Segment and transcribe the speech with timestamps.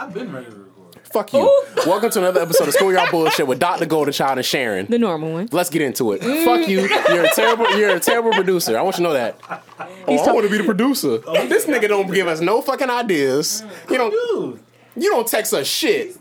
[0.00, 0.96] I've been ready to record.
[1.12, 1.64] Fuck you.
[1.86, 3.84] Welcome to another episode of Schoolyard Bullshit with Dr.
[3.84, 4.86] Golden Child and Sharon.
[4.86, 5.48] The normal one.
[5.52, 6.22] Let's get into it.
[6.22, 6.44] Mm.
[6.46, 6.80] Fuck you.
[7.14, 7.70] You're a terrible.
[7.76, 8.78] You're a terrible producer.
[8.78, 9.36] I want you to know that.
[10.08, 11.20] Oh, I want to be the producer.
[11.26, 13.62] Oh, this nigga don't give us no fucking ideas.
[13.90, 14.10] You don't.
[14.10, 14.60] Dude,
[14.96, 16.16] You don't text us shit.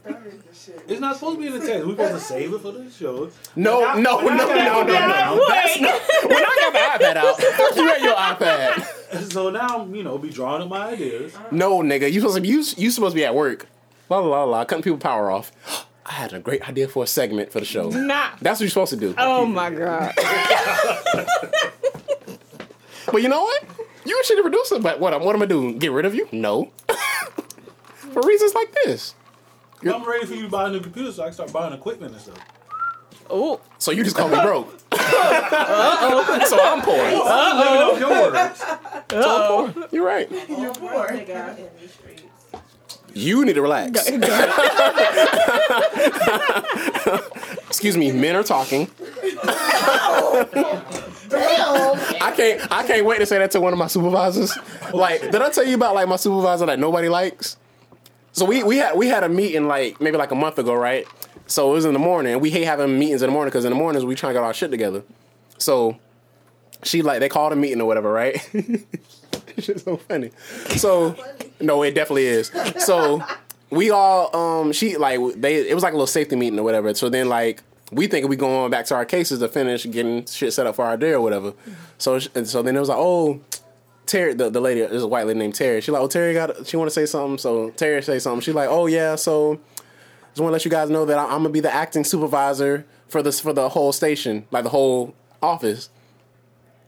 [0.87, 1.85] it's not supposed to be in the text.
[1.85, 3.31] We're supposed to save it for the show.
[3.55, 5.47] No, We're no, not- no, we're no, not no, no, no.
[5.47, 6.01] That's not.
[6.29, 8.95] When I got the iPad out, fuck you and your iPad.
[9.29, 11.35] So now, you know, be drawing up my ideas.
[11.51, 13.67] No, nigga, you supposed to be, you, you supposed to be at work.
[14.09, 15.51] La la la la, cutting people power off.
[16.05, 17.89] I had a great idea for a segment for the show.
[17.89, 18.31] Nah.
[18.41, 19.13] That's what you're supposed to do.
[19.17, 20.13] Oh my god.
[23.11, 23.63] But you know what?
[24.05, 24.79] You should be producer.
[24.79, 25.13] But what?
[25.13, 25.77] I'm what am I doing?
[25.79, 26.27] Get rid of you?
[26.31, 26.71] No.
[27.93, 29.15] for reasons like this.
[29.83, 32.13] I'm ready for you to buy a new computer so I can start buying equipment
[32.13, 32.37] and stuff.
[33.29, 33.61] Oh.
[33.77, 34.77] So you just call me broke.
[36.47, 36.97] so I'm poor.
[36.97, 38.59] Living off your words.
[39.09, 39.87] So I'm poor.
[39.91, 40.29] You're right.
[40.49, 41.07] You're poor.
[41.07, 42.23] Nigga in these streets.
[43.13, 44.07] You need to relax.
[47.67, 48.89] Excuse me, men are talking.
[51.31, 54.57] I can't I can't wait to say that to one of my supervisors.
[54.93, 57.57] Like, did I tell you about like my supervisor that nobody likes?
[58.31, 61.05] So we we had we had a meeting like maybe like a month ago, right?
[61.49, 62.39] So it was in the morning.
[62.39, 64.43] We hate having meetings in the morning because in the mornings we try to get
[64.43, 65.03] our shit together.
[65.57, 65.97] So
[66.83, 68.39] she like they called a meeting or whatever, right?
[69.57, 70.29] Shit's so funny.
[70.77, 71.15] So
[71.59, 72.51] no, it definitely is.
[72.77, 73.23] So
[73.71, 76.93] we all um she like they it was like a little safety meeting or whatever.
[76.93, 80.53] So then like we think we going back to our cases to finish getting shit
[80.53, 81.53] set up for our day or whatever.
[81.97, 83.41] So and so then it was like oh.
[84.05, 85.81] Terry, the, the lady, there's a white lady named Terry.
[85.81, 87.37] She like, oh Terry got, she want to say something.
[87.37, 88.41] So Terry say something.
[88.41, 89.59] She like, oh yeah, so
[90.39, 93.21] just want to let you guys know that I'm gonna be the acting supervisor for
[93.21, 95.89] this for the whole station, like the whole office.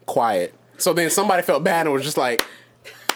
[0.05, 0.53] Quiet.
[0.77, 2.45] So then somebody felt bad and was just like.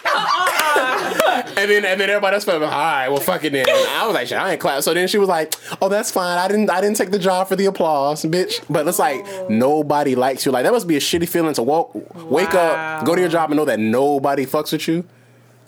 [0.04, 1.42] Uh-uh.
[1.56, 3.66] and then and then everybody else felt like, all right, well fuck it then.
[3.66, 4.82] I was like, shit, I ain't clap.
[4.82, 6.38] So then she was like, oh that's fine.
[6.38, 8.62] I didn't I didn't take the job for the applause, bitch.
[8.68, 9.46] But it's like oh.
[9.48, 10.52] nobody likes you.
[10.52, 12.98] Like that must be a shitty feeling to walk, wake Wow.
[12.98, 15.04] up, go to your job and know that nobody fucks with you.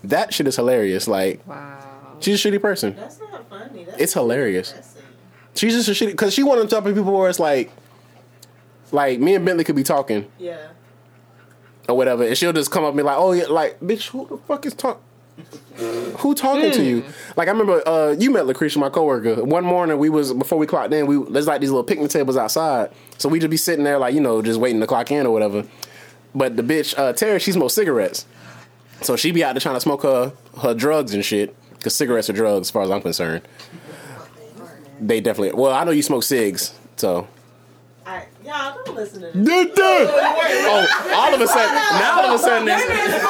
[0.05, 1.09] That shit is hilarious.
[1.09, 1.88] Like Wow.
[2.21, 2.95] She's a shitty person.
[2.97, 3.85] That's not funny.
[3.85, 4.69] That's It's hilarious.
[4.71, 5.03] depressing.
[5.55, 7.71] She's just a shitty because she one of the type of people where it's like,
[8.93, 10.57] like me and Bentley could be talking Yeah.
[11.89, 14.27] or whatever, and she'll just come up and be like, "Oh yeah, like bitch, who
[14.29, 15.01] the fuck is talk?
[16.19, 17.05] Who talking to you?"
[17.37, 19.45] Like I remember uh, you met Lucretia, my coworker.
[19.45, 22.37] One morning we was before we clocked in, we there's like these little picnic tables
[22.37, 25.27] outside, so we just be sitting there like you know just waiting to clock in
[25.27, 25.65] or whatever.
[26.35, 28.27] But the bitch uh, Terry, she smokes cigarettes,
[29.03, 31.55] so she be out there trying to smoke her her drugs and shit.
[31.79, 33.43] Because cigarettes are drugs, as far as I'm concerned.
[35.01, 35.59] They definitely.
[35.61, 37.27] Well, I know you smoke cigs, so.
[38.05, 39.71] I, y'all don't listen to this.
[39.79, 43.25] oh, all of a sudden, now all of a sudden, it's,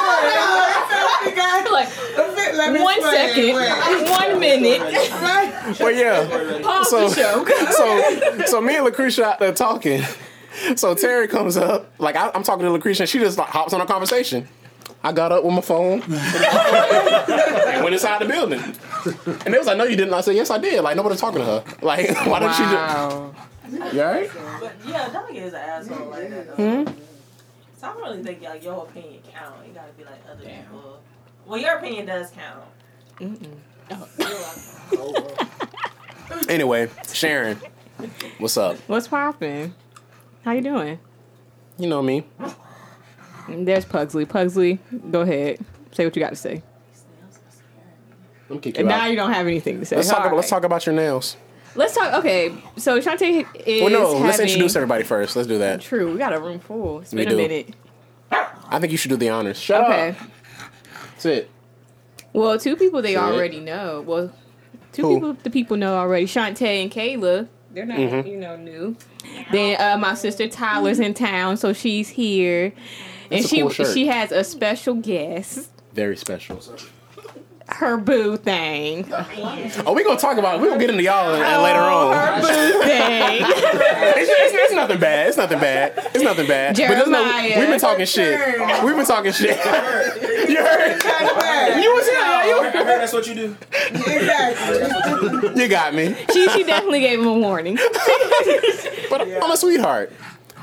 [1.71, 3.53] Like one second,
[4.09, 4.81] one minute.
[5.79, 6.59] but yeah.
[6.61, 7.45] Pause So, the show.
[8.37, 10.01] so, so me and Lucretia out there talking.
[10.75, 13.71] So Terry comes up, like I, I'm talking to Lucretia, and she just like hops
[13.73, 14.47] on a conversation.
[15.03, 18.59] I got up with my phone and went inside the building.
[19.45, 21.39] And they was like, "No, you didn't." I said, "Yes, I did." Like nobody talking
[21.39, 21.63] to her.
[21.81, 23.33] Like, why don't she Wow.
[23.33, 23.77] do?
[23.93, 24.29] You all right?
[24.59, 26.91] But yeah, Doug is an asshole like that Hmm?
[27.79, 29.55] So I don't really think like your opinion count.
[29.67, 30.99] You gotta be like other people.
[31.45, 32.63] Well, your opinion does count.
[36.47, 37.57] Anyway, Sharon,
[38.39, 38.77] what's up?
[38.87, 39.73] What's poppin'?
[40.43, 40.99] How you doing?
[41.77, 42.25] You know me.
[43.57, 44.25] There's Pugsley.
[44.25, 44.79] Pugsley,
[45.11, 45.59] go ahead.
[45.91, 46.61] Say what you got to say.
[48.61, 49.95] Kick you And now you don't have anything to say.
[49.97, 50.21] Let's talk.
[50.21, 50.57] All About, let's right.
[50.57, 51.37] talk about your nails.
[51.75, 52.13] Let's talk.
[52.15, 53.81] Okay, so Shantae is.
[53.83, 55.35] Well, no, let's having- introduce everybody first.
[55.35, 55.81] Let's do that.
[55.81, 57.01] True, we got a room full.
[57.01, 57.37] It's We been a do.
[57.37, 57.75] minute.
[58.31, 59.59] I think you should do the honors.
[59.59, 60.09] Shut Okay.
[60.09, 60.15] up.
[61.13, 61.51] That's it.
[62.33, 64.03] Well, two people they already know.
[64.05, 64.31] Well,
[64.93, 65.13] two Who?
[65.15, 66.25] people the people know already.
[66.25, 67.47] Shantae and Kayla.
[67.71, 68.27] They're not, Mm-hmm.
[68.27, 68.95] you know, new.
[69.51, 72.73] Then uh, my sister Tyler's in town, so she's here,
[73.31, 73.93] and a she cool shirt.
[73.93, 76.61] she has a special guest, Very special.
[77.67, 79.05] her boo thing,
[79.85, 80.55] Oh, we gonna talk about.
[80.55, 80.61] it.
[80.61, 82.41] We gonna get into y'all and, and later her on.
[82.41, 83.45] boo thing.
[84.21, 85.27] It's, it's, it's nothing bad.
[85.27, 85.93] It's nothing bad.
[86.13, 86.75] It's nothing bad.
[86.75, 87.59] But no- Jeremiah.
[87.59, 88.39] we've been talking shit.
[88.83, 89.55] We've been talking shit.
[90.49, 91.01] you heard?
[91.79, 92.15] You was here.
[92.17, 93.55] You, I heard that's what you do.
[95.59, 96.15] you got me.
[96.33, 97.77] she she definitely gave him a warning.
[99.09, 100.13] But I'm a sweetheart.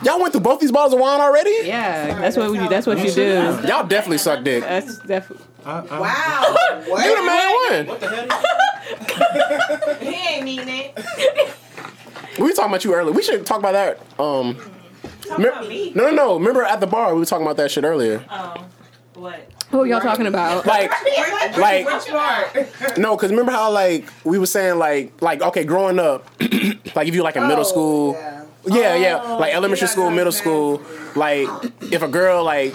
[0.03, 1.55] Y'all went through both these bottles of wine already?
[1.65, 2.69] Yeah, that's what we do.
[2.69, 3.59] That's what you do.
[3.67, 4.63] Y'all definitely suck dick.
[4.63, 5.45] That's definitely.
[5.65, 6.57] Wow.
[6.87, 7.87] You the main one.
[7.89, 9.95] What the hell?
[10.01, 10.99] he ain't mean it.
[12.39, 13.13] We were talking about you earlier.
[13.13, 14.21] We should talk about that.
[14.21, 14.57] Um,
[15.39, 15.93] me- about me.
[15.95, 16.35] no, no, no.
[16.39, 18.25] Remember at the bar we were talking about that shit earlier.
[18.31, 18.55] Oh.
[19.15, 19.51] What?
[19.71, 20.65] Who are y'all talking about?
[20.67, 20.91] Like,
[21.57, 26.29] like Which no, because remember how like we were saying like like okay, growing up,
[26.95, 28.36] like if you like in middle Oh, school, yeah.
[28.67, 30.83] Yeah, yeah, Oh, like elementary school, middle that's school,
[31.15, 31.49] like
[31.93, 32.75] if a girl like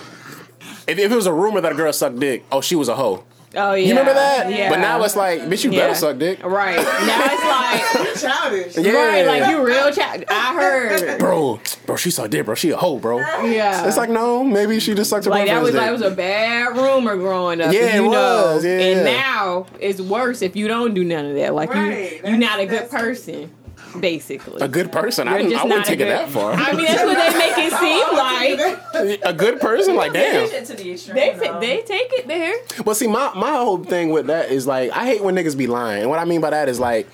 [0.87, 2.95] if, if it was a rumor that a girl sucked dick, oh she was a
[2.95, 3.23] hoe.
[3.53, 3.83] Oh yeah.
[3.83, 4.49] You remember that?
[4.49, 4.69] Yeah.
[4.69, 5.79] But now it's like, bitch, you Yeah.
[5.81, 6.41] better suck dick.
[6.41, 8.77] right now it's like Childish.
[8.77, 10.23] Yeah, right, like you real chat.
[10.29, 11.19] I heard.
[11.19, 12.55] bro, bro, she sucked dick, bro.
[12.55, 13.17] She a hoe, bro.
[13.43, 13.85] Yeah.
[13.87, 15.81] It's like no, maybe she just sucked her like that was dick.
[15.81, 17.73] like it was a bad rumor growing up.
[17.73, 18.53] Yeah, you it know.
[18.55, 18.71] was, yeah.
[18.79, 21.53] And now it's worse if you don't do none of that.
[21.53, 23.51] Like Right, you, you're not a good person,
[23.99, 24.61] basically.
[24.61, 25.27] a good person.
[25.27, 26.53] I, You're didn't, just I wouldn't not a take it that far.
[26.53, 27.71] I mean, that's what they make it
[28.99, 29.19] seem like.
[29.23, 30.43] a good person, like They damn.
[30.43, 31.15] it to the extreme.
[31.15, 31.59] They though.
[31.59, 32.55] they take it there.
[32.83, 35.67] But see, my my whole thing with that is like, I hate when niggas be
[35.67, 36.01] lying.
[36.01, 37.07] And what I mean by that is like,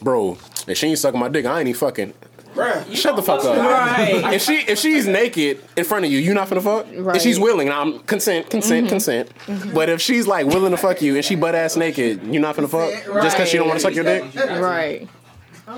[0.00, 2.14] bro, if she ain't sucking my dick, I ain't even fucking.
[2.54, 2.94] Bruh.
[2.94, 3.56] Shut the fuck up.
[3.56, 4.32] Right.
[4.32, 6.86] If she if she's naked in front of you, you not finna fuck.
[6.96, 7.16] Right.
[7.16, 8.90] If she's willing, I'm consent, consent, mm-hmm.
[8.90, 9.30] consent.
[9.46, 9.74] Mm-hmm.
[9.74, 12.54] But if she's like willing to fuck you and she butt ass naked, you not
[12.56, 12.92] finna fuck
[13.22, 14.32] just because she don't want to suck your dick.
[14.34, 15.08] Right.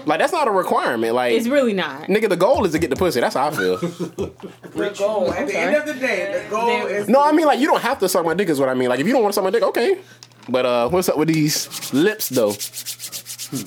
[0.05, 1.15] Like that's not a requirement.
[1.15, 2.09] Like It's really not.
[2.09, 3.21] nigga, the goal is to get the pussy.
[3.21, 3.77] That's how I feel.
[4.77, 5.33] The goal.
[5.33, 7.09] At the end of the day, the goal They- is.
[7.09, 8.49] No, I mean like you don't have to suck my dick.
[8.49, 8.89] Is what I mean.
[8.89, 9.99] Like if you don't want to suck my dick, okay.
[10.49, 12.55] But uh, what's up with these lips though?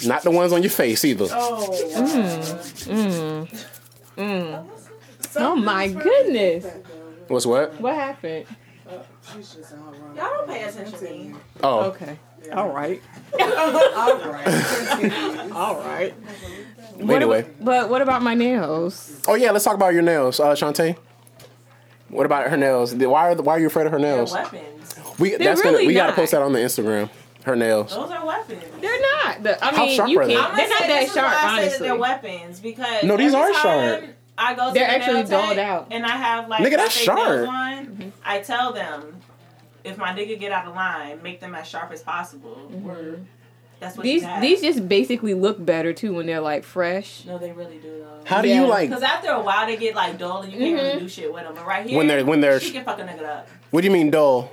[0.07, 1.27] Not the ones on your face either.
[1.31, 1.67] Oh.
[1.95, 3.47] Mm.
[3.47, 3.65] Mm.
[4.17, 4.67] Mm.
[5.37, 6.65] Oh my goodness.
[7.27, 7.79] What's what?
[7.79, 8.45] What happened?
[8.91, 9.01] Oh,
[9.35, 10.15] she's just all wrong.
[10.17, 11.33] Y'all don't pay attention to me.
[11.63, 12.17] Oh, Okay.
[12.53, 13.01] All right.
[13.39, 15.51] All right.
[15.51, 16.13] All right.
[17.09, 17.45] anyway.
[17.61, 19.21] But what about my nails?
[19.27, 20.97] Oh yeah, let's talk about your nails, uh, Shantae.
[22.09, 22.93] What about her nails?
[22.95, 24.33] Why are why are you afraid of her They're nails?
[24.33, 24.95] weapons.
[25.19, 27.09] We that's really gonna we gotta post that on the Instagram.
[27.43, 27.93] Her nails.
[27.95, 28.63] Those are weapons.
[28.81, 29.43] They're not.
[29.43, 30.33] The, I How mean, sharp you are they?
[30.35, 30.55] can't.
[30.55, 31.87] They're not that this why sharp, I say that honestly.
[31.87, 34.03] they're weapons because No, these every are sharp.
[34.37, 35.87] I go to They're the actually nail tech dulled out.
[35.91, 37.19] and I have like Nigga, that's fake sharp.
[37.41, 38.13] nails on.
[38.25, 39.18] I tell them
[39.89, 42.57] if my nigga get out of line, make them as sharp as possible.
[43.79, 47.23] That's what These you these just basically look better too when they're like fresh.
[47.25, 48.19] no, they really do though.
[48.25, 48.61] How do Yeah.
[48.63, 48.89] you like?
[48.89, 50.85] Because after a while they get like dull and you can't Mm-hmm.
[50.87, 51.53] really do shit with them.
[51.55, 53.47] But right here, When they're- when they're- she can fuck a nigga up.
[53.71, 54.51] What do you mean dull?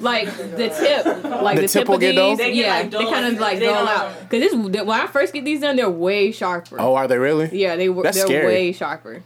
[0.00, 1.06] Like the tip,
[1.42, 2.36] like The the, tip tip will of get these, dull?
[2.36, 4.12] They get, yeah, like, they kind of like they dull out.
[4.28, 6.76] Because this when I first get these done, they're way sharper.
[6.80, 7.48] Oh, are they really?
[7.58, 8.02] Yeah, they were.
[8.04, 8.46] That's They're scary.
[8.46, 9.22] way sharper.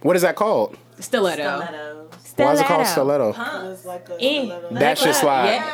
[0.00, 0.76] What is that called?
[0.98, 1.42] Stiletto.
[1.60, 2.25] Stilettos.
[2.36, 3.34] Why is it called stiletto?
[3.72, 4.58] It's like a Eh.
[4.72, 5.54] That shit slide.
[5.54, 5.72] Yeah.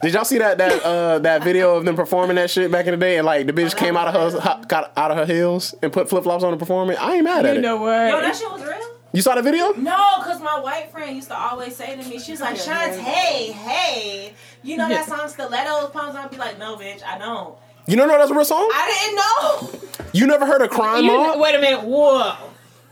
[0.00, 2.92] Did y'all see that that uh that video of them performing that shit back in
[2.92, 5.74] the day and like the bitch came out of her got out of her heels
[5.82, 7.00] and put flip flops on to perform it?
[7.00, 7.62] I ain't mad at You it.
[7.62, 8.10] know what?
[8.10, 8.78] Yo, that shit was real.
[9.14, 9.72] You saw the video?
[9.74, 12.98] No, because my white friend used to always say to me, she was like, Shant,
[12.98, 14.32] hey, hey,
[14.62, 16.16] you know that song Stilettos Pumps?
[16.16, 17.54] I'd be like, no, bitch, I don't.
[17.86, 18.70] You don't know that's a real song?
[18.72, 20.08] I didn't know.
[20.14, 21.38] You never heard of Crime You- Mob?
[21.40, 21.82] wait a minute.
[21.84, 22.32] Whoa.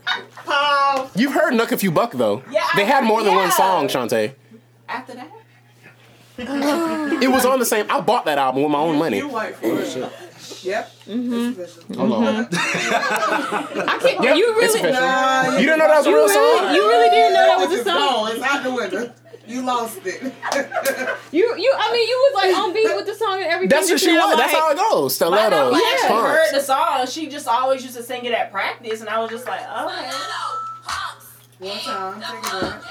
[0.05, 1.09] Pause.
[1.15, 2.43] You've heard Knuck If You Buck though.
[2.51, 4.33] Yeah, I they had more than one song, Shantae.
[4.89, 5.31] After that?
[6.37, 7.85] It was on the same.
[7.89, 9.17] I bought that album with my own money.
[9.17, 10.11] You white for it.
[10.63, 10.91] Yep.
[11.07, 11.61] Mm-hmm.
[11.61, 11.95] It's.
[11.97, 12.25] Hold on.
[12.51, 14.23] I can't.
[14.23, 14.91] Yep, you really.
[14.91, 16.33] Nah, You didn't know that was a you real really,
[16.65, 16.75] song?
[16.75, 17.95] you really didn't know that was a It's song.
[17.97, 18.31] gone.
[18.35, 19.13] It's out the window.
[19.51, 20.21] You lost it.
[21.31, 21.73] You, you.
[21.77, 23.69] I mean, you was like on beat with the song and everything.
[23.69, 24.37] That's what she now, was.
[24.37, 25.15] That's how it goes.
[25.15, 25.49] Stiletto.
[25.49, 26.29] never Stilettos, like, actually punks.
[26.29, 27.07] heard the song.
[27.07, 29.85] She just always used to sing it at practice, and I was just like, oh.
[31.59, 32.19] One time.
[32.21, 32.83] Take it back.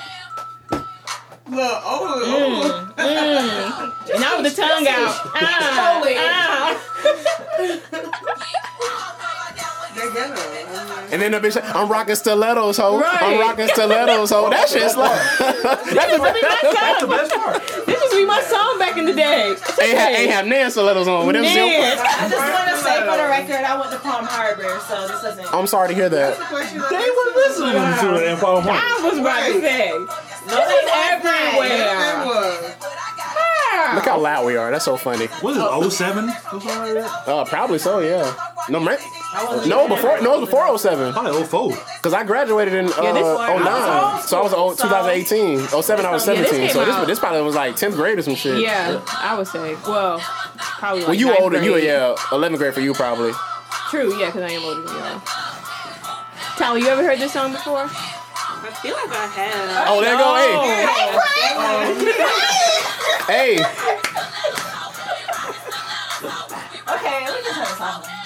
[1.51, 2.95] Look, oh, oh.
[2.97, 4.13] Mm.
[4.13, 5.15] And now with the tongue out.
[5.35, 6.15] Ah, Holy.
[6.17, 6.79] ah.
[9.95, 11.09] They get her.
[11.13, 13.01] And then the bitch, I'm rocking stilettos, ho.
[13.01, 13.23] Right.
[13.23, 14.49] I'm rocking stilettos, ho.
[14.55, 15.19] That shit's like.
[15.39, 16.19] that's the
[16.71, 17.63] That's the best part.
[17.87, 19.51] This used to be my song back in the day.
[19.51, 21.27] ain't, ha- ain't have Nan stilettos on.
[21.27, 21.55] But them Man.
[21.55, 25.09] zip- I just want to say for the record, I went to Palm Harbor, so
[25.09, 25.53] this doesn't.
[25.55, 26.39] I'm sorry to hear that.
[26.39, 28.79] They were listening to it in Palm Harbor.
[28.79, 29.91] I was about to say.
[30.47, 32.77] This is It everywhere.
[33.71, 33.95] Was.
[33.97, 34.71] Look how loud we are.
[34.71, 35.29] That's so funny.
[35.43, 36.29] Was it, 07?
[36.29, 37.29] Or something like that?
[37.29, 38.33] Uh, probably so, yeah.
[38.69, 38.99] No, man.
[39.67, 40.23] No, before there.
[40.23, 41.13] no, it was before 07.
[41.13, 41.69] Probably 04.
[41.99, 43.25] Because I graduated in uh, Yeah, 09.
[43.27, 45.59] I was so I was old oh, 2018.
[45.69, 46.71] 07, I was Yeah, this 17.
[46.71, 48.61] so this, this probably was like 10th grade or some shit.
[48.61, 49.75] Yeah, I would say.
[49.87, 50.19] Well,
[50.57, 51.01] probably.
[51.01, 51.63] Like Well, you ninth older.
[51.63, 51.85] You, grade.
[51.85, 53.33] yeah, 11th grade for you, probably.
[53.91, 55.21] True, yeah, because I am older than you.
[56.57, 57.87] Tyler, you ever heard this song before?
[57.87, 59.89] I feel like I have.
[59.89, 60.35] Oh, there you go.
[62.05, 62.13] Hey.
[62.13, 62.57] Hey.
[66.89, 68.17] Okay, let me just have this off.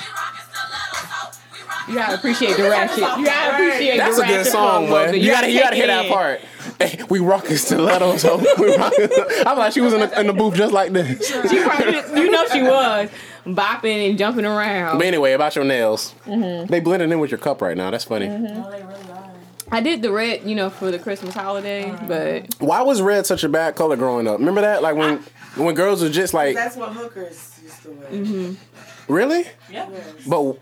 [1.89, 2.97] You gotta appreciate the ratchet.
[2.99, 5.17] You gotta appreciate That's the a good song, part, boy.
[5.17, 6.13] You gotta, you gotta hear that in.
[6.13, 6.41] part.
[6.81, 9.09] Hey, we rockin' stilettos, so we rockin'.
[9.47, 11.27] I'm like, she was in the, in the booth just like this.
[11.29, 13.11] She probably, you know, she was
[13.47, 14.97] bopping and jumping around.
[14.99, 16.15] But anyway, about your nails.
[16.27, 16.67] Mm-hmm.
[16.73, 17.91] They blending in with your cup right now.
[17.91, 18.29] That's funny.
[18.29, 19.24] No, they really are.
[19.73, 23.45] I did the red, you know, for the Christmas holiday, but Why was red such
[23.45, 24.39] a bad color growing up?
[24.39, 24.83] Remember that?
[24.83, 25.23] Like when
[25.57, 28.09] when girls were just like, That's what hookers used to wear.
[28.11, 29.13] Mm-hmm.
[29.13, 29.47] really?
[29.71, 29.89] Yeah.
[30.27, 30.59] But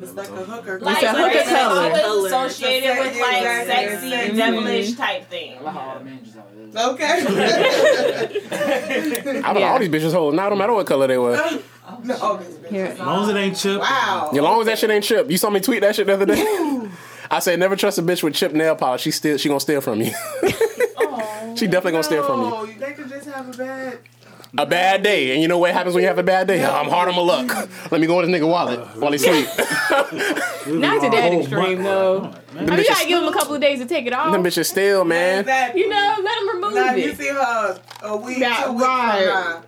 [0.00, 0.78] It's like a hooker.
[0.80, 1.90] Like, It's a hooker it's color.
[2.04, 4.10] always associated with like Exactly.
[4.10, 5.58] sexy, devilish type thing.
[6.76, 7.04] Okay.
[9.44, 9.70] I was Yeah.
[9.70, 11.36] all these bitches holding out no matter what color they were.
[12.02, 12.86] no, oh, this bitch Here.
[12.86, 13.80] is As long as it ain't chip.
[13.80, 14.30] Wow.
[14.32, 15.30] As long as that shit ain't chip.
[15.30, 16.83] You saw me tweet that shit the other day.
[17.34, 19.02] I said never trust a bitch with chip nail polish.
[19.02, 20.06] She still she gonna steal from you.
[21.56, 22.50] she definitely gonna steal from you.
[22.50, 23.98] No, they could just have a bad.
[24.56, 26.64] A bad day, and you know what happens when you have a bad day?
[26.64, 27.68] I'm hard on my luck.
[27.90, 29.46] Let me go in this nigga wallet while he sleep.
[29.48, 32.32] not to that extreme though.
[32.52, 34.30] I mean, you bitches- gotta give him a couple of days to take it off.
[34.30, 35.40] Them bitches steal, man.
[35.40, 35.80] Exactly.
[35.80, 38.84] You know, let them remove Now you see her uh, a week, That- two weeks
[38.84, 39.62] right.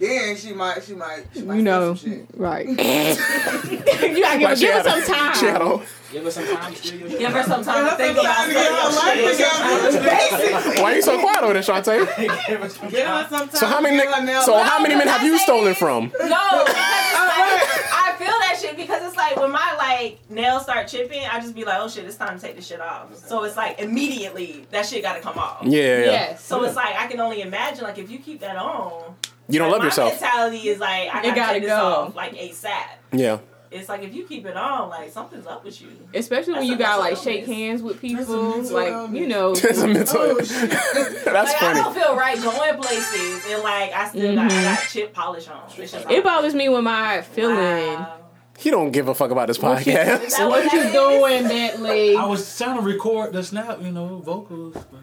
[0.00, 0.24] From now.
[0.24, 2.26] Then she might, she might, she might You know, some shit.
[2.36, 2.66] right?
[2.68, 5.34] you gotta give, Like, she give had it a- some time.
[5.34, 7.18] She Give her some time to steal your shit.
[7.20, 10.82] Give her some time to think about Sometimes you get her life together, Basically.
[10.82, 12.46] why you so quiet over there, Shantae?
[12.48, 13.56] Give us some Give her some time.
[13.56, 14.66] So how many to get her ni- nails so done.
[14.66, 16.10] how many men have you stolen from?
[16.18, 16.34] No, like,
[16.72, 21.54] I feel that shit because it's like when my like nails start chipping, I just
[21.54, 23.14] be like, oh shit, it's time to take this shit off.
[23.14, 25.58] So it's like immediately that shit got to come off.
[25.62, 26.04] Yeah, yeah.
[26.06, 26.44] Yes.
[26.44, 29.14] So it's like I can only imagine like if you keep that on.
[29.50, 30.20] You don't like, love yourself.
[30.20, 31.76] My mentality is like I gotta, gotta take this go.
[31.76, 32.84] off like ASAP.
[33.12, 33.38] Yeah.
[33.70, 35.88] It's like if you keep it on, like something's up with you.
[36.12, 39.20] Especially when That's you gotta mental like shake hands with people, like illness.
[39.20, 39.52] you know.
[39.56, 40.20] It's a mental.
[40.20, 40.34] Oh.
[40.40, 44.64] That's like I don't feel right going places and like I still got, I mm-hmm.
[44.64, 45.70] got chip polish on.
[45.76, 47.56] It's just It bothers me when my feeling.
[47.56, 48.16] Wow.
[48.58, 50.38] He don't give a fuck about this What you, podcast.
[50.40, 52.14] what what you that doing, Bentley?
[52.14, 54.74] I was trying to record the snap, you know, vocals.
[54.74, 55.00] But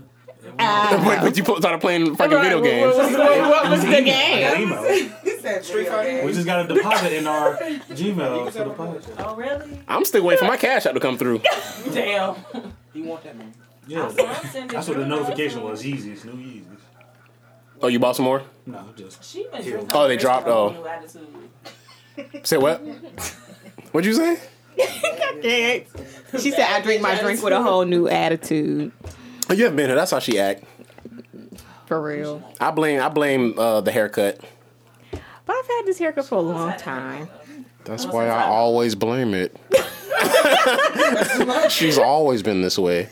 [0.59, 1.01] Ah.
[1.05, 2.95] But, but you put, started playing fucking video games.
[2.95, 4.41] What, what- what was the game?
[4.41, 5.09] got email.
[5.23, 6.25] He said Street Fighter?
[6.25, 9.13] We just got a deposit in our Gmail for the podcast.
[9.19, 9.79] Oh really?
[9.87, 11.39] I'm still waiting for my cash out to come through.
[11.93, 12.35] Damn.
[12.93, 13.53] He want that man.
[13.87, 14.15] Yeah, I'm
[14.67, 15.83] that's what the notification a was.
[15.83, 16.63] Yeezys, new Yeezys.
[17.81, 18.41] Oh, you bought some more?
[18.65, 19.79] No, just She been Here.
[19.91, 20.75] Oh, they dropped, oh.
[22.43, 22.79] Say what?
[23.91, 24.39] What'd you say?
[26.39, 28.91] She said, "I drink my drink with a whole new attitude."
[29.49, 29.95] Oh, you haven't been here.
[29.95, 30.63] That's how she act.
[31.85, 32.43] For real.
[32.59, 33.01] I blame.
[33.01, 34.39] I blame uh, the haircut.
[35.11, 37.29] But I've had this haircut for a long time.
[37.85, 39.55] That's why I always blame it.
[41.71, 43.07] She's always been this way.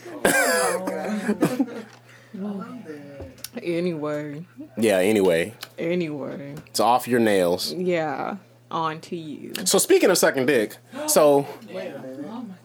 [3.62, 4.44] Anyway,
[4.76, 4.98] Yeah.
[4.98, 7.72] Anyway, anyway, it's off your nails.
[7.72, 8.36] yeah.
[8.70, 9.52] On to you.
[9.64, 10.76] So speaking of sucking dick,
[11.06, 11.84] so Oh my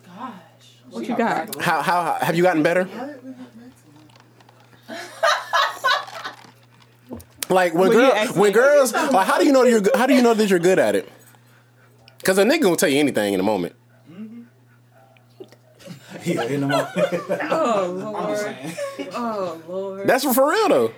[0.06, 0.34] gosh.
[0.90, 1.56] What you got?
[1.62, 2.90] how how have you gotten better?
[7.50, 10.14] Like when Well, you girl, when girls, like how do you know you're how do
[10.14, 11.10] you know that you're good at it?
[12.18, 13.76] Because a nigga gonna tell you anything in a moment.
[16.24, 16.88] yeah, in the moment.
[17.52, 18.56] Oh lord.
[19.14, 20.08] Oh lord.
[20.08, 20.94] That's for, for real though.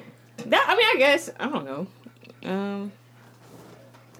[0.46, 1.88] That I mean, I guess I don't know.
[2.44, 2.92] Um,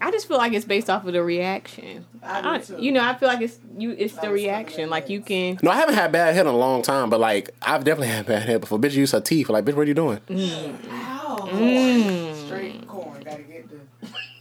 [0.06, 2.06] I just feel like it's based off of the reaction.
[2.22, 3.92] I I, you know, I feel like it's you.
[3.92, 4.90] It's the reaction.
[4.90, 5.60] Like you can.
[5.64, 8.26] No, I haven't had bad head in a long time, but like I've definitely had
[8.26, 8.80] bad head before.
[8.80, 9.50] Bitch use her teeth.
[9.50, 10.20] Like, bitch, what are you doing?
[10.30, 11.38] Ow.
[11.52, 13.22] Mm, Straight corn.
[13.24, 13.78] Gotta get the.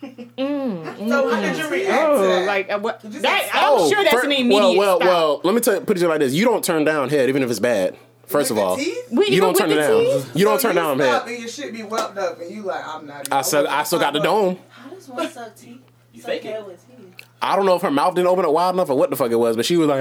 [0.42, 1.42] mm, So how mm.
[1.42, 2.46] did you react to Oh, that?
[2.46, 3.00] like uh, what?
[3.04, 5.08] That, I'm sure that's fir- an immediate Well, well, stop.
[5.08, 5.40] well.
[5.44, 7.60] Let me tell, put it like this: you don't turn down head even if it's
[7.60, 7.96] bad.
[8.26, 8.98] First of With the all, teeth?
[9.10, 10.00] Wait, you don't turn it down.
[10.34, 11.32] You don't So turn down stop head.
[11.32, 13.30] And your shit be whelped up, and you like, I'm not.
[13.30, 14.58] I still, I still got the dome.
[15.06, 15.80] How does one suck teeth?
[16.12, 16.66] You Suck fake it.
[16.66, 17.26] with teeth.
[17.40, 19.30] I don't know if her mouth didn't open up wide enough or what the fuck
[19.30, 20.00] it was, but she was like,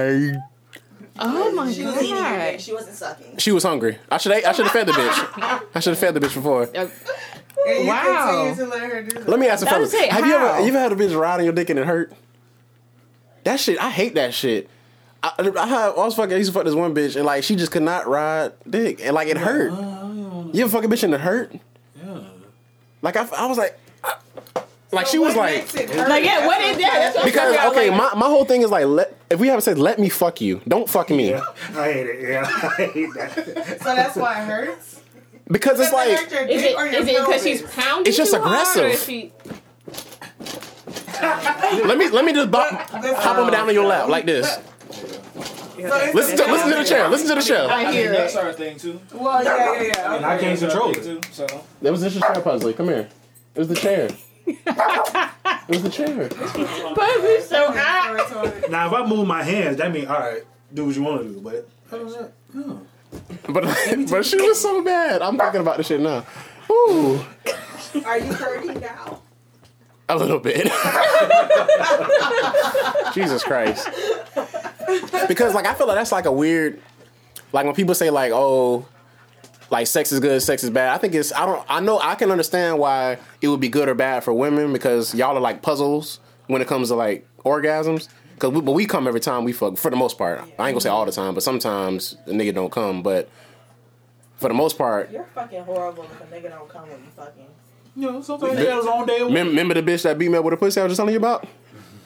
[1.18, 2.52] Oh my She was eating your dick.
[2.52, 2.60] god.
[2.60, 3.36] She wasn't sucking.
[3.38, 3.98] she was hungry.
[4.10, 5.62] I should, I should have fed the bitch.
[5.74, 6.62] I should have fed the bitch before.
[6.74, 6.88] Uh,
[7.66, 8.54] And you Wow.
[8.56, 9.28] to let her do that.
[9.28, 10.10] Let me ask a That fellas: was it.
[10.10, 12.12] Have you ever, you ever had a bitch riding your dick and it hurt?
[13.44, 14.68] That shit, I hate that shit.
[15.22, 16.34] I, I, had- I was fucking.
[16.34, 19.00] I used to fuck this one bitch and like she just could not ride dick
[19.02, 19.70] and like it hurt.
[20.54, 21.52] You ever fuck a bitch and it hurt?
[22.04, 22.18] Yeah.
[23.02, 24.16] Like I, I was like, I-
[24.92, 26.08] like she was like, makes it hurt?
[26.08, 26.92] Like yeah, what is that?
[26.92, 29.48] That's what I'm because okay, like- my, my whole thing is like, let if we
[29.48, 30.60] have sex, let me fuck you.
[30.68, 31.42] Don't fuck me Yeah,
[31.74, 32.28] I hate it.
[32.28, 32.42] Yeah,
[32.78, 33.78] I hate that.
[33.82, 35.00] So that's why it hurts.
[35.50, 37.42] because it's Does it like hurt your Is dick it or your is it because
[37.42, 38.06] she's pounding?
[38.06, 38.90] It's just too hard, or aggressive.
[38.92, 39.32] is she-
[41.22, 44.46] let me let me just bop, hop him down on your lap like this.
[44.54, 44.60] So
[46.14, 47.08] Listen to listen to the chair.
[47.08, 47.68] Listen to the chair.
[47.70, 48.38] I hear That's it.
[48.44, 49.00] our thing too.
[49.14, 50.14] Well, yeah, yeah, yeah.
[50.16, 51.02] And I can't control it.
[51.02, 51.20] too.
[51.32, 51.46] So
[51.80, 52.72] that was just a chair puzzle.
[52.72, 53.08] Come here.
[53.54, 54.08] It was the chair.
[54.46, 56.28] It was the chair.
[56.28, 58.70] Pussy so hot.
[58.70, 60.42] Now, if I move my hands, that means all right,
[60.74, 61.40] do what you want to do.
[61.40, 62.80] But other than that, no.
[63.48, 63.64] But
[64.10, 65.22] but she was so bad.
[65.22, 66.24] I'm thinking about this shit now.
[66.70, 67.24] Ooh,
[68.04, 69.20] Are you hurting now?
[70.08, 70.64] a little bit.
[73.14, 73.88] Jesus Christ.
[75.28, 76.80] Because like I feel like that's like a weird.
[77.52, 78.86] like when people say like, oh,
[79.72, 80.94] like sex is good, sex is bad.
[80.94, 83.88] I think it's I don't I know I can understand why it would be good
[83.88, 88.08] or bad for women because y'all are like puzzles when it comes to like orgasms.
[88.38, 90.40] Cause we, but we come every time we fuck for the most part.
[90.40, 93.02] I ain't gonna say all the time, but sometimes the nigga don't come.
[93.02, 93.28] But
[94.36, 97.46] for the most part, You're fucking horrible if a nigga don't come when you fucking.
[97.94, 99.32] You know, sometimes they was on day one.
[99.32, 101.12] Mem- remember the bitch that beat me up with a pussy I was just telling
[101.12, 101.46] you about?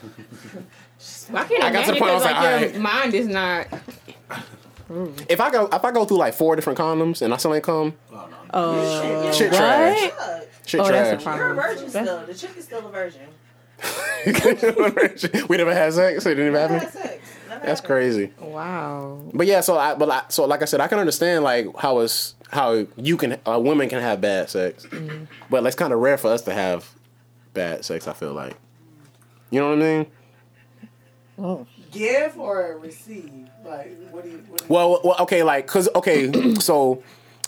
[1.35, 3.03] I can't I got to the point I was because like, like, your alright.
[3.03, 3.67] mind is not.
[5.29, 7.65] If I go if I go through like four different condoms and I still ain't
[7.65, 7.95] come,
[8.55, 9.59] oh Uh, shit what?
[9.59, 10.11] trash.
[10.11, 10.43] Fuck.
[10.67, 11.39] Shit Oh, that's a trash.
[11.39, 12.27] You're a virgin That's- still.
[12.27, 13.23] The chick is still a virgin.
[15.49, 16.79] we never had sex, so it didn't even Never happen.
[16.79, 17.29] had sex.
[17.49, 17.87] Never That's happened.
[17.87, 18.33] crazy.
[18.41, 19.21] Wow.
[19.35, 21.99] But yeah, so I but I, so like I said, I can understand like how
[22.01, 24.87] it's how you can uh, women can have bad sex,
[25.51, 26.89] but it's kind of rare for us to have
[27.55, 28.09] bad sex.
[28.09, 28.57] I feel like,
[29.51, 30.07] you know what I
[31.39, 31.67] mean?
[31.97, 33.49] Give or receive?
[33.65, 34.37] Like, what do you?
[34.49, 37.03] What do you Well, well okay, like cause okay, so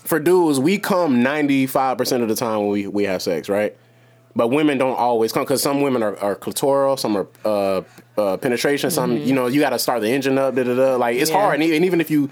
[0.05, 3.49] for dudes, we come ninety five percent of the time when we we have sex,
[3.49, 3.77] right?
[4.37, 7.83] But women don't always come because some women are, are clitoral, some are uh,
[8.17, 10.97] uh, penetration, some you know you got to start the engine up, da da da.
[10.97, 11.39] Like it's Yeah.
[11.39, 12.31] hard, and, and even if you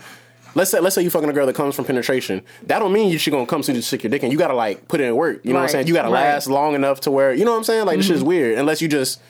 [0.54, 3.10] let's say let's say you fucking a girl that comes from penetration, that don't mean
[3.10, 4.30] you should gonna come to stick your dick in.
[4.30, 5.40] You got to like put it in work.
[5.44, 5.86] You know what I'm saying?
[5.88, 6.22] You got to right.
[6.22, 7.86] last long enough to where you know what I'm saying.
[7.86, 9.20] Like this shit's weird unless you just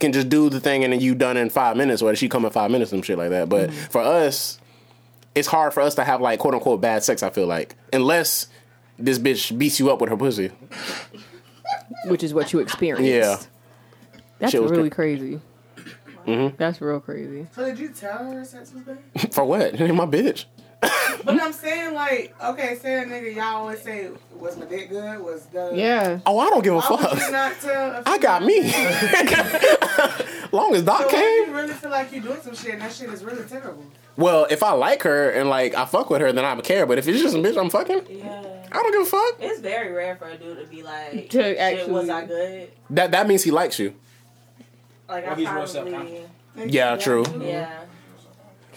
[0.00, 2.44] can just do the thing and then you done in five minutes, or she come
[2.44, 3.48] in five minutes and shit like that.
[3.48, 3.90] But mm-hmm.
[3.90, 4.58] for us,
[5.34, 7.22] it's hard for us to have like quote unquote bad sex.
[7.22, 8.48] I feel like unless
[8.98, 10.50] this bitch beats you up with her pussy.
[12.06, 13.04] Which is what you experienced.
[13.08, 13.38] Yeah.
[14.38, 15.40] That's Shit was really cra- crazy.
[16.26, 16.56] Mm-hmm.
[16.56, 17.46] That's real crazy.
[17.54, 18.98] So did you tell her sex was bad?
[19.32, 19.74] For what?
[19.74, 20.44] It ain't my bitch.
[21.22, 25.20] But I'm saying like, okay, say a nigga, y'all always say, was my dick good?
[25.20, 26.20] Was the Yeah.
[26.24, 27.32] Oh, I don't give a Why would you fuck.
[27.32, 27.90] not tell?
[27.90, 28.60] a I got me.
[30.52, 31.46] Long as Doc So what came.
[31.48, 33.84] you really feel like you're doing some shit and that shit is really terrible?
[34.16, 36.86] Well, if I like her and like I fuck with her, then I would care.
[36.86, 38.42] But if it's just a bitch I'm fucking, Yeah.
[38.72, 39.36] I don't give a fuck.
[39.40, 42.70] It's very rare for a dude to be like, To shit, actually- was I good?
[42.90, 43.94] That that means he likes you.
[45.08, 46.72] Like, Well, I he's real probably, self-confident.
[46.72, 47.24] Yeah, true.
[47.42, 47.84] yeah.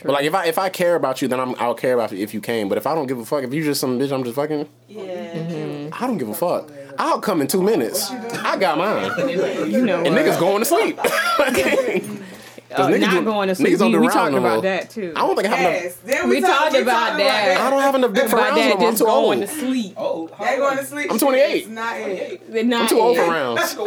[0.04, 2.20] But like if I if I care about you, then I'm I'll care about you
[2.20, 2.70] if you came.
[2.70, 4.68] But if I don't give a fuck, if you just some bitch I'm just fucking,
[4.90, 5.90] Yeah.
[5.94, 6.70] I don't give a fuck.
[7.00, 8.12] I'll come in two minutes.
[8.12, 9.30] I got mine.
[9.72, 10.04] You know.
[10.04, 10.26] And what?
[10.26, 11.00] niggas going to sleep.
[12.76, 13.68] Uh, niggas not do- going to sleep.
[13.70, 15.14] niggas don't We, do we round talked about that too.
[15.16, 15.84] I don't think I have enough.
[15.84, 15.96] Yes.
[15.98, 17.58] Then We talked about that.
[17.62, 18.88] I don't have enough dick for about rounds no that more.
[18.90, 19.48] I'm too going old.
[19.50, 19.94] to sleep.
[19.96, 21.12] Oh, how They old going to sleep.
[21.12, 21.56] I'm 28.
[21.56, 22.74] It's not it.
[22.74, 23.78] I'm too old for rounds.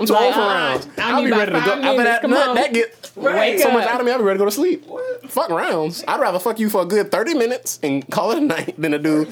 [0.00, 0.54] I'm too old for uh-uh.
[0.54, 0.88] rounds.
[0.98, 1.64] I I'll need be ready to go.
[1.66, 2.04] five After minutes.
[2.04, 4.42] that, Come that, that get Wake so much out of me, I'll be ready to
[4.42, 4.84] go to sleep.
[5.28, 6.04] Fuck rounds.
[6.06, 8.92] I'd rather fuck you for a good 30 minutes and call it a night than
[8.92, 9.24] to do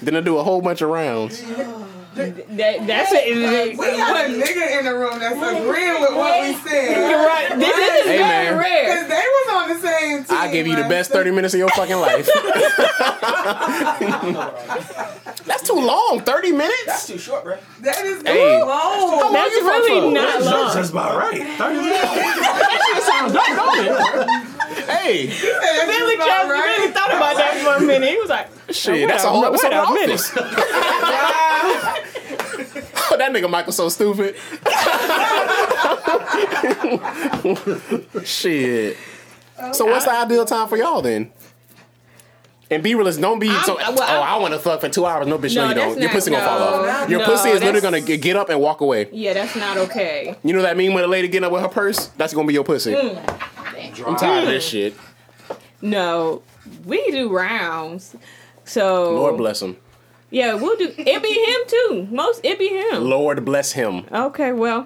[0.00, 1.42] than to do a whole bunch of rounds.
[2.14, 3.78] That, that's it.
[3.78, 7.24] We got a nigga in the room that's agreeing with what we You're said.
[7.24, 7.48] right.
[7.58, 8.58] This, this is Hey, very man.
[8.58, 8.84] rare.
[8.84, 10.36] Because they was on the same team.
[10.36, 12.26] I give you the best 30 minutes of your fucking life.
[15.46, 16.20] That's too long.
[16.24, 16.84] 30 minutes?
[16.86, 17.56] That's too short, bro.
[17.80, 18.60] That is Hey.
[18.60, 18.68] long.
[18.68, 20.74] How long That's you fuck really not That's long.
[20.74, 21.42] just about right.
[21.58, 22.02] 30 minutes.
[22.92, 23.88] That sounds dope, don't it?
[24.88, 26.64] Hey, That's Billy about Jones right.
[26.78, 28.10] really thought about that for a minute.
[28.10, 30.14] He was like, shit, that's a whole wait episode a of minute.
[30.14, 30.30] Office.
[33.12, 34.34] that nigga Michael so stupid.
[38.24, 38.96] shit.
[39.72, 41.32] So what's the ideal time for y'all then?
[42.70, 43.20] And be realist.
[43.20, 43.74] Don't be I'm- so.
[43.76, 45.26] well, oh, I'm- I want to fuck for two hours.
[45.26, 45.90] No, bitch, no, No, you don't.
[45.98, 47.10] Your not- pussy gonna fall off.
[47.10, 49.08] Your no, pussy is literally gonna get, get up and walk away.
[49.12, 50.34] yeah, that's not okay.
[50.42, 50.94] You know that I mean?
[50.94, 52.94] When a lady getting up with her purse, that's gonna be your pussy.
[52.94, 54.06] Mm.
[54.06, 54.94] I'm tired of this shit.
[55.82, 56.42] No,
[56.86, 58.16] we do rounds.
[58.72, 59.76] So Lord bless him.
[60.30, 60.92] yeah, we'll do.
[60.96, 62.08] It be him too.
[62.14, 63.04] Most it be him.
[63.04, 64.04] Lord bless him.
[64.10, 64.84] Okay, well,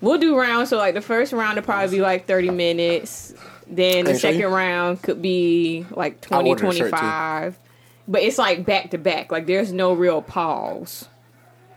[0.00, 0.68] we'll do rounds.
[0.70, 3.34] So like the first round will probably be like thirty minutes.
[3.66, 6.90] Then the second round could be like 20, ordered a shirt, too.
[6.90, 7.58] 25.
[8.06, 9.32] But it's like back to back.
[9.32, 11.08] Like there's no real pause.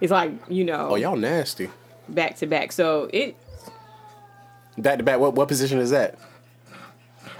[0.02, 1.70] It's like you know Oh, y'all nasty.
[2.10, 2.74] back to back.
[2.74, 3.38] So it
[4.78, 5.20] Back to back.
[5.22, 6.18] What what position is that?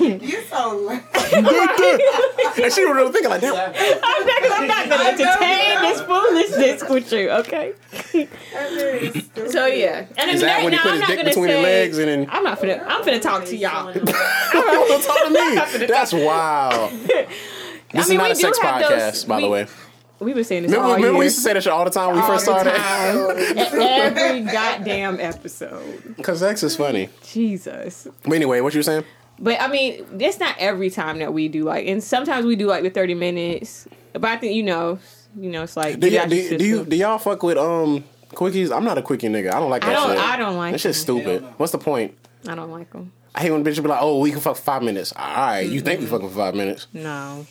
[0.00, 1.02] You so lame.
[1.12, 3.54] And she was really thinking like, damn.
[3.54, 7.30] I'm not, I'm not gonna entertain this foolishness with you.
[7.30, 7.72] Okay.
[9.50, 11.48] So yeah, and Is that when he now put I'm his not dick gonna between
[11.48, 12.84] his say- legs and then I'm not finna.
[12.86, 13.92] I'm finna talk to y'all.
[14.52, 15.86] don't talk to me?
[15.86, 16.92] That's wild.
[17.92, 19.66] This mean, is not a sex podcast, those- by the way.
[20.20, 21.90] We've been saying this Remember, all remember we used to say that shit all the
[21.90, 23.66] time when we first All the started?
[23.66, 23.80] time.
[23.80, 26.14] Every goddamn episode.
[26.16, 27.08] Because sex is funny.
[27.24, 28.06] Jesus.
[28.22, 29.02] But anyway, what you saying?
[29.40, 32.66] But I mean, it's not every time that we do like, and sometimes we do
[32.66, 33.88] like the thirty minutes.
[34.12, 34.98] But I think you know,
[35.38, 38.04] you know, it's like Do, get y- do, do you do y'all fuck with um
[38.30, 38.74] quickies?
[38.74, 39.48] I'm not a quickie nigga.
[39.54, 40.10] I don't like I that don't.
[40.16, 40.18] shit.
[40.24, 40.72] I don't like.
[40.72, 41.18] That shit's them.
[41.20, 41.42] stupid.
[41.56, 42.14] What's the point?
[42.46, 43.12] I don't like them.
[43.34, 45.80] I hate when bitches be like, "Oh, we can fuck five minutes." All right, you
[45.80, 46.86] think we fucking for five minutes?
[46.92, 47.46] No.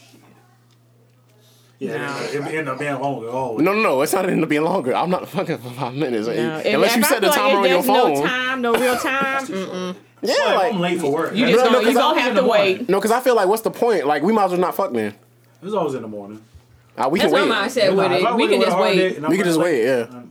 [1.79, 2.19] Yeah, No.
[2.47, 3.29] it, it end up being longer.
[3.29, 3.63] Always.
[3.63, 4.01] No, no, no.
[4.01, 4.93] It's not end up being longer.
[4.93, 6.27] I'm not fucking for five minutes.
[6.27, 6.33] No.
[6.33, 8.97] Unless If- you set the feel like timer on your there's No time, no real
[8.97, 9.45] time.
[9.47, 9.95] Mm-mm.
[10.21, 11.33] Yeah, Like, like I'm late for work.
[11.33, 12.77] You just No, no, gonna, you 'cause I gonna have to the morning.
[12.79, 12.89] wait.
[12.89, 14.05] no, because I feel like what's the point?
[14.05, 15.15] Like we might as well not fuck then.
[15.63, 16.41] It's always in the morning.
[16.97, 17.69] Uh, we That's can my wait.
[17.71, 18.35] mindset with I it.
[18.35, 19.21] We can just wait.
[19.29, 19.85] We can just wait.
[19.85, 20.23] Yeah.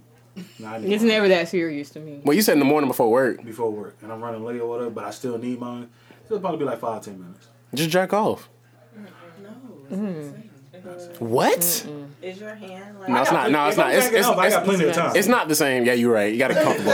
[0.58, 2.20] Nah, It's never that serious to me.
[2.22, 3.42] Well, you said in the morning before work.
[3.42, 5.88] before work, and I'm running late or whatever, but I still need mine.
[6.26, 7.46] It'll probably be like five ten minutes.
[7.74, 8.48] Just jack off.
[11.18, 11.87] What?
[12.20, 13.09] Is your hand like?
[13.09, 13.51] No, it's not.
[13.51, 13.94] No, it's not.
[13.94, 15.16] It's, backing it's, up, I got it's, plenty of time.
[15.16, 15.85] it's not the same.
[15.85, 16.33] Yeah, you're right.
[16.33, 16.92] You got it comfortable.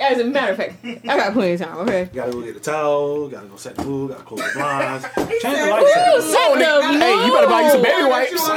[0.00, 1.76] As a matter of fact, I got plenty of time.
[1.78, 2.08] Okay.
[2.12, 3.28] Gotta go get the towel.
[3.28, 4.10] Gotta go set the food.
[4.10, 5.04] Gotta close the blinds.
[5.16, 5.96] Change the said, lights.
[5.96, 6.22] out.
[6.22, 8.48] So, nigga, hey, you better buy you some baby wipes.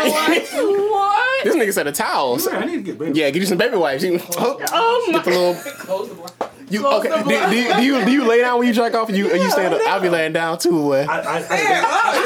[0.53, 1.43] What?
[1.43, 2.39] this nigga said a towel.
[2.39, 3.19] Yeah, I need to get baby.
[3.19, 4.03] Yeah, get you some baby wipes.
[4.03, 5.13] You, oh, oh my.
[5.13, 5.55] get the little.
[5.55, 6.46] Close the blind.
[6.69, 7.09] You okay?
[7.23, 9.09] Do, do, you, do you do you lay down when you jack off?
[9.09, 9.81] Or you or you stand up?
[9.87, 10.71] I'll be laying down too.
[10.71, 11.05] Boy.
[11.09, 11.51] I, I, I, I, stood,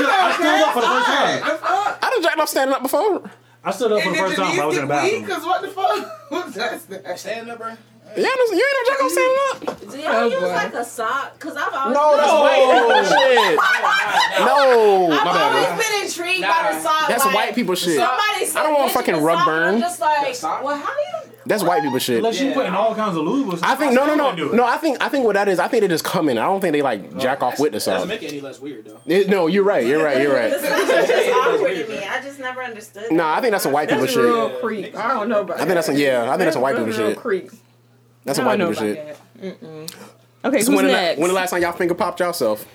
[0.10, 1.97] I stood up for the first time.
[2.01, 3.30] I done jacked off standing up before.
[3.63, 4.60] I stood up for the first time.
[4.60, 5.25] I was in the bathroom.
[5.25, 6.19] Cause what the fuck?
[6.30, 7.19] What's that?
[7.19, 7.75] Stand up, bro.
[8.17, 9.91] Yeah, you ain't never jack off standing up.
[9.91, 10.47] Do y'all Oh, use boy.
[10.47, 11.39] like a sock?
[11.39, 13.60] Cause I've always No, that's white people shit.
[14.41, 15.69] No, I've bad.
[15.71, 17.08] always been intrigued by the sock.
[17.08, 17.95] That's like, white people shit.
[17.97, 19.75] Somebody I don't want mention fucking the rug burn.
[19.75, 21.20] I'm just like, well, how do you?
[21.45, 22.17] That's white people shit.
[22.17, 23.60] Unless you put in all kinds of lube.
[23.63, 24.63] I think no, no, no, no.
[24.63, 25.58] I think I think what that is.
[25.60, 26.38] I think they just come in.
[26.38, 28.86] I don't think they like jack off with the Doesn't make it any less weird
[28.86, 28.99] though.
[29.08, 29.86] It- no, you're right.
[29.86, 30.21] You're right.
[30.21, 30.80] You're This right.
[30.80, 31.97] is just awkward to me.
[32.06, 33.12] I just never understood.
[33.12, 34.23] No, I think that's some white people That's shit.
[34.23, 34.95] real creep.
[34.95, 35.58] I don't know about.
[35.58, 36.23] I think that's some yeah.
[36.25, 37.17] I think that's some white people real shit.
[37.17, 37.49] creep.
[38.23, 39.17] That's I some white people shit.
[39.41, 39.58] that.
[40.43, 41.19] Okay, So who's when the, next?
[41.19, 42.65] when the last time y'all finger popped yourself?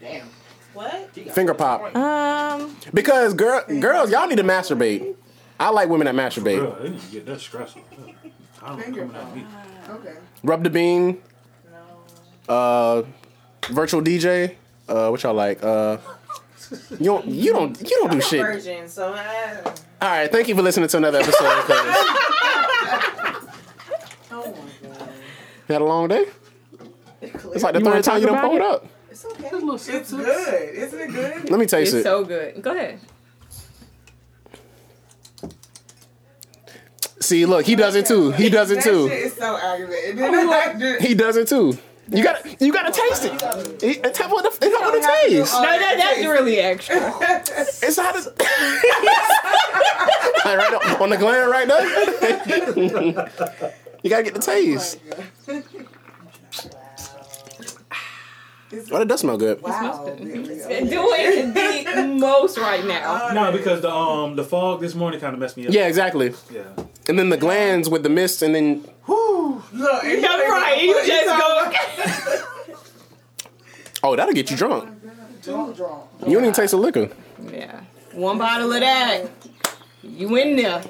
[0.00, 0.28] Damn.
[0.74, 1.10] What?
[1.32, 1.94] Finger pop.
[1.96, 5.14] um, Because girl, girls, y'all need to masturbate.
[5.58, 6.58] I like women that masturbate.
[6.58, 7.82] Bro, they need to get that stressful.
[8.62, 8.82] I don't.
[8.82, 9.44] Finger Coming at me.
[9.88, 10.14] Okay.
[10.42, 11.22] Rub the bean.
[12.48, 12.54] No.
[12.54, 13.02] Uh,
[13.70, 14.54] virtual DJ.
[14.88, 15.62] Uh, what y'all like?
[15.62, 15.98] Uh,
[16.90, 18.40] you don't, you don't, you don't do shit.
[18.40, 18.88] All Virgin.
[18.88, 19.22] So uh,
[20.02, 21.64] right, thank you for listening to another episode.
[24.28, 25.08] Oh my god.
[25.68, 26.26] You had a long day.
[27.22, 28.62] It's like the You third time you done about pulled it?
[28.62, 28.86] up.
[29.10, 29.48] It's okay.
[29.52, 30.74] It's good.
[30.74, 31.50] Isn't it good?
[31.50, 31.96] Let me taste it's it.
[31.98, 32.60] It's so good.
[32.62, 33.00] Go ahead.
[37.26, 38.30] See, look, he does it too.
[38.32, 39.08] He does it That too.
[39.08, 40.16] shit is so aggravating.
[40.16, 41.76] Then I just- He does it too.
[42.08, 43.32] You got, you got to taste it.
[43.82, 45.52] It- It's how what the, it's how what it tastes.
[45.54, 46.96] No, that, that's really extra.
[47.82, 48.30] It's how the.
[50.44, 51.86] right on- on the gland right there.
[54.02, 54.98] you gotta get the taste.
[55.48, 55.62] Oh
[58.90, 59.62] But it does smell good.
[59.62, 60.04] Wow.
[60.16, 60.32] Doing
[61.54, 63.30] the most right now.
[63.32, 65.72] No, because the um the fog this morning kind of messed me up.
[65.72, 66.34] Yeah, exactly.
[66.52, 66.64] Yeah.
[67.08, 68.84] And then the glands with the mist, and then
[69.72, 70.82] Look, and Yeah, right.
[70.82, 72.44] You just go.
[74.02, 74.88] oh, that'll get you drunk.
[75.42, 76.04] Too drunk.
[76.26, 77.10] You don't even taste the liquor.
[77.52, 77.82] Yeah.
[78.12, 79.26] One bottle of that.
[80.02, 80.80] You in there.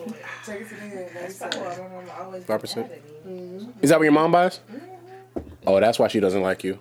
[0.45, 1.11] Take it to the head.
[1.15, 2.43] Next my time.
[2.43, 2.89] Five percent.
[2.89, 3.69] mad at me.
[3.83, 4.61] Is that what your mom buys?
[5.67, 6.79] Oh, that's why she doesn't like you.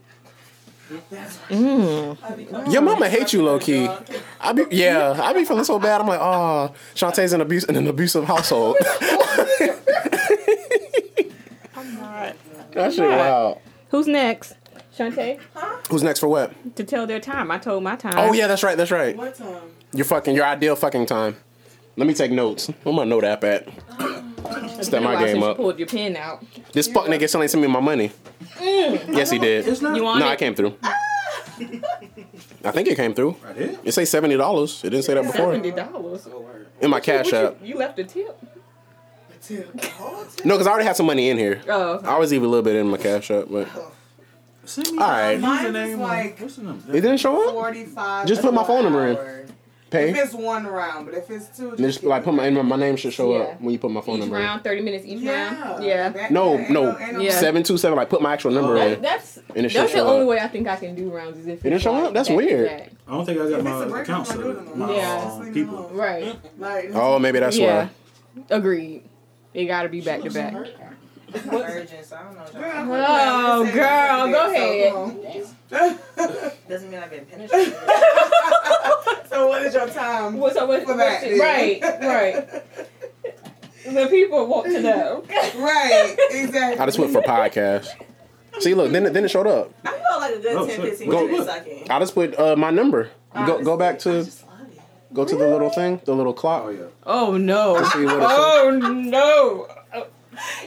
[1.50, 2.72] Mm.
[2.72, 3.90] Your mama hates you low key.
[4.40, 6.02] I be yeah, I be feeling so bad.
[6.02, 8.78] I'm like, oh, Shantae's in abuse in an abusive household.
[12.76, 13.62] That shit wow.
[13.90, 14.56] Who's next?
[14.98, 15.40] Shantae?
[15.90, 16.76] Who's next for what?
[16.76, 17.50] To tell their time.
[17.50, 18.16] I told my time.
[18.18, 19.16] Oh yeah, that's right, that's right.
[19.16, 19.62] What time?
[19.94, 21.38] Your fucking your ideal fucking time.
[21.98, 22.68] Let me take notes.
[22.84, 23.68] Where my note app at?
[24.00, 24.36] Um,
[24.82, 25.58] Step my game since you up.
[25.58, 26.44] pulled your pen out.
[26.72, 28.12] This fuck nigga still ain't sent me my money.
[28.58, 29.16] Mm.
[29.16, 29.68] Yes, he did.
[29.68, 29.96] It's not.
[29.96, 30.32] You want No, it?
[30.32, 30.78] I came through.
[30.84, 33.38] I think it came through.
[33.48, 33.80] I did.
[33.84, 34.84] It say seventy dollars.
[34.84, 35.54] It didn't say that before.
[35.54, 36.28] Seventy dollars.
[36.82, 37.56] In my cash app.
[37.64, 38.38] You left a tip.
[39.50, 41.62] No, because I already had some money in here.
[41.70, 42.00] Oh.
[42.04, 43.68] I always leave a little bit in my cash app, but
[44.66, 45.36] Send me All right.
[45.36, 46.90] the Mine is like- the number?
[46.90, 47.54] it didn't show up.
[47.54, 48.28] Forty-five.
[48.28, 49.46] Just put my phone number in.
[49.86, 50.20] If Pay.
[50.20, 53.14] it's one round, but if it's two, And just like put my my name should
[53.14, 53.44] show Yeah.
[53.44, 54.38] up when you put my phone Each number.
[54.38, 54.42] in.
[54.44, 55.64] round, thirty minutes each Yeah.
[55.72, 55.84] round.
[55.84, 56.10] Yeah.
[56.10, 57.30] That- No, ain't no, ain't Yeah.
[57.32, 57.96] seven two seven.
[57.96, 59.02] Like put my actual number That, in.
[59.04, 60.28] that's And it that's the only up.
[60.28, 62.14] way I think I can do rounds is if It didn't show like up?
[62.14, 62.68] That's back weird.
[62.68, 62.90] back.
[63.08, 64.76] I don't think I got If my break, account set up.
[64.76, 64.96] My.
[64.96, 65.42] Yeah.
[65.54, 65.90] people.
[65.94, 66.36] Right.
[66.58, 67.90] Like, Oh, maybe that's why.
[68.50, 69.04] Agreed.
[69.54, 70.54] It got to be back to back.
[71.44, 72.42] I'm virgin, so I don't know.
[72.90, 76.00] what y'all- Oh, girl, go ahead.
[76.70, 77.74] Doesn't mean I've been penetrated.
[79.30, 80.38] So what is your time?
[80.38, 81.44] What's up with For that, what's- yeah.
[81.44, 82.64] Right, right.
[83.86, 85.24] The people want to know.
[85.58, 86.80] Right, exactly.
[86.80, 87.88] I just went for podcast.
[88.60, 89.72] See, look, then it, then it showed up.
[89.86, 91.92] I felt like a good Oh, 10, 15 Go- minutes sucking.
[91.92, 93.10] I just put uh, my number.
[93.46, 94.80] Go go back to Just love it.
[95.14, 96.64] go to the little thing, the little clock.
[96.66, 96.84] Oh yeah.
[97.06, 97.84] Oh no.
[97.84, 98.16] See what.
[98.22, 99.68] Oh no.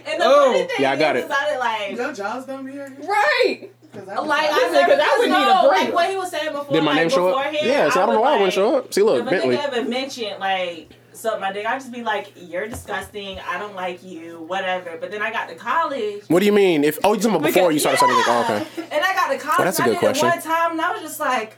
[0.06, 0.52] And the Oh.
[0.52, 1.26] funny thing Yeah, I got is it.
[1.26, 3.06] about it, like, Your jaws don't be hurting?
[3.06, 3.70] Right.
[3.92, 5.84] Cause I like I said, never 'cause I would know, need a break.
[5.86, 6.72] Like what he was saying before.
[6.74, 7.52] Did my like, name show up?
[7.62, 8.92] Yeah, so I don't know would, why I wouldn't show up.
[8.92, 9.56] See, look, If a Bentley.
[9.56, 13.38] nigga ever mentioned like suck my dick, I just be like, "You're disgusting.
[13.50, 14.44] I don't like you.
[14.46, 16.22] Whatever." But then I got to college.
[16.28, 16.84] What do you mean?
[16.84, 18.24] If oh, you talking about before you started sucking dick?
[18.28, 18.40] Oh,
[18.76, 18.82] okay.
[18.94, 19.58] And I got to college.
[19.58, 20.28] Well, that's a and good I did question.
[20.28, 21.56] it one time, and I was just like,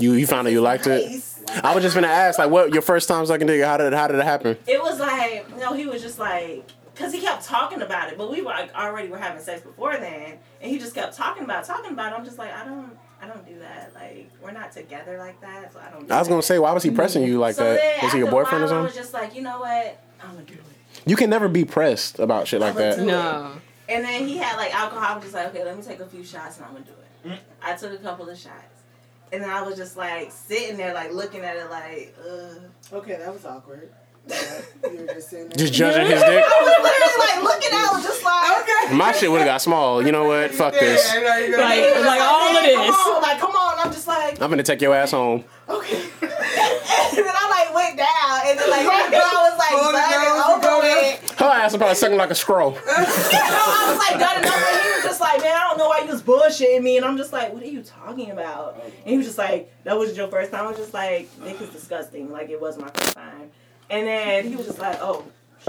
[0.00, 1.08] You you found out you liked it.
[1.08, 1.40] nice.
[1.62, 3.62] I was just gonna ask, like, what your first time sucking dick?
[3.62, 4.58] How did how did it happen?
[4.66, 8.30] It was like, no, he was just like, because he kept talking about it, but
[8.30, 11.64] we were like already were having sex before then, and he just kept talking about
[11.64, 12.18] it, talking about it.
[12.18, 13.92] I'm just like, I don't, I don't do that.
[13.94, 16.06] Like, we're not together like that, so I don't.
[16.06, 18.02] Do I was gonna say, why was he pressing you like so that?
[18.02, 18.84] Was he your boyfriend or while, I something?
[18.84, 20.60] was just like, you know what, I'm gonna do it.
[21.06, 22.96] You can never be pressed about shit like I'ma that.
[22.96, 23.06] do it.
[23.06, 23.52] No.
[23.88, 25.04] And then he had like alcohol.
[25.04, 26.92] I was just like, okay, let me take a few shots and I'm gonna do
[27.28, 27.32] Mm.
[27.34, 27.40] it.
[27.62, 28.82] I took a couple of shots.
[29.32, 32.62] And then I was just like sitting there, like looking at it, like, ugh.
[32.92, 33.90] Okay, that was awkward.
[34.28, 35.30] You were just.
[35.56, 36.44] Just judging his dick.
[36.44, 38.94] I was literally like looking out, it, just like, okay.
[38.94, 40.04] My shit would have got small.
[40.04, 40.50] You know what?
[40.52, 41.12] Fuck this.
[41.14, 43.22] Yeah, I know you're gonna- Like- He was like all of "Man, this." Come on,
[43.22, 43.78] like, come on.
[43.86, 45.44] I'm just like, I'm gonna take your ass home.
[45.68, 45.96] okay.
[46.22, 49.98] and then I like went down, and then like my girl was like Pull the
[49.98, 51.34] done and over together.
[51.44, 52.78] Her ass was probably sucking like a scroll.
[52.88, 54.54] I was like done and over.
[54.54, 56.96] And he was just like, man, I don't know why you was bullshitting me.
[56.96, 58.80] And I'm just like, what are you talking about?
[58.84, 60.64] And he was just like, that was your first time.
[60.66, 62.30] I was just like, this is disgusting.
[62.30, 63.50] Like it was my first time.
[63.90, 65.24] And then he was just like, oh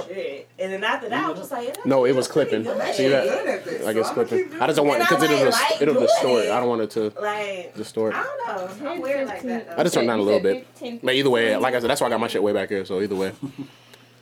[0.08, 0.48] shit.
[0.60, 2.64] And then after that, I was just like, yeah, No, it was clipping.
[2.64, 2.96] good.
[2.96, 3.24] See that?
[3.26, 4.62] Good at this, Like so it's I'ma clipping.
[4.62, 6.42] I just don't want because I it'll like- it'll distort.
[6.44, 8.14] doing I don't want it to Like distort.
[8.16, 8.90] I don't know.
[8.90, 9.68] I'm weird like that.
[9.68, 9.76] Though.
[9.78, 10.68] I just turned down a little bit.
[11.04, 12.86] But either way, like I said, that's why I got my shit way back here.
[12.86, 13.32] So either way,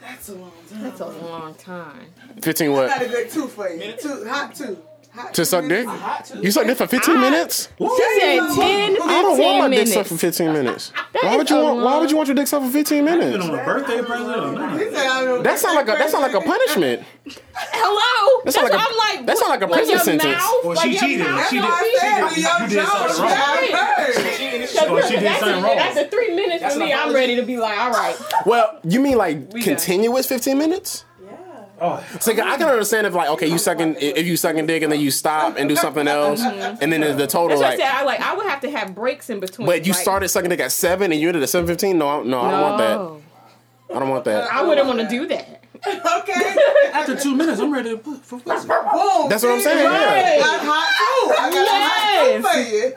[0.02, 0.84] That's a long time.
[0.84, 2.08] That's a long time.
[2.42, 2.90] 15 what?
[2.90, 3.94] I got a good two for you.
[3.94, 4.78] Two, hot two.
[5.16, 5.86] Hot To suck dick?
[5.86, 6.02] minutes.
[6.02, 6.42] Hot too.
[6.42, 7.70] You sucked dick for 15 minutes?
[7.78, 7.86] She
[8.20, 8.62] said 10, 15
[9.10, 10.92] I don't want my dick sucked for 15 minutes.
[11.22, 11.84] Why would you a want?
[11.86, 13.46] Why would you want your dick sucked for 15 Been minutes?
[13.46, 14.80] on a birthday present or nothing.
[14.88, 15.44] He said, I don't.
[15.44, 17.04] That sound like a that sound like a punishment.
[17.54, 18.42] Hello?
[18.46, 19.28] That sound That's like what a- I'm like.
[19.28, 20.34] that sound like a prison your sentence.
[20.34, 21.28] Mouth, Well, like she your cheated.
[21.28, 21.48] mouth.
[21.50, 23.32] She did- why I she did- do you did something wrong.
[23.32, 24.16] I heard.
[24.16, 25.76] Because Well, she did that's, something wrong.
[25.78, 26.92] that's a three minutes That's for me.
[26.94, 28.16] I'm ready to be like, all right.
[28.48, 31.06] Well, you mean like continuous 15 minutes?
[31.78, 32.04] Yeah.
[32.14, 34.92] Oh, So I can understand if like okay, you sucking if you sucking dick and
[34.92, 36.78] then you stop and do something else, mm-hmm.
[36.82, 37.80] and then the total That's what I like.
[37.80, 37.92] said.
[37.92, 38.22] I like.
[38.22, 39.66] I would have to have breaks in between.
[39.66, 41.98] But you like, started sucking dick at seven and you ended at seven fifteen.
[41.98, 43.96] No, I- no, I don't want that.
[43.96, 44.52] I don't want that.
[44.52, 45.60] I wouldn't want to do that.
[45.86, 46.56] Okay.
[46.94, 48.68] after two minutes, I'm ready to put for pussy.
[48.70, 49.28] Boom.
[49.28, 49.64] That's what I'm See?
[49.66, 49.84] saying.
[49.84, 50.40] Yeah.
[50.40, 51.34] Got hot too.
[51.42, 52.40] I got Yes.
[52.40, 52.94] a hot two for you.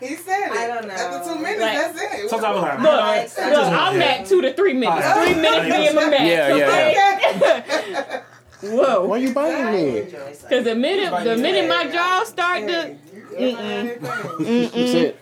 [0.00, 0.52] He said it.
[0.52, 0.94] I don't know.
[0.94, 2.30] After two minutes, Like- that's it.
[2.30, 5.02] Sometimes I'm like, Look, I look, just want I'm at two to three minutes.
[5.04, 5.22] Ah.
[5.24, 6.22] Three minutes being my max.
[6.22, 8.22] Yeah, yeah, okay?
[8.76, 9.06] Whoa.
[9.06, 10.00] Why are you biting me?
[10.02, 12.96] Because the minute the minute my jaw start to
[13.38, 14.72] Mm-mm.
[14.90, 15.18] Sit.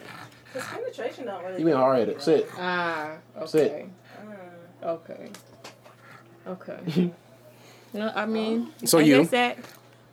[0.53, 1.59] Cause penetration don't really.
[1.61, 2.23] You mean hard headed?
[2.23, 2.49] Sit.
[2.59, 3.87] ah okay Sit.
[4.83, 5.31] okay
[6.47, 7.13] okay.
[7.93, 9.19] no, I mean, So you?
[9.19, 9.59] guess that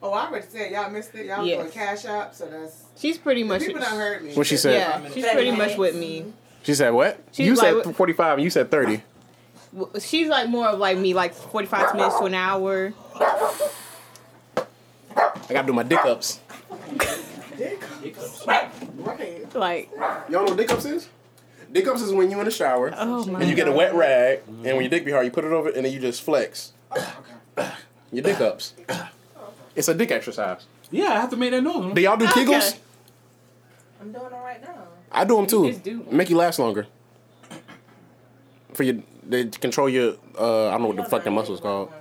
[0.02, 1.26] Oh, I already said y'all missed it.
[1.26, 1.58] Y'all Yes.
[1.60, 3.62] doing cash app, so that's she's pretty much.
[3.62, 4.34] people done heard me.
[4.34, 4.74] What she said?
[4.74, 6.32] Yeah, she's pretty much with me.
[6.62, 7.18] She said what?
[7.32, 9.02] She's you like- said forty five and you said thirty.
[10.00, 12.92] She's like more of like me, like forty five minutes to an hour.
[14.58, 16.40] I gotta do my dick ups.
[17.56, 17.82] Dick
[18.18, 18.46] ups.
[18.46, 19.54] Right.
[19.54, 19.90] Like,
[20.28, 21.08] Y'all know what dick ups is?
[21.72, 24.40] Dick ups is when you in the shower oh and you get a wet rag
[24.46, 26.72] and when your dick be hard, you put it over and then you just flex.
[26.92, 27.22] Oh,
[27.58, 27.70] okay.
[28.12, 28.74] Your dick ups.
[29.76, 30.66] It's a dick exercise.
[30.90, 31.94] Yeah, I have to make that noise.
[31.94, 32.44] Do y'all do Okay.
[32.44, 32.78] Kegels?
[34.00, 34.74] I'm doing it right now.
[35.12, 35.72] I do them too.
[35.72, 36.06] do.
[36.10, 36.86] Make you last longer.
[38.74, 41.92] For your, they control your, uh, I don't know what the fuck that muscle's called.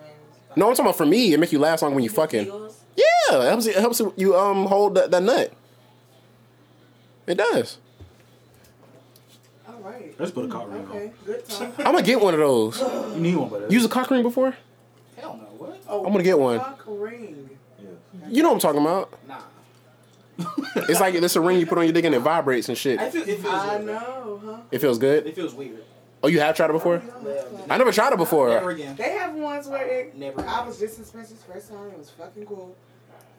[0.55, 1.33] No, I'm talking about for me.
[1.33, 2.45] It make you last longer when you fucking.
[2.45, 2.73] Kegels?
[2.95, 3.65] Yeah, it helps.
[3.67, 5.51] It helps you um hold that, that nut.
[7.27, 7.77] It does.
[9.67, 10.13] All right.
[10.17, 10.91] Let's put a cock ring on.
[10.91, 11.11] Okay.
[11.25, 11.73] Good talk.
[11.79, 12.79] I'm gonna get one of those.
[12.79, 14.55] You need one, but Use a cock ring before?
[15.17, 15.43] Hell no.
[15.57, 15.81] What?
[15.89, 16.59] Oh, I'm gonna get one.
[16.59, 17.49] Cock ring.
[18.29, 19.13] You know what I'm talking about?
[19.27, 19.41] Nah.
[20.89, 22.99] It's like it's a ring you put on your dick and it vibrates and shit.
[22.99, 23.85] I feel, it feels I weird.
[23.85, 24.57] know, huh?
[24.71, 25.25] It feels good.
[25.27, 25.83] It feels weird.
[26.23, 27.01] Oh, you have tried it before?
[27.69, 28.49] I never tried it before.
[28.49, 28.95] never again.
[28.95, 30.17] They have ones where it.
[30.17, 30.41] Never.
[30.45, 31.87] I was just in Spencer's first time.
[31.91, 32.75] It was fucking cool.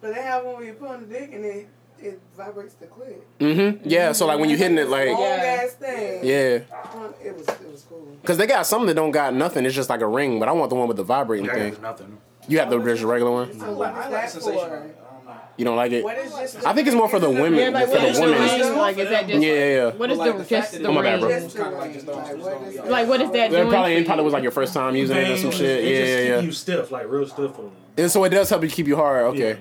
[0.00, 1.68] But they have one where you put on the dick and it
[1.98, 3.20] it vibrates the clit.
[3.40, 3.88] Mm-hmm.
[3.88, 4.12] Yeah.
[4.12, 5.60] So like when you're hitting it, like long Yeah.
[5.64, 6.20] ass thing.
[6.24, 6.58] yeah,
[6.94, 8.16] Um, It was it was cool.
[8.22, 9.64] because they got some that don't got nothing.
[9.66, 10.38] It's just like a ring.
[10.38, 11.62] But I want the one with the vibrating Yeah, thing.
[11.72, 12.18] there's nothing.
[12.48, 13.50] You have the just regular one.
[13.60, 14.58] I like, I like that sensation.
[14.60, 14.66] for?
[14.66, 15.34] I don't know.
[15.56, 16.04] You don't like it?
[16.04, 17.54] What is just I think it's more for the women.
[17.54, 18.40] Yeah, like for the women.
[18.40, 18.76] ring?
[18.78, 19.42] Like, is that just?
[19.42, 19.90] Yeah, yeah, yeah.
[19.92, 21.28] What is like, the, the fact just that the Oh, my bad, bro.
[21.30, 21.94] Just the Kinda like ring.
[21.94, 22.90] just those Like, just what don't is be that?
[22.90, 23.68] Like, what is that It doing?
[23.70, 25.80] probably it probably was like your first time using it or some It shit.
[25.82, 26.40] just Yeah, yeah, yeah.
[26.40, 27.54] you stiff, like real stiff.
[27.56, 29.24] For And so it does help you keep you hard.
[29.34, 29.58] Okay.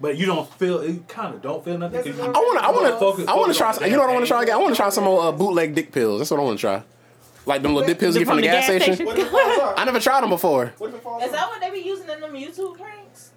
[0.00, 0.78] But you don't feel.
[0.80, 2.18] It kind of don't feel nothing.
[2.18, 3.72] I wanna, I wanna, Focus- I wanna try.
[3.72, 4.54] on You know what I wanna try again?
[4.54, 6.18] I wanna try some more uh, bootleg dick pills.
[6.20, 6.82] That's what I wanna try.
[7.46, 9.06] Like them little dip pills you get from the gas station.
[9.06, 9.74] What if it falls off?
[9.78, 10.74] I never tried them before.
[10.78, 11.34] What if it falls Is off?
[11.34, 13.30] that what they be using in them YouTube pranks?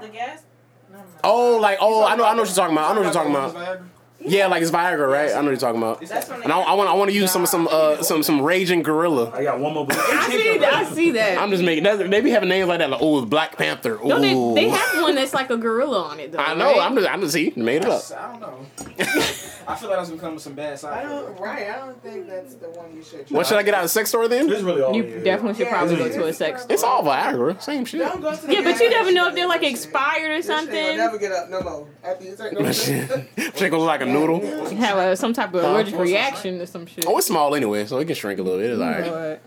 [0.00, 0.44] The gas?
[0.90, 1.04] No, no.
[1.24, 2.90] Oh, like oh, I know, I know what you're talking about.
[2.90, 3.82] I know what you're talking about.
[4.22, 4.30] Viagra?
[4.30, 5.30] Yeah, like it's Viagra, right?
[5.30, 6.00] I know what you're talking about.
[6.00, 8.22] That's when they And I, I want, I want to use some, some, uh, some,
[8.22, 9.30] some raging gorilla.
[9.32, 9.86] I got one more.
[9.90, 10.72] I see that.
[10.74, 11.38] I see that.
[11.38, 11.84] I'm just making.
[11.84, 13.94] That, they be having names like that, like oh, Black Panther.
[14.00, 14.08] Ooh.
[14.08, 14.20] no,
[14.54, 16.38] they, they have one that's like a gorilla on it though.
[16.38, 16.72] I know.
[16.72, 16.80] right?
[16.80, 18.02] I'm just, I'm just see, made it up.
[18.16, 18.66] I don't know.
[19.66, 21.06] I feel like that's becoming some bad side.
[21.06, 21.38] I don't.
[21.38, 21.70] Right.
[21.70, 23.30] I don't think that's the one you should.
[23.30, 24.48] What should I get out of the sex store then?
[24.48, 24.94] This is really all.
[24.94, 25.24] You it is.
[25.24, 26.72] definitely should Yeah, probably go to a sex store.
[26.72, 28.00] It's all Viagra, same shit.
[28.00, 30.46] Don't go to the Yeah, but you never know if they're like expired or This
[30.46, 30.96] shit will something.
[30.96, 31.88] never get up no more.
[32.02, 33.08] After you take no Shit
[33.70, 34.40] gonna look like a noodle.
[34.76, 37.06] Have a, some type of allergic reaction to some shit.
[37.06, 38.70] Oh, it's small anyway, so it can shrink a little bit.
[38.70, 39.04] It's alright.
[39.04, 39.42] But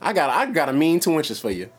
[0.00, 1.70] I got, I got a mean two inches for you.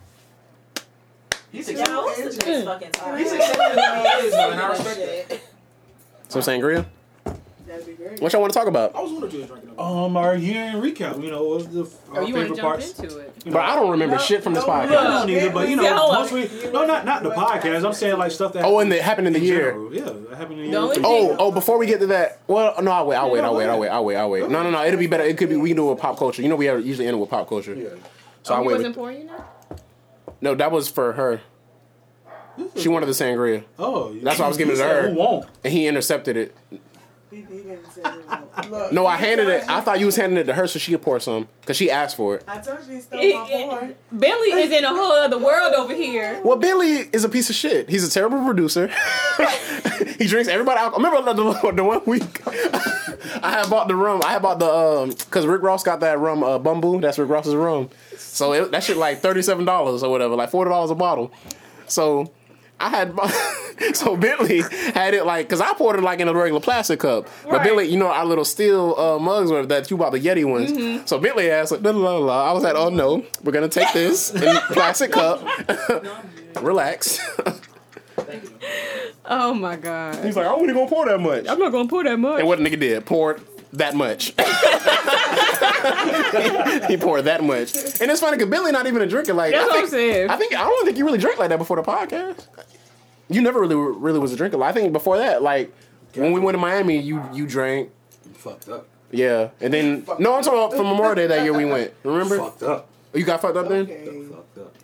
[1.52, 3.18] He's Yo, six what's the fucking time?
[3.18, 3.78] He's six seven
[4.22, 5.40] years old, and I respect that.
[6.28, 6.86] So sangria.
[7.66, 8.20] That'd be great.
[8.20, 8.94] What y'all want to talk about?
[8.94, 9.70] I was wondering if you was drinking.
[9.76, 9.80] them.
[9.84, 11.22] Um, our year in recap.
[11.22, 11.80] You know, what was the
[12.14, 12.98] our oh, you to favorite jump parts?
[12.98, 13.32] into it?
[13.44, 14.90] You But I don't remember No, shit from this no, I podcast.
[14.90, 16.72] don't either, but you know, Yeah, hold on.
[16.72, 17.84] no, not not the podcast.
[17.84, 18.64] I'm saying like stuff that.
[18.64, 19.72] Oh, and it happened in the year.
[19.72, 19.94] general.
[19.94, 21.02] Yeah, that happened in the The year.
[21.04, 21.50] Oh, oh!
[21.52, 23.16] Before we get to that, well, no, I'll wait.
[23.16, 23.40] I'll wait.
[23.40, 23.66] I'll wait.
[23.66, 23.88] I'll wait.
[23.88, 24.16] I'll wait.
[24.16, 24.48] I'll wait.
[24.50, 24.84] No, no, no.
[24.84, 25.24] It'll be better.
[25.24, 25.56] It could be.
[25.56, 26.42] We can do it with pop culture.
[26.42, 27.74] You know, we have usually end it with pop culture.
[27.74, 27.88] Yeah.
[28.44, 28.74] So oh, I'll wait.
[28.74, 29.44] wasn't With, for you now?
[30.40, 31.40] no, that was for her.
[32.76, 35.10] She wanted the sangria, Oh, That's why I was giving it to her.
[35.10, 35.46] Who won't?
[35.62, 36.56] and he intercepted it.
[37.30, 38.70] He, he didn't say it.
[38.70, 39.68] Look, No, I handed it.
[39.68, 41.90] I thought you was handing it to her so she could pour some because she
[41.90, 42.44] asked for it.
[42.46, 43.48] I told you he stole my
[43.80, 43.94] boy.
[44.12, 46.40] Bentley is in a whole other world over here.
[46.44, 47.88] Well, Billy is a piece of shit.
[47.88, 48.88] He's a terrible producer.
[50.18, 51.04] he drinks everybody alcohol.
[51.04, 52.42] Remember the, the one week
[53.42, 54.22] I had bought the rum.
[54.24, 57.00] I had bought the um because Rick Ross got that rum uh, Bumbu.
[57.00, 57.90] That's Rick Ross's rum.
[58.16, 61.32] So it, that shit like thirty seven dollars or whatever, like forty dollars a bottle.
[61.88, 62.32] So
[62.78, 63.14] I had
[63.96, 64.60] so Bentley
[64.94, 67.64] had it like because I poured it like in a regular plastic cup, but Right.
[67.64, 70.72] Bentley, you know, our little steel uh, mugs were that you bought the Yeti ones.
[70.72, 71.06] Mm-hmm.
[71.06, 72.50] So Bentley asked la, la, la.
[72.50, 75.42] I was like, oh no, we're gonna take this in plastic cup.
[76.60, 77.18] Relax.
[79.24, 80.24] Oh my god.
[80.24, 81.46] He's like, I wasn't gonna pour that much.
[81.48, 82.40] I'm not gonna pour that much.
[82.40, 83.40] And what the nigga did, poured
[83.76, 84.26] that much.
[86.88, 87.74] he poured that much.
[88.00, 89.34] And it's funny because Billy not even a drinker.
[89.34, 89.58] Like that.
[89.68, 90.30] That's I what think, I'm saying.
[90.30, 92.46] I think I don't think you really drank like that before the podcast.
[93.28, 94.62] You never really really was a drinker.
[94.62, 95.72] I think before that, like
[96.14, 97.90] when we went to Miami, you you drank.
[98.34, 98.86] Fucked up.
[99.10, 101.92] Yeah, and then no, I'm talking about from Memorial Day that year we went.
[102.02, 102.38] Remember?
[102.38, 102.88] Fucked up.
[103.14, 104.74] Oh, you got fucked up then, Fucked up.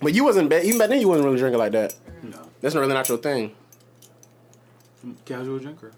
[0.00, 0.64] but you wasn't bad.
[0.64, 1.94] Even back then, you wasn't really drinking like that.
[2.22, 2.38] No.
[2.60, 3.54] That's not really not your thing.
[5.24, 5.92] Casual drinker.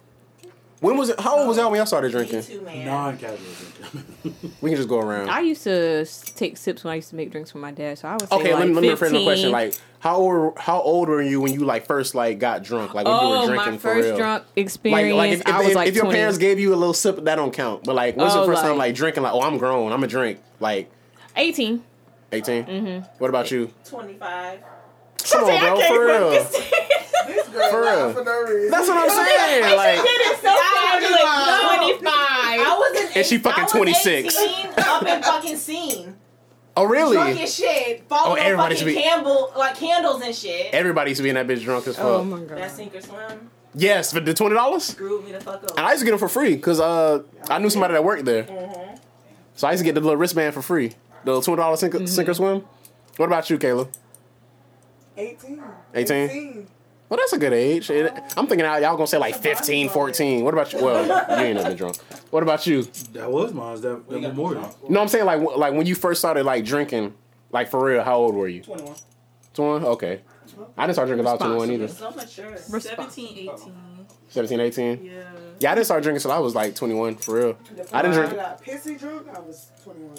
[0.81, 1.19] When was it?
[1.21, 2.43] How old was that when y'all started Me drinking?
[2.43, 2.85] too, man.
[2.87, 4.49] Non-casual drinker.
[4.61, 5.29] We can just go around.
[5.31, 8.09] I used to take sips when I used to make drinks for my dad, so
[8.09, 9.13] I was Okay, like let me let me rephrase 15.
[9.21, 9.51] my question.
[9.53, 12.95] Like, how old how old were you when you like first like got drunk?
[12.95, 15.69] Like when you were oh, drinking my first drunk experience, like if, if, I was
[15.69, 16.17] if- like if your 20.
[16.19, 17.85] parents gave you a little sip, that don't count.
[17.85, 19.23] But like, when's Oh, the first time like- like drinking?
[19.23, 19.93] Like, oh, I'm grown.
[19.93, 20.41] I'm a drink.
[20.61, 20.91] Like
[21.37, 21.83] 18.
[22.33, 22.65] 18.
[22.65, 23.07] Mm-hmm.
[23.19, 23.71] What about you?
[23.85, 24.61] 25.
[25.31, 26.47] Come on, bro, for real.
[27.55, 28.13] This For real.
[28.13, 28.71] for no reason.
[28.71, 29.77] That's what I'm saying.
[29.77, 31.21] Like, It's so fabulous.
[31.21, 31.87] No.
[31.87, 32.11] 25.
[32.11, 34.37] I was in And she fucking I was 26.
[34.43, 36.17] 18, up in fucking scene.
[36.77, 37.17] oh really?
[37.17, 38.05] Drunk as shit.
[38.09, 40.75] Following oh, everybody fucking should be- candle, like candles and shit.
[40.75, 42.05] Everybody used to be in that bitch drunk as fuck.
[42.07, 42.59] Oh my god.
[42.59, 44.85] That sink or swim yes, but the twenty dollars.
[44.85, 45.71] screwed me the fuck up.
[45.77, 48.25] And I used to get them for free because uh, I knew somebody that worked
[48.25, 48.47] there.
[49.57, 50.89] So I used to get the little wristband for free.
[51.25, 52.65] The little twenty dollars sink, sink or swim.
[53.17, 53.89] What about you, Kayla?
[55.17, 55.63] 18.
[55.95, 56.67] 18?
[57.09, 57.91] Well, that's a good age.
[57.91, 60.45] It- I'm thinking out y'all gonna say like 15, 14.
[60.45, 60.83] What about you?
[60.83, 61.05] Well,
[61.39, 61.97] you ain't never been drunk.
[62.31, 62.83] What about you?
[63.13, 63.81] that was mine.
[63.83, 64.77] That, that memorial.
[64.89, 67.15] No, I'm saying like like when you first started like drinking,
[67.53, 68.03] like for real.
[68.03, 68.63] How old were you?
[68.63, 68.95] 21.
[69.53, 69.85] 21.
[69.85, 70.21] Okay.
[70.77, 71.89] I didn't start drinking until I was 21 either.
[71.89, 72.57] so mature.
[72.57, 73.73] 17, 18.
[74.29, 75.05] 17, 18.
[75.05, 75.23] Yeah.
[75.61, 77.59] Yeah, I didn't start drinking until I was like 21 for real.
[77.93, 80.15] I didn't drink- I got pissy drunk, I was 21.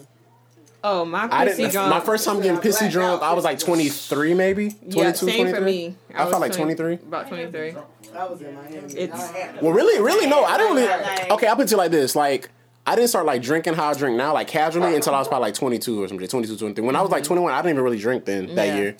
[0.88, 1.71] Oh, my I didn't.
[1.71, 1.89] drunk.
[1.89, 4.69] My first time getting pissy drunk, I was like 23 maybe.
[4.69, 5.54] 22, yeah, same 23.
[5.54, 5.95] for me.
[6.13, 6.93] I felt was like 23.
[6.93, 7.76] About 23.
[8.15, 8.78] I was in Miami.
[8.95, 10.43] It's- Well, really, really, no.
[10.45, 11.32] I didn't really.
[11.32, 12.15] Okay, I'll put it like this.
[12.15, 12.50] Like,
[12.86, 15.48] I didn't start like drinking how I drink now, like casually, until I was probably
[15.48, 16.86] like 22 or something, 22, 23.
[16.86, 17.30] When I was like mm-hmm.
[17.34, 18.78] 21, I didn't even really drink then that Yeah.
[18.78, 18.95] year.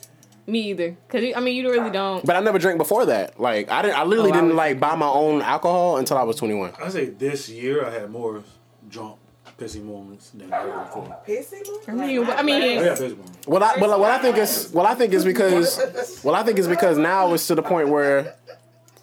[0.48, 0.98] Me either.
[1.10, 2.26] Cause I mean, you really don't.
[2.26, 3.39] But I never drank before that.
[3.39, 3.98] Like, I didn't.
[4.00, 6.74] I literally Oh, didn't was- like buy my own alcohol until I was 21.
[6.82, 8.44] I say this year I had more
[8.90, 9.17] drunk,
[9.58, 11.17] pissy moments than ever before.
[11.27, 11.62] pissy.
[11.87, 13.47] I mean, I I mean, oh, got pissy moments.
[13.47, 16.60] Well, I, well, what I think is, well, I think is because, well, I think
[16.60, 18.35] it's because now it's to the point where,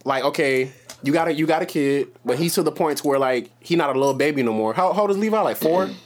[0.04, 0.72] like, okay,
[1.02, 3.50] you got a you got a kid, but he's to the point to where like
[3.60, 4.72] he not a little baby no more.
[4.74, 5.40] How, how old is Levi?
[5.40, 5.90] Like four.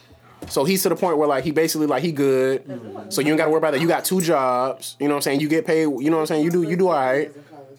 [0.48, 2.62] So he's to the point where like he basically like he good.
[3.08, 3.80] So you ain't got to worry about that.
[3.80, 4.94] You got two jobs.
[5.00, 5.40] You know what I'm saying?
[5.40, 5.84] You get paid.
[5.84, 6.44] You know what I'm saying?
[6.44, 7.32] You do you do all right.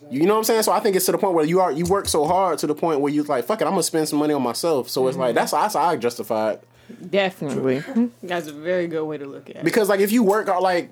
[0.09, 0.63] You know what I'm saying?
[0.63, 2.67] So I think it's to the point where you are you work so hard to
[2.67, 3.65] the point where you like fuck it.
[3.65, 4.89] I'm gonna spend some money on myself.
[4.89, 5.35] So it's like mm-hmm.
[5.35, 6.63] that's that's how I justify it.
[7.11, 7.83] Definitely.
[8.23, 9.63] That's a very good way to look at it.
[9.63, 10.89] Because like if you work out like,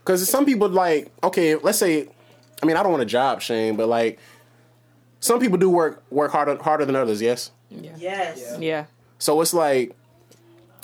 [0.00, 2.08] because some people like okay, let's say,
[2.62, 4.18] I mean I don't want to job shame, but like
[5.20, 7.20] some people do work work harder harder than others.
[7.20, 7.50] Yes.
[7.70, 7.96] Yeah.
[7.98, 8.56] Yes.
[8.58, 8.86] Yeah.
[9.18, 9.94] So it's like,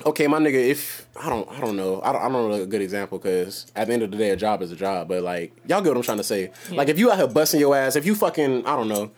[0.06, 2.66] okay, my nigga, if I don't, I don't know, I don't, I don't know a
[2.66, 5.08] good example because at the end of the day, a job is a job.
[5.08, 6.50] But like, y'all get what I'm trying to say.
[6.70, 9.10] Like, if you out here busting your ass, if you fucking, I don't know,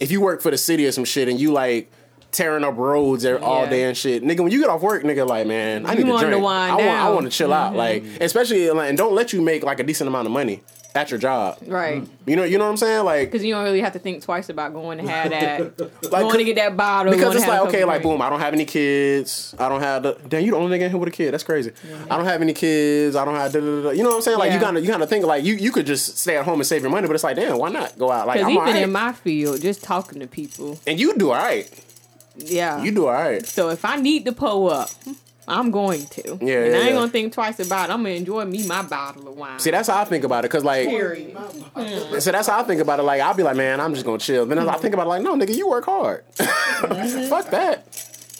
[0.00, 1.90] if you work for the city or some shit and you like
[2.30, 3.70] tearing up roads there all Yeah.
[3.70, 6.12] day and shit, nigga, when you get off work, nigga, like, man, I need to
[6.12, 6.32] to drink.
[6.34, 9.62] I want, I want to chill out, like, especially like, and don't let you make
[9.62, 10.62] like a decent amount of money
[10.94, 11.58] at your job.
[11.66, 12.02] Right.
[12.02, 12.30] Mm-hmm.
[12.30, 13.04] You know, you know what I'm saying?
[13.04, 15.80] Like, Because you don't really have to think twice about going to have that.
[16.12, 17.12] like going to get that bottle.
[17.12, 19.54] because it's like okay, like boom, I don't have any kids.
[19.58, 20.44] I don't have the damn.
[20.44, 21.32] You the only nigga in here with a kid.
[21.32, 21.72] That's crazy.
[22.10, 23.16] I don't have any kids.
[23.16, 24.38] I don't have da, da, da, you know what I'm saying.
[24.38, 24.60] Like you Yeah.
[24.60, 26.90] gotta you gotta think like you you could just stay at home and save your
[26.90, 28.26] money, but it's like damn, why not go out?
[28.26, 28.82] Like I'm even alright.
[28.82, 31.68] in my field, just talking to people, and you do all right.
[32.36, 32.82] yeah.
[32.82, 33.44] You do all right.
[33.46, 34.90] so if I need to pull up,
[35.48, 36.22] I'm going to.
[36.22, 36.92] Yeah, and yeah, I ain't yeah.
[36.92, 37.92] gonna think twice about it.
[37.92, 39.58] I'm gonna enjoy me my bottle of wine.
[39.58, 40.50] See, that's how I think about it.
[40.50, 41.36] Cause like, Period.
[41.36, 42.18] Hmm.
[42.18, 43.02] so that's how I think about it.
[43.02, 44.46] Like, I'll be like, man, I'm just gonna chill.
[44.46, 44.80] Then I hmm.
[44.80, 46.24] think about it, like, no, nigga, you work hard.
[46.82, 47.28] Mm-hmm.
[47.28, 47.86] Fuck that.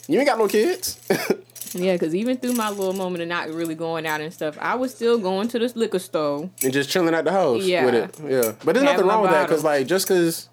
[0.09, 0.99] You ain't got no kids.
[1.75, 4.75] Yeah, because even through my little moment of not really going out and stuff, I
[4.75, 6.49] was still going to this liquor store.
[6.63, 7.85] and just chilling at the house Yeah.
[7.85, 8.19] with it.
[8.19, 8.53] Yeah.
[8.63, 9.49] But there's Have nothing my wrong with that.
[9.49, 10.49] Cause like, just cause,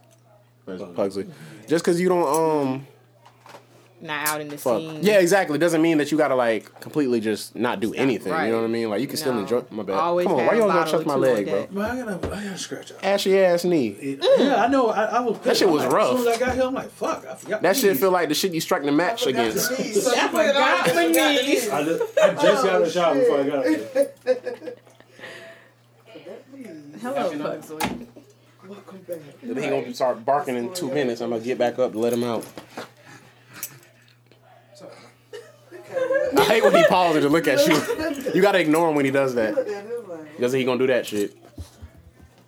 [0.94, 1.26] Pugsley,
[1.68, 2.86] just cause you don't um.
[4.02, 4.78] Not out in the Fuck.
[4.78, 5.00] scene.
[5.02, 5.56] Yeah, exactly.
[5.56, 8.32] It doesn't mean that you gotta like completely just not do anything.
[8.32, 8.46] right.
[8.46, 8.88] You know what I mean?
[8.88, 9.62] Like you can still enjoy.
[9.70, 9.96] My bad.
[9.96, 11.66] Always Come on, why you a always gonna touch my or two on leg, bro?
[11.70, 13.04] Man, I gotta, I gotta scratch out.
[13.04, 14.18] Ashy ass knee.
[14.38, 14.88] Yeah, I know.
[14.88, 15.34] I, I was.
[15.34, 15.44] Pissed.
[15.44, 16.14] That shit was like, rough.
[16.14, 17.26] As soon as I got here, I'm like, fuck.
[17.26, 17.62] I forgot.
[17.62, 19.66] That shit feel like the shit you strike the match against.
[19.66, 19.74] So
[20.16, 21.46] I put it on, forgot you my the knees.
[21.46, 21.68] knees.
[21.68, 24.74] I just, I just got out of the shower before I got here.
[27.00, 28.06] Hello, Pugsley.
[28.66, 29.18] Welcome back.
[29.40, 31.20] He gonna start barking in two minutes.
[31.20, 32.46] I'm gonna get back up to let him out.
[36.50, 38.30] Hate when he pauses to look at you.
[38.34, 39.54] You gotta ignore him when he does that.
[39.56, 41.36] Look at him Because he gonna do that shit.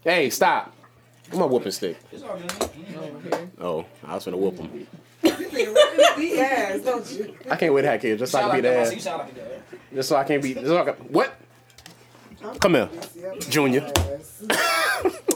[0.05, 0.72] Hey, stop.
[1.32, 1.96] I'm a whooping stick.
[2.12, 3.50] It's all good.
[3.61, 4.86] Oh, I was gonna whoop him.
[5.22, 7.18] you be ready to beat ass.
[7.50, 8.86] I can't wait to have kids just so I can like beat that.
[8.86, 8.94] ass.
[8.94, 9.62] You sound like that.
[9.94, 10.55] Just so I can't be.
[10.55, 11.34] Just so I can, what?
[12.61, 12.88] Come here,
[13.48, 13.80] Junior.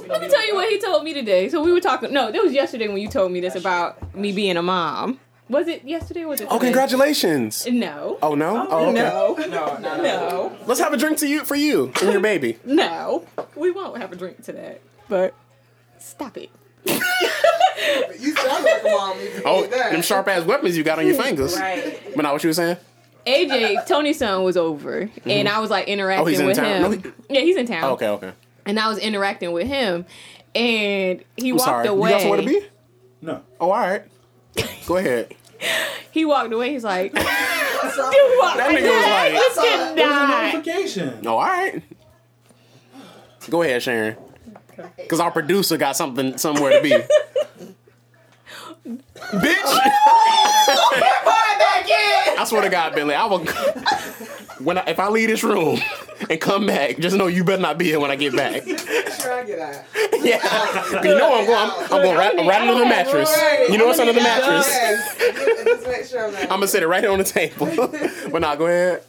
[0.09, 1.49] Let me tell you what he told me today.
[1.49, 2.13] So we were talking.
[2.13, 5.19] No, it was yesterday when you told me this about me being a mom.
[5.49, 6.25] Was it yesterday?
[6.25, 6.49] Or was it?
[6.51, 6.67] Oh, today?
[6.67, 7.67] congratulations.
[7.67, 8.19] No.
[8.23, 8.57] Oh no.
[8.57, 8.93] Um, oh okay.
[8.93, 9.35] No.
[9.35, 10.03] No, no, no.
[10.03, 10.57] No.
[10.67, 12.59] Let's have a drink to you for you and your baby.
[12.65, 13.25] No.
[13.55, 14.81] We won't have a drink to that.
[15.09, 15.35] But
[15.99, 16.51] stop it.
[18.19, 19.17] You sound like a mom.
[19.45, 19.93] Oh, that.
[19.93, 21.57] them sharp ass weapons you got on your fingers.
[21.57, 22.01] Right.
[22.17, 22.79] But not what you were saying.
[23.27, 25.49] AJ, Tony's son was over, and mm-hmm.
[25.49, 26.93] I was like interacting Oh, he's in with town?
[26.93, 27.03] him.
[27.03, 27.85] No, yeah, he's in town.
[27.85, 28.33] Oh, okay, okay.
[28.65, 30.07] And I was interacting with him,
[30.55, 31.89] and he I'm walked sorry.
[31.89, 32.11] away.
[32.11, 32.67] You got somewhere to be?
[33.21, 33.43] No.
[33.61, 34.03] Oh, all right.
[34.87, 35.35] Go ahead.
[36.13, 36.71] He walked away.
[36.73, 38.57] He's like, "Dude, That what?
[38.57, 41.27] That nigga was like- this kid It was a died." notification.
[41.27, 41.83] Oh, all right.
[43.51, 44.17] Go ahead, Sharon.
[44.97, 46.91] Because our producer got something somewhere to be.
[49.17, 49.63] Bitch!
[52.39, 53.45] I swear to God, Billy, I will.
[54.59, 55.79] When I, if I leave this room
[56.31, 58.63] and come back, just know you better not be here when I get back.
[58.65, 59.85] Try to get out.
[60.23, 61.71] Yeah, 'Cause you know I'm going.
[61.71, 63.35] I'm, I'm going right, right under the mattress.
[63.71, 64.67] You know what's under the mattress?
[64.69, 65.65] Yes.
[65.65, 67.67] Just make sure I'm gonna sit it right here on the table.
[68.31, 69.03] but nah, go ahead.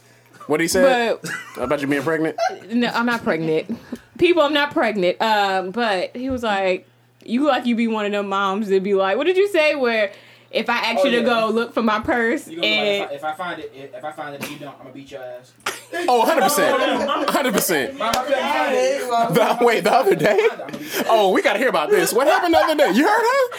[0.46, 1.16] What did he say
[1.58, 2.38] about you being pregnant?
[2.72, 3.78] no, I'm not pregnant.
[4.18, 5.20] People, I'm not pregnant.
[5.20, 6.87] Um, but he was like,
[7.28, 9.74] "You like you be one of them moms that be like, what did you say?
[9.74, 10.12] Where
[10.50, 11.22] if I ask Oh, you to yeah.
[11.24, 13.72] go look for my purse You gonna like, and if, I, if I find it,
[13.74, 15.52] if, if I find it, and you don't, I'm gonna beat your ass.
[16.06, 17.98] Oh, 100 percent, 100 percent.
[17.98, 20.38] But if I couldn't find it, Hey, well, The, wait, the other day?
[20.52, 21.06] I'm gonna beat your ass.
[21.08, 22.12] Oh, we gotta hear about this.
[22.12, 22.90] What happened the other day?
[22.92, 23.22] You heard
[23.52, 23.58] her?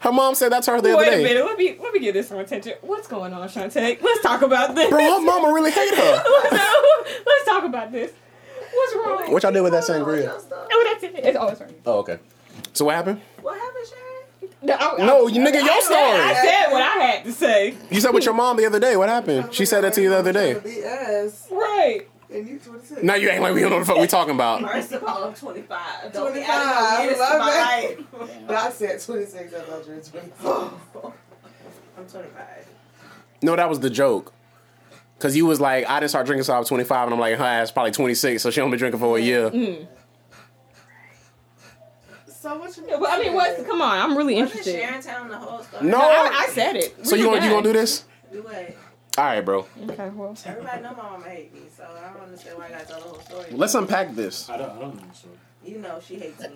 [0.00, 1.22] Her mom said that's her the other day.
[1.22, 2.74] wait a minute, let me let me get this some attention.
[2.80, 4.02] What's going on, Shantae?
[4.02, 4.90] Let's talk about this.
[4.90, 6.24] Bro, her mama really hate her.
[7.26, 8.10] Let's talk about this.
[8.74, 9.32] What's wrong?
[9.32, 10.42] What y'all did with that sangria?
[10.50, 11.14] Oh, that's it.
[11.24, 11.80] It's, always it's right.
[11.86, 12.18] Oh, okay.
[12.72, 13.20] So what happened?
[13.40, 14.52] What happened, Sharon?
[14.62, 15.98] No, I, No, you nigga, your story.
[16.00, 17.74] I said what I had to say.
[17.90, 18.96] You said with your mom the other day.
[18.96, 19.52] What happened?
[19.52, 20.54] She said that to you the other day.
[20.58, 21.48] Beat ass.
[21.50, 22.08] Right.
[22.32, 23.02] And you 26.
[23.02, 24.62] Now you ain't like we don't know what the fuck we talking about.
[24.62, 26.12] First of all, I'm 25.
[26.14, 27.98] Don't be 25, adding no years to love my it.
[28.20, 28.30] life.
[28.46, 29.54] But I said 26.
[29.54, 30.44] I thought you were 26.
[31.98, 32.68] I'm 25.
[33.42, 34.32] No, that was the joke.
[35.18, 37.36] Cause you was like, I didn't start drinking till I was 25, and I'm like,
[37.38, 39.50] her ass probably 26, so she only been drinking for a year.
[39.50, 39.84] Mm-hmm.
[42.42, 44.00] So what you Yeah, but I mean, what's come on?
[44.00, 44.80] I'm really Wasn't interested.
[44.80, 45.86] Sharon telling the whole story?
[45.86, 45.98] No.
[45.98, 47.06] No, I, I said it.
[47.06, 48.04] So you gonna you gonna do this?
[48.32, 48.76] Do what?
[49.16, 49.64] All right, bro.
[49.88, 50.36] Okay, well.
[50.44, 53.08] Everybody know my mama hate me, so I don't understand why I gotta tell the
[53.08, 53.46] whole story.
[53.52, 54.50] Let's unpack this.
[54.50, 55.02] I don't, I don't know.
[55.12, 55.28] So.
[55.64, 56.48] You know she hates me.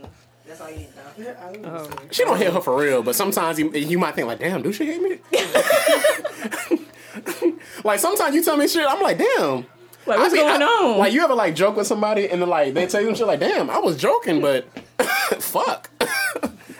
[0.44, 1.02] That's all you need to know.
[1.28, 1.88] Yeah, know.
[1.88, 1.90] Oh.
[2.10, 4.72] She don't hate her for real, but sometimes you, you might think like, damn, do
[4.72, 5.20] she hate me?
[7.84, 9.66] like sometimes you tell me shit, I'm like, damn.
[10.06, 10.98] Like, what's I be- going I- on?
[10.98, 13.26] Like you ever like joke with somebody and then like they tell you some shit
[13.26, 14.66] like, damn, I was joking, but
[15.42, 15.90] fuck.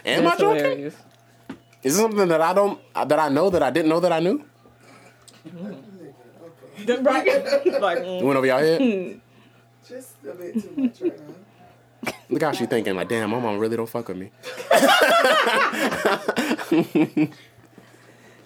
[0.05, 0.63] Am That's I joking?
[0.63, 0.95] hilarious.
[1.83, 4.21] Is it something that I don't that I know that I didn't know that I
[4.21, 4.45] knew?
[6.87, 7.05] right?
[7.07, 8.23] like, It mm.
[8.23, 9.21] went over y'all head.
[9.89, 12.13] Just a bit too much right now.
[12.29, 14.31] Look how she thinking like, damn, my mom really don't fuck with me.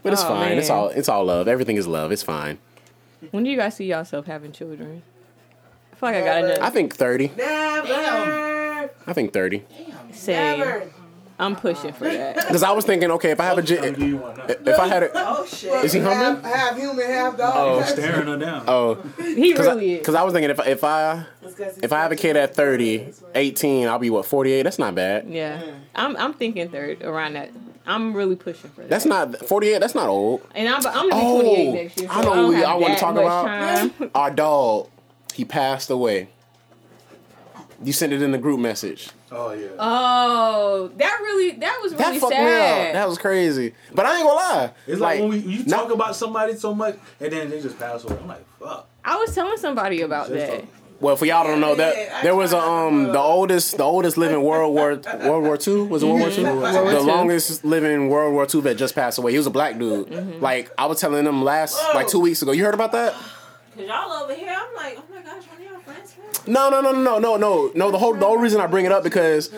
[0.03, 0.59] but it's Oh, fine.
[0.59, 1.49] It's all it's all love.
[1.49, 2.13] Everything is love.
[2.13, 2.59] It's fine.
[3.31, 5.03] When do you guys see yourself having children?
[5.93, 6.59] I feel like I got enough.
[6.63, 7.31] I think thirty.
[7.37, 8.91] Never.
[9.07, 9.65] I think thirty.
[10.13, 10.59] Same.
[10.61, 10.91] Never.
[11.39, 12.37] I'm pushing for that.
[12.51, 14.37] Because I was thinking, okay, if I have a I'm gonna j- give you one
[14.37, 14.45] now.
[14.49, 15.85] if I had a Oh shit.
[15.85, 16.13] Is he half,
[16.43, 16.43] humming?
[16.45, 17.53] half human, half dog.
[17.57, 18.65] Oh, That's- Staring her down.
[18.69, 21.25] oh, He because really I, 'cause I was thinking if if I
[21.83, 24.65] if I have a kid at 30, 18, I'll be what 48.
[24.65, 25.29] That's not bad.
[25.31, 25.63] Yeah.
[25.95, 27.51] I'm I'm thinking third around that.
[27.87, 28.91] I'm really pushing for that.
[28.91, 29.79] That's not 48.
[29.81, 30.47] That's not old.
[30.55, 32.09] and I'm I'm gonna be Oh, 28 next year.
[32.09, 33.47] So I know don't who I wanna talk about.
[33.47, 34.11] time.
[34.15, 34.89] Our dog,
[35.35, 36.29] he passed away.
[37.83, 39.09] You sent it in the group message.
[39.33, 39.69] Oh yeah.
[39.79, 42.45] Oh, that really that was That really fucked me up.
[42.47, 42.95] sad.
[42.95, 43.75] That was crazy.
[43.95, 44.73] But I ain't gonna lie.
[44.87, 47.79] it's like, when we, you not- talk about somebody so much and then they just
[47.79, 48.19] pass away.
[48.21, 48.87] I'm like, fuck.
[49.05, 50.61] I was telling somebody about that.
[50.61, 50.69] talk-
[51.01, 54.43] Well, for y'all don't know that there was a um the oldest the oldest living
[54.43, 58.47] World War World War Two was it World War Two the longest living World War
[58.47, 59.33] Two vet just passed away.
[59.33, 60.09] He was a black dude.
[60.09, 60.43] Mm-hmm.
[60.43, 62.53] Like I was telling them last like two weeks ago.
[62.53, 63.15] You heard about that?
[63.15, 66.13] Cause y'all over here, I'm like, oh my gosh, one of y'all friends.
[66.13, 66.47] friends?
[66.47, 67.91] No, no, no, no, no, no, no.
[67.91, 69.51] The whole the whole reason I bring it up because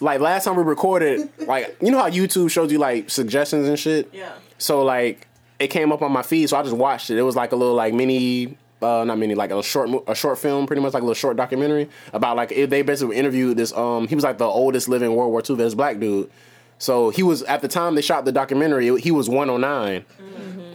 [0.00, 3.78] like last time we recorded, like you know how YouTube shows you like suggestions and
[3.78, 4.08] shit.
[4.12, 4.32] Yeah.
[4.56, 5.26] So like
[5.58, 7.18] it came up on my feed, so I just watched it.
[7.18, 10.38] It was like a little like mini, uh, not mini, like a short a short
[10.38, 13.72] film, pretty much like a little short documentary about like it, they basically interviewed this.
[13.72, 16.30] Um, he was like the oldest living World War II this black dude.
[16.78, 20.04] So he was at the time they shot the documentary, he was 109.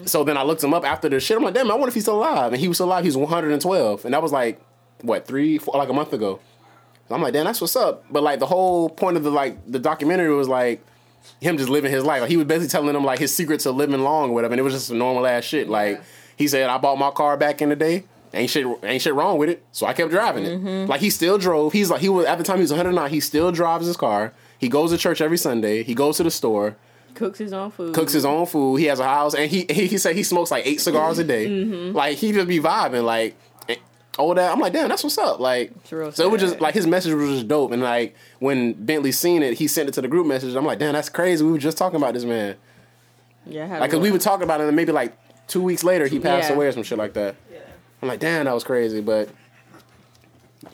[0.06, 1.36] So then I looked him up after the shit.
[1.36, 2.54] I'm like, damn, I wonder if he's still alive.
[2.54, 3.04] And he was still alive.
[3.04, 4.62] He was 112, and that was like
[5.02, 6.40] what three, four, like a month ago.
[7.10, 8.06] I'm like, damn, that's what's up.
[8.10, 10.84] But like the whole point of the like the documentary was like
[11.40, 12.22] him just living his life.
[12.22, 14.60] Like he was basically telling them like his secrets to living long or whatever, and
[14.60, 15.70] it was just normal ass shit.
[15.70, 16.02] Like
[16.38, 18.04] he said, I bought my car back in the day.
[18.34, 19.64] Ain't shit, ain't shit wrong with it.
[19.72, 20.90] So I kept driving it.
[20.90, 21.72] Like he still drove.
[21.74, 23.10] He's like he was at the time he was 109.
[23.10, 24.34] He still drives his car.
[24.58, 25.84] He goes to church every Sunday.
[25.84, 26.76] He goes to the store,
[27.14, 27.94] Cooks his own food.
[27.96, 28.78] cooks his own food.
[28.78, 31.24] He has a house, and he he, he said he smokes like eight cigars a
[31.24, 31.48] day.
[31.48, 33.36] Like he just be vibing like.
[33.70, 33.76] eh,
[34.18, 35.40] All that I'm like, damn, that's what's up.
[35.40, 35.72] Like,
[36.16, 39.44] so it was just like his message was just dope, and like when Bentley seen
[39.44, 40.56] it, he sent it to the group message.
[40.56, 41.44] I'm like, damn, that's crazy.
[41.46, 42.56] We were just talking about this man.
[43.46, 45.16] Yeah, I had Like, cause we were talking about it, and maybe like
[45.48, 46.56] two weeks later, he passed Yeah.
[46.56, 47.36] away or some shit like that.
[47.52, 47.60] Yeah.
[48.02, 49.02] I'm like, damn, that was crazy.
[49.02, 49.30] But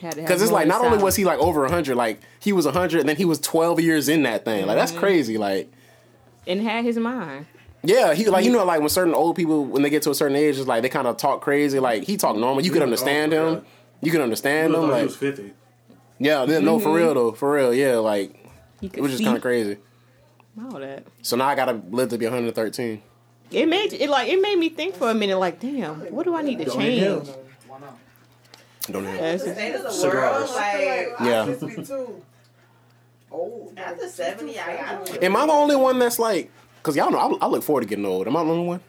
[0.00, 2.52] to have because it's like, not moments only was he like over hundred, like he
[2.52, 4.60] was hundred, and then he was 12 years in that thing.
[4.66, 4.78] Like Mm-hmm.
[4.78, 5.38] that's crazy.
[5.38, 5.70] Like,
[6.46, 7.46] and had his mind.
[7.84, 10.14] yeah, he like you know like when certain old people when they get to a
[10.14, 11.78] certain age, it's like they kind of talk crazy.
[11.78, 12.64] Like he talk normal.
[12.64, 13.54] You could understand him.
[13.54, 13.60] yeah.
[14.00, 14.90] You could understand I him.
[14.90, 15.52] Like he was 50.
[16.18, 16.82] yeah, yeah, no, Mm-hmm.
[16.84, 17.72] for real though, for real.
[17.74, 18.34] Yeah, like
[18.80, 19.76] He could it was just kind of crazy.
[20.60, 21.04] all that.
[21.22, 23.02] So now I gotta live to be 113.
[23.52, 25.38] It made it like it made me think for a minute.
[25.38, 27.02] Like, damn, what do I need to Don't change?
[27.02, 27.38] inhale.
[28.90, 29.16] Don't know.
[29.16, 30.50] That's The just- state the Cigars.
[30.54, 31.42] like Yeah.
[31.44, 31.92] I just
[33.30, 33.72] old.
[33.76, 36.50] after seventy, I, I Am I the only one that's like?
[36.82, 38.26] Cause y'all know I, I look forward to getting old.
[38.26, 38.80] Am I the only one?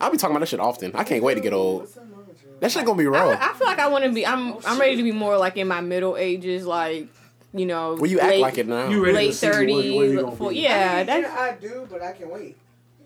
[0.00, 0.92] I'll be talking about that shit often.
[0.94, 1.82] I can't wait to get old.
[1.82, 2.48] What's wrong with you?
[2.60, 3.36] That shit gonna be I, raw.
[3.38, 4.26] I feel like I want to be.
[4.26, 7.08] I'm I'm ready to be more like in my middle ages, like
[7.52, 7.94] you know.
[7.94, 8.88] Well, you act like it now.
[8.88, 10.56] You ready Late to see what, what you thirties, gonna for be.
[10.60, 10.92] yeah.
[10.92, 12.56] I, mean, That's yeah, I do, but I can wait.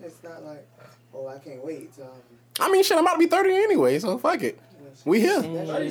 [0.03, 0.67] It's not like,
[1.15, 1.91] oh, I can't wait.
[2.01, 2.09] Um,
[2.61, 4.59] I mean, shit, I'm about to be 30 anyway, so fuck it.
[5.05, 5.43] We here.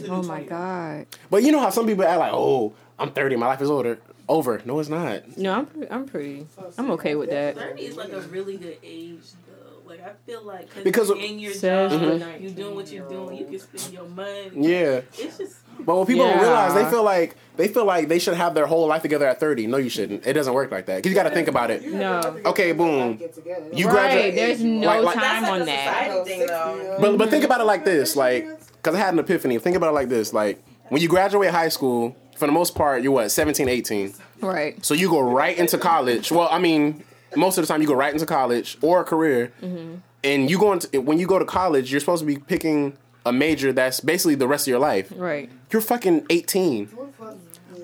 [0.10, 1.06] oh my god.
[1.30, 4.00] But you know how some people act like, oh, I'm 30, my life is older.
[4.30, 4.62] Over.
[4.66, 5.38] No, it's not.
[5.38, 6.46] No, I'm pre- I'm pretty.
[6.78, 7.56] I'm okay with that.
[7.56, 9.90] Thirty is like a really good age though.
[9.90, 12.42] Like I feel like cause Because you're of- in your Seven, job, Mhm.
[12.42, 13.38] you're doing what you're doing.
[13.38, 14.52] You can spend your money.
[14.54, 15.02] Yeah.
[15.18, 15.56] It's just
[15.86, 18.66] But what people don't realize, they feel like they feel like they should have their
[18.68, 19.68] whole life together at 30.
[19.68, 20.26] No, you shouldn't.
[20.28, 21.02] It doesn't work like that.
[21.04, 21.84] Cause you got to think about it.
[21.86, 22.14] No.
[22.14, 23.16] have to get Okay, boom.
[23.18, 23.66] get together.
[23.74, 23.94] You right.
[23.94, 26.06] graduate- There's no Like- like- time like on a that.
[26.12, 26.98] society thing, though.
[27.00, 28.48] But but think about it like this, like,
[28.84, 29.58] cause I had an epiphany.
[29.60, 33.02] Think about it like this, like, when you graduate high school, for the most part,
[33.02, 34.14] you're what 17, 18.
[34.42, 34.84] Right.
[34.86, 36.32] So you go right into college.
[36.32, 37.04] Well, I mean,
[37.36, 39.96] most of the time you go right into college or a career, mm-hmm.
[40.24, 42.96] and you go into when you go to college, you're supposed to be picking
[43.28, 45.12] a major that's basically the rest of your life.
[45.16, 45.50] Right.
[45.72, 46.90] You're fucking 18.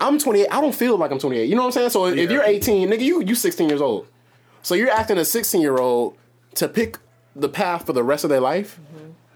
[0.00, 0.48] I'm 28.
[0.50, 1.48] I don't feel like I'm 28.
[1.48, 1.90] You know what I'm saying?
[1.90, 4.06] So if you're 18, nigga, you you 16 years old.
[4.62, 6.16] So you're acting a 16 year old
[6.54, 6.98] to pick
[7.36, 8.80] the path for the rest of their life.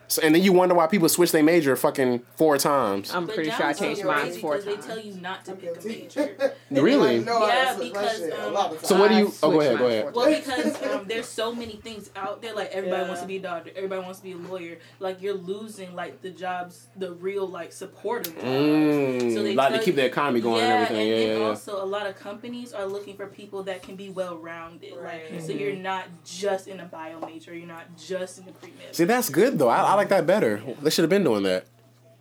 [0.08, 3.12] So, and then you wonder why people switch their major fucking four times.
[3.14, 4.86] I'm But pretty sure I changed so mine crazy four 'cause They times.
[4.86, 6.54] tell you not to pick a major.
[6.70, 7.20] Really?
[7.20, 9.32] No, Yeah, switch because, shit um, So what do you?
[9.42, 9.78] Oh, go ahead.
[9.78, 10.14] Go ahead.
[10.14, 12.54] Well, because um, there's so many things out there.
[12.54, 13.08] Like everybody Yeah.
[13.08, 14.78] wants to be a doctor, everybody wants to be a lawyer.
[14.98, 18.46] Like you're losing like the jobs, the real like supportive jobs.
[18.46, 21.00] Mm, So they like to keep the you- economy going yeah, and everything.
[21.02, 21.48] and yeah, then yeah, yeah.
[21.50, 24.94] also a lot of companies are looking for people that can be well rounded.
[24.96, 25.30] Right.
[25.32, 28.70] Like so you're not just in a bio major, you're not just in a pre
[28.78, 28.94] med.
[28.94, 29.68] See, that's good though.
[29.68, 30.62] I, I like that better.
[30.82, 31.64] They should have been doing that.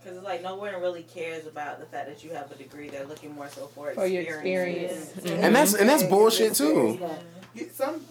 [0.04, 2.90] Because it's like no one really cares about the fact that you have a degree.
[2.90, 5.12] They're looking more so for For your experience.
[5.16, 5.44] experience.
[5.46, 7.00] And that's and that's bullshit too.
[7.56, 8.02] You- Some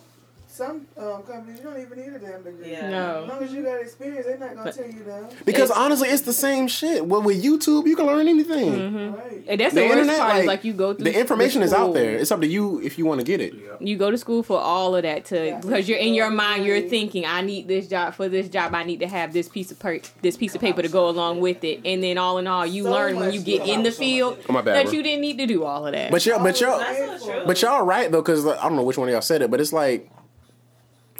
[0.57, 2.71] some um, companies you don't even need a damn degree.
[2.73, 3.21] Yeah.
[3.23, 5.45] As long as you got experience, they're not gonna But- tell you that.
[5.45, 7.07] Because It's- honestly, it's the same shit.
[7.07, 8.73] Well, with YouTube, you can learn anything.
[8.73, 9.15] Mm-hmm.
[9.15, 9.45] Right.
[9.49, 10.31] And that's The the, worst internet, part.
[10.33, 12.17] is like, like you go through The information is out there.
[12.17, 13.55] It's up to you if you want to get it.
[13.81, 15.59] You go to school for all of that to Yeah.
[15.61, 16.65] because you're in your mind.
[16.65, 18.75] You're thinking, I need this job for this job.
[18.75, 21.41] I need to have this piece of per- this piece of paper to go along
[21.41, 21.81] with it.
[21.85, 24.53] And then all in all, you So learn when you get in the field Oh
[24.53, 24.93] my bad, that bro.
[24.95, 26.11] you didn't need to do all of that.
[26.11, 27.43] But y'all, but y'all, That's so true.
[27.47, 29.61] but y'all right though, because I don't know which one of y'all said it, but
[29.61, 30.09] it's like,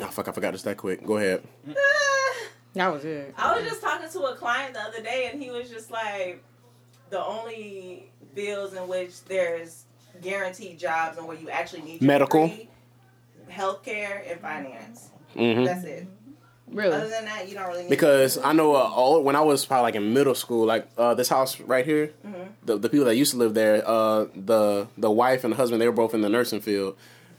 [0.01, 1.05] oh fuck, I forgot this that quick.
[1.05, 1.43] Go ahead.
[2.75, 3.35] that was it.
[3.39, 6.43] I was just talking to a client the other day, and he was just like,
[7.11, 9.85] the only fields in which there's
[10.23, 12.49] guaranteed jobs and where you actually need your Medical.
[12.49, 12.69] degree,
[13.51, 15.11] healthcare, and finance.
[15.35, 16.07] hmm That's it.
[16.69, 16.93] Really?
[16.97, 17.91] Other than that, you don't really need.
[17.91, 21.15] Because I know uh, all, when I was probably like in middle school, like uh,
[21.15, 22.49] this house right here, Mhm.
[22.65, 25.81] the the people that used to live there, uh, the the wife and the husband,
[25.81, 26.97] they were both in the nursing field.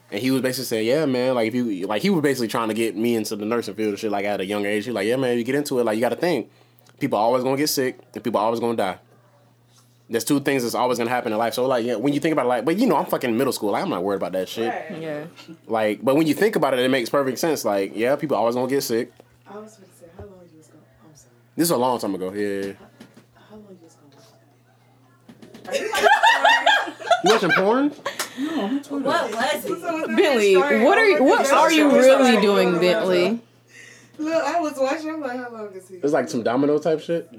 [0.10, 2.70] And he was basically saying, "Yeah, man, like if you like, he was basically trying
[2.70, 4.12] to get me into the nursing field and shit.
[4.12, 5.84] Like at a young age, he was like, yeah, man, if you get into it,
[5.84, 6.50] like you got to think,
[7.00, 9.00] people always gonna get sick and people always gonna die.
[10.10, 11.54] There's two things that's always gonna happen in life.
[11.54, 13.52] So like, yeah, when you think about it, like, but you know, I'm fucking middle
[13.52, 13.72] school.
[13.72, 14.70] Like, I'm not worried about that shit.
[14.70, 15.02] Right.
[15.02, 15.26] Yeah.
[15.68, 17.66] Like, but when you think about it, it makes perfect sense.
[17.66, 19.12] Like, yeah, people always gonna get sick.
[19.46, 20.84] I was going to say, how long you was going?
[21.04, 21.32] I'm sorry.
[21.58, 22.32] This is a long time ago.
[22.32, 22.74] Yeah.
[23.50, 23.98] How long you was
[25.74, 25.92] going?
[27.24, 27.92] You watching porn?
[28.38, 30.16] What was it?
[30.16, 33.40] Bentley, what are you, what are you really doing, Bentley?
[34.20, 35.10] Look, I was watching.
[35.10, 35.96] I'm like, how long is he?
[35.96, 37.30] It's like some domino type shit.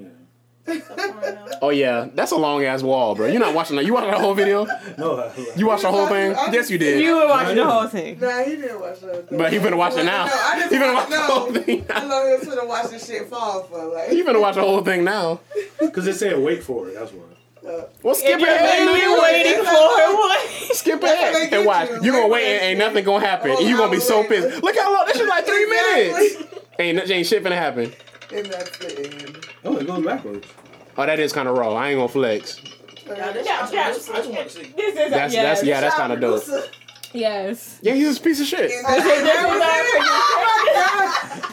[1.63, 3.27] Oh yeah, that's a long ass wall, bro.
[3.27, 3.87] You're not watching that.
[3.87, 4.67] You watched the whole video?
[4.99, 6.33] No, You watched the whole thing?
[6.53, 7.01] Yes, you did.
[7.03, 8.21] You were watching the whole thing.
[8.21, 9.31] Nah, he didn't watch that.
[9.37, 10.27] But he finna watch it now.
[10.27, 12.09] No, I just He finna watch watch the whole thing I now.
[12.09, 14.13] know he was finna watch this shit fall for like.
[14.13, 15.41] You finna watch the whole thing now.
[15.81, 16.95] because they said wait for it.
[16.95, 17.25] That's why.
[18.03, 18.87] Well, skip You're ahead.
[18.87, 19.23] mainly nigga.
[19.23, 19.65] waiting for
[20.15, 20.49] what?
[20.75, 21.89] Skip That's ahead and watch.
[21.91, 21.97] you.
[22.05, 23.51] You gonna wait and wait ain't nothing gonna happen.
[23.51, 24.63] Oh, And you gonna be so was pissed.
[24.63, 25.07] Look how long.
[25.07, 26.19] This is like three minutes.
[26.37, 26.59] Exactly.
[26.79, 27.93] Ain't ain't shit finna happen.
[28.33, 29.47] And that's the end.
[29.65, 30.47] Oh, it goes backwards.
[30.97, 31.75] Oh, that is kind of raw.
[31.75, 32.61] I ain't gonna flex.
[33.07, 34.73] Yeah, this I shit just, was- I just want to see.
[34.77, 35.43] This is That's yes.
[35.43, 35.81] that's yeah.
[35.81, 36.45] That's kind of dope.
[37.15, 37.79] Yes.
[37.83, 38.71] Yeah, he's a piece of shit.
[38.71, 39.25] And that's it.
[39.25, 40.03] That was it.
[40.41, 41.11] Oh my god!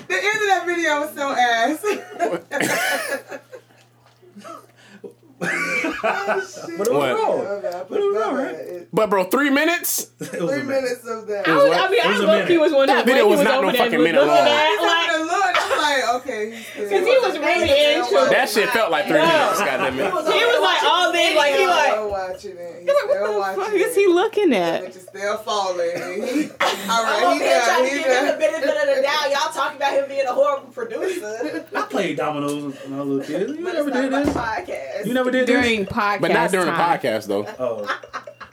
[0.07, 1.79] The end of that video was so ass.
[5.41, 5.45] Oh,
[6.77, 7.15] but it was What?
[7.15, 7.39] wrong.
[7.41, 8.51] Okay, I put But it was that alright.
[8.55, 8.65] back.
[8.67, 10.03] It- But bro, three minutes.
[10.21, 11.47] Three minutes of that.
[11.47, 11.77] I, was was.
[11.77, 12.47] I mean, It was I a looked.
[12.47, 12.61] He minute.
[12.61, 14.37] was wondering That what video was was not no fucking looking minute long.
[14.37, 14.45] at.
[14.45, 16.43] Like, Like, look, I'm like, okay.
[16.75, 19.59] Cause he was really into That shit felt like three minutes.
[19.59, 20.05] Goddamn it.
[20.05, 21.91] he was like all day, like he like.
[21.91, 22.75] still watching it.
[22.79, 23.81] He's He's like, still what the watching fuck it.
[23.81, 24.89] is he looking That at?
[24.91, 25.91] bitch is still falling.
[25.95, 26.49] And he,
[26.89, 27.83] all I'm right, over he here trying done.
[27.83, 29.31] to He give him the benefit of the doubt.
[29.31, 31.65] Y'all talking about him being a horrible producer.
[31.75, 33.49] I played dominoes when I was a little kid.
[33.57, 34.33] You never it's not did my this.
[34.35, 35.05] podcast.
[35.05, 35.61] You never did this.
[35.61, 36.99] During podcast But not during the time.
[36.99, 37.45] podcast though.
[37.59, 37.99] Oh.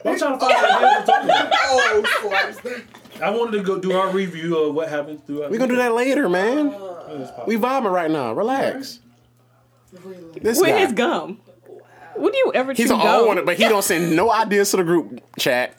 [0.05, 1.53] I'm trying to find out what I'm talking about.
[1.65, 2.81] Oh, slaps.
[3.21, 5.49] I wanted to go do our review of what happened throughout.
[5.51, 6.69] We're gonna do that later, man.
[6.69, 7.47] Uh, that.
[7.47, 8.33] We vibing right now.
[8.33, 8.99] Relax.
[10.41, 10.79] This With guy.
[10.79, 11.39] his gum.
[12.17, 12.81] Would you ever do?
[12.81, 13.15] He's chew an gum?
[13.19, 15.75] old one, but he don't send no ideas to the group chat.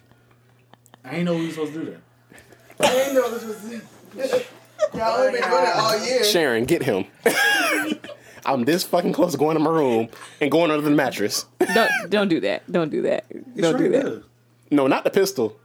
[1.04, 2.88] I ain't know we were supposed to do that.
[2.88, 4.44] I didn't know this was.
[4.94, 6.24] Y'all only been doing it all year.
[6.24, 7.04] Sharon, get him.
[8.46, 10.08] I'm this fucking close to going to my room
[10.40, 11.46] and going under the mattress.
[11.74, 12.70] Don't don't do that.
[12.70, 13.24] Don't do that.
[13.56, 14.04] Don't do right that.
[14.04, 14.22] there.
[14.70, 15.56] No, not the pistol.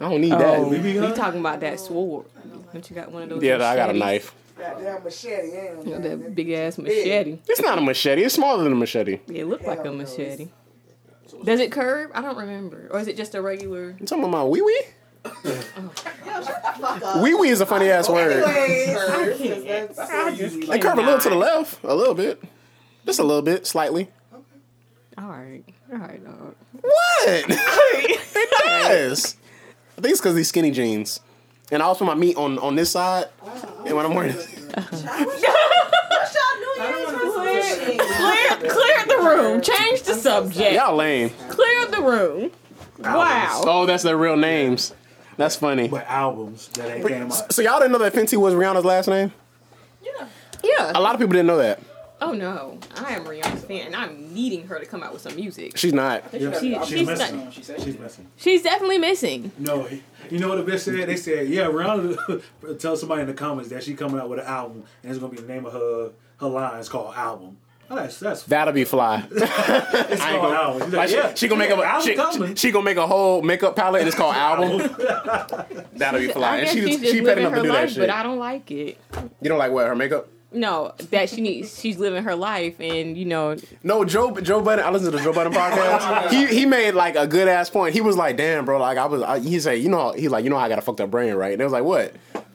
[0.00, 0.80] I don't need Oh, that.
[0.82, 2.26] BB you talking about that sword?
[2.72, 3.42] Don't you got one of those?
[3.42, 4.00] Yeah, I got a machetes?
[4.00, 4.34] knife.
[4.58, 5.56] Goddamn machete.
[5.56, 7.38] ain't You know, that big ass machete.
[7.48, 8.22] It's not a machete.
[8.22, 9.20] It's smaller than a machete.
[9.28, 10.48] It looked like a machete.
[11.44, 12.10] Does it curve?
[12.14, 12.88] I don't remember.
[12.90, 13.96] Or is it just a regular?
[13.98, 14.82] You talking about wee wee?
[17.22, 18.42] Wee wee is a funny ass word.
[18.44, 22.42] Anyways, because that's- They curve a little to the left, a little bit,
[23.06, 24.08] just a little bit, slightly.
[25.18, 25.62] All right.
[25.92, 26.54] All right, dog.
[26.80, 27.44] What?
[27.48, 29.36] it does.
[29.98, 31.20] I think it's because these skinny jeans.
[31.72, 33.26] And I also put my meat on on this side,
[33.86, 37.98] and when I'm wearing, What's y'all New Year's resolution?
[37.98, 39.60] Clear, clear the room.
[39.60, 40.72] Change the subject.
[40.72, 41.30] y'all lame.
[41.48, 42.50] Clear the room.
[42.98, 43.62] Wow.
[43.64, 44.92] Oh, that's their real names.
[45.40, 45.88] That's funny.
[45.88, 47.50] But albums that ain't came out.
[47.52, 49.32] So y'all didn't know that Fenty was Rihanna's last name?
[50.04, 50.26] Yeah.
[50.62, 50.92] Yeah.
[50.94, 51.80] A lot of people didn't know that.
[52.22, 55.34] Oh no, I am Rihanna's fan, and I'm needing her to come out with some
[55.34, 55.78] music.
[55.78, 56.22] She's not.
[56.34, 57.36] Yeah, She- she's, she's missing.
[57.44, 58.26] not- She said She's missing.
[58.36, 59.50] She's definitely missing.
[59.58, 59.88] No,
[60.30, 61.08] you know what the bitch said?
[61.08, 62.42] They said, yeah, Rihanna
[62.78, 65.32] tell somebody in the comments that she coming out with an album and it's gonna
[65.32, 66.10] be the name of her
[66.40, 66.78] her line.
[66.78, 67.56] It's called album.
[67.92, 69.26] Oh, that's that's That'll be fly.
[69.30, 69.40] it's
[70.22, 70.90] called gonna- album.
[70.92, 73.42] Like, she, yeah, she gonna make a album she, she, she gonna make a whole
[73.42, 74.78] makeup palette and it's called album.
[75.94, 76.48] That'll be fly.
[76.48, 77.98] I And guess she, she's just she living up to her do that life, shit.
[77.98, 78.96] but I don't like it.
[79.40, 80.28] you don't like what her makeup?
[80.52, 81.78] No, that she needs.
[81.78, 84.84] She's living her life, and you know, No, Joe Joe Budden.
[84.84, 86.00] I listened to the Joe Budden podcast.
[86.26, 87.94] Oh, he he made like a good ass point.
[87.94, 90.42] He was like, "Damn, bro, like I was." I, he said, "You know," he's like,
[90.42, 92.14] "You know, I got a fucked up brain, right?" And it was like, "What?"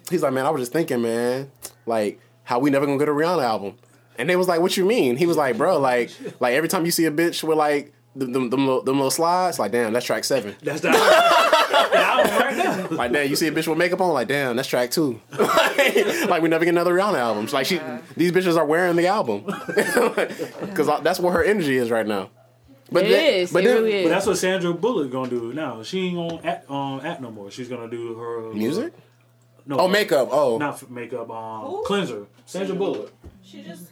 [0.10, 1.50] He's like, "Man, I was just thinking, man,
[1.86, 3.76] like how we never gonna get a Rihanna album."
[4.18, 6.86] And they was like, "What you mean?" He was like, "Bro, like like every time
[6.86, 9.92] you see a bitch with like them them, them, little, them little slides, like damn,
[9.94, 10.56] that's track seven.
[10.64, 12.88] That's the, the album right now.
[12.96, 15.20] Like damn, you see a bitch with makeup on, like damn, that's track two.
[15.38, 17.46] like we never get another Rihanna album.
[17.52, 17.82] Like she,
[18.16, 22.30] these bitches are wearing the album because that's where her energy is right now.
[22.92, 23.52] But it then- is.
[23.52, 24.04] But it then, really is.
[24.06, 25.84] But that's what Sandra Bullock gonna do now.
[25.84, 27.50] She ain't gonna act, um, act no more.
[27.52, 28.94] She's gonna do her music.
[29.66, 30.30] No, Oh, makeup.
[30.32, 31.30] Oh, not makeup.
[31.32, 31.84] Um, Who?
[31.84, 32.28] cleanser.
[32.46, 33.12] Sandra Bullock.
[33.44, 33.88] She just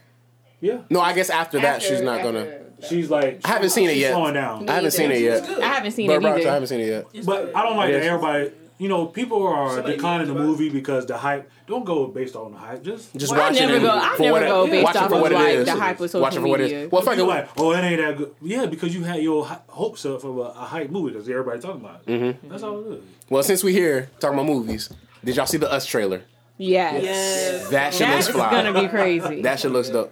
[0.64, 1.02] Yeah, no.
[1.02, 2.46] I guess after that, she's not After- gonna.
[2.46, 3.42] after- she's like.
[3.44, 4.14] I haven't seen it she's yet.
[4.14, 4.70] Slowing down.
[4.70, 5.44] I haven't seen it yet.
[5.62, 7.26] I haven't seen But it Rock, I haven't seen it yet.
[7.26, 8.08] But I don't like that guess.
[8.08, 8.52] everybody.
[8.80, 11.50] You know, people are Somebody declining the needs to- movie because the hype.
[11.68, 12.84] Don't go based on the hype.
[12.84, 13.76] Just Just I watch never it.
[13.76, 13.92] and- go.
[13.92, 15.50] I for never what it- go based watch it off for of what it like
[15.50, 15.66] is.
[15.66, 16.80] the hype of social Watch it for what it media.
[16.86, 16.92] is.
[16.92, 17.28] Well, fuck you it.
[17.28, 18.32] like, oh, it ain't that good.
[18.42, 21.60] Yeah, because you had your hy- hopes up for a, a hype movie that everybody
[21.62, 22.06] talking about.
[22.06, 22.50] Mm-hmm.
[22.50, 23.04] That's all it is.
[23.30, 24.90] Well, since we here talking about movies,
[25.24, 26.24] did y'all see the Us trailer?
[26.58, 27.04] Yes.
[27.04, 27.70] Yes.
[27.70, 28.52] That shit That's looks fly.
[28.52, 29.42] gonna be crazy.
[29.44, 30.12] That shit looks dope.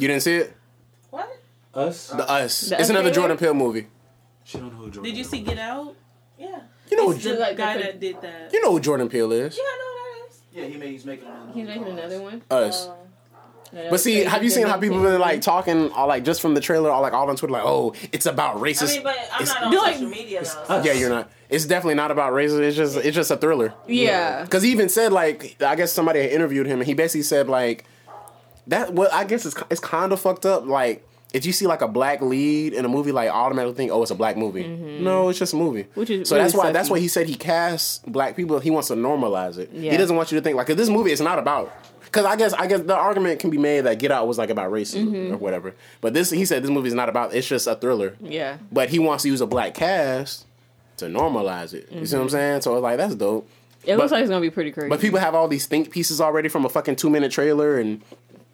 [0.00, 0.56] You didn't see it?
[1.10, 1.28] what?
[1.74, 2.08] Us.
[2.08, 2.60] The Us.
[2.60, 3.10] The it's Us another?
[3.10, 3.86] Jordan Peele movie.
[4.44, 5.02] She don't know who Jordan.
[5.04, 5.94] Did you see Get Out?
[6.38, 6.60] Yeah.
[6.90, 8.50] You know, The who, like guy the- that did that.
[8.52, 9.56] you know who Jordan Peele is.
[9.56, 10.40] Yeah, I know who that is.
[10.52, 11.52] Yeah, he made, he's making another one.
[11.54, 12.42] He's making another one.
[12.50, 12.86] Us.
[12.88, 12.94] Uh,
[13.90, 16.60] But see, have you seen how people been like talking, all like just from the
[16.60, 18.88] trailer, all like all on Twitter, like, oh, it's about racism.
[18.90, 20.82] I mean, but I'm It's- not on Do like- social media though.
[20.82, 21.30] yeah, you're not.
[21.50, 22.60] It's definitely not about racism.
[22.60, 23.74] It's just, it's just a thriller.
[23.86, 24.42] Yeah.
[24.44, 27.48] Because he even said like, I guess somebody had interviewed him, and he basically said
[27.48, 27.84] like,
[28.68, 28.92] that.
[28.94, 30.66] Well, I guess it's it's kind of fucked up.
[30.66, 31.04] Like,
[31.34, 34.10] if you see like a black lead in a movie, like automatically think, oh, it's
[34.10, 34.66] a black movie.
[34.66, 35.84] No, it's just a movie.
[35.84, 36.00] Mm-hmm.
[36.00, 38.58] Which is so that's really why that's why he said he casts black people.
[38.60, 39.70] He wants to normalize it.
[39.72, 39.92] Yeah.
[39.92, 41.72] He doesn't want you to think like, 'cause this movie is not about.
[42.04, 44.48] Because I guess I guess the argument can be made that Get Out was like
[44.48, 45.34] about racism Mm-hmm.
[45.34, 45.74] or whatever.
[46.00, 47.34] But this he said this movie is not about.
[47.34, 48.16] It's just a thriller.
[48.20, 48.56] Yeah.
[48.72, 50.46] But he wants to use a black cast
[50.96, 51.92] to normalize it.
[51.92, 52.62] You see what I'm saying?
[52.62, 53.46] So it's like that's dope.
[53.84, 54.88] It looks like it's gonna be pretty crazy.
[54.88, 58.00] But people have all these think pieces already from a fucking two minute trailer, and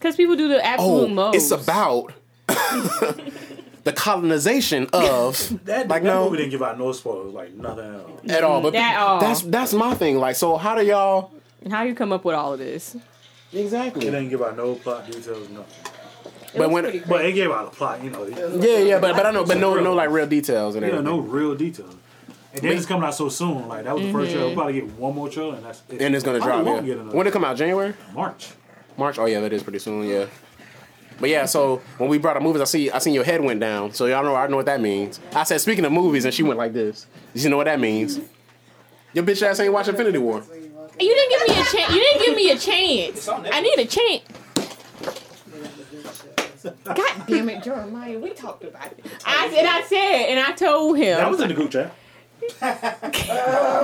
[0.05, 1.35] because people do the absolute oh, most.
[1.35, 2.13] it's about
[3.85, 7.87] the colonization of That, like that no movie didn't give out no spoilers, like nothing
[7.87, 8.21] at all.
[8.29, 8.61] at all.
[8.61, 9.19] But At all.
[9.19, 10.19] that's that's my thing.
[10.19, 11.31] Like, so how do y'all
[11.71, 12.97] How you come up with all of this?
[13.51, 14.07] exactly?
[14.07, 15.65] It didn't give out no plot details, nothing.
[16.55, 18.27] But when But it gave out a plot, you know.
[18.27, 21.07] yeah, yeah, but but I know, but no, no like real details and Yeah, everything.
[21.07, 21.97] no real details.
[22.53, 23.69] And then it's coming out so soon.
[23.69, 24.33] Like that was the first mm-hmm.
[24.35, 24.47] trailer.
[24.49, 26.03] We'll probably get one more trailer, and that's it.
[26.03, 26.75] And it's gonna Probably drop.
[26.75, 26.93] won't Yeah.
[26.95, 27.57] get another When it come out?
[27.57, 28.51] January, March.
[28.97, 29.19] March.
[29.19, 30.09] Oh yeah, that is pretty soon.
[30.09, 30.27] Yeah.
[31.21, 33.61] But yeah, so when we brought up movies, I see I seen your head went
[33.61, 33.93] down.
[33.93, 35.21] So y'all know I know what that means.
[35.33, 37.07] I said speaking of movies, and she went like this.
[37.35, 38.21] You know what that means?
[39.13, 40.43] Your bitch ass ain't watch Infinity War.
[40.99, 41.95] You didn't give me a chance.
[41.95, 43.29] You didn't give me a chance.
[43.29, 44.23] I need a chance.
[46.85, 48.19] God damn it, Jeremiah.
[48.19, 49.05] We talked about it.
[49.27, 51.19] I said, I said, and I told him.
[51.19, 51.95] That was in the group chat.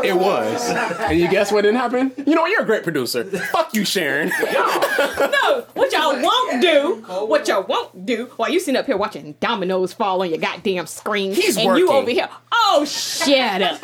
[0.03, 0.71] It was.
[0.71, 2.13] And you guess what didn't happen?
[2.27, 2.51] You know what?
[2.51, 3.25] You're a great producer.
[3.25, 4.29] Fuck you, Sharon.
[4.43, 9.35] no, what y'all won't do, what y'all won't do, while you sitting up here watching
[9.41, 13.79] dominoes fall on your goddamn screen, He's and you over here, oh shut up.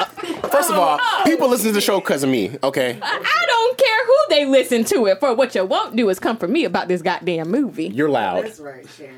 [0.51, 2.99] First of all, oh, people listen to the show because of me, okay?
[3.03, 5.35] I I don't care who they listen to it for.
[5.35, 8.45] What you won't do is come for me about this goddamn movie, You're loud.
[8.45, 9.15] That's right, Sharon.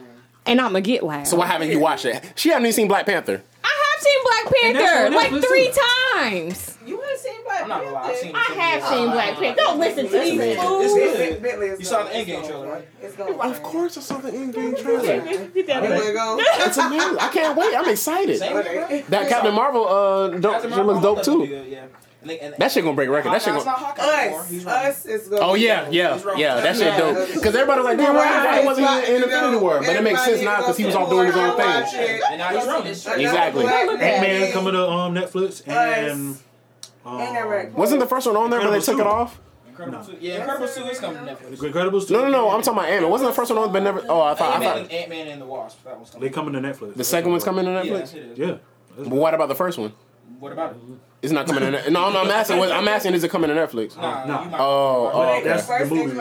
[0.46, 1.26] and I'm gonna get loud.
[1.28, 2.32] So why haven't you watched it?
[2.34, 3.42] She haven't even seen Black Panther.
[3.98, 4.44] I have seen Black
[5.10, 5.80] Panther like Netflix, three too.
[6.14, 6.78] times.
[6.86, 8.22] You ain't seen Black I'm not gonna lie, I've Panther.
[8.22, 9.56] seen I have seen Black Panther.
[9.56, 10.94] Don't listen to these fools.
[10.94, 11.42] good.
[11.42, 12.88] Bentley is You saw the it's Endgame trailer, right?
[13.02, 13.40] It's going.
[13.40, 15.14] Of course, I saw the Endgame trailer.
[15.26, 16.42] You wanna?
[16.68, 17.18] It's amazing.
[17.18, 17.74] I can't wait.
[17.76, 18.40] I'm excited.
[19.08, 21.44] That Captain Marvel uh, dope, Captain shit looks dope too.
[21.44, 21.86] Yeah,
[22.30, 22.36] yeah.
[22.40, 23.32] And That shit gonna break record.
[23.32, 23.98] That shit Hawkeye's gonna.
[23.98, 25.42] not Us, He's us is going.
[25.42, 26.60] Oh yeah, yeah, yeah.
[26.60, 27.28] That shit dope.
[27.34, 29.80] Because everybody was like, damn, why he wasn't in Infinity War?
[29.80, 32.20] But it makes sense now because he was off doing his own thing.
[32.30, 32.88] And now he's running.
[32.88, 33.66] Exactly.
[33.66, 36.38] Ant Man coming to um, Netflix and
[37.04, 37.72] um, Ain't that right?
[37.72, 39.40] Wasn't the first one on there, but they took it off?
[39.68, 40.16] Incredible 2.
[40.20, 41.56] Yeah, Incredible 2 is coming to Netflix.
[41.58, 42.10] Incredibles.
[42.10, 42.50] No, no, no.
[42.50, 43.10] I'm talking about Ant Man.
[43.10, 44.02] Wasn't the first one on, but never.
[44.08, 44.50] Oh, I thought.
[44.50, 45.84] I Ant-Man thought and, Ant-Man and the Wasp.
[45.84, 46.28] That one's coming.
[46.28, 46.94] They coming to Netflix.
[46.94, 48.14] the second one's coming to Netflix.
[48.14, 48.38] it is.
[48.38, 48.56] Yeah.
[48.96, 49.92] But what about the first one?
[50.40, 50.78] What about it?
[51.20, 51.90] It's not coming to.
[51.90, 52.58] No, I'm, I'm asking.
[52.58, 53.12] what- I'm asking.
[53.14, 53.96] Is it coming to Netflix?
[53.96, 54.44] Nah, Nah.
[54.44, 55.44] you Oh, oh, Hey, okay.
[55.48, 56.18] that's- First the movies.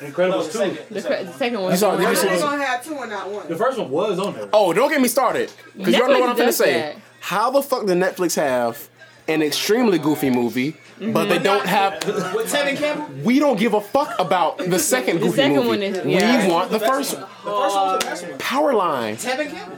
[0.00, 0.18] Incredibles.
[0.30, 0.58] No, the two.
[0.58, 0.78] second.
[0.90, 1.70] The, fir- the second one.
[1.72, 2.42] You saw- did you see they this?
[2.42, 3.46] gonna have two and not one?
[3.48, 4.48] The first one was on there.
[4.54, 5.52] Oh, don't get me started.
[5.76, 6.72] Because you Netflix don't know what I'm gonna say.
[6.72, 6.96] that.
[7.20, 8.88] How the fuck did Netflix have
[9.26, 11.12] an extremely goofy movie, mm-hmm.
[11.12, 12.02] but they don't have?
[12.34, 13.06] With Tevin Campbell?
[13.24, 15.68] We don't give a fuck about the second goofy second movie.
[15.68, 16.46] one is- yeah.
[16.46, 17.20] We want the first one.
[17.22, 17.60] The first one
[17.92, 18.38] was the best one.
[18.38, 19.14] Powerline.
[19.22, 19.76] Tevin Campbell?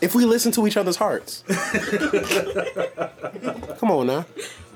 [0.00, 1.42] If we listen to each other's hearts.
[3.78, 4.26] Come on now.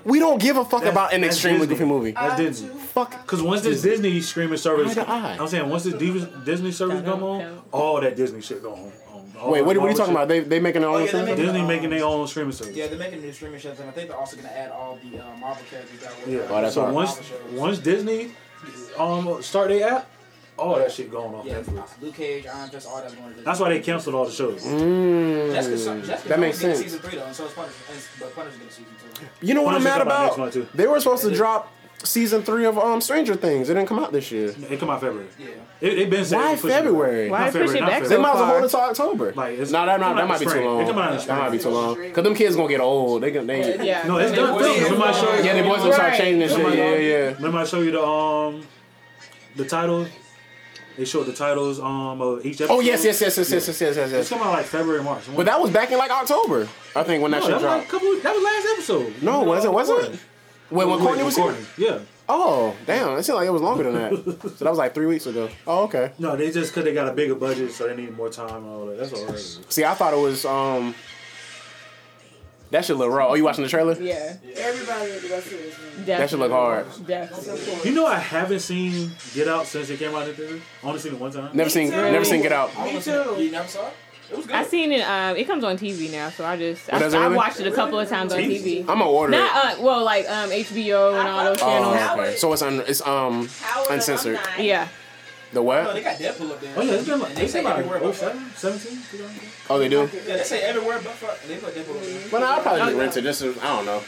[0.05, 1.74] We don't give a fuck about an extremely Disney.
[1.76, 2.11] goofy movie.
[2.12, 2.68] That's Disney.
[2.68, 3.22] Fuck.
[3.22, 5.36] Because once this Disney streaming service, Eye to eye.
[5.38, 8.93] I'm saying once this Dis- Disney service come on, all that Disney shit go on.
[9.12, 10.16] on all Wait, what, what are you talking shit.
[10.16, 10.28] about?
[10.28, 11.24] They they making their own yeah, they thing?
[11.26, 12.74] make- Disney making their own streaming service.
[12.74, 14.99] Yeah, they're making new streaming shows, and I think they're also going to add all
[15.09, 16.32] the uh, Marvel characters that were.
[16.32, 16.47] Yeah.
[16.51, 16.95] Oh, that's so hard.
[16.95, 17.20] once
[17.53, 18.32] once Disney
[18.99, 20.11] um start their app,
[20.62, 22.00] all that shit going off Yeah, Netflix.
[22.00, 24.62] Luke Cage, Iron Fist, all that's going to That's why they canceled all the shows.
[24.62, 26.78] Mm, Jessica, Jessica that makes sense.
[26.78, 28.92] Season three though, and so is Punisher, and, but Punisher's getting season
[29.40, 29.46] two.
[29.46, 30.52] You know what I'm mad come out next about?
[30.52, 30.66] too.
[30.74, 31.72] They were supposed to drop
[32.04, 33.68] season three of um Stranger Things.
[33.70, 34.54] It didn't come out this year.
[34.70, 35.28] It come out February.
[35.38, 35.48] Yeah.
[35.80, 36.82] It, it been said Why they push it back.
[36.82, 37.30] February?
[37.30, 39.32] Why Not push February, not back They might as well hold it to October.
[39.32, 40.80] Like, it's- no, that, it come might, that might be too long.
[40.80, 42.12] It come out in that might be too long.
[42.12, 43.22] Cause them kids gonna get old.
[43.22, 43.84] They can they.
[43.86, 44.06] Yeah.
[44.06, 44.58] No, it's done.
[44.58, 44.82] filming.
[44.84, 45.44] Remember I showed you.
[45.44, 46.76] Yeah, they boys gonna start changing this shit.
[46.76, 47.34] Yeah, yeah.
[47.34, 48.66] Remember I showed you the um
[49.56, 50.08] the titles.
[50.97, 52.74] They showed the titles um of each episode.
[52.74, 54.12] Oh yes, yes, yes, yes, yes, yes, yes, yes.
[54.12, 55.24] It's coming out like February, March.
[55.34, 57.64] But that was back in like October, I think, when that no, shit that was
[57.64, 58.20] like a couple.
[58.20, 59.22] That was last episode.
[59.22, 59.72] No, was it?
[59.72, 60.20] Was it?
[60.70, 61.55] Wait, when Courtney was here?
[61.76, 61.99] Yeah.
[62.28, 63.18] Oh, damn!
[63.18, 64.40] It seemed like it was longer than that.
[64.43, 65.51] so that was like three weeks ago.
[65.66, 66.12] Oh, okay.
[66.18, 68.66] No, they just because they got a bigger budget, so they need more time and
[68.66, 68.99] all that.
[68.99, 69.34] That's all.
[69.34, 69.61] Is.
[69.68, 70.95] See, I thought it was um.
[72.72, 73.28] That should look raw.
[73.28, 73.92] Oh, you watching the trailer?
[74.00, 74.34] Yeah.
[74.56, 76.02] Everybody need to go see this movie.
[76.04, 76.86] That should look hard.
[77.06, 77.90] Definitely.
[77.90, 80.58] You know, I haven't seen Get Out since it came out in theater.
[80.82, 81.50] I only seen it one time.
[81.54, 81.96] Never seen, too.
[81.96, 82.70] never seen Get Out.
[82.84, 83.36] Me too.
[83.38, 83.92] You never saw it?
[84.30, 84.56] It was good.
[84.56, 85.02] I seen it.
[85.02, 87.60] Um, it comes on TV now, so I just I, Oh, does it I watched
[87.60, 88.80] it a couple of times on TV.
[88.80, 89.78] I'm gonna order Not it.
[89.78, 92.18] uh, well, like um HBO and all those Oh, channels.
[92.28, 92.36] okay.
[92.36, 93.50] So it's un, it's um
[93.90, 94.40] uncensored.
[94.58, 94.88] Yeah.
[95.53, 95.94] The No, what?
[95.94, 96.74] they got Deadpool up there.
[96.76, 98.98] Oh yeah, it's been like And they they say say everywhere but 07, 17,
[99.70, 99.98] Oh, they do.
[100.26, 101.38] Yeah, they say everywhere but fuck.
[101.42, 102.28] and They put Deadpool up there.
[102.30, 103.22] But no, I'll probably just rent it.
[103.22, 104.03] Just I don't know.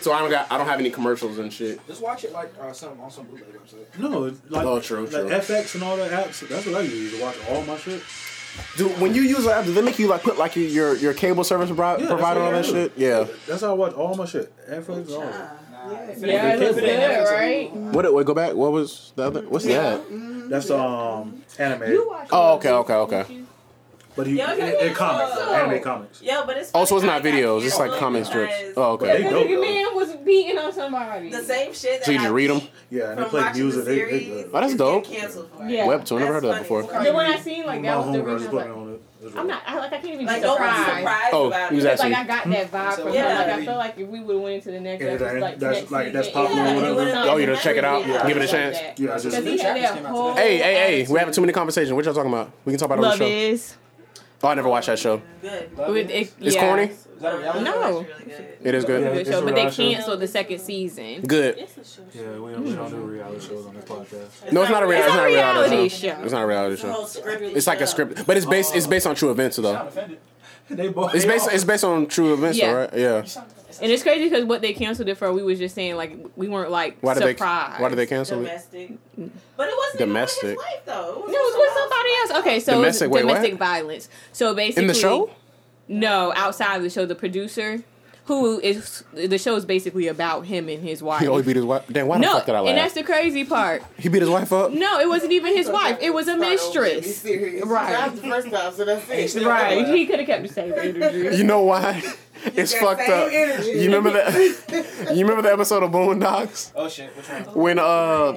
[0.00, 1.84] So I don't got I don't have any commercials and shit.
[1.88, 3.98] Just watch it like uh, some on some bootleg website.
[3.98, 5.28] No, like, Oh, true, like true.
[5.28, 6.46] FX and all that apps.
[6.48, 8.00] That's what I use to watch all my shit.
[8.76, 10.94] Dude, when you use an app, do they make you like put like your your,
[10.96, 12.92] your cable service pro- that's provider on that shit?
[12.96, 13.26] Yeah.
[13.48, 14.52] That's how I watch all my shit.
[14.68, 15.50] Netflix and all
[15.90, 16.18] that.
[16.18, 17.72] Yeah, it looks If good, right?
[17.92, 18.02] What?
[18.02, 18.54] did Wait, go back.
[18.54, 19.40] What was the other?
[19.42, 20.00] What's that?
[20.48, 21.82] That's um anime.
[22.30, 23.24] Oh, okay, okay, okay.
[24.16, 26.20] But you, Yeah, it, it comics, anime comics.
[26.20, 27.64] Yeah, but it's Oh, it's not how I got videos.
[27.64, 28.54] It's like canceled comic strips.
[28.58, 29.30] because Oh, They okay.
[29.30, 31.30] dope, man was beating on somebody.
[31.30, 32.58] The same shit that So you just I read 'em?
[32.58, 33.84] beat Yeah, and they from play watching music.
[33.84, 34.50] the They, they series good.
[34.52, 35.04] Oh, that's dope.
[35.04, 35.68] canceled for.
[35.68, 35.86] Yeah.
[35.86, 36.18] Webtoon.
[36.18, 36.82] Never heard of that before.
[36.82, 39.28] The one I seen like My that was the homegirl reason.
[39.28, 39.48] just I put was me like, on it.
[39.48, 39.62] It's I'm not.
[39.66, 40.98] I, like I can't even be Like nobody's surprised.
[40.98, 41.88] surprised Oh, about he was it.
[41.92, 43.28] It's like actually- I got that vibe from Yeah.
[43.28, 43.48] him.
[43.48, 45.40] Like I feel like if we would have went into the next Yeah, episode, that-
[45.40, 46.94] like that's- next like, that's season, popcorn yeah, or it whatever.
[46.94, 48.02] would've Oh, you to been check it out?
[48.06, 48.28] better.
[48.28, 48.78] Give it a Like chance?
[48.78, 48.98] that.
[49.00, 50.34] Yeah, I just Because he had that whole.
[50.34, 51.06] Hey, hey, hey!
[51.08, 51.92] We're having too many conversations.
[51.92, 52.50] What y'all talking about?
[52.64, 53.30] We can talk about it on Love the show.
[53.30, 53.76] is.
[54.42, 55.20] Oh, I never watched that show.
[55.42, 55.76] Good.
[55.76, 56.60] With it, It's yeah.
[56.60, 56.84] corny.
[56.84, 57.60] Is that a?
[57.60, 58.00] No.
[58.00, 58.56] It's really good.
[58.62, 59.02] It is good.
[59.02, 59.08] Yeah.
[59.08, 59.94] Good It's show, but they reality show.
[59.96, 61.20] canceled the second season.
[61.22, 61.58] Good.
[61.58, 62.02] It's a show.
[62.14, 64.52] Yeah, we don't, we don't do reality shows on this podcast.
[64.52, 64.96] No, it's not a reality.
[64.96, 66.08] It's It's not a reality reality show.
[66.14, 66.22] show.
[66.22, 67.20] It's not a reality It's a whole show.
[67.56, 68.76] It's like a script, but it's based.
[68.76, 69.90] It's based on true events though.
[70.70, 71.14] They both.
[71.14, 71.48] It's based.
[71.50, 72.70] It's based on true events Yeah.
[72.72, 72.94] though, right?
[72.94, 73.24] Yeah.
[73.80, 76.48] And it's crazy because what they canceled it for, we was just saying like we
[76.48, 77.32] weren't like Why did they?
[77.32, 77.80] surprised.
[77.80, 78.44] Why did they cancel it?
[78.44, 78.90] Domestic.
[79.18, 79.30] Mm.
[79.56, 80.44] But it wasn't Domestic.
[80.44, 81.24] Even with his wife, though.
[81.26, 82.30] No, it was with somebody else.
[82.40, 83.58] Okay, so Domestic- it was wait, what?
[83.58, 84.08] violence.
[84.32, 85.30] So basically, In the show?
[85.88, 87.82] No, outside of the show, the producer,
[88.26, 91.20] who is the show is basically about him and his wife.
[91.22, 91.84] He always beat his wife.
[91.90, 93.82] Damn, why the fuck did I and that's the crazy part.
[93.98, 94.70] He beat his wife up.
[94.70, 95.96] No, it wasn't even his wife.
[96.02, 97.16] It was a mistress.
[97.22, 97.64] serious.
[97.64, 97.90] Right.
[97.90, 99.42] That was the first time, so that's it.
[99.46, 101.38] Right, he could have kept the same energy.
[101.38, 102.02] You know why?
[102.44, 103.30] It's fucked up.
[103.32, 103.70] energy.
[103.70, 105.10] You remember that?
[105.14, 107.42] you remember the episode of Boondocks Oh shit, which one?
[107.54, 108.34] when uh,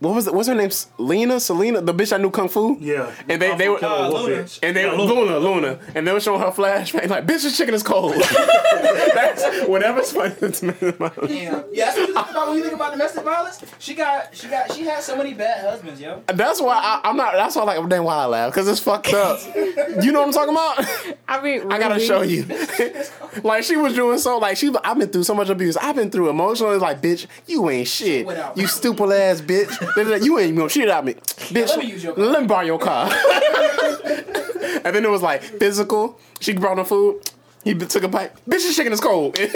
[0.00, 0.34] what was it?
[0.34, 0.70] What's her name?
[0.98, 2.76] Lena, Selena, the bitch I knew kung fu.
[2.80, 3.10] Yeah.
[3.28, 4.46] And they- they were- Uh, Luna.
[4.62, 7.74] And they Yeah, Luna, Luna, and they were showing her flashback like, "Bitch, this chicken
[7.74, 8.14] is cold."
[9.14, 10.74] that's whatever's funny to me.
[10.80, 11.64] Damn.
[11.72, 13.60] Yeah, that's what you think about when you think about domestic violence.
[13.78, 16.22] She got, she got, she had so many bad husbands, yo.
[16.26, 17.32] That's why I, I'm not.
[17.34, 19.38] That's why like damn why I laugh because it's fucked up.
[19.54, 21.16] You know what I'm talking about?
[21.28, 22.44] I mean, I gotta show you.
[23.42, 24.38] like she was doing so.
[24.38, 25.76] Like she, I've been through so much abuse.
[25.76, 26.72] I've been through emotional.
[26.72, 28.26] It's like, bitch, you ain't shit.
[28.56, 29.72] You stupid ass bitch.
[29.96, 31.68] You ain't gonna shit out me, bitch.
[31.68, 32.24] let me use your car.
[32.24, 33.04] Let me borrow your car.
[34.84, 36.18] and then it was like physical.
[36.40, 37.22] She brought him food.
[37.64, 38.32] He took a bite.
[38.46, 39.38] Bitch, this chicken is cold.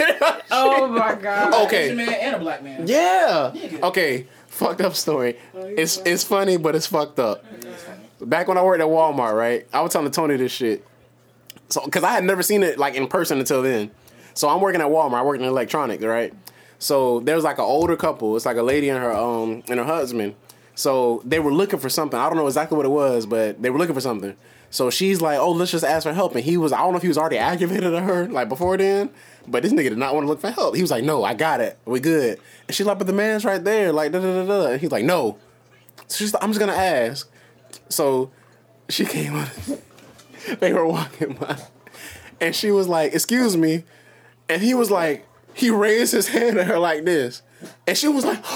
[0.53, 1.53] Oh my god.
[1.67, 1.85] Okay.
[1.85, 2.85] Asian man and a black man.
[2.85, 3.51] Yeah.
[3.55, 3.81] Nigga.
[3.83, 4.27] Okay.
[4.47, 5.37] Fucked up story.
[5.55, 7.45] Oh, it's it's funny, but it's fucked up.
[8.19, 9.65] Back when I worked at Walmart, right?
[9.71, 10.85] I was telling Tony this shit.
[11.69, 13.91] So, because I had never seen it like in person until then.
[14.33, 15.13] So I'm working at Walmart.
[15.19, 16.33] I work in electronics, right?
[16.81, 18.35] So there's like an older couple.
[18.35, 20.35] It's like a lady and her um and her husband.
[20.73, 22.19] So they were looking for something.
[22.19, 24.35] I don't know exactly what it was, but they were looking for something.
[24.71, 26.97] So she's like, "Oh, let's just ask for help." And he was, I don't know
[26.97, 29.11] if he was already aggravated at her like before then,
[29.47, 30.75] but this nigga did not want to look for help.
[30.75, 31.77] He was like, "No, I got it.
[31.85, 34.71] We good." And she's like, "But the man's right there." Like, da da da da.
[34.71, 35.37] And he's like, "No."
[36.07, 37.29] So she's like, "I'm just gonna ask."
[37.89, 38.31] So
[38.89, 39.47] she came on.
[40.59, 41.57] they were walking by,
[42.39, 43.83] and she was like, "Excuse me,"
[44.49, 47.41] and he was like, he raised his hand at her like this,
[47.87, 48.43] and she was like.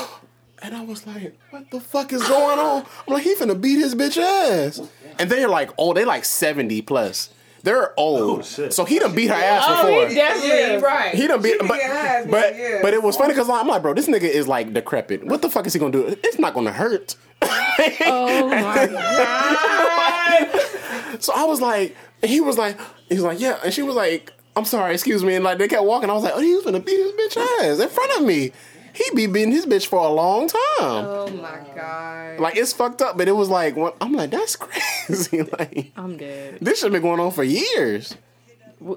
[0.62, 2.86] And I was like, what the fuck is going on?
[3.08, 4.82] I'm like, he finna beat his bitch ass.
[5.20, 7.30] And they're like, oh, they like 70 plus.
[7.62, 8.39] They're old.
[8.39, 8.70] Oh.
[8.70, 10.08] So he done beat her ass Oh, before.
[10.08, 10.80] he definitely Yeah.
[10.80, 11.14] right.
[11.14, 12.80] He done beat, can but get ass, but, yeah.
[12.82, 15.24] but it was funny because I'm like, bro, this nigga is like decrepit.
[15.28, 16.08] What the fuck is he gonna do?
[16.24, 17.16] It's not gonna hurt.
[17.43, 18.88] oh my
[20.48, 21.22] god.
[21.22, 24.32] So I was like, he was like, he was like, yeah, and she was like,
[24.56, 26.10] I'm sorry, excuse me, and like they kept walking.
[26.10, 28.51] I was like, oh, he was gonna beat his bitch ass in front of me.
[28.93, 30.60] He be beating his bitch for a long time.
[30.80, 32.39] Oh my god.
[32.39, 35.41] Like it's fucked up, but it was like, what- I'm like, that's crazy.
[35.43, 36.60] like I'm dead.
[36.62, 38.16] this should been going on for years.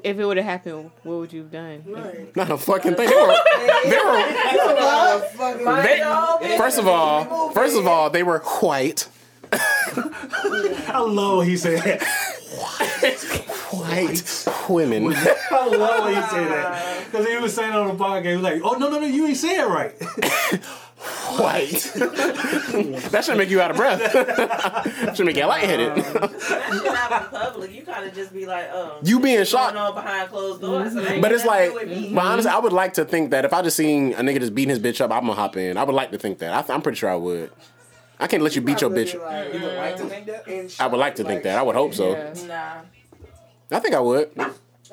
[0.05, 1.83] If it would have happened, what would you have done?
[1.87, 2.37] Right.
[2.37, 3.09] Not a fucking thing.
[3.09, 3.35] They were,
[3.85, 3.99] they
[5.65, 9.09] were They- first of all, first of all, they were white.
[9.53, 12.03] I love when he said
[13.79, 14.45] that.
[14.47, 15.13] White women.
[15.51, 17.05] I love when he said that.
[17.07, 19.27] Because he was saying on the podcast, he was like, oh, no, no, no, you
[19.27, 19.93] ain't saying it right.
[21.39, 21.71] White.
[23.13, 25.17] that should make you out of breath.
[25.17, 25.97] should make you lightheaded.
[25.97, 27.73] Especially not in public.
[27.73, 28.99] You kind of just be like, oh.
[29.05, 29.77] you being Going shot.
[29.77, 30.93] on behind closed doors.
[30.93, 32.15] so they But it's like, nothing to do with me.
[32.15, 34.55] but honestly, I would like to think that if I just seen a nigga just
[34.55, 35.77] beating his bitch up, I'm gonna hop in.
[35.77, 36.53] I would like to think that.
[36.53, 37.53] I th- I'm pretty sure I would.
[38.21, 39.19] I can't let you beat your bitch.
[39.19, 40.09] Like, You would like to mm.
[40.09, 40.77] think that?
[40.81, 41.59] I would like to think that.
[41.59, 42.11] I would hope so.
[42.11, 42.35] Yeah.
[42.47, 42.81] Nah.
[43.71, 44.31] I think I would.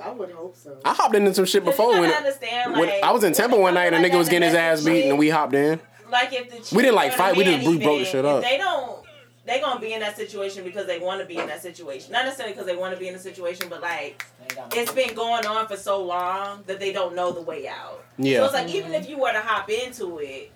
[0.03, 0.77] I would hope so.
[0.83, 3.61] I hopped into some shit before you when, understand, when like, I was in Temple
[3.61, 5.79] one night and a nigga was getting his ass beat and we hopped in.
[6.11, 8.41] like if the We didn't, like, fight, we man just- we broke the shit up.
[8.43, 9.03] They don't.
[9.45, 12.11] They gonna be in that situation because they want to be in that situation.
[12.11, 14.25] Not necessarily because they want to be in the situation, but like
[14.73, 18.03] it's been going on for so long that they don't know the way out.
[18.17, 18.39] Yeah.
[18.39, 20.51] So it's like even if you were to hop into it,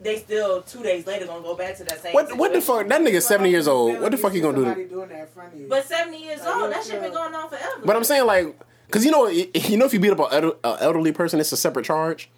[0.00, 2.12] they still two days later gonna go back to that same.
[2.12, 2.86] What what the fuck?
[2.88, 4.00] That nigga's seventy years old.
[4.00, 4.88] What the fuck he gonna do?
[4.88, 5.68] Doing that in front of you.
[5.68, 7.82] But seventy years Like, old, that shit been going on forever.
[7.84, 8.58] But I'm saying like,
[8.90, 11.86] cause you know, you know, if you beat up an elderly person, it's a separate
[11.86, 12.28] charge.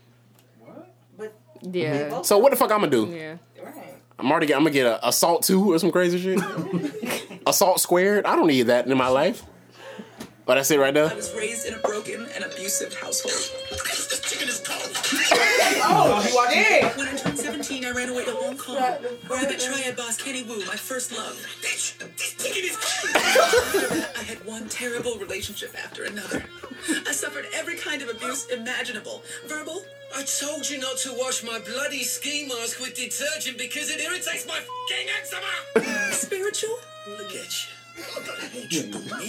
[0.61, 0.94] What?
[1.16, 2.22] But Yeah.
[2.22, 3.06] So what the fuck I'm gonna do?
[3.06, 3.36] Yeah.
[3.62, 3.94] right.
[4.18, 4.54] I'm already.
[4.54, 7.40] I'm gonna get a assault two or some crazy shit.
[7.46, 8.24] assault squared.
[8.24, 9.42] I don't need that in my life.
[10.49, 13.34] But that's it right I was raised in a broken and abusive household.
[13.68, 14.96] This chicken is cold.
[15.84, 16.96] oh, shit!
[16.96, 18.78] When I turned 17, I ran away to Hong Kong,
[19.26, 21.36] where I met triad boss Kenny Wu, my first love.
[21.61, 24.07] Bitch, this chicken is cold.
[24.16, 26.42] I had one terrible relationship after another.
[27.07, 29.22] I suffered every kind of abuse imaginable.
[29.49, 29.84] Verbal,
[30.16, 34.46] I told you not to wash my bloody ski mask with detergent because it irritates
[34.46, 36.12] my fucking eczema!
[36.14, 36.78] spiritual,
[37.18, 37.78] Look at you.
[38.16, 39.26] I got hatred for me.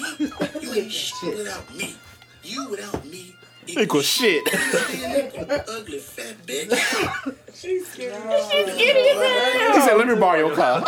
[0.61, 1.95] You ain't shit without me.
[2.43, 3.35] You without me.
[3.67, 4.43] Equal shit.
[4.47, 6.73] Ugly fat bitch.
[7.53, 8.13] He said,
[9.97, 10.79] "Let me borrow your car."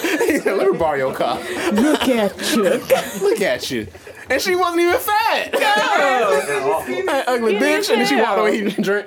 [0.00, 1.38] he said, "Let me borrow your car."
[1.72, 2.62] Look at you.
[2.62, 3.86] Look at you.
[4.30, 5.52] And she wasn't even fat.
[7.06, 7.90] That ugly bitch.
[7.90, 9.06] And then she walked away eating drink.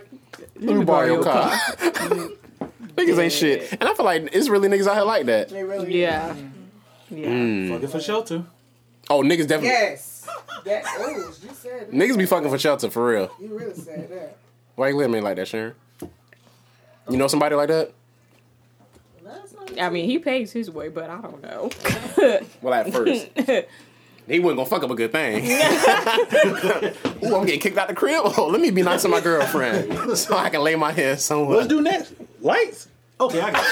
[0.60, 1.52] Let me borrow your car.
[2.96, 3.72] niggas ain't shit.
[3.74, 5.50] And I feel like it's really niggas out here like that.
[5.50, 6.34] They really Yeah.
[7.10, 7.28] Yeah.
[7.28, 7.70] Mm.
[7.70, 8.44] Fucking for shelter.
[9.10, 9.68] Oh, niggas definitely.
[9.68, 10.28] Yes.
[10.66, 11.92] That, oh, you said that.
[11.92, 13.32] Niggas be fucking for shelter for real.
[13.40, 14.38] You really said that.
[14.76, 15.76] Why you looking at me like that, Sharon?
[17.10, 17.92] You know somebody like that?
[19.80, 21.70] I mean, he pays his way, but I don't know.
[22.62, 23.28] Well, at first.
[24.28, 25.46] He wasn't gonna fuck up a good thing.
[27.24, 28.22] Ooh, I'm getting kicked out the crib.
[28.24, 31.58] Oh, let me be nice to my girlfriend so I can lay my head somewhere.
[31.58, 32.16] Let's do next.
[32.42, 32.88] Lights.
[33.20, 33.68] Okay, I got it.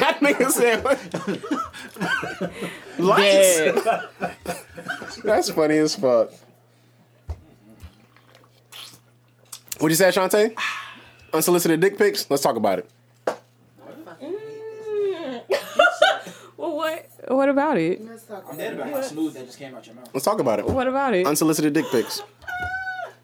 [0.00, 0.84] that nigga said,
[2.98, 3.60] lights.
[5.22, 6.32] That's funny as fuck.
[9.78, 10.54] What'd you say, Shantae?
[11.32, 12.28] Unsolicited dick pics?
[12.28, 12.90] Let's talk about it.
[14.20, 15.42] Mm.
[16.56, 17.06] well, what?
[17.28, 18.04] What about it?
[18.04, 18.80] Let's talk I'm about dead it.
[18.80, 20.10] about how smooth that just came out your mouth.
[20.12, 20.66] Let's talk about it.
[20.66, 21.26] What about it?
[21.26, 22.20] Unsolicited dick pics.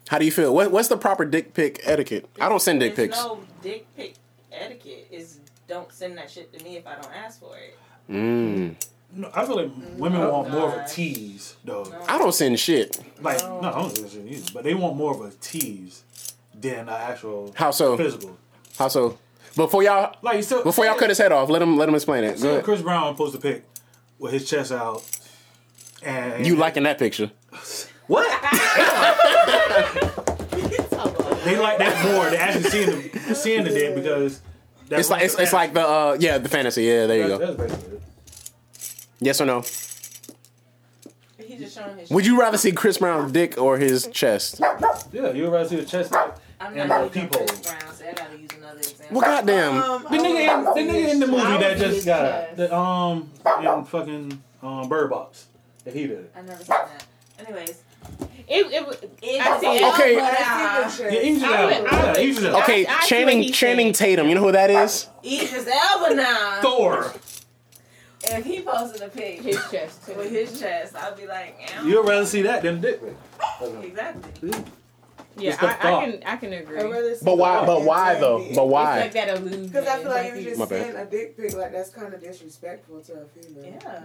[0.07, 0.55] How do you feel?
[0.55, 2.29] What, what's the proper dick pic etiquette?
[2.39, 3.17] I don't send dick There's pics.
[3.17, 4.15] no dick pic
[4.61, 5.07] etiquette.
[5.11, 7.77] Is don't send that shit to me if I don't ask for it.
[8.09, 8.75] Mm.
[9.13, 11.85] No, I feel like women want more of a tease, though.
[12.07, 12.99] I don't send shit.
[13.21, 14.51] Like, no, I don't think shit either.
[14.53, 16.03] But they want more of a tease
[16.53, 17.95] than an actual How so?
[17.97, 18.37] physical.
[18.77, 19.17] How so?
[19.55, 22.23] Before y'all, Like, so, before y'all cut his head off, let him let him explain
[22.25, 22.33] it.
[22.33, 22.63] Go So ahead.
[22.63, 23.63] Chris Brown posted a pic
[24.19, 25.03] with his chest out,
[26.03, 27.31] And You liking that picture?
[28.07, 28.27] what?
[31.43, 32.89] they like that more than actually seeing
[33.27, 34.41] the seeing the dick because
[34.89, 37.37] that's It's like it's, it's like the uh yeah the fantasy yeah there you go
[37.37, 38.01] That's, that's basically it.
[39.19, 39.61] yes or no
[41.39, 42.09] He just showing his.
[42.09, 44.59] would you rather see Chris Brown's dick or his chest
[45.11, 46.13] Yeah, you would rather see the chest
[46.59, 47.47] I'm and not the using peephole.
[47.47, 49.07] Chris Brown, so I gotta use another example.
[49.19, 52.21] well goddamn Um, The nigga, in, the nigga in the movie that just his got
[52.21, 52.57] chest.
[52.57, 53.29] the um
[53.61, 55.45] in fucking um Bird Box
[55.85, 56.29] that he did.
[56.35, 57.05] I never seen that.
[57.39, 57.81] Anyways,
[58.49, 59.67] It, it, it I was see.
[59.85, 60.15] Okay.
[60.15, 60.37] but Elba.
[60.39, 61.19] I see the Yeah.
[61.19, 61.53] Idris Elba.
[61.53, 61.83] I would-
[62.17, 62.57] Yeah, Idris Elba.
[62.63, 63.93] okay I- I Channing Channing.
[63.93, 66.59] Tatum you know who that is Idris Elba now.
[66.61, 67.13] Thor.
[68.29, 70.13] If he posted a pic his chest too.
[70.15, 71.85] with his chest, I'd be like, Ow.
[71.85, 72.99] You'd rather see that than dick.
[73.81, 74.51] exactly.
[75.39, 76.79] Yeah, I, I can I can agree.
[76.79, 78.55] I'd see but why the but why though baby.
[78.55, 79.67] but It's why like that illusion.
[79.67, 80.85] Because I feel like It's you just My bad.
[80.85, 83.65] send a dick pic like that's kind of disrespectful to a female.
[83.65, 84.01] Yeah.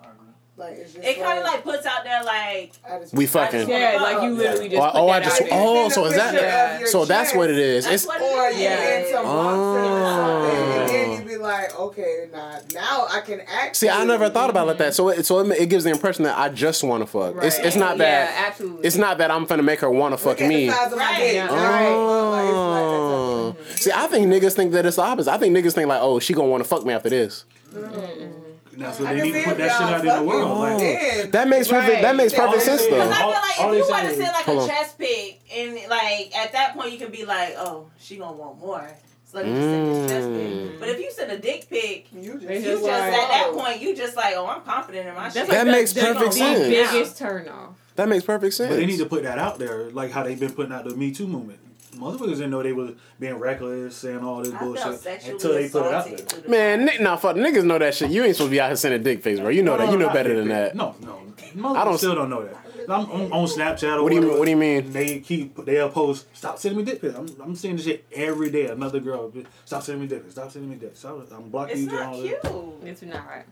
[0.00, 0.31] Mm-hmm.
[0.54, 2.72] Like it's just It kind of like puts out there like,
[3.12, 4.82] we I just fucking Yeah, like you literally just.
[4.82, 7.48] oh, oh I just out oh so is that picture of your so that's what
[7.48, 9.06] it is that's it's what Or it you is.
[9.08, 11.18] in some boxing and then Oh.
[11.18, 13.76] you be like, okay, nah, now I can act.
[13.76, 14.94] See, I never thought about it like that.
[14.94, 17.36] So, it, so it, it gives the impression that I just want to fuck.
[17.42, 17.66] It's, Right.
[17.66, 18.48] it's not Yeah, that.
[18.50, 18.86] absolutely.
[18.86, 20.66] It's not that I'm gonna make her want to fuck me.
[20.66, 21.50] the size of my Right, dick.
[21.50, 21.88] Right.
[21.88, 23.56] Like, like that Oh.
[23.76, 25.32] See, I think niggas think that it's the opposite.
[25.32, 27.44] I think niggas think like, oh, she gonna want to fuck me after this.
[27.72, 28.41] That's
[29.00, 30.58] what I they need to put that shit out in the world.
[30.58, 31.30] Like, then.
[31.32, 32.02] That makes perfect.
[32.02, 33.10] That makes perfect sense All Because.
[33.10, 35.74] I feel like all if you want to send like Hold a chest pic, and
[35.90, 38.88] like at that point you can be like, oh, she gonna want more.
[39.24, 40.70] So let me just send this chest Mm.
[40.70, 40.80] pic.
[40.80, 43.50] But if you send a dick pic, You just, you just just like- at that
[43.54, 45.48] point you just like, oh, I'm confident in my shit.
[45.48, 46.58] That makes perfect sense.
[46.60, 47.70] Biggest turn off.
[47.96, 48.70] That makes perfect sense.
[48.70, 50.94] but they need to put that out there, like how they've been putting out the
[50.96, 51.58] Me Too movement.
[51.92, 55.86] Motherfuckers didn't know they was being reckless, saying all this I bullshit until they put
[55.86, 56.26] it out assaulted there.
[56.26, 58.10] through the- Man, ni- nah, fuck, niggas know that shit.
[58.10, 59.50] You ain't supposed to be out here sending dick pics, bro.
[59.50, 59.90] You know that.
[59.90, 60.74] You know not better than that.
[60.74, 61.20] No, no.
[61.54, 62.56] Motherfuckers I don't- still don't know that.
[62.88, 64.90] I'm, I'm on Snapchat or What do you whatever, What do you mean?
[64.90, 67.14] They keep they'll post stop sending me dick pics.
[67.16, 68.66] I'm, I'm seeing this shit every day.
[68.66, 69.32] Another girl
[69.64, 70.34] stop sending me dick pics.
[70.34, 70.96] Stop sending me dick.
[70.96, 71.88] Stop, I'm blocking It's you.
[71.90, 72.42] and not all cute.
[72.80, 72.88] that.
[72.88, 73.44] It's not right.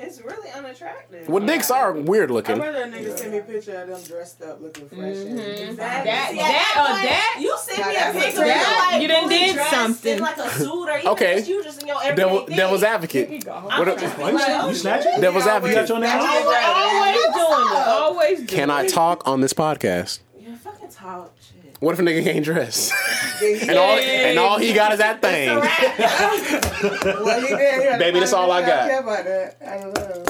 [0.00, 1.28] It's really unattractive.
[1.28, 2.54] Well, dicks are weird looking.
[2.54, 5.00] I'd rather a nigga send me a picture of them dressed up looking fresh.
[5.16, 5.70] and- mm-hmm.
[5.70, 5.76] Exactly.
[5.76, 8.44] That- See, that- at oh, point, uh, that- You send me a picture.
[8.44, 10.16] that- of like you done fully did something.
[10.16, 11.42] In like a suit or even Okay.
[11.42, 12.56] you just in your everyday Devil, thing.
[12.56, 13.28] devil's advocate.
[13.48, 15.20] I'm What gonna a- just be you, like, snatch- you?
[15.20, 15.76] Devil's Yeah, advocate.
[15.76, 16.20] You got your name?
[16.20, 17.88] Always, always doing it.
[17.88, 20.20] Always doing Can I talk on this podcast?
[20.38, 21.57] Yeah, fucking talk shit.
[21.80, 22.92] What if a nigga can't dress?
[23.40, 25.48] And all and all he got is that thing.
[27.24, 27.92] well, he did.
[27.92, 28.88] He Baby, that's all I lot of got.
[28.88, 29.56] care about that.
[29.64, 30.24] I don't know.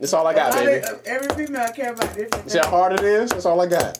[0.00, 0.80] That's all I got, All baby.
[1.04, 3.28] they- Every female care about different See how hard it is?
[3.28, 3.98] That's all I got.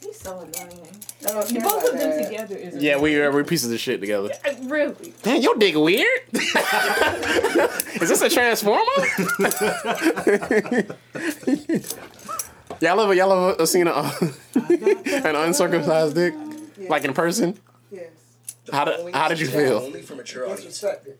[0.00, 0.88] He's so annoying.
[1.20, 2.24] They don't care Both of them that.
[2.28, 4.30] together is Yeah, we are we pieces of shit together.
[4.44, 5.14] Uh, really.
[5.22, 6.20] Damn, your dick weird.
[6.32, 8.82] is this a transformer?
[12.80, 13.92] Y'all ever y'all ever seen a,
[14.54, 16.34] an uncircumcised dick,
[16.88, 17.58] like in person?
[17.90, 18.08] Yes.
[18.72, 19.78] How did how did you feel?
[19.78, 20.82] Only for mature audience.
[20.82, 21.16] Disrespected.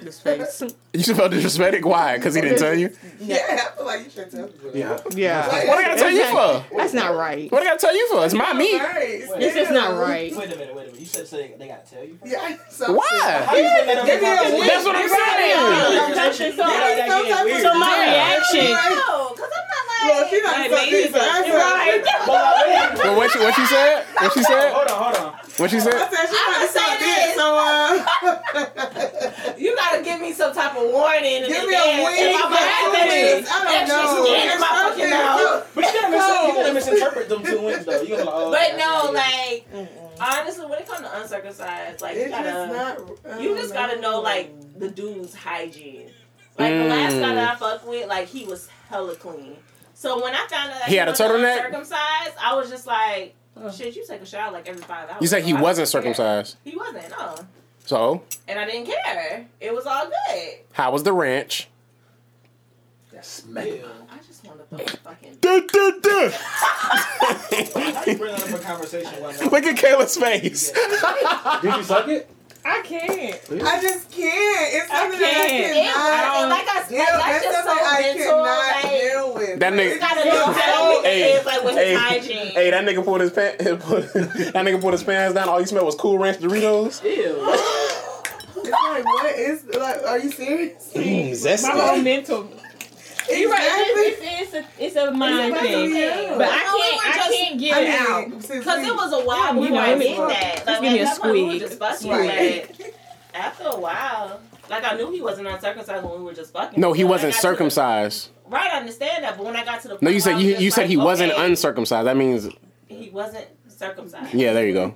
[0.00, 0.62] This face.
[0.96, 1.84] You should feel disrespected.
[1.84, 2.16] Why?
[2.16, 2.88] Because he didn't tell you.
[3.20, 3.36] Yeah,
[3.68, 4.70] I feel like you should tell people.
[4.72, 4.78] that.
[4.78, 4.96] Yeah.
[5.12, 5.68] Yeah.
[5.68, 6.64] What I gotta tell you for?
[6.74, 7.52] That's not right.
[7.52, 8.24] What I gotta tell you for?
[8.24, 8.80] It's my meat.
[8.80, 9.20] Right.
[9.38, 10.34] This is not right.
[10.34, 11.00] Wait a minute, wait a minute.
[11.00, 12.18] You said, said they gotta tell you?
[12.24, 12.56] Yeah.
[12.70, 13.44] so- Why?
[13.44, 14.64] How you bring that up Give me a in week.
[14.72, 16.24] That's what I'm saying.
[16.32, 18.08] Something so, Yeah, so my Yeah.
[18.16, 18.72] reaction.
[18.72, 20.00] No, because I'm not like.
[20.06, 23.16] Well, she not Like, suck maybe dick, so I said- Right.
[23.16, 24.04] What she what she said?
[24.16, 24.72] What she said?
[24.72, 25.15] Hold on, hold on.
[25.56, 25.92] What she I said?
[25.92, 27.34] said she I'm might gonna say suck this.
[27.34, 31.42] so uh, You gotta give me some type of warning.
[31.44, 32.06] in give me a advance.
[32.06, 32.20] week.
[32.20, 34.00] If I'm gonna have that shit, I don't know.
[34.16, 35.70] shit's getting in my fucking mouth.
[35.74, 38.02] But you gotta, mis- you gotta misinterpret them two wins, though.
[38.02, 39.66] You gotta like, oh, But that's no, not like
[40.20, 43.40] honestly, when it comes to uncircumcised, like you It's just gotta, not.
[43.40, 46.10] You don't just gotta know like the dude's hygiene.
[46.58, 46.88] Like the Mm.
[46.90, 49.56] last guy that I fucked with, like he was hella clean.
[49.94, 51.62] So when I found out that He had a wasn't turtleneck?
[51.62, 53.70] circumcised, I was just like, Oh.
[53.70, 55.22] shit, you take a shower like every five hours.
[55.22, 56.14] You said he So wasn't didn't care.
[56.14, 56.56] circumcised.
[56.64, 57.36] He wasn't, no.
[57.84, 59.46] So And I didn't care.
[59.60, 60.54] It was all good.
[60.72, 61.68] how was the ranch?
[63.12, 63.62] That's Yeah.
[64.10, 65.38] I just want to throw a fucking.
[65.40, 66.30] Duh, duh, duh.
[66.36, 70.70] How you bring that up a conversation when Look at Kayla's face.
[71.62, 72.28] Did you suck it?
[72.68, 73.40] I can't.
[73.62, 74.74] I just can't.
[74.74, 75.76] It's I something that I can't.
[75.76, 76.98] It, cannot like I said, deal.
[77.06, 78.26] that's That's just so I mental.
[78.26, 79.58] cannot Like, deal with.
[79.60, 82.46] That Like, nigga- you gotta know how Hey, like with hey, his hygiene.
[82.54, 83.64] hey, that nigga pulled his pants.
[83.64, 85.48] that nigga pulled his pants down.
[85.48, 87.02] All you smelled was Cool Ranch Doritos.
[87.04, 87.56] Ew.
[88.58, 90.02] It's like what is like?
[90.08, 90.90] Are you serious?
[90.92, 92.48] Mm, My whole mental.
[93.30, 93.62] You're right.
[93.64, 96.38] It's, it's, it's, a, it's a mind It's thing.
[96.38, 96.48] But.
[96.48, 97.06] I can't.
[97.06, 98.30] I can't get it out.
[98.30, 100.54] Because it was a while You before know, I let me- did that.
[100.54, 101.60] just Like, give me a that we were squeeze.
[101.62, 102.94] just fucking, Right.
[103.34, 104.40] after a while,
[104.70, 106.80] Like I knew he wasn't uncircumcised when we were just fucking.
[106.80, 108.28] No, he But wasn't got the- circumcised.
[108.48, 110.56] right, I understand that, but when I got to the No, you said you you
[110.66, 112.06] just said he wasn't okay, uncircumcised.
[112.06, 112.48] That means
[112.88, 114.34] He wasn't circumcised.
[114.34, 114.94] yeah, there you go.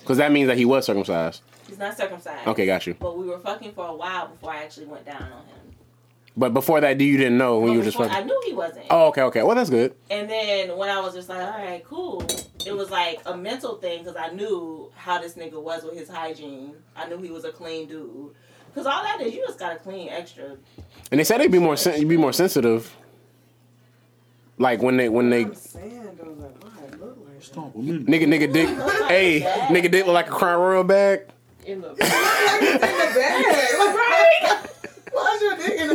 [0.00, 1.42] Because that means that he was circumcised.
[1.68, 2.46] He's not circumcised.
[2.46, 2.94] Okay, got you.
[2.94, 5.65] But we were fucking for a while before I actually went down on him.
[6.38, 8.52] But before that, you didn't know when But you were just before- I knew he
[8.52, 8.84] wasn't.
[8.90, 9.42] Oh, okay, okay.
[9.42, 9.94] Well, that's good.
[10.10, 12.22] And then when I was just like, all right, cool,
[12.66, 16.08] it was like a mental thing because I knew how this nigga was with his
[16.10, 16.74] hygiene.
[16.94, 18.34] I knew he was a clean dude.
[18.68, 20.56] Because all that is, you just gotta clean extra.
[21.10, 22.94] And they said they'd be more sen- you'd be more sensitive.
[24.58, 27.42] Like when they when they I'm saying though, like, why it look like?
[27.42, 27.98] Stop with me.
[28.18, 28.68] nigga nigga dick
[29.08, 31.22] hey nigga dick look like a crown royal bag.
[31.64, 31.98] It looks.
[32.10, 33.46] Like it's in the bag.
[33.96, 34.66] Right?
[35.16, 35.94] Why's your dick in the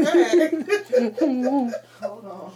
[1.19, 1.73] bag?
[2.01, 2.51] Hold on.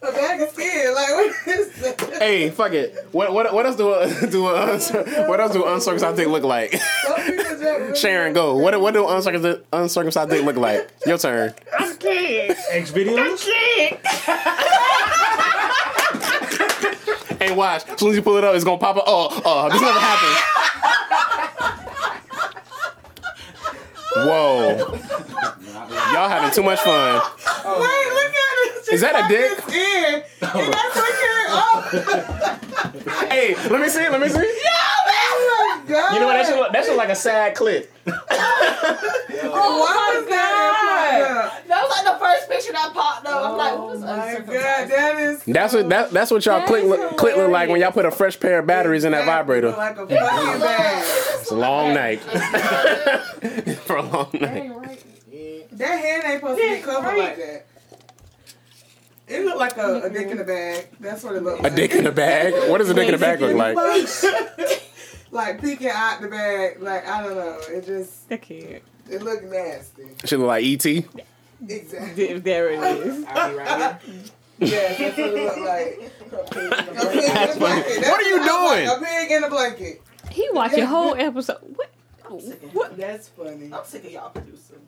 [0.00, 0.94] A bag of skin.
[0.94, 2.00] Like what is that?
[2.20, 3.08] Hey, fuck it.
[3.10, 6.28] What what what else do uh, a, do a, uncir- what else do uncircumcised dick
[6.28, 6.72] look like?
[6.72, 8.56] Some people just really Sharon, go.
[8.56, 10.88] What what do uncircumcised uncircumcised dick look like?
[11.04, 11.52] Your turn.
[11.76, 12.56] I'm scared.
[12.70, 13.40] X videos.
[17.40, 17.86] Hey, watch.
[17.88, 19.04] As soon as you pull it up, it's gonna pop up.
[19.06, 20.36] Oh, oh, this never happened.
[24.26, 24.76] Whoa.
[26.12, 27.20] Y'all having too much fun.
[27.64, 28.47] Oh, Wait, look at it.
[28.92, 29.58] Is that a dick?
[29.60, 30.22] Skin.
[30.42, 31.14] And that's looking.
[31.50, 31.80] Oh
[33.30, 34.06] Hey, let me see.
[34.08, 34.38] Let me see.
[34.38, 36.12] Oh my god.
[36.14, 36.34] You know what?
[36.34, 37.90] That should look, that should look like a sad clip.
[39.50, 41.62] Oh, why was that?
[41.68, 43.50] That was like the first picture that popped up.
[43.50, 44.90] I'm like, Oh what is my god, uncircumcised?
[44.90, 45.44] that is.
[45.44, 48.10] That's what that, that's what y'all click look, click look like when y'all put a
[48.10, 49.70] fresh pair of batteries in that vibrator.
[49.70, 51.04] Like a fucking bag.
[51.40, 52.20] It's a long night.
[53.84, 54.72] For a long night.
[55.72, 57.66] That hand ain't supposed to be covered like that.
[59.28, 60.14] It looked like a, a mm-hmm.
[60.14, 60.88] dick in a bag.
[61.00, 61.72] That's what it looked like.
[61.72, 62.70] A dick in a bag?
[62.70, 63.76] What does a dick in a bag look like?
[65.30, 66.80] like peeking out the bag.
[66.80, 67.60] Like I don't know.
[67.68, 68.82] It just I can't.
[69.10, 70.08] it looked nasty.
[70.24, 70.86] Should look like E ET.
[71.68, 72.38] Exactly.
[72.40, 73.24] There it is.
[73.28, 74.14] I'll be right here.
[74.60, 76.12] Yeah, that's what it looked like.
[76.32, 77.32] A pig in a blanket.
[77.34, 77.82] That's funny.
[77.82, 78.88] That's What are you it looked like, doing?
[78.88, 80.02] A pig in a blanket.
[80.30, 81.76] He watched a whole episode.
[81.76, 81.90] What?
[82.72, 82.96] What?
[82.96, 83.70] That's funny.
[83.72, 84.80] I'm sick of y'all producing.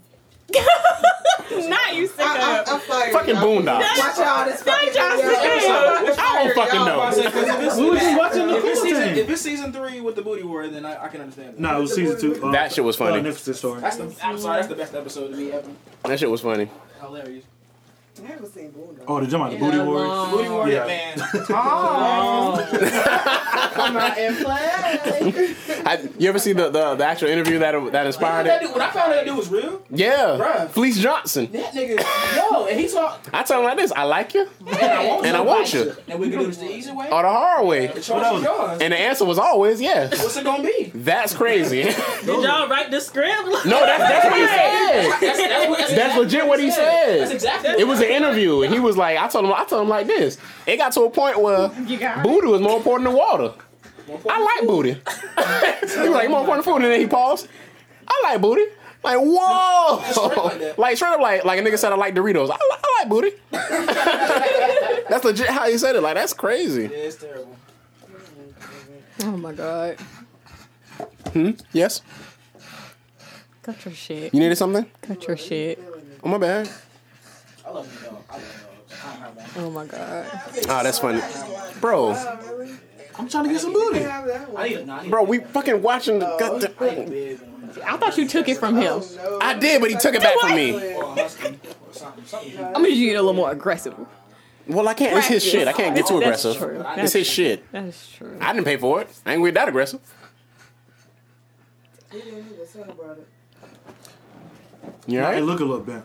[1.68, 2.68] Not you sick I, of.
[2.68, 3.12] I, I'm fired.
[3.12, 3.44] Fucking y'all.
[3.44, 3.98] boondocks.
[3.98, 6.06] Watch all this fucking y'all video.
[6.06, 6.18] sick.
[6.18, 7.00] I don't fucking know.
[7.00, 9.16] I said, 'cause if it's- We was just watching the if it's cool season, thing.
[9.18, 11.54] if it's season three with the booty war, then I, I can understand.
[11.54, 11.60] That.
[11.60, 12.44] No, it was season two.
[12.44, 13.28] Uh, That shit was funny.
[13.28, 13.80] Uh, story.
[13.80, 14.14] That's the.
[14.22, 14.56] I'm sorry.
[14.58, 15.68] That's the best episode to me ever.
[16.04, 16.70] That shit was funny.
[17.00, 17.44] Hilarious.
[18.22, 19.04] I never seen Boondocks.
[19.08, 20.08] Oh, the jump out the booty Yeah, wars.
[20.08, 20.30] long.
[20.30, 20.86] Booty war, Yeah.
[20.86, 21.18] man.
[21.50, 23.70] Oh.
[23.74, 25.54] Come out and play.
[25.86, 28.66] I, you ever see the, the, the actual interview that that inspired That it?
[28.66, 30.68] dude, when I found out that dude was real, Yeah, Bruh.
[30.70, 31.48] Fleece Johnson.
[31.52, 32.04] that nigga,
[32.36, 35.26] yo, and he talked, I tell him like this: I like you, and I want
[35.26, 35.46] and I you.
[35.46, 37.06] want you, And we can do this the easy way.
[37.10, 37.86] or the hard way.
[37.86, 38.80] The choice is yours.
[38.82, 40.10] And the answer was always yes.
[40.22, 40.92] What's it gonna be?
[40.94, 41.82] That's crazy.
[41.84, 43.30] Did y'all write the script?
[43.64, 45.10] No, that's, that's what he said.
[45.20, 47.20] That's, that's, what, that's, That's legit what he said.
[47.20, 47.34] That's said.
[47.54, 47.80] exactly.
[47.82, 50.06] It was an interview, and he was like, I told him, I told him like
[50.06, 50.38] this.
[50.66, 53.54] It got to a point where You got booty was more important than water.
[54.28, 54.92] I like booty.
[55.92, 57.46] he was like, more important than food, and then he paused.
[58.08, 58.64] I like booty.
[59.02, 62.50] Like whoa, straight like like straight up like like a nigga said I like Doritos.
[62.50, 63.30] I, I like booty.
[65.08, 66.02] that's legit how he said it.
[66.02, 66.82] Like that's crazy.
[66.82, 67.56] Yeah, it's terrible.
[69.22, 69.96] Oh my god.
[71.32, 71.52] Hmm.
[71.72, 72.02] Yes,
[73.62, 74.34] Cut your shit.
[74.34, 74.84] you needed something?
[75.00, 75.78] Cut your shit.
[76.22, 76.68] Oh my bad.
[77.70, 78.24] I love you, dog.
[78.28, 79.04] I love dogs.
[79.04, 79.64] I don't have one.
[79.64, 80.26] Oh my god.
[80.68, 81.20] Oh, that's funny,
[81.80, 82.12] bro.
[82.14, 82.38] Oh.
[83.18, 84.00] I'm trying to get some booty.
[84.00, 84.28] Have.
[84.56, 86.26] I need a, no, I need Bro, we fucking watching the.
[86.26, 87.70] I need a goddamn- big one.
[87.86, 89.00] I thought you took it from him.
[89.20, 90.94] Oh, I did, but he took it back from me.
[90.94, 91.46] Or a husky.
[91.48, 92.24] Or something.
[92.24, 92.58] Something.
[92.64, 93.94] I'm gonna get a little more aggressive.
[94.66, 95.16] Well, I can't.
[95.16, 95.68] It's his shit.
[95.68, 96.56] I can't get too That's aggressive.
[96.70, 96.80] true.
[96.80, 97.70] It's That's his shit.
[97.72, 98.36] That is true.
[98.40, 99.08] I didn't pay for it.
[99.24, 100.00] I ain't with that aggressive.
[102.10, 103.28] He didn't even say about it.
[105.06, 105.42] You It alright?
[105.42, 106.04] look a little bent.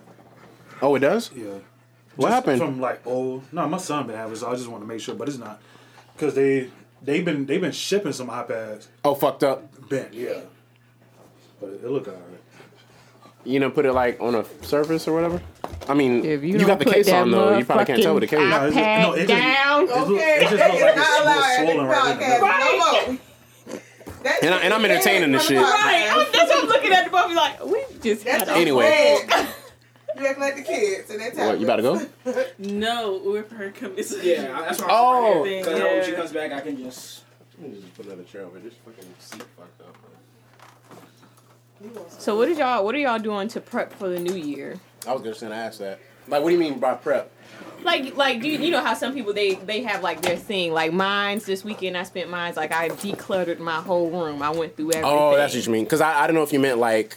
[0.81, 1.31] Oh, it does.
[1.35, 1.45] Yeah.
[2.15, 2.59] What Just happened?
[2.59, 3.43] From like old.
[3.53, 4.33] No, my son been having.
[4.33, 5.59] it, So I just want to make sure, but it's not
[6.15, 6.69] because they
[7.01, 9.89] they've been they've been shipping some iPads Oh, fucked up.
[9.89, 10.13] bent.
[10.13, 10.39] Yeah.
[11.59, 12.21] But it, it look alright.
[13.43, 15.41] You know, put it like on a surface or whatever.
[15.87, 17.57] I mean, If you, you, got the case on though.
[17.57, 18.39] You probably can't tell with the case.
[18.39, 19.83] No, it's just- iPad no, it just- down.
[19.83, 22.41] It, Okay, it just look like it's not allowed more swollen right podcast.
[22.41, 22.59] now.
[22.59, 23.19] No more.
[24.41, 25.57] And I- and I'm entertaining this shit.
[25.57, 26.07] the Right.
[26.11, 27.63] I'm, that's what I'm looking at the movie like.
[27.65, 29.17] We just That's had your a Anyway.
[30.15, 30.25] friend.
[30.25, 31.59] You act like the kids and they What?
[31.59, 31.81] You about to
[32.33, 32.45] go?
[32.59, 33.97] No, we're for her coming.
[34.21, 35.39] Yeah, that's why I'm Oh.
[35.41, 35.63] right here.
[35.63, 37.21] Because when she comes back, I can just.
[37.61, 38.59] Just put another chair over.
[38.59, 39.95] This fucking seat fucked up.
[42.09, 42.83] So what did y'all?
[42.83, 44.79] What are y'all doing to prep for the new year?
[45.07, 45.99] I was just gonna ask that.
[46.27, 47.31] Like, what do you mean by prep?
[47.83, 50.73] Like, like you, you know how some people they they have like their thing.
[50.73, 51.95] Like mine's this weekend.
[51.95, 54.41] I spent mine's like I decluttered my whole room.
[54.41, 55.11] I went through everything.
[55.13, 55.83] Oh, that's what you mean.
[55.83, 57.15] Because I, I don't know if you meant like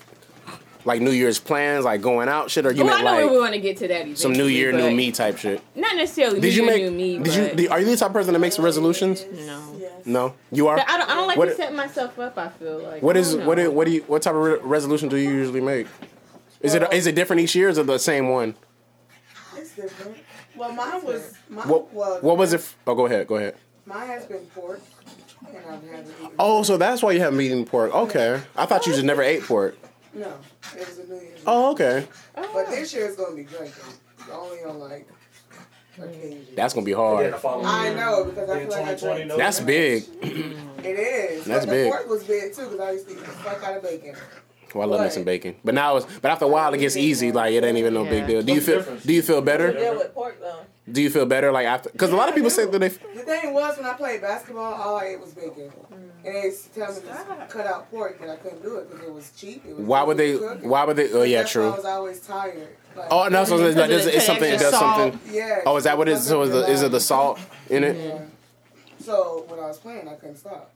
[0.84, 3.32] like New Year's plans, like going out shit, or you Well, I meant know we
[3.38, 4.16] like want to get to that.
[4.18, 5.60] some New Year, new me type shit?
[5.74, 6.40] Not necessarily.
[6.40, 6.82] Did new you year, make?
[6.84, 7.18] new me?
[7.18, 7.50] did you?
[7.68, 9.24] but- Are you the type of person that makes resolutions?
[9.46, 9.74] No.
[10.04, 10.76] No, you are.
[10.76, 11.10] But I don't.
[11.10, 12.38] I don't like What- to set myself up.
[12.38, 13.02] I feel like.
[13.02, 13.58] What I what?
[13.72, 14.02] what do you?
[14.06, 15.86] What type of re- resolution do you usually make?
[16.60, 17.66] Is it is it different each year?
[17.66, 18.54] Or is it the same one?
[19.56, 20.16] It's different.
[20.56, 21.34] Well, mine was.
[21.50, 22.60] Mine, What well, What was it?
[22.60, 23.26] f- Oh, go ahead.
[23.26, 23.56] Go ahead.
[23.86, 24.80] Mine has been pork,
[25.46, 26.14] and I've haven't.
[26.38, 27.94] Oh, so that's why you haven't eaten pork.
[27.94, 29.76] Okay, I thought you just never ate pork.
[30.18, 30.34] No,
[30.76, 31.40] it was a New Year's.
[31.46, 32.06] Oh, okay.
[32.34, 33.72] But this year it's gonna be drinking,
[34.32, 35.08] only on like
[35.96, 36.46] occasion.
[36.56, 37.34] That's gonna be hard.
[37.44, 39.38] I know because I feel like I 2020, drank.
[39.38, 40.04] That's big.
[40.78, 41.44] It is.
[41.44, 41.84] That's but big.
[41.86, 44.14] The pork was big too because I used to eat the fuck out of bacon.
[44.74, 46.96] Well, I love me some bacon, but now it's but after a while it gets
[46.96, 47.32] easy.
[47.32, 48.42] Like it ain't even no big deal.
[48.42, 48.82] Do you feel?
[48.96, 49.72] Do you feel better?
[49.72, 50.60] Yeah, with pork though.
[50.90, 51.90] Do you feel better like after?
[51.90, 52.88] Because a lot of people say that they.
[52.88, 56.07] The thing was when I played basketball, all I ate was bacon, mm.
[56.24, 58.90] And they used to tell me to cut out pork, but I couldn't do it
[58.90, 59.64] because it was cheap.
[59.66, 60.30] It was Why would they?
[60.30, 60.58] easy cook.
[60.62, 61.12] Why would they?
[61.12, 61.68] Oh yeah, That's true.
[61.68, 62.68] I was always tired.
[62.96, 65.20] Like, Oh no, so it's, like, it's, it's something that does extra something.
[65.32, 65.60] yeah.
[65.66, 66.26] Oh, is that what it is?
[66.26, 67.38] So is, the, is it the salt
[67.70, 67.96] in it?
[67.96, 68.20] Yeah.
[69.00, 70.72] So when I was playing, I couldn't stop.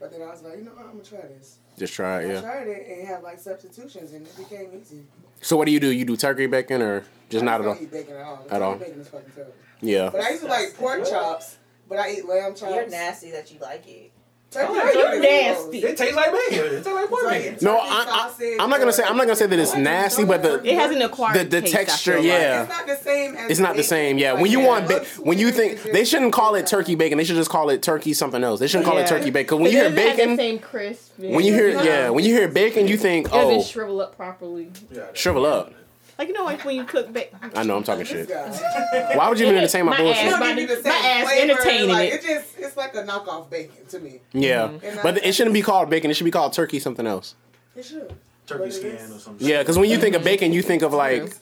[0.00, 0.86] But then I was like, you know what?
[0.86, 1.58] I'm gonna try this.
[1.78, 2.40] Just try it, I yeah.
[2.40, 5.02] tried it and have like substitutions, and it became easy.
[5.42, 5.88] So what do you do?
[5.88, 7.82] You do turkey bacon or just I not at don't all?
[7.82, 8.46] eat bacon at all.
[8.50, 8.74] At all.
[8.76, 9.54] Bacon is fucking terrible.
[9.82, 10.08] Yeah.
[10.10, 11.58] But I used to like pork chops,
[11.88, 12.74] but I eat lamb chops.
[12.74, 14.10] You're nasty that you like it.
[14.50, 15.80] Turkey Oh, bacon you're nasty.
[15.80, 15.92] gross.
[15.92, 16.64] It tastes like bacon.
[16.66, 17.52] It tastes like pork bacon.
[17.54, 19.74] like No, I, sausage I, I'm not gonna say I'm not gonna say that it's
[19.76, 22.24] nasty, but the It has an acquired the, the taste, I texture, like.
[22.24, 22.62] yeah.
[22.62, 24.32] It's not the same as It's not the same, yeah.
[24.34, 27.24] When you it want, ba- when you think they shouldn't call it turkey bacon, they
[27.24, 28.60] should just call it turkey something else.
[28.60, 29.58] They shouldn't call it turkey bacon.
[29.58, 31.12] Because when It you hear doesn't the bacon, same crisp.
[31.18, 34.16] when you hear yeah, when you hear bacon, you think it doesn't oh, shrivel up
[34.16, 34.70] properly.
[34.92, 35.06] Yeah.
[35.12, 35.72] Shrivel up.
[36.18, 37.38] Like you know, like when you cook bacon.
[37.54, 38.30] I know I'm talking shit.
[38.30, 40.24] Why would you even entertain my My bullshit?
[40.24, 40.30] ass.
[40.30, 42.14] don't My- give you the my ass flavor, entertaining like, it.
[42.14, 44.20] It just it's like a knockoff bacon to me.
[44.32, 44.86] Yeah, mm-hmm.
[44.86, 46.10] And but it shouldn't be called bacon.
[46.10, 47.34] It should be called turkey something else.
[47.76, 48.14] It should.
[48.46, 49.46] Turkey skin or something.
[49.46, 51.36] Yeah, because when you think of bacon, you think of like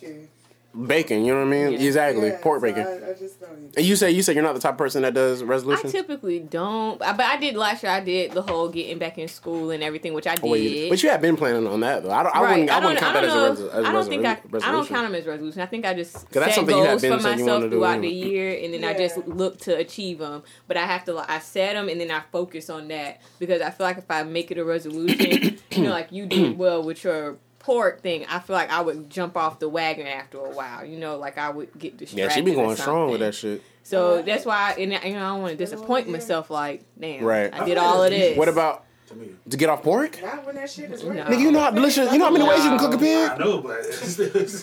[0.87, 1.25] bacon.
[1.25, 1.73] You know what I mean?
[1.75, 1.87] Yeah.
[1.87, 2.87] Exactly, Yeah, pork so bacon.
[2.87, 3.34] I, I just don't eat.
[3.77, 5.93] And you say you say you're not the type of person that does I resolutions.
[5.93, 7.93] typically don't, I- but I did last year.
[7.93, 10.45] I did the whole getting back in school and everything, which I did.
[10.45, 12.11] Oh, wait, but you have been planning on that though.
[12.11, 12.51] I, don't, I right.
[12.51, 12.71] wouldn't.
[12.71, 13.67] I, I don't, wouldn't count I that don't as a, know.
[13.67, 14.31] res- as I a don't res- think I.
[14.69, 15.61] I don't count them as resolution.
[15.63, 17.59] I think I just that's set something you have goals been for saying you wanna
[17.67, 20.43] myself throughout the year, and then I just look to achieve them.
[20.69, 21.13] But I have to.
[21.15, 24.11] like I set them, and then I focus on that because I feel like if
[24.11, 28.27] I make it a resolution, you know, like you did well with your pork thing,
[28.29, 30.85] I feel like I would jump off the wagon after a while.
[30.85, 32.19] You know, like I would get distracted.
[32.23, 33.63] Yeah, she been or going strong with that shit.
[33.83, 36.51] So that's why, and I- you know, I don't want to disappoint myself.
[36.51, 37.53] Like, damn, Right.
[37.53, 38.37] I did all of this.
[38.37, 39.29] What about To me.
[39.51, 40.19] to get off pork?
[40.23, 41.19] Not when that shit is ready.
[41.21, 41.27] No.
[41.27, 42.11] Nigga, you know how delicious.
[42.11, 43.31] You know how many ways you can cook a pig?
[43.33, 44.63] I know, but it's,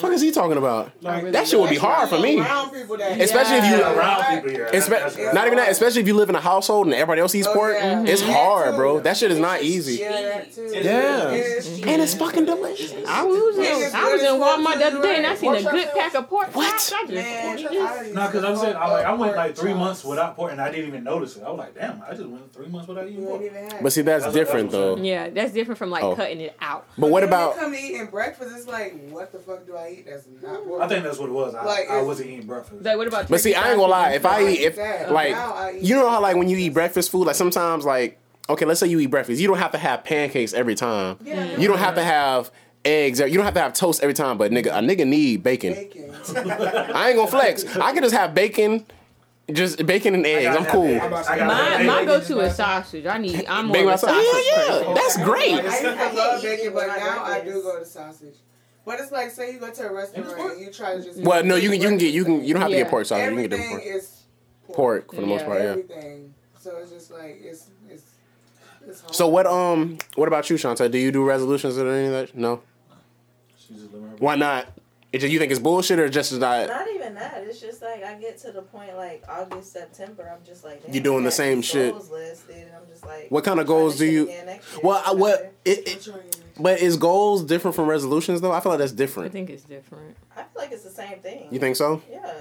[0.00, 0.90] Fuck is he talking about?
[1.02, 2.40] like That shit would be hard for me.
[2.40, 3.96] Around people that Especially if you- Yeah.
[3.96, 4.50] around people.
[4.50, 5.70] Yeah, Espe- that's- that's- not even that.
[5.70, 8.02] Especially if you live in a household and everybody else eats Oh, pork, yeah.
[8.04, 8.32] it's mm-hmm.
[8.32, 8.98] hard, bro.
[9.00, 9.98] That shit is not easy.
[10.00, 10.68] Yeah, that too.
[10.74, 11.28] Yeah.
[11.92, 12.92] And it's fucking delicious.
[13.06, 15.64] I was in, I was in Walmart the other day and I seen a right?
[15.70, 16.70] good pack of pork What?
[16.72, 16.92] chops.
[16.92, 19.36] I just, Man, you I just used No, because I'm saying, I, like, I went
[19.36, 21.44] like three months without pork, and I didn't even notice it.
[21.44, 23.42] I was like, damn, I just went three months without eating You pork.
[23.76, 25.02] Ain't even had But see, that's That's- different that's what I'm though.
[25.04, 26.16] yeah, that's different from like Oh.
[26.16, 26.86] cutting it out.
[26.98, 27.54] But what about?
[27.54, 28.50] you come to eating breakfast?
[28.56, 30.06] It's like, what the fuck do I eat?
[30.08, 30.82] That's not pork.
[30.82, 31.54] I think that's what it was.
[31.54, 32.82] I, Like, I it's- wasn't eating breakfast.
[32.82, 33.28] Like, what about?
[33.28, 34.10] But see, I ain't gonna lie.
[34.12, 35.12] If I eat, if That.
[35.12, 38.18] like, I eat you know how like when you eat breakfast food, like sometimes like,
[38.48, 41.18] okay, let's say you eat breakfast, you don't have to have pancakes every time.
[41.24, 42.50] Yeah, You don't have to have
[42.84, 43.18] eggs.
[43.18, 44.38] You don't have to have toast every time.
[44.38, 45.74] But nigga, a nigga need bacon.
[45.74, 46.14] bacon.
[46.36, 47.64] I ain't gonna flex.
[47.76, 48.86] I can just have bacon,
[49.52, 50.56] just bacon and eggs.
[50.56, 50.86] I'm cool.
[50.86, 51.28] eggs.
[51.28, 53.06] I My my go to is sausage.
[53.06, 53.46] I need.
[53.46, 54.24] I'm more Bacon of a myself.
[54.24, 54.94] sausage Yeah, yeah, person.
[54.94, 55.50] that's I great.
[55.50, 58.34] used to I love bacon, eating but now I do go to sausage.
[58.84, 61.20] But it's like, say you go to a restaurant and you try to just.
[61.20, 62.82] Well, no, you can you can get you can you don't have to Yeah.
[62.84, 63.24] get pork sausage.
[63.24, 63.96] You can get Everything different pork.
[64.02, 64.12] is
[64.72, 65.58] Pork for the most part.
[65.60, 65.68] Yeah.
[65.70, 66.34] Everything.
[66.58, 68.02] So it's just like it's it's.
[68.86, 69.02] it's.
[69.16, 70.88] So what um what about you, Shanta?
[70.88, 72.36] Do you do resolutions or any of that?
[72.36, 72.62] No.
[73.58, 74.66] She's just Why not?
[75.16, 76.68] It just, you think it's bullshit or just not?
[76.68, 77.42] Not even that.
[77.46, 80.30] It's just like I get to the point like August, September.
[80.30, 81.92] I'm just like you're doing the same shit.
[81.92, 84.24] Goals listed, and I'm just like, What kind of goals do you?
[84.24, 84.80] again next year.
[84.84, 86.08] Well, I, what it, it
[86.60, 88.52] but is goals different from resolutions though?
[88.52, 89.30] I feel like that's different.
[89.30, 90.18] I think it's different.
[90.36, 91.48] I feel like it's the same thing.
[91.50, 92.02] You think so?
[92.10, 92.34] Yeah.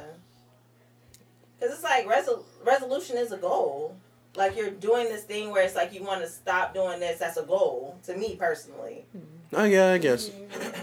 [1.57, 3.95] Because it's like resol- resolution is a goal.
[4.35, 7.19] Like you're doing this thing where it's like you want to stop doing this.
[7.19, 9.05] That's a goal to me personally.
[9.15, 9.34] Mm-hmm.
[9.53, 10.29] Oh yeah, I guess.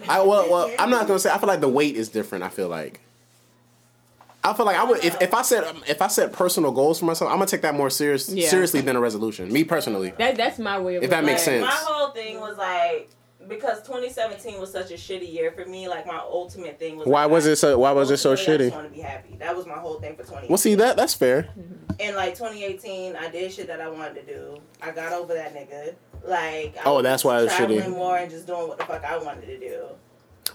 [0.09, 1.31] I well, well, I'm not gonna say.
[1.31, 2.45] I feel like the weight is different.
[2.45, 3.01] I feel like.
[4.45, 7.05] I feel like I would if, if I set if I set personal goals for
[7.05, 8.49] myself, I'm gonna take that more serious Yeah.
[8.49, 9.53] seriously than a resolution.
[9.53, 10.13] Me personally.
[10.19, 11.05] That that's my way of.
[11.05, 11.65] If that makes sense.
[11.65, 13.09] My whole thing was like
[13.49, 15.89] because 2017 was such a shitty year for me.
[15.89, 17.07] Like my ultimate thing was.
[17.07, 17.79] Why like, was it so?
[17.79, 18.71] Why was it so ultimately, I shitty?
[18.71, 19.37] just want to be happy.
[19.37, 20.49] That was my whole thing for 20.
[20.49, 21.43] Well, see that that's fair.
[21.43, 21.93] Mm-hmm.
[22.01, 24.61] And like 2018, I did shit that I wanted to do.
[24.81, 25.95] I got over that nigga.
[26.25, 27.91] Like, I Oh, that's why it's traveling shitty.
[27.91, 29.83] more and just doing what the fuck I wanted to do.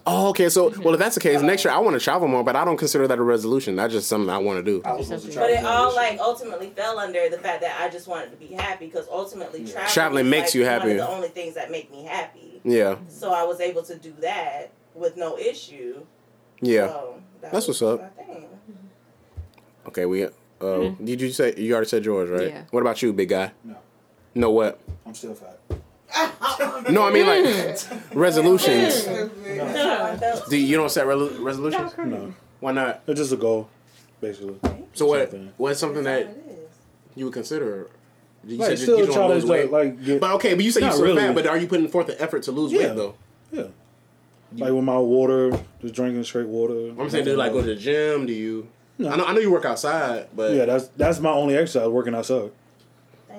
[0.06, 0.48] Oh, okay.
[0.48, 2.64] So, well, if that's the case, next year I want to travel more, but I
[2.64, 3.76] don't consider that a resolution.
[3.76, 4.82] That's just something I want to do.
[4.86, 7.90] I was supposed to But it all like ultimately fell under the fact that I
[7.90, 10.92] just wanted to be happy because ultimately traveling, Traveling makes like, you One happy.
[10.92, 12.62] of the only things that make me happy.
[12.64, 16.02] Yeah, So I was able to do that with no issue.
[16.62, 16.88] yeah.
[16.88, 18.14] So that That's what's up.
[19.88, 20.26] Okay, we.
[20.60, 22.48] Uh, Did you say you already said yours, right?
[22.50, 22.64] Yeah.
[22.72, 23.52] What about you, big guy?
[23.64, 23.76] No.
[24.34, 24.80] No what?
[25.06, 25.57] I'm still fat.
[26.90, 28.16] No, I mean like mm.
[28.16, 29.06] resolutions.
[29.06, 30.50] That's how I felt.
[30.50, 31.94] Do you, you don't set re- resolutions?
[31.98, 33.02] No, Why not?
[33.08, 33.70] it's just a goal,
[34.22, 34.58] basically.
[34.94, 35.30] So what?
[35.30, 35.54] Something.
[35.58, 36.70] What's something that how it is.
[37.16, 37.90] you would consider?
[38.46, 39.72] You Like said still you don't try to lose weight.
[39.72, 41.18] like get But okay, but you say you're Not really.
[41.22, 42.88] fat, but are you putting forth the effort to lose Yeah.
[42.88, 43.16] weight though?
[43.52, 43.64] yeah,
[44.56, 45.52] like with my water,
[45.82, 46.94] just drinking straight water.
[46.98, 48.26] I'm saying, do you like go to the gym?
[48.26, 48.68] Do you?
[48.98, 49.10] No.
[49.10, 51.88] I know, I know you work outside, but Yeah, that's that's my only exercise.
[51.90, 52.52] Working outside.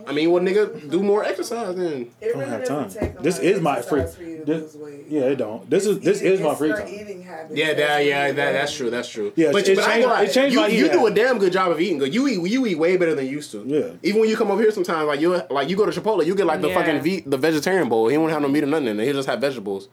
[0.09, 2.10] I mean, well, nigga, do more exercise then.
[2.20, 2.89] It don't have time.
[3.20, 4.76] This is my free- exercise for you to this-
[5.09, 5.68] Yeah, it don't.
[5.68, 6.89] This is this It's is my free time.
[6.89, 7.55] eating habits.
[7.55, 8.90] Yeah, that, That's yeah, that, that's true.
[8.90, 9.32] That's true.
[9.36, 11.06] Yeah, but, it but I ain't changed- gonna lie, it changed you, my you do
[11.06, 12.14] a damn good job of eating good.
[12.14, 13.62] You eat you eat way better than you used to.
[13.66, 13.90] Yeah.
[14.02, 16.35] Even when you come over here sometimes, like you like you go to Chipotle, you
[16.35, 16.74] get like the Yeah.
[16.74, 18.09] fucking ve- the vegetarian bowl.
[18.09, 19.06] He won't have no meat or nothing in it.
[19.06, 19.89] He just have vegetables.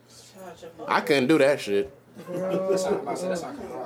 [0.88, 1.92] I couldn't do that shit.
[2.32, 3.85] That's not, that's not kind of hard.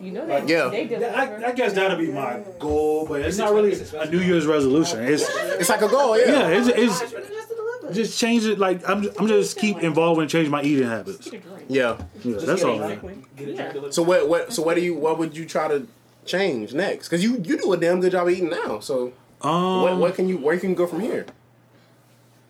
[0.00, 0.48] You know that.
[0.48, 0.68] Yeah.
[0.68, 1.14] They deliver.
[1.14, 5.02] I, I guess that'll be my goal, but it's not really a New Year's resolution.
[5.04, 5.24] It's
[5.60, 6.48] It's like a goal, yeah.
[6.48, 8.58] yeah, it's, it's Just just change it.
[8.58, 11.28] Like I'm, I'm just keep involved and change my eating habits.
[11.68, 12.00] Yeah.
[12.24, 12.78] Yeah, that's all.
[12.78, 13.94] Get a drink delivered.
[13.94, 15.86] So what what so what do you what would you try to
[16.24, 17.08] change next?
[17.08, 18.78] Because you you do a damn good job of eating now.
[18.80, 19.12] So
[19.42, 21.26] Um, what what can you where can you go from here?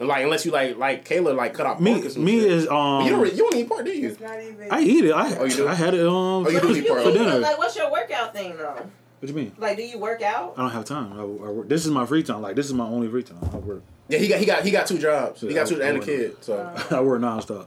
[0.01, 2.41] And like unless you like like Kayla like cut out me pork or some me
[2.41, 2.51] shit.
[2.51, 3.05] is um.
[3.05, 4.09] you don't really- you don't eat pork, do you?
[4.09, 4.67] It's not even.
[4.71, 5.13] I eat it.
[5.13, 5.69] I Oh, you do?
[5.69, 7.03] I had it um Oh, you do eat pork.
[7.03, 7.39] for dinner.
[7.39, 8.73] Like, what's your workout thing though?
[8.75, 8.91] What
[9.21, 9.53] do you mean?
[9.59, 10.55] Like, do you work out?
[10.57, 11.13] I don't have time.
[11.13, 11.69] I, I work.
[11.69, 12.41] This is my free time.
[12.41, 13.39] Like this is my only free time.
[13.53, 13.83] I work.
[14.09, 15.43] Yeah, he got he got he got two jobs.
[15.43, 16.43] He got two Yeah, and a I- kid.
[16.43, 17.67] So I work nonstop.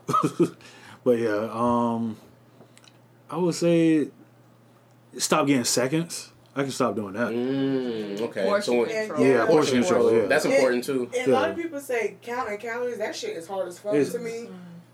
[1.04, 2.18] but yeah, um,
[3.30, 4.08] I would say
[5.20, 6.32] stop getting seconds.
[6.56, 7.30] I can stop doing that.
[7.30, 8.44] mm, okay.
[8.46, 9.26] Portion So control.
[9.26, 10.14] Yeah, portion control.
[10.14, 10.26] Yeah.
[10.28, 11.10] That's important too.
[11.18, 12.98] And a lot of people say counting calories.
[13.00, 14.50] That shit is hard as fuck It's- to me.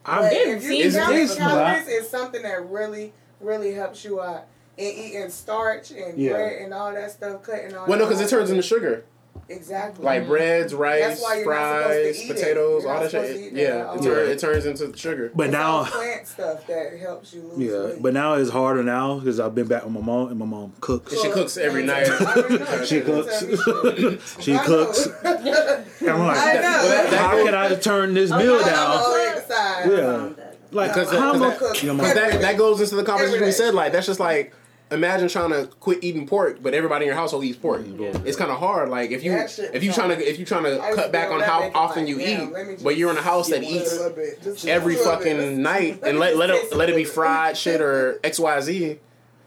[0.05, 1.93] I'm, But It if you seems count it's calories, not.
[1.93, 3.11] it's something that really,
[3.41, 4.45] really helps you out.
[4.77, 6.31] And eating starch and Yeah.
[6.33, 7.85] bread and all that stuff, cutting all.
[7.85, 9.03] Well, no, because it turns into sugar.
[9.49, 10.29] Exactly Like mm-hmm.
[10.29, 13.53] breads, rice, That's why you're not supposed to fries, potatoes, all not that shit.
[13.53, 14.31] to Yeah, it, at turn, all.
[14.31, 15.31] it turns into sugar.
[15.35, 18.01] but It's now, plant stuff that helps you lose yeah, weight.
[18.01, 20.73] but now it's harder now because I've been back with my mom and my mom
[20.81, 21.19] cooks.
[21.19, 22.07] She cooks every night.
[22.85, 23.43] She cooks.
[24.39, 25.07] she cooks.
[25.23, 27.17] I'm like, I know.
[27.17, 28.87] how can I turn this meal I'm down?
[28.97, 29.89] all the way inside.
[29.91, 30.29] Yeah.
[30.71, 33.35] Like, Because how am I- that- Yeah, my- Because that, that goes into the conversation
[33.35, 33.73] Every we said.
[33.73, 34.53] Like that's just like
[34.91, 37.81] imagine trying to quit eating pork, but everybody in your household eats pork.
[38.25, 38.89] It's kind of hard.
[38.89, 41.31] Like if you That if you trying to if you trying to I cut back
[41.31, 43.95] on how often like, you damn, eat, but you're in a house that eats a
[43.95, 45.57] little bit, just every fucking bit.
[45.57, 48.99] night, and let let it let it be fried shit or X Y Z.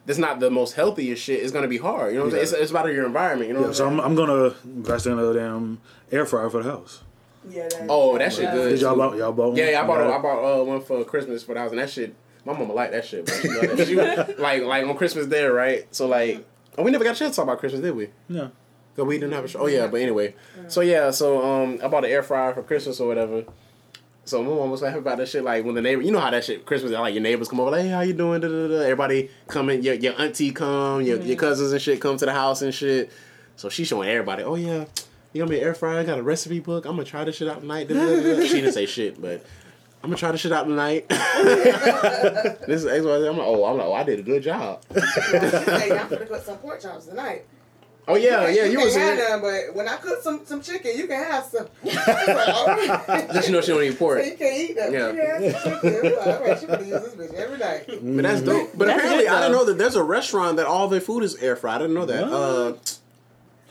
[0.05, 1.43] That's not the most healthiest shit.
[1.43, 2.12] It's gonna be hard.
[2.12, 2.43] You know what I'm saying?
[2.43, 3.48] It's, it's about your environment.
[3.48, 4.06] You know Yeah, what so I'm I'm.
[4.06, 7.02] I'm gonna invest in a damn air fryer for the house.
[7.48, 8.70] Yeah, that, Oh, that shit good.
[8.70, 9.56] Did y'all bought y'all bought one?
[9.56, 10.16] Yeah, yeah, I bought Yeah.
[10.16, 12.14] I bought uh, one for Christmas for the house, and that shit.
[12.44, 13.27] My mama liked that shit.
[13.27, 13.86] But she, know that.
[13.86, 15.86] she was, like like on Christmas Day, right?
[15.94, 16.44] So like,
[16.77, 18.09] oh, we never got a chance to talk about Christmas, did we?
[18.28, 18.48] Yeah.
[18.97, 19.60] Cause we didn't have a show.
[19.60, 20.35] Oh yeah, but anyway.
[20.69, 23.44] So yeah, so um, I bought an air fryer for Christmas or whatever.
[24.24, 25.44] So my mom was happy about that shit.
[25.44, 27.70] Like when the neighbor, you know how that shit Christmas, like your neighbors come over,
[27.70, 28.40] like, hey, how you doing?
[28.40, 28.81] Da, da, da.
[28.82, 32.60] Everybody coming, your your auntie come, your your cousins and shit come to the house
[32.60, 33.10] and shit.
[33.56, 34.85] So she showing everybody, oh yeah,
[35.32, 36.85] you got me an air fryer, I got a recipe book.
[36.85, 37.89] I'm gonna try this shit out tonight.
[37.89, 37.94] She
[38.60, 39.44] didn't say shit, but.
[40.02, 41.08] I'm gonna try this shit out tonight.
[41.08, 43.28] this is X, Y, Z.
[43.28, 44.82] I'm like, oh, I'm like, oh, I did a good job.
[44.94, 47.44] hey, I'm gonna cook some pork chops tonight.
[48.08, 49.24] Oh yeah, yeah, you you can was have in.
[49.24, 51.68] none, but when I cook some some chicken, you can have some.
[51.84, 53.30] It's like, all right.
[53.32, 54.18] Just you know she don't eat pork.
[54.24, 54.90] So you can't eat that.
[54.90, 55.06] Yeah.
[55.06, 56.06] You can have some chicken.
[56.06, 57.84] It's like, all right, she can use this bitch every night.
[57.86, 58.70] But that's dope.
[58.76, 61.22] But That's apparently, good, I didn't know that there's a restaurant that all their food
[61.22, 61.76] is air fried.
[61.76, 62.24] I didn't know that.
[62.24, 62.72] Uh,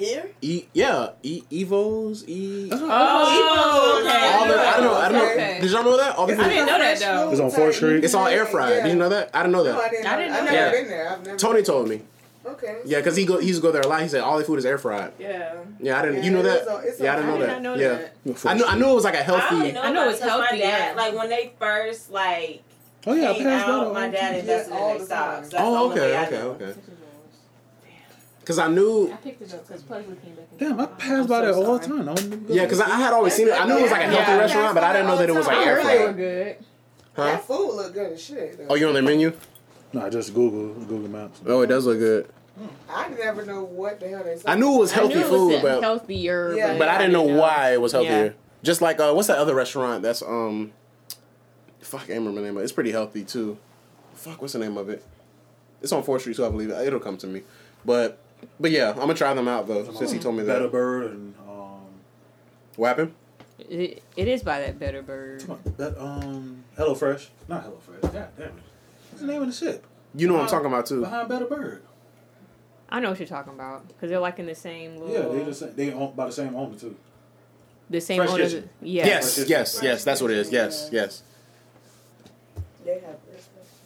[0.01, 0.31] Here?
[0.41, 2.69] e- yeah, e- Evos, e.
[2.71, 4.33] Oh, okay.
[4.37, 4.93] All the, I don't know.
[4.95, 5.31] I don't know.
[5.31, 5.59] Okay.
[5.61, 6.15] Did y'all know that?
[6.15, 7.31] All the I food, didn't know that though.
[7.31, 8.03] It's on Fourth Street?
[8.03, 8.83] it's all air fried.
[8.83, 9.29] Did you know that?
[9.33, 9.91] I didn't know No, I that.
[9.91, 10.05] didn't.
[10.07, 10.17] I know.
[10.21, 10.81] didn't I've know never that.
[10.81, 11.09] been there.
[11.11, 11.37] I've never.
[11.37, 12.01] Tony told me.
[12.43, 12.77] Okay.
[12.85, 14.01] Yeah, because he go he used to go there a lot.
[14.01, 15.13] He said all their food is air fried.
[15.19, 15.53] Yeah.
[15.79, 16.17] Yeah, I didn't.
[16.17, 16.61] Yeah, you know it that?
[16.63, 17.53] is on- it's yeah, I on- didn't know I did that.
[17.53, 17.87] not know yeah,
[18.33, 18.45] that.
[18.47, 18.65] I knew.
[18.65, 19.71] I knew it was like a I only healthy.
[19.73, 21.01] know, I know about it's because My healthy, dad, yeah.
[21.03, 22.63] like when they first like
[23.05, 23.93] Oh yeah, I came passed that out, on.
[23.93, 25.33] my dad invested all in the their time.
[25.45, 25.49] stocks.
[25.49, 26.49] That's the Oh, only way okay, I okay, know.
[26.51, 26.73] okay.
[28.51, 29.09] Because I knew.
[29.09, 30.45] I picked it up because Pugsley came back.
[30.57, 32.01] Damn, I pass by there all the time.
[32.09, 33.53] I don't Yeah, because I, I had always seen it.
[33.53, 34.37] I knew it was like a healthy Yeah.
[34.39, 36.57] restaurant, but I didn't know that it was like I air heard they were good.
[37.15, 37.23] Huh?
[37.23, 38.57] That food look good as shit.
[38.57, 38.65] Though.
[38.71, 39.31] Oh, you're on their menu?
[39.93, 41.39] No, just Google Google Maps.
[41.45, 42.27] Oh, it does look good.
[42.89, 44.35] I never know what the hell they.
[44.35, 44.49] Said.
[44.49, 46.77] I knew it was I healthy knew it food, but healthier, Yeah.
[46.77, 48.35] but I didn't know why it was healthier.
[48.63, 50.03] Just like uh, what's that other restaurant?
[50.03, 50.73] That's um,
[51.79, 52.65] fuck, I can't remember the name of it.
[52.65, 53.57] It's pretty healthy too.
[54.13, 55.05] Fuck, what's the name of it?
[55.81, 56.75] It's on Fourth Street, too, I believe it.
[56.85, 57.41] it'll come to me.
[57.83, 58.19] But
[58.59, 59.91] but yeah, I'm gonna try them out though.
[59.93, 60.53] Since he told me that.
[60.53, 60.67] Better.
[60.67, 61.79] Bird and um,
[62.75, 63.13] What happened?
[63.69, 65.41] It, it is by that Better Byrd.
[65.45, 68.01] come on, that um, Hello Fresh, not Hello Fresh.
[68.01, 68.53] God damn it,
[69.11, 69.85] what's the name of the ship?
[70.15, 71.01] You know what I'm talking about too.
[71.01, 71.83] Behind Better Byrd.
[72.89, 75.13] I know what you're talking about because they're like in the same little.
[75.13, 76.95] Yeah, they just they own by the same owner too.
[77.89, 78.53] the same Fresh owners.
[78.53, 78.69] Kitchen.
[78.81, 79.05] Yeah.
[79.05, 80.03] Yes, yes, yes.
[80.03, 80.51] That's what it is.
[80.51, 81.23] Yes, yes.
[82.83, 83.15] They have.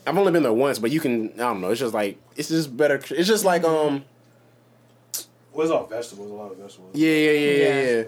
[0.07, 1.33] I've only been there once, but you can.
[1.33, 1.69] I don't know.
[1.71, 2.95] It's just like it's just better.
[3.11, 4.05] It's just like um.
[5.55, 6.91] Well, it's all vegetables, a lot of vegetables.
[6.93, 7.67] Yeah, yeah, yeah, yeah.
[7.67, 7.97] Yeah.
[7.97, 8.03] yeah.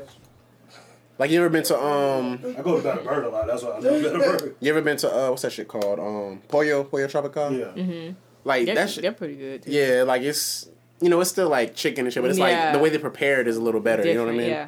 [1.18, 2.40] Like you ever been to um?
[2.57, 3.48] I go to Better Byrd a lot.
[3.48, 4.56] That's why I know Better Byrd.
[4.60, 5.30] You ever been to uh?
[5.30, 5.98] What's that shit called?
[5.99, 7.52] Um, Pollo, Pollo Tropical.
[7.53, 7.65] Yeah.
[7.68, 8.14] Mm-hmm.
[8.44, 9.02] Like They're, that shit.
[9.02, 9.64] they're pretty good.
[9.64, 9.72] Too.
[9.72, 10.69] Yeah, like it's
[11.02, 13.40] you know it's still like chicken and shit, but it's like the way they prepare
[13.41, 14.06] it is a little better.
[14.06, 14.49] You know what I mean?
[14.49, 14.68] Yeah.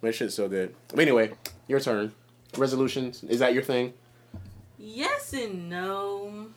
[0.00, 0.74] But shit's so good.
[0.88, 1.32] But anyway,
[1.68, 2.12] your turn.
[2.56, 3.92] Resolutions is that your thing?
[4.78, 6.48] Yes and no.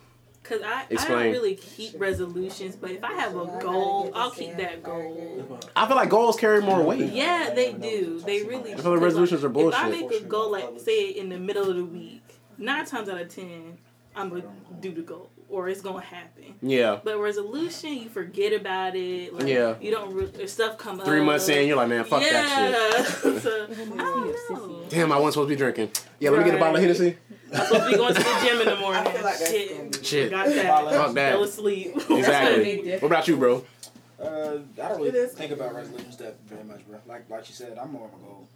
[0.50, 4.58] Cause I, I don't really keep resolutions, but if I have a goal, I'll keep
[4.58, 5.60] that goal.
[5.76, 7.12] I feel like goals carry more weight.
[7.14, 8.20] Yeah, they do.
[8.20, 8.74] They really.
[8.74, 8.82] I do.
[8.82, 9.80] feel like resolutions are bullshit.
[9.80, 12.24] If I make a goal, like say in the middle of the week,
[12.58, 13.78] nine times out of ten,
[14.16, 14.44] I'm gonna
[14.80, 16.56] do the goal, or it's gonna happen.
[16.64, 17.00] Yeah.
[17.04, 19.32] But resolution, you forget about it.
[19.32, 19.76] Like, Yeah.
[19.80, 20.14] You don't.
[20.16, 21.06] Re- stuff come up.
[21.06, 22.32] Three months in, you're like, man, fuck yeah.
[22.32, 23.42] that shit.
[23.44, 24.86] so, I don't know.
[24.90, 25.92] Damn, I wasn't supposed to be drinking.
[26.20, 26.96] Yeah, let me get a bottle of Right.
[26.98, 27.18] Hennessy.
[27.54, 29.02] I'm supposed to be going to the gym in the morning.
[29.08, 29.78] I feel like that's Shit.
[29.78, 30.32] gonna be- Shit.
[30.32, 30.92] Got that.
[30.94, 31.32] Fuck that.
[31.32, 31.96] Fell asleep.
[32.10, 32.92] Exactly.
[33.00, 33.66] What about you, bro?
[34.22, 37.00] Uh, I don't really think about resolutions that very much, bro.
[37.08, 38.48] Like like you said, I'm more of a goal.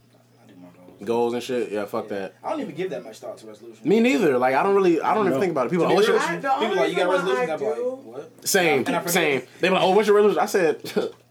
[0.44, 0.98] I do my goals.
[1.08, 1.72] Goals and shit.
[1.72, 2.34] Yeah, fuck that.
[2.44, 3.86] I don't even give that much thought to resolutions.
[3.86, 4.38] Me neither.
[4.38, 5.00] Like I don't really.
[5.00, 5.70] I don't even think about it.
[5.70, 7.50] People, To oh, be what's your real, I- people like you got reason resolutions.
[7.50, 8.48] I I'm like, what?
[8.48, 9.42] same, I same.
[9.62, 10.40] They be like, oh, what's your resolution?
[10.42, 10.84] I said,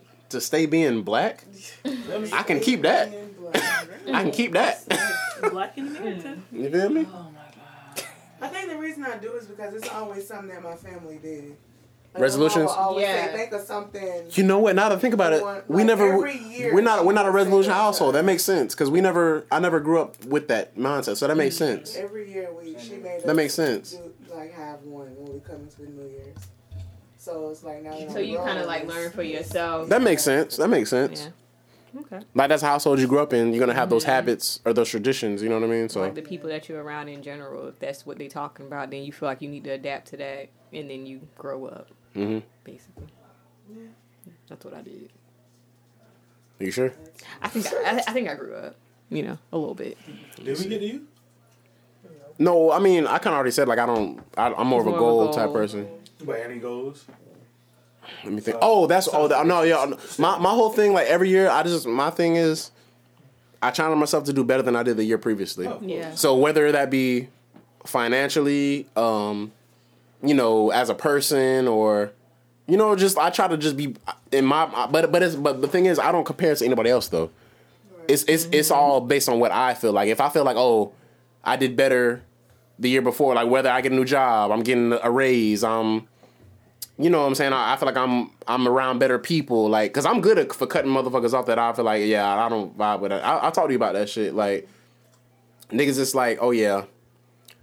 [0.31, 1.45] to stay being black.
[1.85, 3.13] I can keep that.
[3.55, 4.83] I can keep that.
[5.51, 6.39] Black in America.
[6.53, 7.07] you feel me?
[8.43, 11.57] I think the reason I do is because it's always something that my family did.
[12.15, 12.71] Like, Resolutions?
[12.77, 13.27] mama Yeah.
[13.27, 14.27] say, think of something.
[14.33, 14.77] You know what?
[14.77, 16.13] Now that I think about it, we never.
[16.13, 17.07] every year We're not.
[17.07, 18.15] We're not a she would say resolution household.
[18.17, 19.47] That makes sense because we never.
[19.51, 21.97] I never grew up with that mindset, so that makes sense.
[21.97, 23.93] Every year we she made That us makes sense.
[23.93, 26.37] Do, like have one when we come into the New Year's.
[27.17, 27.93] So it's like now.
[27.93, 29.89] that So I'm you kind of like learn for yourself.
[29.89, 30.57] That makes sense.
[30.59, 31.23] That makes sense.
[31.23, 31.31] Yeah.
[31.95, 32.21] Okay.
[32.35, 33.53] Like that's the household you grew up in.
[33.53, 35.43] You're gonna have those habits or those traditions.
[35.43, 35.89] You know what I mean?
[35.91, 38.91] So Like the people that you're around in general, if that's what they're talking about,
[38.91, 41.89] then you feel like you need to adapt to that, and then you grow up,
[42.15, 43.07] hmm basically.
[44.49, 45.11] That's what I did.
[46.61, 46.93] Are you sure?
[47.43, 48.77] I think I, I think I grew up,
[49.11, 49.99] you know, a little bit.
[50.43, 51.07] Did we get to you?
[52.39, 54.21] No, I mean I kind of already said like I don't.
[54.37, 55.35] I, I'm more of a More of a goal goal.
[55.35, 55.89] type person.
[56.25, 57.05] By any goals?
[58.25, 58.59] Let me think.
[58.61, 59.93] Oh, that's oh that, no yeah.
[60.19, 62.71] My my whole thing like every year I just my thing is
[63.61, 65.67] I challenge myself to do better than I did the year previously.
[65.67, 66.15] Oh, Yeah.
[66.15, 67.29] So whether that be
[67.85, 69.53] financially, um,
[70.23, 72.13] you know, as a person or
[72.67, 73.95] you know, just I try to just be
[74.31, 76.91] in my but but it's but the thing is I don't compare it to anybody
[76.91, 77.31] else though.
[78.09, 80.09] It's it's it's all based on what I feel like.
[80.09, 80.93] If I feel like oh,
[81.45, 82.23] I did better
[82.79, 86.09] the year before, like whether I get a new job, I'm getting a raise, um
[86.99, 87.53] you know what I'm saying?
[87.53, 90.67] I, I feel like I'm I'm around better people, like, cause I'm good at for
[90.67, 93.25] cutting motherfuckers off that I feel like, yeah, I don't vibe with that.
[93.25, 94.69] I, I talked to you about that shit, like,
[95.71, 96.85] niggas just like, oh yeah,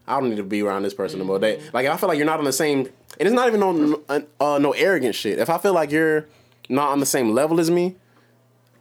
[0.07, 1.39] I don't need to be around this person no more.
[1.39, 2.79] They like, if I feel like you're not on the same,
[3.19, 5.39] and it's not even no uh, no arrogant shit.
[5.39, 6.27] If I feel like you're
[6.69, 7.95] not on the same level as me,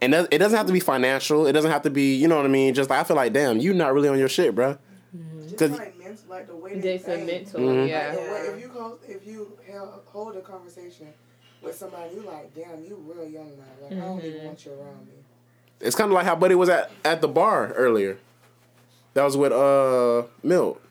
[0.01, 2.37] and that- it doesn't have to be financial, it doesn't have to be, you know
[2.37, 2.73] what I mean?
[2.73, 4.77] Just like I feel like, damn, you not really on your shit, bruh.
[5.43, 7.27] Just 'Cause- like mental, like the way they They said think.
[7.27, 7.81] mental, Mhm.
[7.81, 8.11] Like yeah.
[8.15, 9.57] the way, if you hold, if you
[10.07, 11.07] hold a conversation
[11.61, 13.63] with somebody, you like, damn, you real young now.
[13.81, 15.13] Like I don't even want you around me.
[15.81, 18.17] It's kind of like how Buddy was at at the bar earlier.
[19.13, 20.81] That was with uh Milt.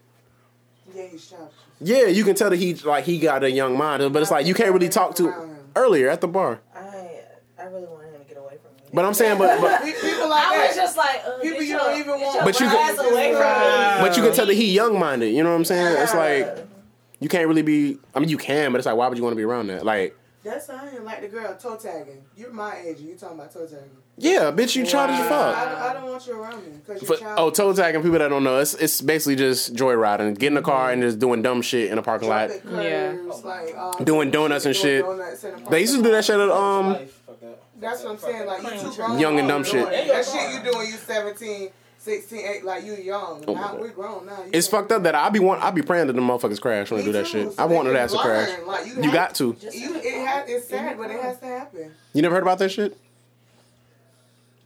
[0.94, 1.54] Yeah, he's childish.
[1.80, 4.46] Yeah, you can tell that he like he got a young mind, but it's like
[4.46, 5.32] you can't really talk to
[5.76, 6.60] earlier at the bar.
[6.74, 7.20] I
[7.58, 8.77] I really wanted him to get away from me.
[8.92, 11.76] But I'm saying, but but, Pe- People like I was just like, uh, People you
[11.76, 12.44] don't even want.
[12.44, 14.08] But you ass could- away from me.
[14.08, 15.28] but you can tell that he young minded.
[15.34, 16.02] You know what I'm saying?
[16.02, 16.66] It's like
[17.20, 17.98] you can't really be.
[18.14, 19.84] I mean, you can, but it's like why would you want to be around that?
[19.84, 21.04] Like, That's how I am.
[21.04, 22.22] Like the girl toe tagging.
[22.36, 23.90] You're my age and you talking about toe tagging.
[24.16, 25.54] yeah, bitch, you childish as fuck.
[25.68, 27.38] don't- I don't want you around me because you're But, childish.
[27.38, 30.62] oh, toe tagging people that don't know, it's it's basically just joyriding, getting in the
[30.62, 32.50] car and just doing dumb shit in a parking lot.
[32.50, 33.16] Curves, Yeah.
[33.44, 35.04] like, um, Doing donuts and doing shit.
[35.04, 36.92] donuts the They used to do that shit at um.
[36.92, 37.58] Life, fuck that.
[37.80, 38.46] That's what I'm saying.
[38.46, 39.86] Like you too Young and dumb shit.
[39.88, 40.08] it.
[40.08, 43.44] That shit you doing, you 17, 16, 8, like you young.
[43.46, 44.38] Oh, now we grown now.
[44.44, 46.60] You It's can't- fucked up that I be want I be praying that the motherfuckers
[46.60, 47.52] crash when I Me do that shit.
[47.52, 48.48] so I want it can ass to crash.
[48.66, 49.56] Like, You have- got to.
[49.72, 51.92] You, it has, it's sad, but it has to happen.
[52.14, 52.96] You never heard about that shit?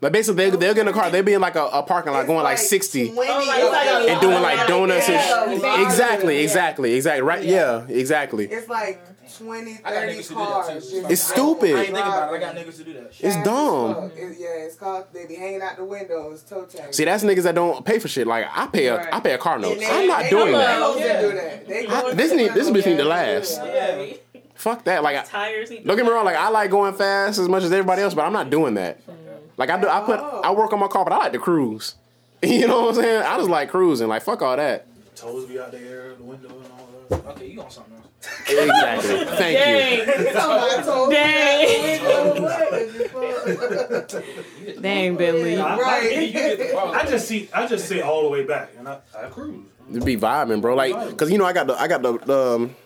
[0.01, 1.11] Like basically, they, they'll get in the car.
[1.11, 3.61] They'll be in like a, a parking lot It's going like, 60 20 Oh, like,
[3.61, 5.87] it's like a- and doing like donuts Yeah, and yeah.
[5.87, 7.23] exactly, exactly, exactly.
[7.23, 7.45] Right?
[7.45, 8.47] Yeah, exactly.
[8.47, 9.01] It's like
[9.39, 10.67] 20, 30 niggas to do that, cars.
[10.67, 10.75] too.
[10.81, 11.19] just It's I ain't
[11.59, 11.77] stupid.
[11.77, 12.37] think about it.
[12.37, 13.15] I got niggas to do that.
[13.15, 13.27] shit.
[13.27, 13.95] It's dumb.
[13.95, 14.13] fuck.
[14.17, 15.05] It- yeah, it's called.
[15.13, 16.93] They be hanging out the windows, toe tag.
[16.95, 18.27] See, that's niggas that don't pay for shit.
[18.27, 19.09] Like I pay a, Right.
[19.15, 19.79] I pay a car note.
[19.79, 20.99] They- I'm not doing that.
[20.99, 21.21] Yeah.
[21.23, 21.69] do that.
[21.69, 23.61] They I- this to need- the this bitch need to last.
[23.65, 24.13] Yeah.
[24.55, 25.03] Fuck that.
[25.03, 26.25] Like, I, Tires need don't get me wrong.
[26.25, 29.01] Like I like going fast as much as everybody else, but I'm not doing that.
[29.07, 29.19] Mm-hmm.
[29.57, 30.41] Like I do, I put, oh.
[30.45, 31.95] I work on my car, but I like to cruise.
[32.45, 33.23] You know what I'm saying?
[33.23, 34.09] I just like cruising.
[34.09, 34.87] Like fuck all that.
[35.15, 37.27] Toes be out there, the window and all that.
[37.37, 38.07] Okay, you on something else.
[38.49, 39.25] Exactly.
[39.37, 40.05] Thank you.
[40.07, 40.33] Dang.
[40.35, 42.03] Somebody told Dang.
[44.81, 45.59] Dang, Bentley.
[45.59, 46.23] I, Right.
[46.27, 46.95] You get the ball.
[46.95, 49.67] I just see, I just sit all the way back and I, I cruise.
[49.91, 50.75] It'd be vibing, bro.
[50.75, 52.77] Like, cause you know I got the, I got the, the, um,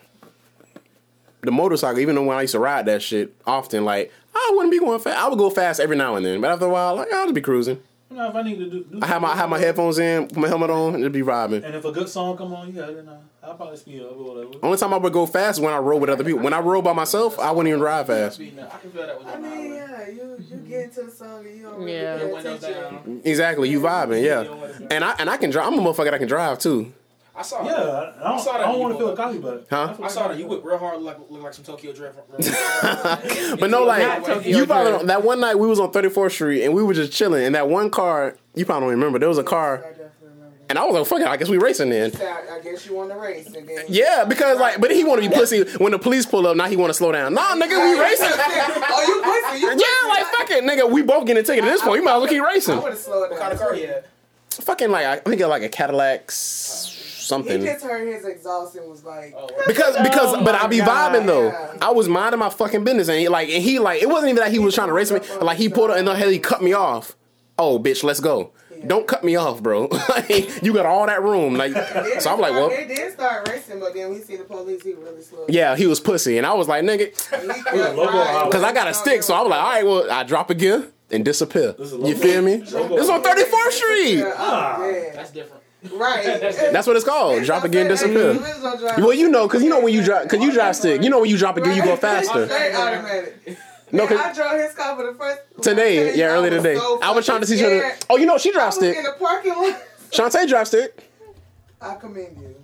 [1.42, 2.00] the motorcycle.
[2.00, 4.98] Even though when I used to ride that shit often, like I wouldn't be going
[5.00, 5.16] fast.
[5.18, 7.34] I would go fast every now and then, but after a while, like I'll just
[7.34, 7.80] be cruising.
[8.08, 9.98] You know, if I need to do, do I have my, I have my headphones
[9.98, 11.64] in, put my helmet on, and it'd be vibing.
[11.64, 14.34] and if a good song come on, yeah, then uh, I'll probably speed up or
[14.36, 14.64] whatever.
[14.64, 16.40] Only time I would go fast is when I rode with other people.
[16.40, 18.40] When I rode by myself, I wouldn't even drive fast.
[18.40, 21.56] I can feel that with I mean, yeah, you you get into the song and
[21.56, 22.18] you don't really Yeah.
[22.18, 22.82] pay Windows attention.
[22.94, 23.20] down.
[23.24, 24.86] Exactly, you vibing, yeah.
[24.88, 25.66] And I and I can drive.
[25.66, 26.92] I'm a motherfucker that can drive too,
[27.36, 29.26] I saw Yeah, I, I don't, saw that I don't want to feel pulled up.
[29.26, 29.94] cocky, but huh?
[30.02, 32.18] I saw that you whip real hard, like look like some Tokyo Drift.
[33.60, 36.32] But no, Not like Tokyo you probably don't, that one night we was on 34th
[36.32, 37.44] Street and we were just chilling.
[37.44, 39.18] And that one car, you probably don't remember.
[39.18, 39.84] There was a I car,
[40.68, 42.86] and I was like, "Fuck it, I guess we racing then." So I, I guess
[42.86, 43.84] you want to race and then.
[43.88, 46.56] Yeah, because like, but he want to be pussy when the police pull up.
[46.56, 47.34] Now he want to slow down.
[47.34, 48.28] Nah, nigga, we racing.
[48.30, 49.60] oh, you pussy?
[49.60, 50.90] You yeah, like fuck it, nigga.
[50.90, 51.98] We both getting a ticket at this point.
[52.00, 52.82] You might as well keep I racing.
[52.82, 53.38] would have slowed down.
[53.38, 54.04] What kind of car he had?
[54.50, 56.30] Fucking like, I think it like a Cadillac
[57.26, 57.64] s- He something.
[57.64, 61.12] just heard his exhaust and was like, Oh, Because because Oh but I be God.
[61.14, 61.46] vibing though.
[61.48, 61.76] Yeah.
[61.82, 64.42] I was minding my fucking business and he like and he like it wasn't even
[64.42, 65.20] that he was trying to race me.
[65.40, 67.14] Like he pulled up and then he cut me off.
[67.58, 68.52] Oh bitch, let's go.
[68.86, 69.88] Don't cut me off, bro.
[70.10, 71.54] Like, you got all that room.
[71.54, 71.72] Like
[72.20, 74.82] so I'm like, start- well They did start racing, but then we see the police.
[74.82, 75.46] He really slow.
[75.48, 76.36] yeah, he was pussy.
[76.36, 77.40] And I was like, nigga, down.
[77.56, 78.26] He kept logo riding.
[78.34, 78.52] house.
[78.52, 80.54] cause I got a stick, so I was like, all right, well, I drop a
[80.54, 81.74] gear and disappear.
[81.78, 82.56] You feel me?
[82.58, 84.14] logo This on 34th Street.
[84.18, 84.76] Yeah, Ah.
[84.78, 85.10] oh.
[85.14, 85.55] That's different.
[85.92, 86.40] Right.
[86.40, 87.44] That's what it's called.
[87.44, 88.34] Drop a gear and disappear.
[88.34, 88.94] disappear.
[88.98, 91.02] Well, you know, cause you know when you drop, cause you drive stick.
[91.02, 92.44] You know when you drop a gear, you go faster.
[92.44, 93.58] Automatic.
[93.92, 96.98] No, No, cause I drove his car for the first today, yeah, earlier today, so
[97.00, 97.92] I was trying to teach her.
[97.92, 98.64] To, oh, you know she scared.
[98.66, 98.96] I stick.
[98.96, 99.80] in the parking lot.
[100.10, 101.08] Shantae drives stick.
[101.80, 102.56] I commend you.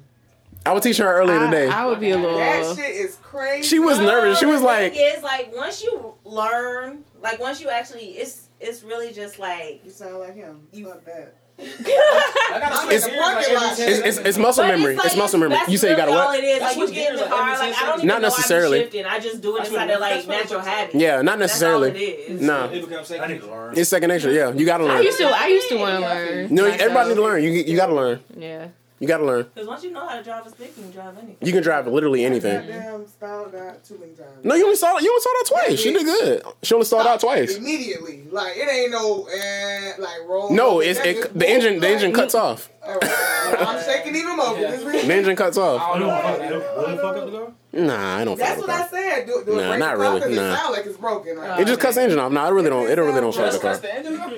[0.65, 1.69] I would teach her earlier I, today.
[1.69, 2.39] I would be a little.
[2.39, 3.67] That shit is crazy.
[3.67, 4.39] She was nervous.
[4.39, 8.83] She was like, thing is like once you learn, like once you actually, it's it's
[8.83, 10.67] really just like You sound like him.
[10.73, 11.35] You- Fuck that.
[11.63, 13.81] I gotta I'm switch in the gears, parking like, lot.
[13.81, 14.97] every it's, it's, it's muscle But memory.
[14.97, 15.59] like- It's muscle memory.
[15.69, 16.39] You say you got really to All what?
[16.39, 18.79] it is, That's like you get in the car, like I don't Not necessarily.
[18.79, 19.05] I'm shifting.
[19.23, 20.95] Just do it That's inside what- of like that's natural habit.
[20.95, 21.91] Yeah, not necessarily.
[21.91, 22.41] it is.
[22.41, 23.49] Nah, It becomes I second need gear.
[23.49, 23.79] to learn.
[23.79, 24.33] it's second nature.
[24.33, 25.03] Yeah, you got to I learn.
[25.05, 25.25] used to.
[25.29, 26.55] I used to want to learn.
[26.55, 27.43] No, everybody need to learn.
[27.43, 28.21] You you got to learn.
[28.37, 28.67] Yeah.
[29.03, 29.47] You got to learn.
[29.53, 31.37] Because once you know how to drive a stick, you can drive anything.
[31.41, 32.57] You can drive literally anything.
[32.57, 34.45] Goddamn stalled out too many times.
[34.45, 35.81] No, you only saw you only saw that twice.
[35.81, 36.43] She did good.
[36.63, 37.57] She only saw that twice.
[37.57, 38.29] Immediately.
[38.31, 40.53] Like, it ain't no, eh, like, roll.
[40.53, 41.37] No, it's it.
[41.37, 42.71] The engine the engine cuts off.
[42.85, 44.59] All right, I'm shaking even more.
[44.59, 44.71] Yeah.
[44.73, 45.81] This The really- engine cuts I off.
[45.81, 46.77] don't You know don't about fuck, that.
[46.77, 47.53] will it fuck up the car?
[47.75, 48.39] Nah, I don't.
[48.39, 48.91] That's fuck what with I that.
[49.17, 49.27] said.
[49.27, 50.57] Do, do Nah, it not really, It nah.
[50.57, 51.39] sound like it's broken.
[51.39, 51.61] Right?
[51.61, 52.31] It just cuts the engine off.
[52.33, 52.91] Nah, it really don't.
[52.91, 53.71] It really don't fuck Just the car.
[53.73, 54.33] cuts the engine off?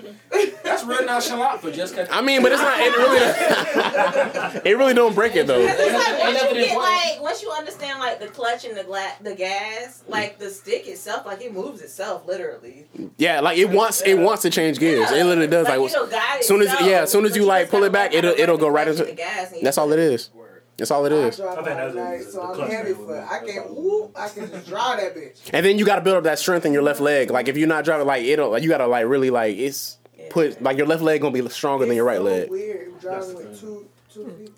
[0.62, 2.12] That's real nonchalant for just cutting.
[2.12, 2.78] I mean, but it's not.
[2.78, 4.60] It really.
[4.70, 5.58] it really don't break it though.
[5.60, 9.14] It's like once you get like once you understand like the clutch and the gla-
[9.20, 12.86] the gas, like the stick itself, like it moves itself literally.
[13.18, 15.10] Yeah, like it wants it wants to change gears.
[15.10, 15.66] It literally does.
[15.66, 17.70] Like, you know, guide soon as- itself, yeah, as soon as but you, like, just
[17.72, 19.78] pull it gotta back, learn how it'll- it'll go right into- the gas and that's
[19.78, 20.30] all it is.
[20.76, 23.24] That's all it I drive all that's night, the- so I'm heavy foot.
[23.30, 24.10] I can whoop.
[24.16, 25.38] I can just drive that bitch.
[25.52, 27.30] And then you got to build up that strength in your left leg.
[27.30, 29.98] Like if you're not driving, like it'll, like, you got to like really like it's
[30.30, 32.50] put like your left leg gonna be stronger than your right so leg.
[32.50, 34.30] Weird driving with two two hmm.
[34.30, 34.54] people.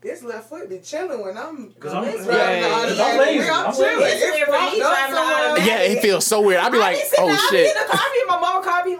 [0.00, 1.70] This left foot be chilling when I'm.
[1.78, 3.04] Cause I'm- it's yeah, driving the yeah.
[3.04, 3.50] I'm lazy.
[3.50, 3.96] I'm I'm chilling.
[4.00, 5.36] It's It's weird when fucked he's up driving the somewhere.
[5.36, 5.66] automatic.
[5.66, 6.60] Yeah, it feels so weird.
[6.60, 8.20] I'd be like, I be oh there, I be shit, in the car, I be
[8.20, 8.96] in my mom car, I be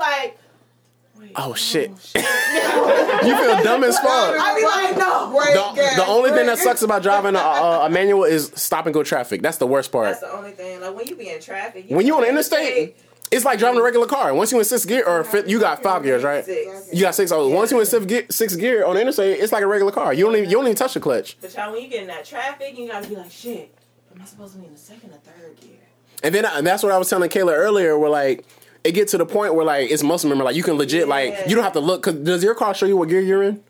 [1.22, 1.90] like, oh, oh shit.
[2.14, 4.06] you feel dumb as fuck.
[4.08, 5.30] I be like, no.
[5.30, 8.52] Brake, The, gas, the only thing that sucks about driving a, a, a manual is
[8.54, 9.42] stop and go traffic.
[9.42, 10.08] That's the worst part.
[10.08, 10.80] That's the only thing.
[10.80, 12.96] Like when you be in traffic, When you on the interstate,
[13.30, 14.34] it's like driving a regular car.
[14.34, 16.44] Once you in sixth gear or fifth, you got five gears, right?
[16.44, 16.88] Six.
[16.92, 17.32] You got six.
[17.32, 19.90] Oh, once you in sixth gear, sixth gear on the interstate, it's like a regular
[19.90, 20.12] car.
[20.12, 21.38] You don't even you don't even touch the clutch.
[21.40, 23.74] But y'all, when you get in that traffic, you gotta be like, shit.
[24.14, 25.78] Am I supposed to be in the second or third gear?
[26.22, 27.98] And then and that's what I was telling Kayla earlier.
[27.98, 28.44] Where like
[28.84, 30.44] it get to the point where like it's muscle memory.
[30.44, 32.02] Like you can legit like you don't have to look.
[32.02, 33.62] Cause does your car show you what gear you're in?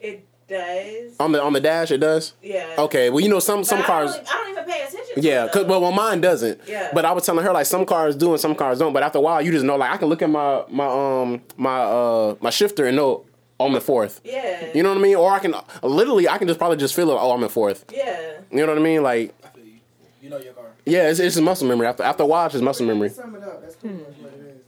[0.00, 1.16] It does.
[1.20, 2.34] On the on the dash, it does.
[2.42, 2.74] Yeah.
[2.78, 4.14] Okay, well you know some But some I cars.
[4.16, 5.22] Don't, I don't even pay attention.
[5.22, 6.60] Yeah, it, cause well, well, mine doesn't.
[6.66, 6.90] Yeah.
[6.92, 8.92] But I was telling her like some cars do and some cars don't.
[8.92, 11.40] But after a while, you just know like I can look at my my um
[11.56, 13.24] my uh my shifter and know
[13.60, 14.20] I'm in fourth.
[14.24, 14.66] Yeah.
[14.74, 15.16] You know what I mean?
[15.16, 17.14] Or I can literally I can just probably just feel it.
[17.18, 17.84] Oh, I'm in fourth.
[17.94, 18.32] Yeah.
[18.50, 19.02] You know what I mean?
[19.02, 19.72] Like I feel you.
[20.20, 20.64] You know your car.
[20.84, 21.86] yeah, it's it's muscle memory.
[21.86, 23.08] After after a while, it's just muscle memory.
[23.10, 23.62] Sum it up.
[23.62, 24.60] That's pretty much what it is.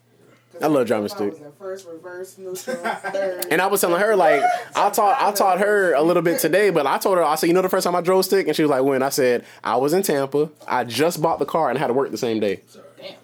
[0.53, 1.35] 'Cause I love driving if I stick.
[1.59, 3.47] first, reverse, neutral, third.
[3.51, 4.43] And I was telling her like
[4.77, 7.47] I taught I taught her a little bit today, but I told her I said
[7.49, 9.45] you know the first time I drove stick, and she was like when I said
[9.63, 12.41] I was in Tampa, I just bought the car and had to work the same
[12.41, 12.63] day.
[12.99, 13.15] Damn.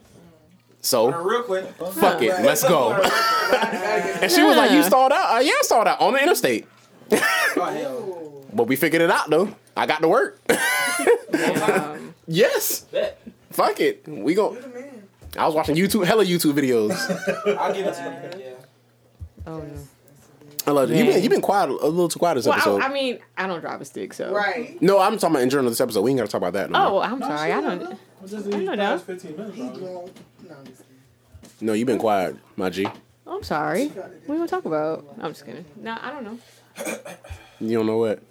[0.83, 1.65] So Real quick.
[1.93, 2.93] fuck it, let's go.
[2.93, 5.37] and she was like, "You stalled out?
[5.37, 6.67] Uh, yeah, I stalled out on the interstate."
[7.12, 8.27] Oh.
[8.53, 9.55] But we figured it out though.
[9.77, 10.41] I got to work.
[12.27, 13.21] Yes, Bet.
[13.51, 14.07] fuck it.
[14.07, 14.57] We go.
[15.35, 15.43] You're the man.
[15.43, 17.57] I was watching YouTube, hella YouTube videos.
[17.59, 18.44] I'll give it to you.
[18.44, 18.52] Yeah.
[19.47, 19.74] oh no.
[20.66, 20.97] I love you.
[20.97, 22.82] You've been, you been quiet, a little too quiet this Well, episode.
[22.82, 24.31] I, I mean, I don't drive a stick, so.
[24.32, 24.81] Right.
[24.82, 26.02] no, I'm talking about in general this episode.
[26.02, 26.70] We ain't got to talk about that.
[26.70, 27.51] No, Oh, well, I'm sorry.
[27.52, 27.98] I don't.
[28.27, 29.81] Just I these know past 15 minutes, He probably.
[29.81, 29.94] doing.
[30.48, 31.66] No, I'm just kidding.
[31.66, 32.86] no, you've been quiet, my G.
[33.27, 33.86] I'm sorry.
[33.89, 35.07] What are we gonna talk about?
[35.20, 35.65] I'm just kidding.
[35.77, 36.39] No, I don't know.
[37.61, 38.23] You don't know what.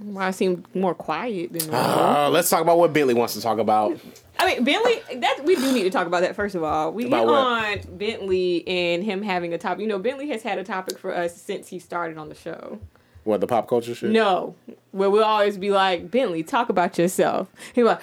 [0.00, 2.00] Why I seem more quiet than normal.
[2.04, 3.96] Uh, let's talk about what Bentley wants to talk about.
[4.42, 5.00] I mean, Bentley.
[5.20, 6.92] That we do need to talk about that first of all.
[6.92, 7.88] We About get what?
[7.90, 9.80] on Bentley and him having a topic.
[9.82, 12.78] You know, Bentley has had a topic for us since he started on the show.
[13.24, 14.10] What the pop culture shit?
[14.10, 14.56] No,
[14.90, 17.48] where we'll always be like, Bentley, talk about yourself.
[17.72, 18.00] He like,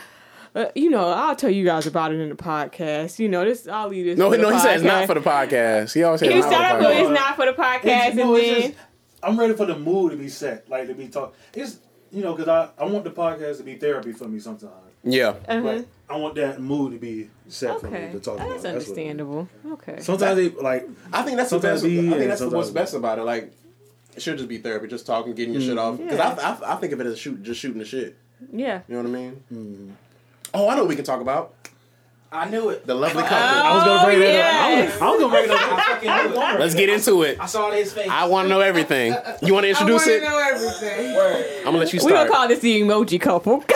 [0.56, 3.20] uh, you know, I'll tell you guys about it in the podcast.
[3.20, 4.18] You know, this I'll leave this.
[4.18, 5.94] No, for no, the he said it's not for the podcast.
[5.94, 7.14] He always says He it's not started for the with it's podcast.
[7.14, 8.84] not for the podcast, It's, and no, it's then just,
[9.22, 11.36] I'm ready for the mood to be set, like to be talk.
[11.53, 11.80] It's
[12.11, 14.74] you know, because I, I want the podcast to be therapy for me sometimes.
[15.03, 15.35] Yeah.
[15.47, 15.61] uh-huh.
[15.61, 18.49] Like, I want that mood to be set for okay, me to talk Oh, about.
[18.49, 18.88] that's what it is.
[18.88, 19.47] understandable.
[19.73, 22.07] Okay, Sometimes they like I think that's Sometimes the best.
[22.07, 23.23] I think and that's what's sometimes- best about it.
[23.23, 23.53] Like,
[24.15, 25.97] it should just be therapy, just talking, getting your shit off.
[25.97, 26.35] Because Yeah.
[26.61, 28.17] I, I, I think of it as shoot, just shooting the shit.
[28.51, 28.81] yeah.
[28.88, 29.21] You know what I
[29.53, 29.95] mean?
[30.53, 31.53] Oh, I know what we can talk about
[32.31, 32.85] I knew it.
[32.85, 33.38] the lovely couple.
[33.38, 34.53] I was gonna bring that up.
[34.53, 35.01] Oh, I was.
[35.01, 35.80] I was gonna bring that I up.
[35.81, 36.60] fucking knew it.
[36.60, 37.39] Let's get into it.
[37.39, 38.07] I saw his face.
[38.10, 39.15] I want to know everything.
[39.41, 40.22] You want to I introduce want to it?
[40.23, 41.15] know everything.
[41.15, 41.45] Word.
[41.60, 42.11] I'm gonna let you start.
[42.14, 43.64] We gonna call this the emoji couple.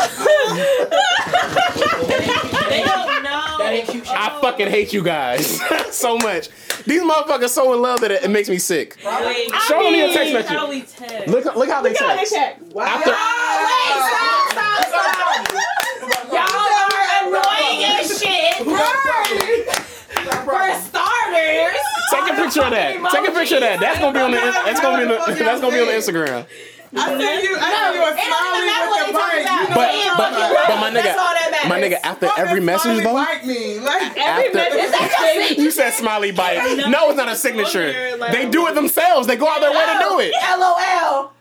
[2.74, 3.58] They don't know.
[3.60, 4.10] That ain't cute.
[4.10, 5.60] I fucking hate you guys
[5.92, 6.50] so much.
[6.86, 8.98] These motherfuckers so in love that it, it makes me sick.
[9.04, 10.50] Wait, Show me a text message.
[10.52, 11.28] how we text?
[11.28, 12.62] Look, look how they Look how they text.
[12.74, 12.84] Wow.
[12.86, 13.12] After,
[16.34, 17.82] Y'all are annoying
[18.72, 19.70] as.
[20.24, 21.78] For starters.
[22.12, 23.10] take a picture of that.
[23.12, 23.80] Take a picture of that.
[23.80, 24.38] That's gonna be on the.
[24.38, 25.34] That's gonna be on the.
[25.44, 26.46] That's gonna be on the Instagram.
[26.96, 27.58] I see you.
[27.58, 29.74] I see you a It don't matter what smiley they with talk the about.
[29.74, 29.74] bite.
[29.74, 31.98] But Damn, but fucking but my That's all that nigga, my nigga.
[32.04, 33.84] After What every message though, bite mean?
[33.84, 34.80] Like, Every After- message.
[34.84, 36.86] Is that your you said smiley bite.
[36.90, 37.92] No, it's not a signature.
[38.32, 39.26] They do it themselves.
[39.28, 40.34] They go out their way to do it.
[40.60, 41.34] LOL.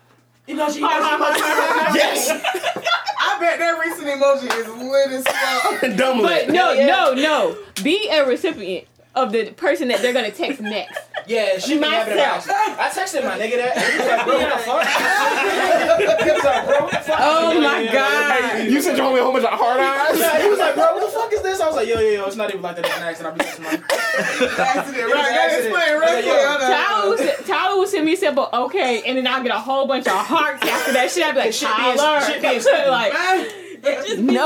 [0.46, 2.28] You know she Yes.
[2.30, 5.96] I bet that recent emoji is lit as fuck.
[5.96, 6.50] Dumb But lit.
[6.50, 7.56] no, no, no.
[7.82, 10.98] Be a recipient of the person that they're gonna text next.
[11.26, 12.48] Yeah, she be having it Myself.
[12.50, 12.78] out.
[12.80, 13.78] I texted my nigga that.
[13.78, 14.82] He was like, bro, what the fuck?
[16.22, 17.18] He was like, bro, what the fuck?
[17.20, 18.68] Oh my god.
[18.68, 20.18] You sent your homie a whole bunch of hard eyes.
[20.18, 21.60] Yeah, he was like, bro, what the fuck is this?
[21.60, 22.86] I was like, yo, yo, yo, it's not even like that.
[22.86, 23.32] It's an accident.
[23.32, 23.72] I'll be texting my.
[24.64, 25.34] Accident, right?
[25.34, 26.24] Gotta explain real quick.
[26.26, 26.60] Hold.
[26.60, 30.06] Tyler will, Tyler will send me simple, okay, and then I'll get a whole bunch
[30.06, 31.24] of hearts after that shit.
[31.24, 32.20] I'll be like, Shit being- Tyler.
[32.26, 32.42] shit
[32.88, 34.42] like, Just be No.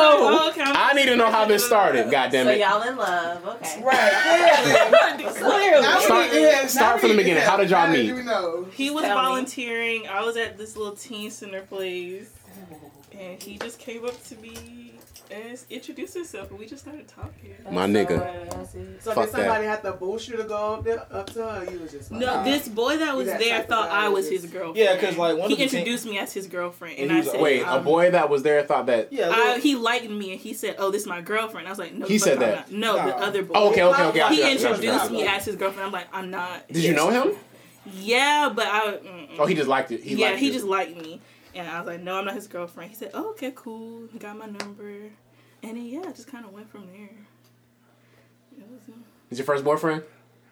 [0.47, 2.11] like, oh, I'm need to know how this oh, started.
[2.11, 2.59] God damn So it.
[2.61, 3.81] y'all in love, okay.
[3.85, 5.19] Right.
[5.37, 5.83] clearly.
[5.83, 7.43] Now Start- need to have- start from the beginning.
[7.43, 8.07] to How did y'all meet?
[8.07, 8.67] do know?
[8.73, 9.23] He was Tell me.
[9.23, 10.09] volunteering.
[10.09, 12.31] I was at this little teen center place,
[13.13, 14.93] and he just came up to me
[15.31, 17.55] and introduced himself, and we just started talking.
[17.71, 18.51] My nigga.
[19.03, 19.39] So Fuck did that.
[19.39, 21.63] somebody have to boost you to go up there up to her?
[21.63, 24.47] Or you was just like, No, this boy that was there thought I was his
[24.47, 24.77] girlfriend.
[24.77, 27.21] Yeah, because like, one he of the teen- introduced me as his girlfriend, And and,
[27.21, 29.13] I said, Wait, a um, boy that was there thought that.
[29.13, 31.79] Yeah, I, he liked me, and he said, "Oh, this is my girlfriend." I was
[31.79, 32.71] like, "No." He said that.
[32.71, 32.97] not.
[32.97, 33.55] No, the other boy.
[33.55, 34.13] Oh, okay, okay, okay.
[34.13, 35.87] He got you, got you, introduced got me as his girlfriend.
[35.87, 36.69] I'm like, I'm not.
[36.69, 37.37] Did you know him?
[37.93, 38.81] Yeah, but I.
[38.99, 39.29] Mm-mm.
[39.39, 40.03] Oh, he just liked it.
[40.03, 40.53] He yeah, liked he it.
[40.53, 41.21] just liked me,
[41.57, 44.19] and I was like, "No, I'm not his girlfriend." He said, "Oh, okay, cool." He
[44.19, 44.89] got my number,
[45.63, 47.11] and then yeah, just kind of went from there.
[48.59, 48.97] It was
[49.29, 50.03] He's your first boyfriend?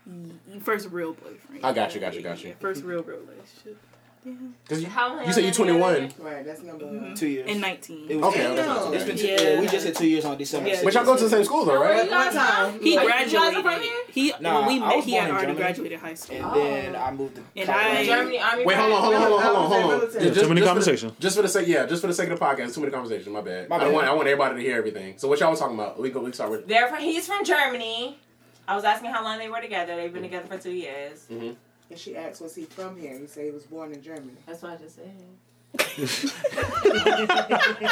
[0.08, 1.64] uh, first real boyfriend.
[1.64, 2.54] I got you, got you, got you.
[2.60, 3.78] First real, real relationship.
[4.26, 4.32] Yeah,
[4.62, 6.12] Because you, How you said you're have they been 21.
[6.18, 7.14] Right, that's number one.
[7.14, 7.46] Two years.
[7.50, 8.06] and 19.
[8.10, 8.56] It was Okay, okay.
[8.56, 8.94] Damn.
[8.94, 9.40] It's been two, Yeah.
[9.40, 9.60] yeah.
[9.60, 10.68] we just hit two years on December.
[10.70, 10.80] Yeah.
[10.82, 12.10] But y'all go to the same school though, right?
[12.10, 12.80] One time.
[12.80, 13.82] He Are you guys from graduated.
[13.82, 13.92] here?
[14.08, 15.58] He Nah, when we met, he had already Germany.
[15.60, 16.36] graduated high school.
[16.36, 18.00] And then I moved to And California.
[18.00, 18.64] I- Germany Army.
[18.64, 20.00] Wait, hold on, hold on, hold on, hold on, hold on.
[20.00, 21.12] Yeah, Just- too many just for the- conversations.
[21.20, 23.28] Just for the sake, yeah, just for the sake of the podcast, too many conversations.
[23.28, 23.68] My bad.
[23.68, 23.88] My bad.
[23.88, 25.14] I want, I want everybody to hear everything.
[25.18, 26.00] So what y'all was talking about?
[26.00, 26.66] We go, we start with.
[26.66, 28.18] They're from, he's from Germany.
[28.66, 29.94] I was asking how long they were together.
[29.96, 31.26] They've been together for two years.
[31.30, 31.56] Mm Mhm.
[31.94, 33.16] And she asked, was he from here?
[33.16, 34.32] He said he was born in Germany.
[34.46, 35.12] That's what I just said.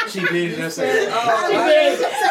[0.08, 0.90] She did just say.
[0.92, 1.50] She said- oh,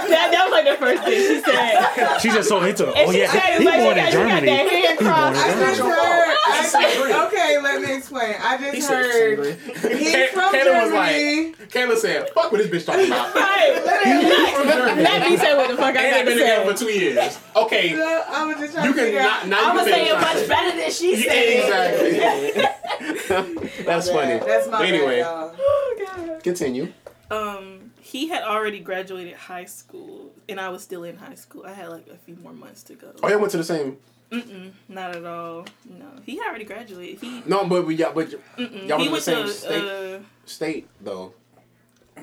[0.09, 2.19] that, that was like the first thing she said.
[2.19, 2.93] She just told me to.
[2.93, 4.45] Oh she yeah, said, he like, born she in got- she got Germany.
[4.47, 5.35] that hand He born crossed.
[5.35, 5.95] in I just Germany.
[5.95, 6.37] heard.
[6.43, 7.13] I Disagree.
[7.13, 8.35] okay, let me explain.
[8.41, 9.97] I just He heard disagree.
[9.99, 11.53] he's from Kayla was Germany.
[11.71, 13.81] Kayla said, "Fuck what this bitch talking about." Right.
[13.85, 16.77] Let, let me say what the fuck I And got they've been to together for
[16.77, 17.37] two years.
[17.55, 19.41] Okay, No, I was just trying you to can figure not.
[19.43, 19.47] out.
[19.47, 21.59] Now I'm you gonna say it much better than she said.
[21.59, 22.63] Exactly.
[23.85, 24.39] That's funny.
[24.39, 25.55] That's my anyway, bad, y'all.
[25.57, 26.93] Oh, continue.
[27.29, 31.63] Um, he had already graduated high school, and I was still in high school.
[31.65, 33.13] I had like a few more months to go.
[33.23, 33.97] Oh, y'all went to the same.
[34.31, 35.65] Mm-mm, not at all.
[35.89, 37.19] No, he had already graduated.
[37.19, 38.87] He No, but we y'all, but mm-mm.
[38.87, 39.51] y'all he went to the same to.
[39.53, 40.15] state.
[40.15, 41.33] Uh, state though,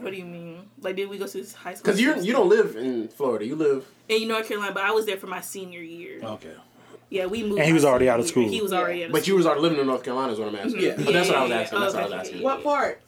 [0.01, 0.69] what do you mean?
[0.81, 1.85] Like, did we go to his high school?
[1.85, 3.45] because you you don't live in Florida.
[3.47, 3.87] You live.
[4.09, 6.21] in North Carolina, but I was there for my senior year.
[6.23, 6.55] Okay.
[7.11, 7.59] Yeah, we moved.
[7.59, 8.49] And he was already out of school.
[8.49, 9.37] He was already out of But you school.
[9.39, 10.83] was already living in North Carolina, is what I'm asking.
[10.83, 10.95] Yeah.
[10.97, 11.81] But that's what I was asking.
[11.81, 12.43] That's what I was asking.
[12.43, 13.01] What part?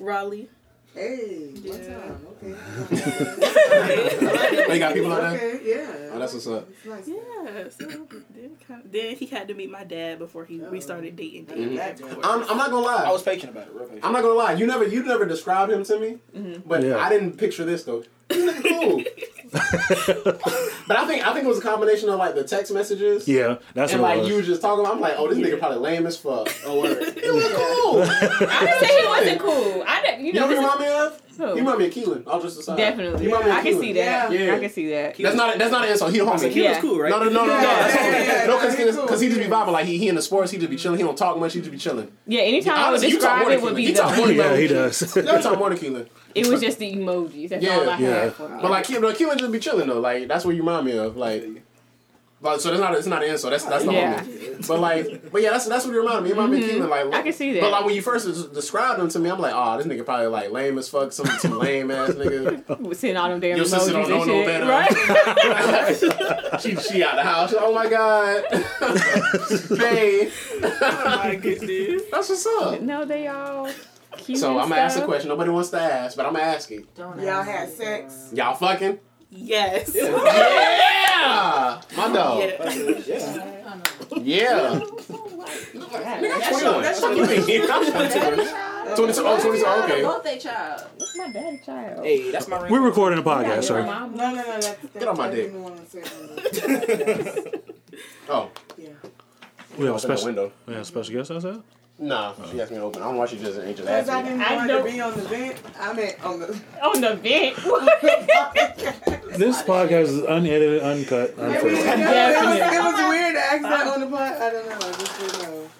[0.00, 0.48] Raleigh.
[0.94, 1.72] Hey, Yeah.
[1.72, 2.26] what time?
[2.42, 2.54] Okay.
[4.68, 5.54] Oh, you got people out there.
[5.54, 6.10] okay, yeah.
[6.12, 6.68] Oh, that's what's up.
[6.70, 7.08] It's nice.
[7.08, 7.86] Yeah, so
[8.34, 11.44] then, kind of, then he had to meet my dad before he we started dating.
[11.46, 11.76] dating.
[11.76, 12.14] That of good.
[12.22, 12.26] course.
[12.26, 13.04] I'm, I'm not gonna lie.
[13.04, 14.04] I was patient about it, real patient.
[14.04, 14.52] I'm not gonna lie.
[14.54, 16.68] You never you never described him to me, mm-hmm.
[16.68, 16.96] but Yeah.
[16.98, 18.02] I didn't picture this though.
[18.30, 19.02] He looked cool.
[19.52, 23.26] but I think I think it was a combination of like the text messages.
[23.28, 24.28] Yeah, that's And what like it was.
[24.30, 26.48] you were just talking about, I'm like, oh, this nigga probably lame as fuck.
[26.64, 26.98] Oh, word.
[27.18, 28.02] He look cool.
[28.02, 29.84] I didn't say he wasn't cool.
[29.86, 31.12] I didn't, you You know, know what he this remind me of?
[31.30, 31.54] is, He who?
[31.56, 32.22] remind me of Keelan.
[32.26, 32.76] I'll just decide.
[32.76, 33.20] Definitely.
[33.20, 34.32] He remind me of I can see that.
[34.32, 34.54] Yeah.
[34.54, 35.16] I can see that.
[35.16, 36.12] That's not that's not an insult.
[36.12, 36.50] He a homie.
[36.50, 36.70] He Yeah.
[36.70, 37.10] was cool, right?
[37.10, 37.52] No, no, no, no, no.
[37.54, 38.26] Yeah, That's yeah, homie.
[38.26, 40.14] yeah, no, nah, because he cool, he just be he vibing like he he in
[40.14, 40.50] the sports.
[40.50, 40.98] He just be chilling.
[40.98, 41.52] He don't talk much.
[41.54, 42.10] He just be chilling.
[42.26, 43.76] Yeah, anytime I would Honestly, you talk describe more it than would Keelan.
[43.76, 45.16] be You talk more the, than yeah, he does.
[45.16, 46.08] You talk more than Keelan.
[46.46, 47.48] It was just the emojis.
[47.50, 48.08] That's Yeah, all I yeah.
[48.24, 48.58] had for me.
[48.62, 50.00] But like Keelan, Keelan just be chilling though.
[50.00, 51.16] Like that's what you remind me of.
[51.16, 51.44] Like,
[52.40, 53.50] but so that's not it's not an insult.
[53.50, 54.20] That's that's the Yeah.
[54.22, 54.66] homie.
[54.68, 56.28] But like, but yeah, that's that's what he reminded me.
[56.28, 56.88] He reminded me of Keelan.
[56.90, 57.14] Like Mm-hmm.
[57.14, 57.60] I can see that.
[57.62, 60.04] But like when you first des- described him to me, I'm like, oh, this nigga
[60.04, 61.12] probably like lame as fuck.
[61.12, 62.78] Some some lame ass nigga.
[62.80, 64.66] We're seeing all them damn Your sister emojis don't and know no shit, better.
[64.66, 66.60] right?
[66.60, 67.52] she she out the house.
[67.58, 68.44] Oh my god.
[69.78, 70.30] hey,
[70.62, 72.02] Oh my goodness.
[72.10, 72.80] that's what's up.
[72.82, 73.68] no, they all
[74.18, 74.38] cute.
[74.38, 75.28] So I'm gonna ask a question.
[75.28, 76.94] Nobody wants to ask, but I'm gonna ask it.
[76.94, 78.30] Don't Y'all had sex.
[78.34, 78.98] Y'all fucking?
[79.30, 79.92] Yes.
[79.94, 82.38] Yeah, my dog.
[82.40, 83.80] Yeah.
[84.22, 84.80] Yeah.
[85.74, 86.82] That's 21.
[86.82, 87.70] that's Fuck you mean?
[87.70, 88.96] I'm 22.
[88.96, 89.22] 22.
[89.26, 89.66] Oh, 22.
[89.66, 90.02] Okay.
[90.02, 90.82] Both they child.
[90.98, 92.04] That's my daddy child.
[92.04, 92.72] Hey, that's my ring.
[92.72, 93.84] We're recording a podcast, sir.
[93.84, 94.34] No, no, no.
[94.34, 95.46] That's, that's, Get on my dick.
[95.52, 97.62] didn't want to say that.
[98.30, 98.88] Oh, Yeah.
[99.76, 100.26] We have a special.
[100.26, 100.52] window.
[100.66, 101.62] We have a special guest outside.
[102.00, 103.02] Nah, she asked me to open.
[103.02, 104.30] I don't know why she just ain't just Because I asked me.
[104.38, 105.56] didn't I want know- to be on the vent.
[105.80, 106.60] I meant on the.
[106.82, 107.56] On the vent.
[109.38, 111.62] This podcast is unedited, uncut, It was, unfiltered.
[111.70, 114.32] it was weird to ask that on the pod.
[114.32, 114.74] I don't know.
[114.74, 115.70] I just didn't know.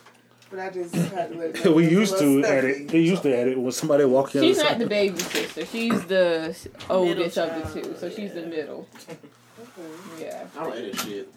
[0.50, 1.72] But I just had to let it know.
[1.72, 2.76] we It was used a to little edit.
[2.76, 2.98] stuffy.
[2.98, 4.42] We used to edit when somebody walked in.
[4.42, 5.66] She's the not the baby sister.
[5.66, 7.96] She's the s- oldest of the two.
[7.98, 8.86] So she's the middle.
[10.20, 10.44] Yeah.
[10.56, 11.32] I don't edit shit.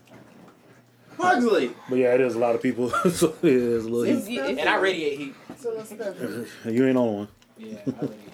[1.18, 1.72] Pugsley.
[1.90, 2.90] But yeah, it is a lot of people.
[3.10, 4.18] so it is a little.
[4.18, 4.40] It's, Heat.
[4.40, 5.36] And I radiate heat.
[5.50, 6.46] It's a.
[6.72, 7.28] You ain't on one.
[7.58, 8.32] Yeah, I radiate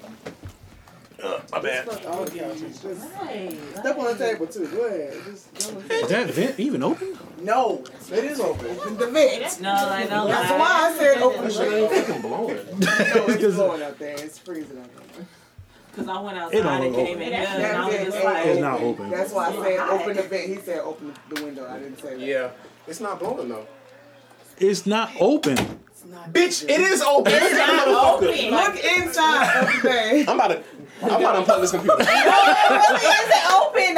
[1.23, 1.85] uh, My bad.
[1.85, 2.25] Fuck all.
[2.25, 2.83] Just
[3.15, 4.67] Hey, step on the table too.
[4.67, 5.13] Go ahead.
[5.25, 5.91] Just go ahead.
[5.91, 7.17] Is that vent even open?
[7.41, 8.67] No, it is open.
[8.97, 9.61] The vent.
[9.61, 10.27] No, like no.
[10.27, 12.55] That's why I said open the Shit fucking blowing.
[12.55, 14.15] No, it's blowing up there.
[14.19, 15.25] It's freezing up there.
[15.97, 17.47] Because I went It outside don't and look came in open.
[17.59, 19.09] here and I was just like, It's not open.
[19.09, 20.47] That's why I said open the vent.
[20.49, 21.67] He said open the window.
[21.67, 22.19] I didn't say that.
[22.19, 22.49] Yeah,
[22.85, 23.65] it's not blowing though.
[24.59, 25.57] It's not open.
[25.57, 27.33] It's not Bitch, it is open.
[27.35, 28.27] it's not open.
[28.27, 30.29] Look inside of the vent.
[30.29, 30.63] I'm about to.
[31.01, 31.97] I'm about to unplug this computer.
[32.03, 33.95] No, it really Is it open?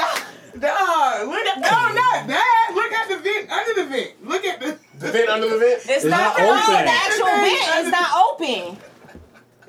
[0.59, 2.71] Dog, look at no, not that.
[2.73, 4.25] Look at the vent under the vent.
[4.25, 4.77] Look at the.
[4.99, 5.81] The vent under the vent.
[5.85, 6.63] It's, not not, open.
[6.63, 6.85] open.
[6.85, 8.88] The actual vent is not open.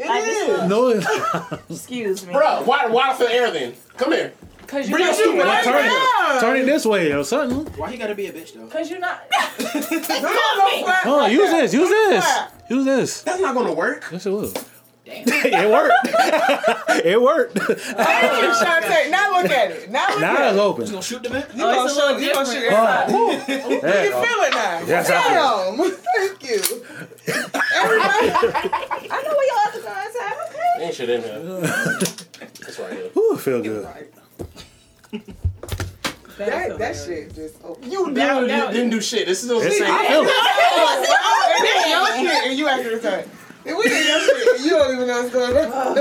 [0.03, 0.27] It Like is.
[0.27, 1.05] this No, it's
[1.51, 1.63] not.
[1.69, 2.33] Excuse me.
[2.33, 3.75] Bro, why why feel air then?
[3.99, 4.33] Come here.
[4.67, 7.67] Cause you're Bring your stupid Well, ass turn it, turn it this way or something.
[7.75, 8.67] Why he gotta be a bitch though?
[8.69, 9.25] Cause you're not.
[9.61, 11.61] No, no, no, flat Oh, like use that.
[11.63, 11.75] this.
[11.75, 12.25] Use this.
[12.25, 12.65] Flat.
[12.71, 13.23] Use this.
[13.23, 14.07] That's not gonna work.
[14.13, 14.53] Yes, it will.
[15.27, 15.95] it worked.
[17.05, 17.59] it worked.
[17.59, 19.11] Thank you, Shantae.
[19.11, 19.91] Now look at it.
[19.91, 20.61] Now look now at it's it.
[20.61, 20.85] open.
[20.87, 21.47] You gonna shoot the man?
[21.53, 22.79] You gonna oh, it's a show, little you gonna shoot different.
[22.81, 23.07] inside.
[23.11, 24.23] Oh, You there you can go.
[24.23, 24.83] feel it now.
[24.87, 25.91] Yes, I Damn.
[26.17, 26.61] Thank you.
[27.75, 28.31] Everybody.
[29.11, 30.35] I know where your other guys at.
[30.49, 30.85] Okay.
[30.85, 31.41] Ain't shit in here.
[32.43, 33.09] It's right here.
[33.15, 33.89] Whew, feel good.
[36.39, 37.91] That, that shit just open.
[37.91, 39.27] You Now- didn't, now- didn't do shit.
[39.27, 40.31] This is a It's- see, I feel it.
[41.53, 43.31] And then your shit and you acting the same.
[43.67, 45.95] And we did your shit and you don't even know what's going on.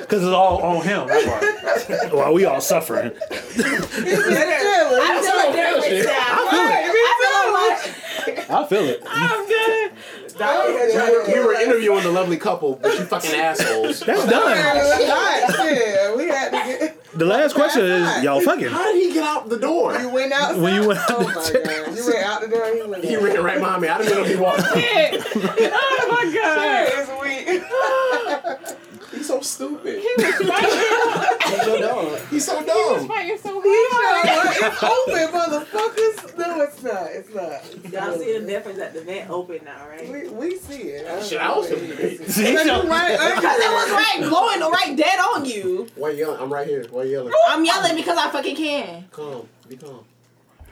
[0.00, 1.08] Because it's all on him.
[1.08, 2.08] That's why.
[2.12, 3.10] While we all suffering.
[3.30, 5.02] He's just chilling.
[5.02, 6.04] I feel like different shit.
[6.04, 6.52] sound.
[6.52, 9.02] Right, me I feel like I feel it.
[9.06, 9.92] I'm good.
[10.38, 14.00] Doc in here We were interviewing the lovely couple, but you fucking assholes.
[14.00, 14.56] That's Man, done.
[14.56, 16.96] yeah, we had to get.
[17.18, 18.68] The last question is y'all fucking.
[18.68, 19.98] How did he get out the door?
[19.98, 20.60] You went outside.
[20.62, 21.96] When you went out Oh the- my god!
[21.96, 22.72] You went out the door.
[22.72, 23.04] He went.
[23.04, 23.88] He ran right behind me.
[23.88, 24.60] I didn't know he walked.
[24.70, 26.88] oh my god.
[26.94, 28.78] It's weak.
[29.28, 30.00] He's so stupid.
[30.00, 31.64] He was fighting.
[31.64, 32.16] So dumb.
[32.30, 32.64] He's so dumb.
[32.64, 33.08] He was dumb.
[33.08, 34.56] fighting so He hard.
[34.56, 36.38] it's open, motherfuckers.
[36.38, 37.06] No, it's not.
[37.12, 37.92] It's not.
[37.92, 40.08] Y'all see the difference that the vent open now, right?
[40.08, 41.24] We, we see it.
[41.24, 42.20] Shit, I was finna debate.
[42.30, 45.88] See, so- right, Because it was right, blowing the right dead on you.
[45.96, 46.40] Why you yelling?
[46.40, 46.86] I'm right here.
[46.90, 47.32] Why you yelling?
[47.48, 49.04] I'm yelling because I fucking can.
[49.10, 49.46] Calm.
[49.68, 50.04] Be calm.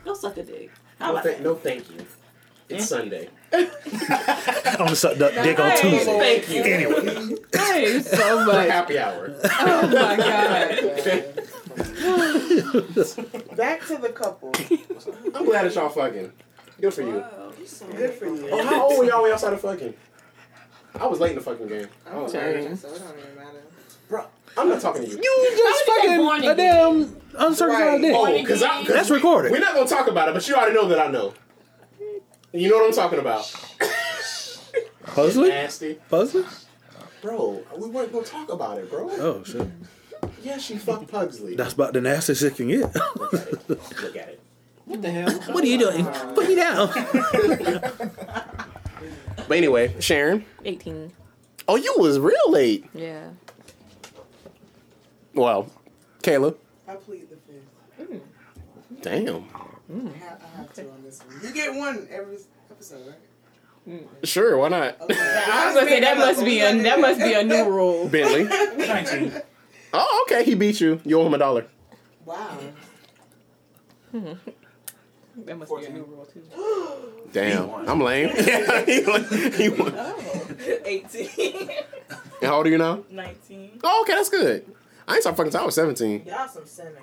[0.05, 0.71] Go suck a dick.
[0.99, 1.43] How No, about th- that?
[1.45, 2.07] no thank you.
[2.69, 3.29] It's Sunday.
[3.53, 3.69] I'm
[4.79, 6.19] gonna suck the dick on Tuesday.
[6.19, 6.63] Thank you.
[6.63, 8.69] Anyway, That is so much.
[8.69, 9.35] Happy hour.
[9.61, 10.69] Oh my god.
[13.57, 14.53] Back to the couple.
[15.35, 16.33] I'm glad that y'all fucking.
[16.81, 17.25] Good for you.
[17.97, 18.49] Good for you.
[18.51, 19.95] Oh, oh, how old were y'all when y'all started fucking?
[20.99, 21.87] I was late in the fucking game.
[22.07, 22.77] I'm Dang.
[22.77, 23.63] so it don't even matter.
[24.09, 24.25] Bro,
[24.57, 25.17] I'm not talking to you.
[25.23, 27.63] you just How did you get born fucking a damn uncircumcised
[27.93, 28.01] Right.
[28.01, 28.15] dick.
[28.17, 28.79] Oh, because I.
[28.85, 29.53] Cause That's recorded.
[29.53, 31.33] We're not gonna talk about it, but you already know that I know.
[32.57, 33.53] You know what I'm talking about.
[35.05, 35.51] Puzzling?
[35.51, 35.99] Nasty.
[36.09, 36.47] Puzzling?
[37.23, 39.09] Bro, we weren't gonna talk about it, bro.
[39.11, 39.69] Oh shit.
[40.43, 41.57] Yeah, she fucked Pugsley.
[41.57, 42.95] That's about the nastiest it can get.
[42.95, 44.41] Look at it.
[44.85, 45.31] What the hell?
[45.53, 46.05] what are you doing?
[46.35, 46.91] Put me down.
[49.49, 50.45] But anyway, Sharon.
[50.65, 51.13] 18.
[51.69, 52.85] Oh, you was real late.
[52.93, 53.29] Yeah.
[55.35, 55.71] Well,
[56.23, 56.57] Kayla.
[56.89, 59.03] I plead the fifth.
[59.03, 59.45] Damn.
[59.91, 60.13] Mm.
[60.13, 61.41] I have, I have to on this one.
[61.43, 62.39] You get one every
[62.71, 63.19] episode, right?
[63.89, 64.07] Mm.
[64.25, 65.01] Sure, why not?
[65.01, 65.15] Okay.
[65.19, 68.09] I was gonna say that must be a that must be a new rule.
[68.09, 68.45] Bentley.
[68.87, 69.33] 19.
[69.93, 70.45] Oh, okay.
[70.45, 71.01] He beat you.
[71.05, 71.67] You owe him a dollar.
[72.25, 72.59] Wow.
[74.11, 74.33] Hmm.
[75.45, 76.43] That must be a new rule too.
[77.33, 77.69] Damn.
[77.87, 78.31] I'm lame.
[78.35, 79.03] yeah, he,
[79.51, 79.95] he won.
[80.83, 81.29] 18.
[81.69, 81.71] And
[82.43, 83.05] how old are you now?
[83.11, 83.81] 19.
[83.85, 84.65] Oh, okay, that's good.
[85.07, 86.25] I ain't start fucking till I was 17.
[86.25, 86.97] Y'all some sinners.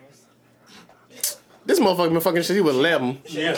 [1.65, 2.55] This motherfucker been fucking shit.
[2.57, 3.19] He was 11.
[3.27, 3.53] Yeah.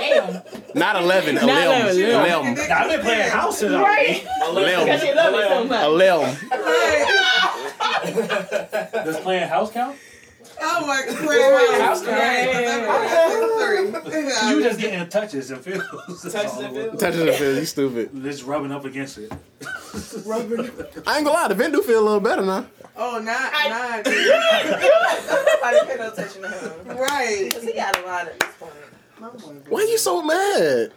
[0.00, 0.42] Damn.
[0.74, 1.36] Not 11.
[1.36, 1.96] Not 11.
[2.02, 2.54] 11.
[2.56, 2.72] 11.
[2.72, 4.08] I've been playing house since I was Right.
[4.08, 4.24] eight.
[4.84, 5.16] Because you 11.
[5.16, 5.84] love it so much.
[5.84, 6.36] 11.
[9.04, 9.96] Does playing house count?
[10.60, 11.80] Oh my god.
[11.80, 12.12] House Three.
[14.50, 15.82] You just getting touches and feels.
[16.32, 17.00] Touches and feels?
[17.00, 17.58] Touches and feels.
[17.58, 18.10] You stupid.
[18.22, 19.32] Just rubbing up against it.
[20.24, 20.60] Rubbing.
[21.06, 21.48] I ain't gonna lie.
[21.48, 22.66] The vent do feel a little better now.
[22.96, 24.04] Oh, not, not.
[24.06, 26.96] Nobody pay no attention to him.
[26.96, 27.44] right.
[27.48, 28.72] Because he got a lot at this point.
[29.68, 30.92] Why are you so mad?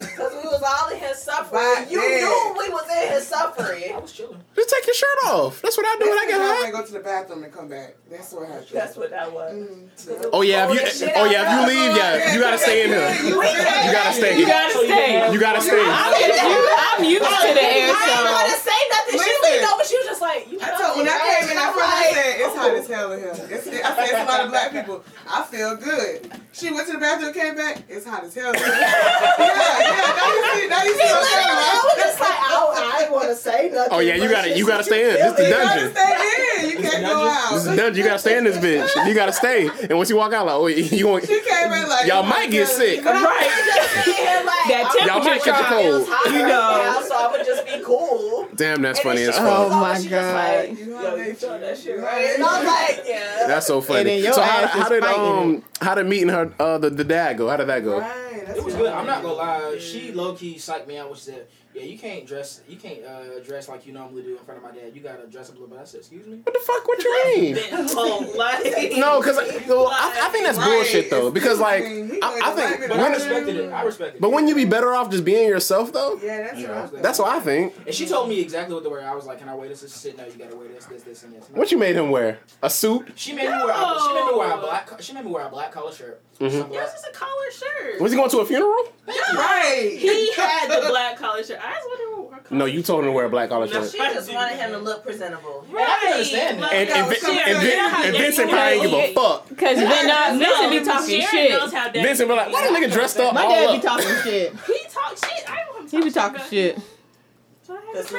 [0.00, 1.60] Because we was all in his suffering.
[1.60, 2.24] Right you there.
[2.24, 3.84] knew we was in his suffering.
[3.92, 4.40] I was chilling.
[4.56, 5.60] Just take your shirt off.
[5.60, 7.96] That's what I do when I get I go to the bathroom and come back.
[8.10, 8.66] That's what happened.
[8.72, 9.52] That's what that was.
[9.52, 10.30] Mm.
[10.32, 13.12] Oh yeah, if you oh yeah, if you leave, yeah, you gotta stay in here.
[13.28, 14.38] You gotta stay.
[14.38, 15.32] You gotta stay.
[15.32, 15.84] You gotta stay.
[15.84, 19.12] I'm used, I'm used to the air I ain't gonna say nothing.
[19.12, 19.52] She Listen.
[19.52, 22.14] leaned but She was just like, you I told when I came in, I first
[22.16, 23.32] said it's hot as hell in here.
[23.32, 25.04] I said it's a lot of black people.
[25.28, 26.32] I feel good.
[26.52, 27.82] She went to the bathroom, came back.
[27.88, 28.52] It's hot as hell.
[28.54, 30.10] yeah, yeah.
[30.18, 31.80] Now you see, now you see what I'm saying, I right?
[31.84, 33.92] was just like, I, I ain't want to say nothing.
[33.92, 35.16] Oh yeah, you gotta you gotta stay in.
[35.16, 35.48] feel This the me.
[35.48, 36.70] You gotta stay in.
[36.70, 37.50] You can't go out.
[37.52, 37.96] This is the dungeon.
[37.96, 39.06] You gotta stay in this bitch.
[39.08, 39.68] You gotta stay.
[39.88, 42.50] And once you walk out, like, oh, you want She came in like y'all might
[42.50, 43.04] get sick.
[43.04, 43.16] Right.
[43.16, 45.84] I'm here like, That I'm- Y'all might temperature catch a drop.
[45.84, 46.08] It was cold.
[46.10, 47.00] hot You right know.
[47.00, 48.48] now, so I would just be cool.
[48.56, 49.46] Damn, that's And funny as fuck.
[49.46, 50.34] Oh my she just God.
[50.34, 52.34] like, You know Yo, they you that shit, right?
[52.34, 52.66] And I was
[52.98, 53.46] like, yeah.
[53.46, 54.00] That's so funny.
[54.00, 57.04] And then your so how, ass did um how did meeting her uh the, the
[57.04, 57.48] dad go?
[57.48, 57.98] How did that go?
[58.00, 58.46] Right.
[58.46, 58.92] That's It was what good.
[58.92, 59.78] I'm not gonna lie.
[59.78, 62.62] She low key psyched me out when she said, "Yeah, you can't dress.
[62.68, 64.92] You can't uh, dress like you normally do in front of my dad.
[64.94, 66.88] You gotta dress up a little bit." I said, "Excuse me." What the fuck?
[66.88, 67.56] What you mean?
[69.00, 69.36] No, because
[69.68, 71.30] well, I, I think that's bullshit though.
[71.30, 73.72] Because like I, I think, But I respected it.
[73.72, 74.20] I respected it.
[74.20, 76.18] but wouldn't you be better off just being yourself though?
[76.22, 77.74] Yeah, that's what I That's what I think.
[77.86, 79.08] And she told me exactly what to wear.
[79.08, 81.02] I was like, "Can I wear this?" She said, "No, you gotta wear this, this,
[81.02, 82.38] this, and this." What you made him wear?
[82.62, 83.12] A suit?
[83.14, 83.70] She made me wear.
[83.70, 84.90] A, she made me wear a black.
[85.00, 86.20] She made me wear a black collar shirt.
[86.40, 86.50] Mhm.
[86.52, 88.00] Some black- Yours is a collar shirt.
[88.00, 88.88] Was he going to a funeral?
[89.06, 89.92] Yeah, Right.
[89.98, 91.58] He had the black collar shirt.
[91.62, 93.72] I just wonder what collar No, you told him to wear a black collar No,
[93.72, 93.90] shirt.
[93.92, 95.66] she just wanted him to look presentable.
[95.68, 96.72] And I can understand that.
[96.72, 99.48] And, and, Vin- Sharon, and, how and Vincent do probably ain't give a fuck.
[99.50, 101.50] Because Vin, not, Vincent be talking Sharon shit.
[101.50, 104.06] knows how daddy Vincent be like, why that nigga dressed up My dad be talking
[104.24, 104.52] shit.
[104.66, 105.50] He talk shit.
[105.50, 106.78] I don't He be talking shit.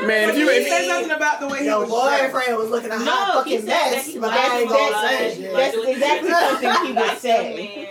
[0.05, 2.69] Man, if you He if, said something about the way he Your was boyfriend was
[2.69, 5.51] looking a No, hot fucking said that mess, but liked I ain't it gonna say.
[5.51, 7.89] That's exactly something he would say.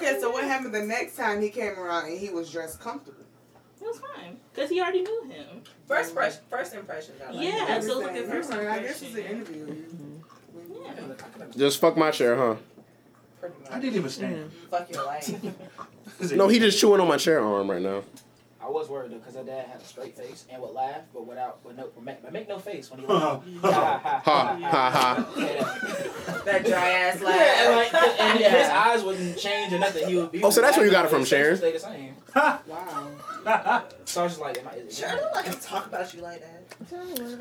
[0.00, 0.04] Man.
[0.12, 3.18] Okay, so what happened the next time he came around and he was dressed comfortable?
[3.80, 4.36] It was fine.
[4.54, 5.62] Because he already knew him.
[5.88, 7.20] First, fresh, first impressions.
[7.20, 7.42] Like.
[7.44, 9.38] Yeah, so look at first Right, I guess it's an impression.
[9.38, 9.82] interview.
[10.84, 11.46] Yeah.
[11.56, 12.56] just fuck my chair, huh?
[13.70, 14.52] I didn't even stand.
[14.70, 15.30] Fuck your life.
[16.34, 18.02] No, he just chewing on my chair arm right now.
[18.64, 21.26] I was worried though because her dad had a straight face and would laugh, but
[21.26, 23.44] without, but no, but make, but make no face when he laughed.
[23.60, 24.90] ha ha Ha ha
[25.34, 26.42] ha.
[26.44, 27.34] That dry ass laugh.
[27.36, 28.50] yeah, and like, and Yeah.
[28.50, 30.06] his eyes wouldn't change or nothing.
[30.08, 30.42] He would be.
[30.44, 31.56] Oh, so that's where you got it from, Sharon?
[31.56, 32.14] Stay the same.
[32.34, 33.84] Wow.
[34.04, 35.86] So I was just like, am I, is it- Sure, I don't like to talk
[35.88, 36.62] about you like that.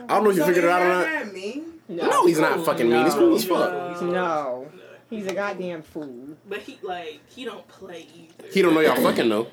[0.09, 1.05] I don't know if you So figured it out or not.
[1.05, 1.63] man mean?
[1.87, 3.05] No, he's not fucking mean.
[3.05, 4.01] He's cool as fuck.
[4.01, 4.67] No.
[5.11, 6.29] He's a goddamn fool.
[6.49, 8.49] But he like he don't play either.
[8.51, 9.47] He don't know y'all fucking know.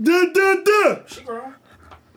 [0.00, 0.98] Duh, duh, duh.
[1.06, 1.54] she grown.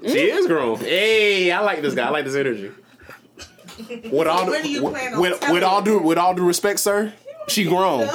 [0.05, 0.77] She is grown.
[0.79, 2.07] Hey, I like this guy.
[2.07, 2.71] I like this energy.
[4.11, 6.79] With all When do you plan on with, with all due with all due respect,
[6.79, 7.11] sir,
[7.47, 8.01] she grown.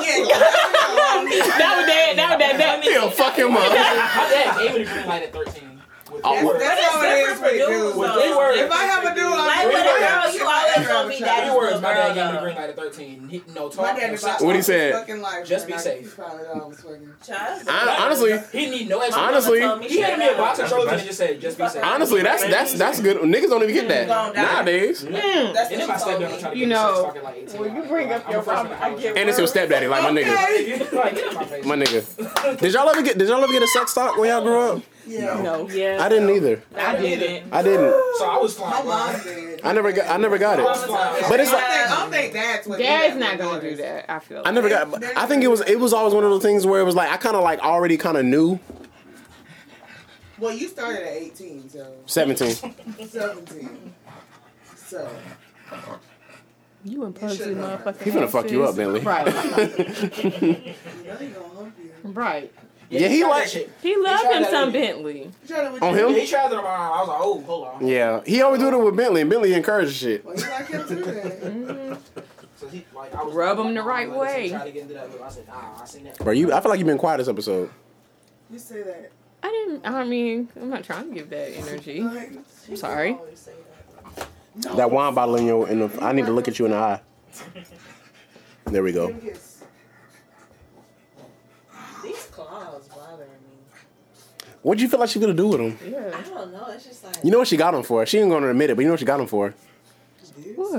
[1.30, 2.12] Yeah, That was that.
[2.16, 2.58] That was that.
[2.58, 3.72] That He'll fuck him My up.
[3.72, 5.77] dad gave me the green light at 13.
[6.10, 6.44] With three word.
[6.46, 6.60] words.
[6.60, 7.96] That's how it is with dudes.
[7.96, 8.58] With three words.
[8.60, 10.00] If I have a dude, Like I'm with a words.
[10.00, 11.66] girl, you always gonna be Three daddy's words.
[11.74, 12.42] little My dad gave me the girl.
[12.44, 13.28] green light at 13.
[13.28, 14.42] He, no My talk, dad no is sex.
[14.42, 14.92] What he said?
[14.94, 16.00] Fucking life, Just be safe.
[16.00, 17.10] He found out I was fucking.
[17.26, 17.62] Child.
[17.68, 19.64] I- honestly, He need no explanation.
[19.64, 21.84] honestly, He handed me a box of trophies and just said, just be safe.
[21.84, 23.18] honestly, that's that's that's good.
[23.18, 25.02] Niggas don't even get that nowadays.
[25.02, 25.18] That's mm.
[25.28, 26.24] And what then you my told stepdad me.
[26.32, 27.60] was trying to You know, sex talking like 18.
[27.60, 29.16] when you bring up your problem, I get.
[29.16, 30.92] And it's your stepdaddy, like my nigga.
[30.92, 31.64] Like, get in my face.
[31.66, 32.58] My nigga.
[32.60, 34.82] Did y'all ever get Did y'all ever get a sex talk when y'all grew up?
[35.08, 35.40] Yeah.
[35.42, 35.68] No.
[35.70, 35.98] Yeah.
[36.00, 36.62] I didn't either.
[36.76, 37.52] I didn't.
[37.52, 37.90] I didn't.
[38.18, 39.60] So I was My mom did.
[39.64, 40.08] I never got.
[40.08, 40.64] I never got it.
[41.28, 44.10] But it's I like I don't think that's what Dad's not gonna do that.
[44.10, 44.38] I feel.
[44.38, 44.46] Like.
[44.46, 45.02] I never got.
[45.16, 45.60] I think it was.
[45.62, 47.60] It was always one of those things where it was like I kind of like
[47.60, 48.58] already kind of knew.
[50.38, 52.50] Well, you started at 18, so Seventeen.
[53.08, 53.94] 17.
[54.76, 55.08] So,
[56.84, 58.02] You and Pugsy shouldn't know motherfucker.
[58.02, 59.00] He finna fuck you up, Bentley.
[59.00, 59.26] Right.
[59.26, 59.32] you
[61.08, 61.90] know he gonna hump you.
[62.04, 62.52] right.
[62.90, 63.70] Yeah, he tried like- that shit.
[63.82, 64.72] He loved tried him some.
[64.72, 65.22] Bentley.
[65.24, 66.08] You try to with On you?
[66.08, 66.14] him?
[66.14, 66.64] He tried it on.
[66.64, 67.86] I was like, oh, hold on.
[67.86, 70.24] Yeah, he always do it with Bentley, and Bentley encourages shit.
[70.24, 71.98] Well, you like him too then.
[72.18, 72.20] Mm-hmm.
[72.56, 74.48] So he, like, I was Rub him the right like, way.
[74.50, 75.12] Trying to get into that.
[75.12, 75.22] loop.
[75.22, 76.18] I said, nah, I seen that.
[76.18, 76.52] Bro, you.
[76.52, 77.70] I feel like you've been quiet this episode.
[78.50, 79.12] You say that.
[79.44, 79.86] I didn't.
[79.86, 82.00] I mean, I'm not trying to give that energy.
[82.68, 83.12] I'm sorry.
[83.12, 83.52] Always say
[84.16, 84.76] that.
[84.76, 85.68] That wine bottle in your.
[85.68, 87.00] In the, I need to look at you in the eye.
[88.64, 89.06] There we go.
[89.06, 89.62] Give me a kiss.
[92.02, 93.56] These claws bothering me.
[94.62, 95.78] What'd you feel like she gonna do with them?
[95.90, 96.16] Yeah.
[96.18, 96.66] I don't know.
[96.70, 97.16] It's just like.
[97.24, 98.04] You know what she got them for?
[98.06, 99.54] She ain't gonna admit it, but you know what she got them for?
[100.56, 100.72] What?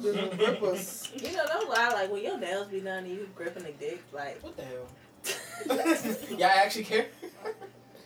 [0.00, 1.10] Little ripples.
[1.14, 1.90] You know, don't lie.
[1.92, 4.42] Like when your nails be done and you gripping the dick, like.
[4.42, 4.88] What the hell?
[6.30, 7.06] Y'all actually care?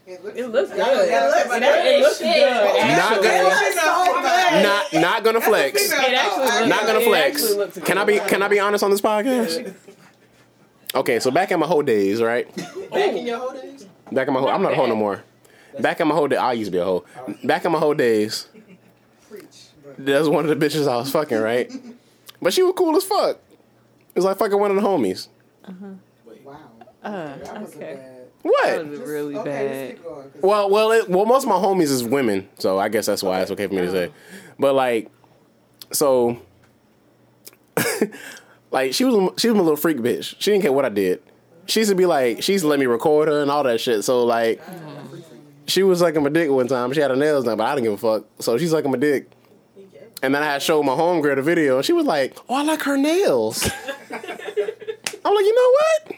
[0.07, 0.79] It looks, It looks good.
[0.79, 2.27] Yeah, yeah, It, look- it looks good.
[2.27, 2.43] Not
[2.79, 3.23] actually.
[3.23, 3.41] good.
[3.41, 4.63] It looks so good.
[4.63, 5.83] Not not gonna flex.
[5.83, 7.43] It actually looks Not gonna it flex.
[7.43, 8.19] actually looks Can I be.
[8.21, 9.75] Can I be honest on this podcast?
[10.97, 12.47] Okay, so back in my whole days, right?
[12.91, 13.87] Back in your whole days?
[14.11, 15.23] Back in my whole, I'm not a hoe no more.
[15.79, 17.05] Back in my whole day, I used to be a hoe.
[17.45, 18.49] Back in my whole days,
[19.29, 19.45] Preach.
[19.85, 21.71] But there's one of the bitches I was fucking, right?
[22.41, 23.37] But she was cool as fuck.
[23.37, 25.29] It was like fucking one of the homies.
[25.65, 25.87] Uh-huh.
[26.45, 26.57] Wow.
[27.03, 28.13] Uh, okay.
[28.43, 28.67] What?
[28.67, 29.71] That was Just- really okay, bad.
[29.71, 32.79] Let's keep going, 'cause- Well, well, it, well, most of my homies is women, so
[32.79, 34.13] I guess that's why it's okay for me to say.
[34.59, 35.11] But like,
[35.93, 36.39] so,
[38.71, 40.37] like she was she was my little freak bitch.
[40.39, 41.23] She didn't care what I did.
[41.67, 43.81] She used to be like, she used to let me record her and all that
[43.81, 44.05] shit.
[44.05, 44.63] So like,
[45.67, 46.93] she was sucking my dick one time.
[46.93, 48.27] She had her nails done, but I didn't give a fuck.
[48.39, 49.31] So she's sucking my dick.
[50.23, 52.63] And then I had showed my homegirl the video, and she was like, "Oh, I
[52.63, 53.69] like her nails."
[54.11, 56.17] I'm like, you know what?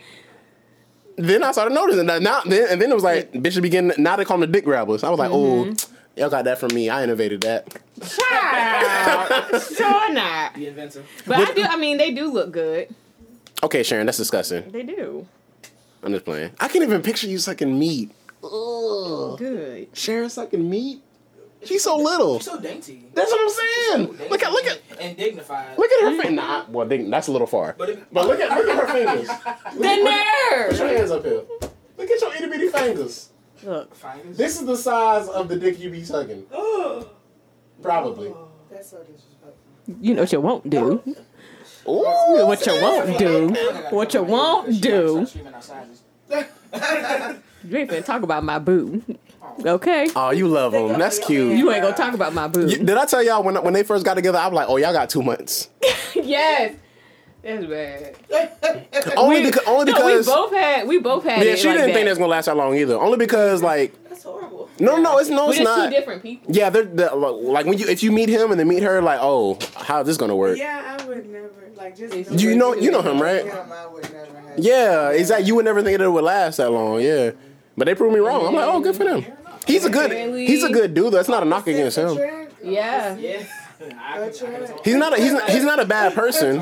[1.17, 2.43] Then I started noticing that now.
[2.43, 3.93] Then and then it was like, bitch, should begin.
[3.99, 5.03] Now they call them the dick grabbers.
[5.03, 5.73] I was like, mm-hmm.
[5.73, 6.89] oh, y'all got that from me.
[6.91, 7.67] I innovated that.
[8.01, 9.63] Child.
[9.63, 10.55] sure not.
[10.55, 11.05] The inventor.
[11.27, 11.63] But I do.
[11.63, 12.95] I mean, they do look good.
[13.63, 14.71] Okay, Sharon, that's disgusting.
[14.71, 15.27] They do.
[16.03, 16.53] I'm just playing.
[16.61, 18.11] I can't even picture you sucking meat.
[18.45, 19.37] Ugh.
[19.39, 19.89] Good.
[19.95, 21.03] Sharon sucking meat.
[21.65, 22.35] She's so little.
[22.35, 23.05] You're so dainty.
[23.15, 24.07] That's what I'm saying.
[24.17, 25.77] Dainty Look at look at and dignified.
[25.77, 26.27] look at her fingers.
[26.27, 26.35] Mm-hmm.
[26.37, 27.75] Nah, well, dig- that's a little far.
[27.77, 29.27] But if, But look at look at her fingers.
[29.27, 29.35] The
[29.73, 30.79] Put nerve.
[30.79, 31.43] your hands up here.
[31.97, 33.28] Look at your itty bitty fingers.
[33.65, 33.95] Look.
[33.95, 34.37] fingers.
[34.37, 36.45] This is the size of the dick you be sucking.
[36.53, 37.11] Oh.
[37.83, 38.33] Probably.
[38.71, 39.55] That's so disrespectful.
[40.01, 41.03] You know what you won't do.
[41.87, 42.41] Oh.
[42.43, 43.49] Ooh, What you won't do.
[43.91, 45.25] What you won't do.
[45.27, 46.03] Screaming our sizes.
[47.65, 49.03] You ain't finna talk about my boo.
[49.43, 49.75] Oh.
[49.75, 50.09] Okay?
[50.15, 50.97] Oh, you love them.
[50.99, 51.57] That's cute.
[51.59, 52.67] You ain't gonna talk about my boo.
[52.69, 54.39] Y- Did I tell y'all when when they first got together?
[54.39, 55.69] I was like, oh, y'all got two months.
[56.15, 56.77] yes.
[57.43, 58.17] That's bad.
[59.17, 61.77] Only We- because only No, we both had we both had yeah, it she like
[61.77, 61.95] didn't that.
[61.95, 62.99] think that's gonna last that long either.
[62.99, 64.69] Only because like That's horrible.
[64.81, 65.91] no, no, it's no, We're it's just two not.
[65.91, 66.53] different people.
[66.55, 69.21] Yeah, they're, they're like when you if you meet him and then meet her, like,
[69.23, 70.59] oh, how's this gonna work?
[70.59, 72.31] Yeah, I would never like just.
[72.33, 73.45] You know, you know him, right?
[73.47, 74.59] Him, I would never have.
[74.59, 75.47] Yeah, exactly.
[75.47, 77.01] You would never think that it would last that long.
[77.01, 77.31] Yeah,
[77.77, 78.47] but they proved me wrong.
[78.47, 79.25] I'm like, oh, good for them.
[79.67, 81.13] He's a good, he's a good dude.
[81.13, 82.19] That's not a knock against him.
[82.63, 83.17] Yeah.
[83.17, 83.45] Yeah.
[83.81, 86.61] I can, He's not a he's not, he's not a bad person.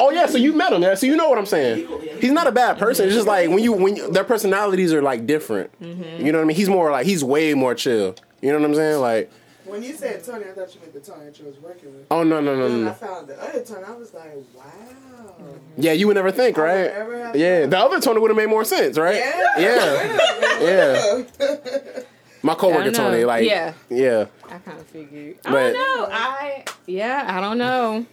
[0.00, 0.94] Oh yeah, so you met him, yeah.
[0.94, 1.86] So you know what I'm saying.
[2.20, 3.06] He's not a bad person.
[3.06, 5.70] It's just like when you when you, their personalities are like different.
[5.80, 6.24] Mm-hmm.
[6.26, 6.56] You know what I mean?
[6.56, 8.14] He's more like he's way more chill.
[8.40, 9.00] You know what I'm saying?
[9.00, 9.30] Like
[9.64, 12.06] When you said Tony, I thought you meant the Tony that you was working with.
[12.10, 13.84] oh no no no Then I found the other Tony.
[13.84, 15.34] I was like, wow.
[15.76, 16.86] Yeah, you would never think, right?
[16.90, 17.70] ever have Yeah, thought.
[17.70, 19.16] the other Tony would have made more sense, right?
[19.58, 20.18] Yeah.
[20.60, 21.22] Yeah.
[22.42, 22.92] My coworker I know.
[22.92, 23.72] Tony, like Yeah.
[23.88, 24.26] yeah.
[24.46, 25.38] I kind of figured.
[25.44, 26.08] I don't know.
[26.10, 27.24] I yeah.
[27.28, 28.06] I don't know.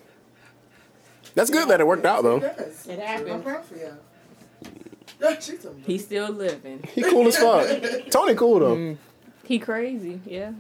[1.36, 2.40] That's good that it worked out though.
[2.42, 2.88] Yes.
[2.88, 3.44] It I'm happened.
[3.44, 3.94] proud for you.
[5.22, 5.38] No,
[5.86, 6.84] He's still living.
[6.94, 7.66] He cool as fuck.
[8.10, 8.76] Tony cool though.
[8.76, 8.98] Mm.
[9.46, 10.20] He crazy.
[10.26, 10.52] Yeah.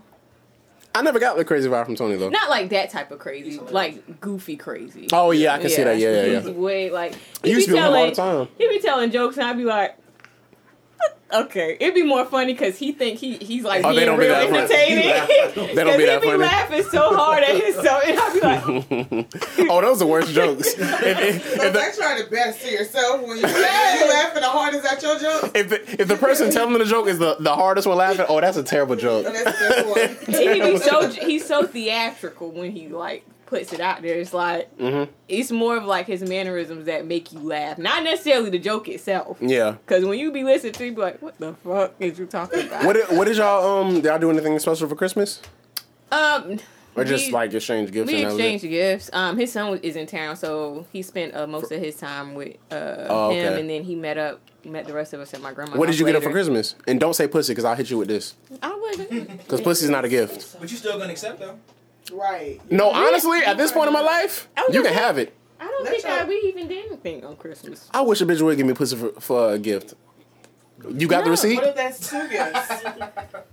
[0.95, 2.29] I never got the crazy vibe from Tony though.
[2.29, 3.59] Not like that type of crazy.
[3.59, 5.07] Like goofy crazy.
[5.11, 5.97] Oh yeah, I can see that.
[5.97, 6.51] Yeah, yeah, He's yeah.
[6.53, 7.13] way like
[7.43, 8.47] He he used be to be with him all the time.
[8.57, 9.97] he be telling jokes and I'd be like.
[11.33, 14.25] Okay, it'd be more funny because he think he he's like Oh, being don't be
[14.27, 15.65] real that entertaining.
[15.75, 16.37] They don't be that Because he be funny.
[16.37, 18.39] laughing so hard at himself, and I'd be
[19.17, 19.27] like,
[19.71, 20.67] oh, those are the worst jokes.
[20.67, 24.41] If, if, So if, the, that's trying to best to yourself when you, you laughing
[24.41, 25.49] the hardest at your jokes.
[25.55, 28.39] if, the, if the person telling the joke is the, the hardest one laughing, oh,
[28.39, 29.25] that's a terrible joke.
[29.25, 29.57] And that's
[30.27, 34.15] the he be so he's so theatrical when he like puts it out there.
[34.15, 35.07] It's like Mhm.
[35.27, 39.37] it's more of like his mannerisms that make you laugh, not necessarily the joke itself.
[39.41, 39.75] Yeah.
[39.85, 42.67] Because when you be listening to, you be like, "What the fuck is you talking
[42.67, 43.93] about?" What did, y'all um?
[43.95, 45.39] Did y'all do anything special for Christmas,
[46.11, 46.57] um,
[46.95, 48.07] or just we- like exchange gifts?
[48.07, 48.43] we and that was it?
[48.43, 49.09] exchanged gifts.
[49.13, 52.55] Um, his son is in town, so he spent uh, most of his time with
[52.71, 55.53] uh Oh, him, and then he met up, met the rest of us at my
[55.53, 55.77] grandma's.
[55.77, 56.31] What did house you get him for.
[56.31, 56.75] Christmas?
[56.87, 58.33] And don't say pussy, because I'll hit you with this.
[58.61, 59.37] I wouldn't.
[59.39, 60.55] Because pussy's not a gift.
[60.59, 61.57] But you still gonna accept though?
[62.11, 62.59] Right.
[62.71, 65.33] No, honestly, at this point in my life, you can have it.
[65.59, 67.89] I don't Let's think I, we even did anything on Christmas.
[67.93, 69.93] I wish a bitch would give me pussy for, for a gift.
[70.89, 71.55] You got the receipt?
[71.55, 72.83] What if that's two gifts?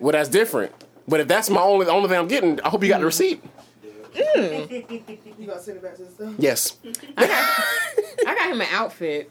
[0.00, 0.72] Well, that's different.
[1.06, 3.04] But if that's my only the only thing I'm getting, I hope you got the
[3.04, 3.42] receipt.
[4.14, 4.24] You
[5.46, 6.34] gonna send it back to the store?
[6.38, 6.78] Yes.
[7.16, 9.30] I got, I got him an outfit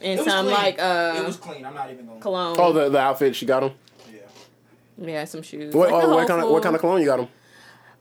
[0.00, 0.54] and It was some clean.
[0.56, 1.64] like uh it was clean.
[1.66, 2.20] I'm not even going.
[2.20, 2.56] cologne.
[2.58, 3.72] Oh, the, the outfit she got him.
[4.12, 5.08] Yeah.
[5.08, 5.74] yeah, some shoes.
[5.74, 7.28] What, Like oh, what kind of what kind of cologne you got him?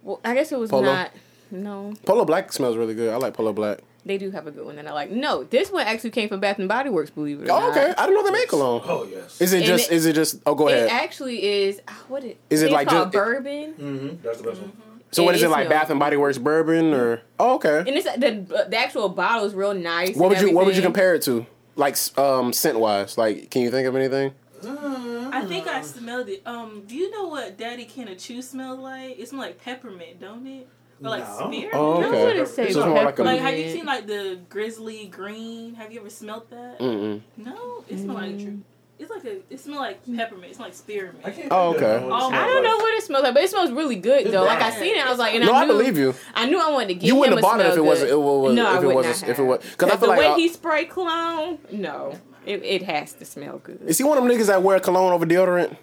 [0.05, 0.83] Well, I guess it was Polo?
[0.85, 1.11] not.
[1.51, 3.13] No, Polo Black smells really good.
[3.13, 3.79] I like Polo Black.
[4.05, 5.09] they do have a good one that I like.
[5.11, 7.09] No, this one actually came from Bath and Body Works.
[7.11, 7.71] Believe it or Oh, not.
[7.71, 7.93] okay.
[7.97, 8.81] I didn't know they make cologne.
[8.85, 9.41] Oh yes.
[9.41, 9.91] Is it And just?
[9.91, 10.39] it- is it just?
[10.45, 10.89] Oh, go It ahead.
[10.89, 11.81] actually is.
[11.87, 12.37] ah, What it?
[12.49, 13.73] Is it like called just- bourbon?
[13.73, 14.07] Mm-hmm.
[14.23, 14.71] That's the best one.
[15.11, 15.67] so what and is it it like?
[15.67, 17.21] smells Bath and Body Works bourbon or?
[17.39, 17.79] Oh, okay.
[17.79, 20.15] And it's the the actual bottle is real nice.
[20.15, 21.45] What would and you What would you compare it to?
[21.75, 24.33] Like um scent wise, like can you think of anything?
[25.35, 26.41] I think I smelled it.
[26.45, 29.19] Um, do you know what Daddy Can of Chew smells like?
[29.19, 30.67] It smells like peppermint, don't it?
[31.03, 31.35] Or like No.
[31.35, 31.69] spearmint?
[31.73, 32.23] Oh, I okay.
[32.23, 35.75] wouldn't say So it's like Like, have you seen like the grizzly green?
[35.75, 36.79] Have you ever smelled that?
[36.79, 37.21] Mm-mm.
[37.37, 38.61] No, it smells like true.
[38.97, 39.53] It's like a.
[39.53, 40.51] It smells like peppermint.
[40.51, 41.51] It smells like spearmint.
[41.51, 41.99] Oh, okay.
[42.01, 44.45] Oh, I don't know what it smells like, but it smells really good It's though.
[44.45, 46.71] Like I seen it, I was like, and No, I believe you I knew, I
[46.71, 47.15] wanted to believe you.
[47.15, 48.11] Wouldn't have bought it if it wasn't.
[48.11, 49.37] No, I knew I wanted to get
[51.71, 52.53] You him wouldn't have a bought it it wasn't.
[52.53, 52.53] It good.
[52.53, 52.53] was.
[52.53, 52.53] No, I if it would was.
[52.53, 52.53] not If it have.
[52.53, 52.53] was.
[52.53, 52.53] Because I the feel like.
[52.53, 53.81] way I- he spray cologne, no, it, it has to smell good.
[53.85, 55.77] is he one of them niggas that wear cologne over deodorant?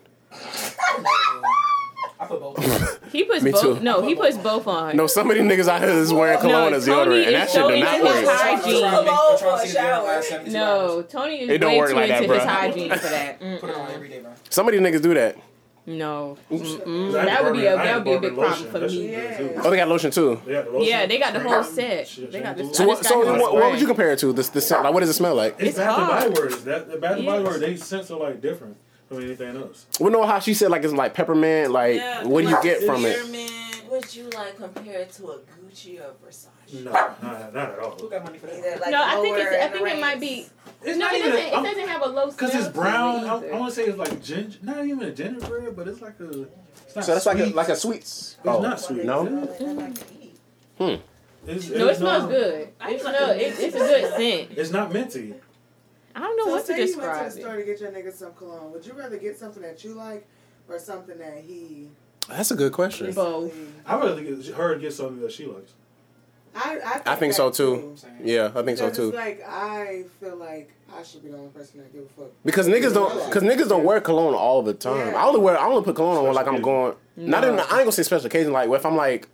[2.21, 3.13] I put both.
[3.13, 3.61] He puts Me both.
[3.63, 3.81] too.
[3.81, 4.97] No, he puts both on.
[4.97, 7.27] No, some of these niggas out here is wearing cologne No, as Tony deodorant, and
[7.27, 8.37] is that shit do into not his work.
[8.39, 8.85] hygiene.
[8.85, 9.83] I'm trying to Cologne see for the a video
[10.23, 10.43] shower.
[10.49, 11.03] No.
[11.03, 12.47] Tony is It don't way work too like that, into his bruh.
[12.47, 13.41] hygiene for that.
[13.61, 14.31] Put it on every day, bro.
[14.51, 15.37] Some of these niggas do that.
[15.85, 17.13] No, Mm-mm.
[17.13, 19.09] that would be a that would be a big problem for me.
[19.09, 19.53] good.
[19.65, 20.41] Oh, they got lotion too.
[20.47, 20.89] They got the lotion.
[20.89, 22.09] Yeah, they got the whole set.
[22.31, 22.63] They got the.
[22.63, 22.75] shampoo.
[22.75, 22.97] So what?
[22.99, 24.33] just So got what, what would you compare it to?
[24.33, 24.85] This the scent.
[24.85, 25.55] Like what does it smell like?
[25.59, 26.39] It's, It's Bath and Body hard.
[26.39, 26.63] Works.
[26.63, 27.47] That the Bath and Body Yes.
[27.49, 28.77] Works, they scents are like different
[29.09, 29.87] from anything else.
[29.99, 31.73] We know how she said like it's like peppermint.
[31.73, 33.17] Like Yeah, what do you like get from it?
[33.19, 33.91] spearmint.
[33.91, 36.47] Would you like compare it to a Gucci or Versace?
[36.73, 37.23] No, not,
[37.55, 37.91] not at all.
[37.99, 38.57] Who got money for that?
[38.59, 39.57] Either, like, No, I think it's.
[39.65, 40.47] I think it might be.
[40.83, 41.31] It's no, not it even.
[41.33, 41.47] doesn't.
[41.47, 42.31] It doesn't have a low.
[42.33, 43.25] Cause it's brown.
[43.25, 43.55] I, either.
[43.55, 44.59] I want to say it's like ginger.
[44.63, 46.43] Not even a gingerbread, but it's like a.
[46.87, 47.55] It's not So that's like a sweet.
[47.55, 48.37] like a sweets.
[48.39, 48.61] It's oh.
[48.61, 49.05] not sweet.
[49.05, 49.25] No.
[49.25, 49.99] That I like.
[50.79, 52.69] It's, No, it it's smells not- uh, good.
[52.81, 54.59] I It like It, it's a good scent.
[54.59, 55.35] It's not minty.
[56.15, 56.85] I don't know So what to describe.
[56.85, 58.73] say you went to the store to get your nigga some cologne.
[58.73, 60.27] Would you rather get something that you like
[60.69, 61.89] or something that he?
[62.29, 63.13] That's a good question.
[63.13, 63.55] Both.
[63.87, 65.73] I would rather get her get something that she likes.
[66.55, 67.97] I, I think, I think so too.
[68.23, 69.09] Yeah, I think so too.
[69.09, 72.31] It's like I feel like I should be the only person that give a fuck.
[72.45, 75.13] Because niggas don't, because niggas don't wear cologne all the time.
[75.13, 75.17] Yeah.
[75.17, 76.97] I only wear, I only put cologne on when, like I'm Special going.
[77.17, 78.53] Not even, I ain't gonna say special occasion.
[78.53, 79.29] Like if I'm like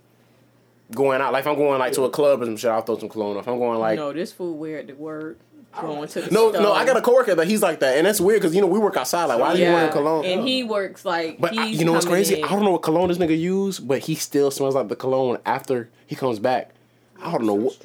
[0.95, 2.97] going out, like if I'm going like to a club or some shit, I'll throw
[2.97, 3.37] some cologne.
[3.37, 5.39] If I'm going like, no, this fool wear it to work.
[5.79, 6.63] Going to the no, store.
[6.63, 8.65] no, I got a coworker that he's like that, and that's weird because you know
[8.65, 9.25] we work outside.
[9.25, 10.25] Like why are you Yeah, wearing cologne?
[10.25, 11.39] and he works like.
[11.39, 12.39] But I, you know what's crazy?
[12.39, 12.43] in.
[12.45, 15.37] I don't know what cologne this nigga use, but he still smells like the cologne
[15.45, 16.71] after he comes back.
[17.21, 17.77] I don't know what.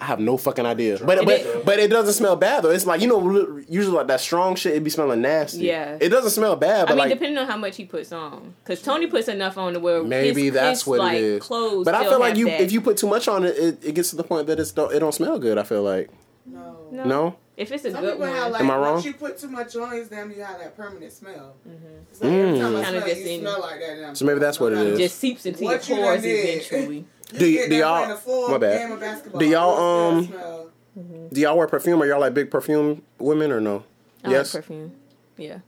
[0.00, 0.98] I have no fucking idea.
[1.04, 2.70] But It but is- but it doesn't smell bad though.
[2.70, 5.60] It's like you know usually like that strong shit it be smelling nasty.
[5.60, 5.96] Yeah.
[6.00, 8.82] It doesn't smell bad, I mean, like depending on how much he puts on, because
[8.82, 11.42] Tony puts enough on to where maybe his, that's his, what like, it is.
[11.42, 12.60] Clothes but I feel like you that.
[12.60, 14.72] if you put too much on it, it, it gets to the point that it's
[14.72, 15.56] don't, it don't smell good.
[15.58, 16.10] I feel like
[16.46, 16.76] No.
[16.90, 17.04] no.
[17.04, 17.36] no.
[17.54, 18.94] If it's a Some good one, have like Am I wrong?
[18.94, 21.54] once you put too much on, it's damn you have that permanent smell.
[21.68, 21.86] Mm-hmm.
[22.10, 22.80] It's like every time I Mm.
[22.80, 24.16] smell Kinda it, just you smell like that.
[24.16, 24.80] So maybe that's what it is.
[24.80, 24.92] it No is.
[24.94, 27.04] matter- just seeps into What your pores eventually.
[27.32, 28.78] You Do y- do y'all- full my bad.
[28.78, 31.28] game of Do y'all, it still um.
[31.32, 32.02] Do y'all wear perfume?
[32.02, 33.84] Are y'all like big perfume women or no?
[34.24, 34.54] I yes.
[34.54, 34.92] like perfume.
[35.38, 35.58] Yeah.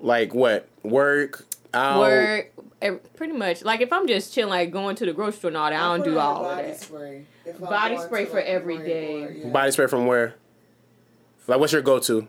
[0.00, 0.68] Like what?
[0.84, 1.98] Work out.
[1.98, 2.52] Work,
[3.16, 3.64] pretty much.
[3.64, 5.96] Like if I'm just chilling, like going to the grocery store and all that, I
[5.96, 6.80] don't do on all of that.
[6.80, 7.24] Spray.
[7.58, 9.24] Body spray for like, a every parade day.
[9.24, 9.48] or- yeah.
[9.48, 10.34] Body spray from where?
[11.48, 12.28] Like what's your go to?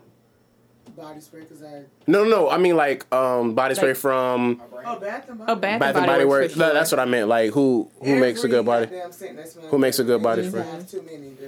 [0.99, 1.83] Body spray because I.
[2.07, 2.49] No, no, no.
[2.49, 5.51] I mean like um body spray Like- from Oh, Bath and Body.
[5.51, 6.55] Oh, Bath, Bath and Body Works.
[6.55, 7.27] No, that's what I meant.
[7.27, 8.87] Like who who makes a good body?
[9.69, 10.65] Who makes a good body spray?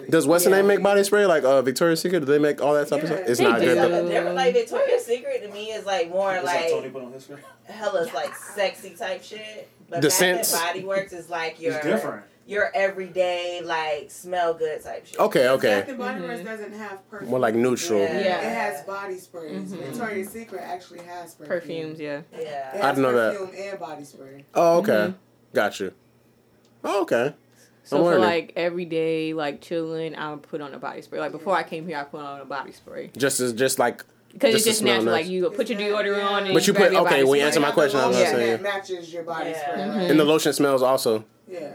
[0.09, 1.25] Does what's the name make body spray?
[1.25, 2.19] Like uh Victoria's Secret?
[2.21, 3.21] Do they make all that type of stuff?
[3.27, 3.65] It's They not do.
[3.65, 3.77] good.
[3.77, 3.87] Though.
[3.87, 6.93] like a different, like Victoria's Secret to me is like more Is that Tony like
[6.93, 7.39] put on his screen?
[7.65, 9.69] hella like sexy type shit.
[9.89, 10.53] But The Bath scents?
[10.53, 12.23] and Body Works is like your It's different.
[12.51, 15.19] Your everyday like smell good type shit.
[15.19, 15.85] Okay, Bath okay.
[15.87, 17.29] and Body Works doesn't have perfume.
[17.31, 17.99] More like neutral.
[18.01, 18.39] Yeah.
[18.41, 19.71] It has body sprays.
[19.71, 19.83] Mhm.
[19.85, 21.47] Victoria's Secret actually has perfume.
[21.59, 21.99] perfumes.
[21.99, 22.21] Yeah.
[22.37, 22.71] Yeah.
[22.83, 23.37] I didn't know that.
[23.39, 24.45] perfume and body spray.
[24.53, 24.91] Oh, okay.
[24.91, 25.15] Mhm.
[25.53, 25.93] Got you.
[26.83, 27.33] Oh, okay.
[27.83, 28.23] So I'm for learning.
[28.25, 31.19] like every day, like chilling, I would put on a body spray.
[31.19, 34.03] Like before I came here, I put on a body spray Just as just like
[34.33, 35.05] because it's just natural.
[35.05, 35.23] nice.
[35.23, 37.39] Like you put your deodorant that- on, and But you grab put- okay, body when
[37.39, 38.31] you answer my question, I was Yeah.
[38.31, 39.61] gonna matches your body Yeah.
[39.61, 39.81] spray.
[39.81, 40.09] Mhm.
[40.11, 41.23] And the lotion smells also.
[41.49, 41.71] yeah.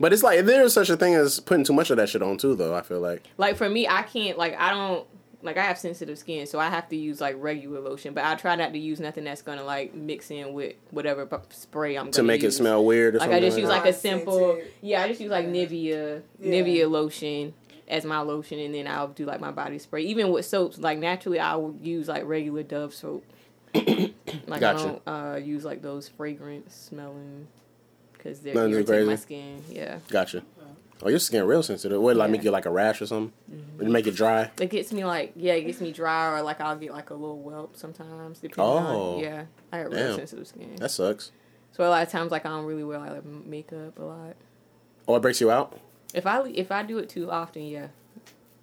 [0.00, 2.22] But it's like there is such a thing as putting too much of that shit
[2.22, 2.74] on too, though.
[2.74, 5.06] I feel like Like for me, I can't like I don't
[5.42, 8.14] like I have sensitive skin, so I have to use like regular lotion.
[8.14, 11.36] But I try not to use nothing that's gonna like mix in with whatever p-
[11.50, 13.44] spray I'm gonna to make it smell weird or Like something.
[13.44, 15.02] I just use like like a simple yeah.
[15.02, 16.50] I just use like Nivea Yeah.
[16.50, 17.54] Nivea lotion
[17.86, 20.02] as my lotion, and then I'll do like my body spray.
[20.04, 23.24] Even with soaps, like naturally I would use like regular Dove soap.
[23.74, 24.14] like
[24.48, 24.66] Gotcha.
[24.66, 27.48] I don't uh, use like those fragrance smelling
[28.24, 29.22] because they're Nothing too irritating my crazy.
[29.22, 29.62] skin.
[29.70, 30.42] Yeah, Gotcha.
[31.02, 32.00] Oh, your skin real sensitive.
[32.00, 32.32] Would it like Yeah.
[32.32, 33.32] make you like a rash or something?
[33.52, 33.86] Mm-hmm.
[33.86, 34.50] Or make it dry?
[34.58, 37.14] it gets me like yeah, it gets me dry or like I'll get like a
[37.14, 38.38] little whelp sometimes.
[38.38, 39.16] Depending Oh.
[39.16, 40.76] on yeah, I got real sensitive skin.
[40.76, 41.30] That sucks.
[41.72, 44.36] So a lot of times like I don't really wear like makeup a lot.
[45.06, 45.78] Oh, it breaks you out.
[46.14, 47.88] If I if I do it too often, yeah,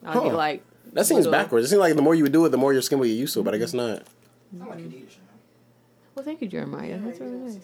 [0.04, 0.24] I'll Huh.
[0.30, 0.64] get like
[0.94, 1.66] That seems little- backwards.
[1.66, 3.14] It seems like the more you would do it, the more your skin will get
[3.14, 3.44] used to it.
[3.44, 4.60] But I guess mm-hmm.
[4.60, 4.68] not.
[4.68, 4.94] I like Adidas.
[4.94, 5.36] you know.
[6.16, 6.98] Well, thank you, Jeremiah.
[7.04, 7.60] That's really nice.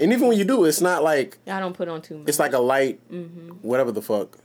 [0.00, 2.28] And even when you do, it's not like I don't put on too much.
[2.28, 4.38] it's like a light, hmm whatever the fuck.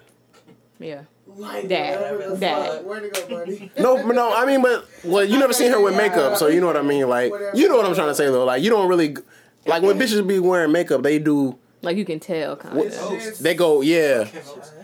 [0.79, 1.03] Yeah.
[1.35, 1.99] Like, That.
[1.99, 2.83] whatever That.
[2.85, 3.71] Where'd go, buddy?
[3.79, 4.33] No, no.
[4.35, 6.81] I mean, but well, you never seen her with makeup, so you know what I
[6.81, 7.07] mean.
[7.07, 8.45] Like, you know what I'm trying to say though.
[8.45, 9.15] Like, you don't really
[9.65, 11.01] like when bitches be wearing makeup.
[11.03, 11.57] They do.
[11.81, 13.37] Like you can tell, kind of.
[13.39, 14.27] They go, yeah,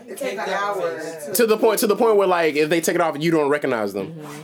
[0.06, 1.00] It takes an hour.
[1.26, 3.30] To, to the point to the point where like if they take it off, you
[3.30, 4.12] don't recognize them.
[4.14, 4.40] Mm-hmm.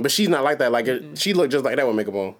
[0.00, 0.70] But she's not like that.
[0.70, 2.34] Like it, she looked just like that with makeup on.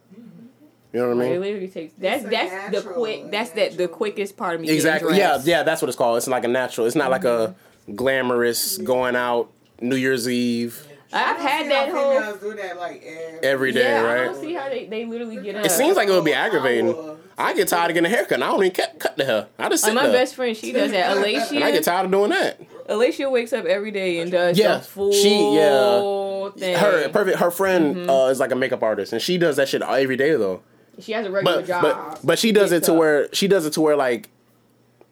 [0.93, 1.28] You know what I mean?
[1.28, 1.40] It mean?
[1.43, 1.93] literally takes.
[1.98, 3.31] That's a that's the quick.
[3.31, 4.70] That's that the quickest part of me.
[4.70, 5.19] Exactly.
[5.19, 5.62] Yeah, yeah.
[5.62, 6.16] That's what it's called.
[6.16, 6.86] It's like a natural.
[6.86, 7.55] It's not like a
[7.94, 9.51] glamorous going out
[9.81, 12.36] New Year's Eve I've had that how whole.
[12.51, 14.24] do that like every, every day, yeah, I right?
[14.27, 15.65] don't see how they, they literally get up.
[15.65, 17.16] It seems like it would be aggravating.
[17.39, 18.32] I get tired of getting a haircut.
[18.35, 19.47] and I don't even cut, cut the hair.
[19.59, 20.20] I just sit like my there.
[20.20, 21.16] best friend, she does that.
[21.52, 22.60] and I get tired of doing that.
[22.90, 26.51] Alicia wakes up every day and does Yeah, the full she- yeah.
[26.59, 26.77] thing.
[26.77, 27.39] Her perfect.
[27.39, 28.10] Her friend Mm-hmm.
[28.10, 30.60] uh, is like a makeup artist, and she does that shit every day though.
[31.01, 31.83] She has a regular But job.
[31.83, 32.99] but but she does it to up.
[32.99, 34.29] where she does it to where like.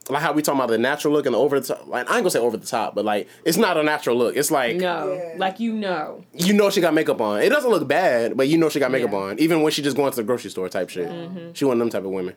[0.08, 1.88] Like how we talking about the natural look and the over the top.
[1.88, 4.36] Like I ain't gonna say over the top, but like it's not a natural look.
[4.36, 5.34] It's like no, Yeah.
[5.36, 6.22] like you know.
[6.32, 7.42] you know she got makeup on.
[7.42, 9.18] It doesn't look bad, but you know she got makeup Yeah.
[9.18, 9.38] on.
[9.40, 11.08] Even when she just going to the grocery store type shit.
[11.08, 11.54] Mm-hmm.
[11.54, 12.36] She one of them type of women.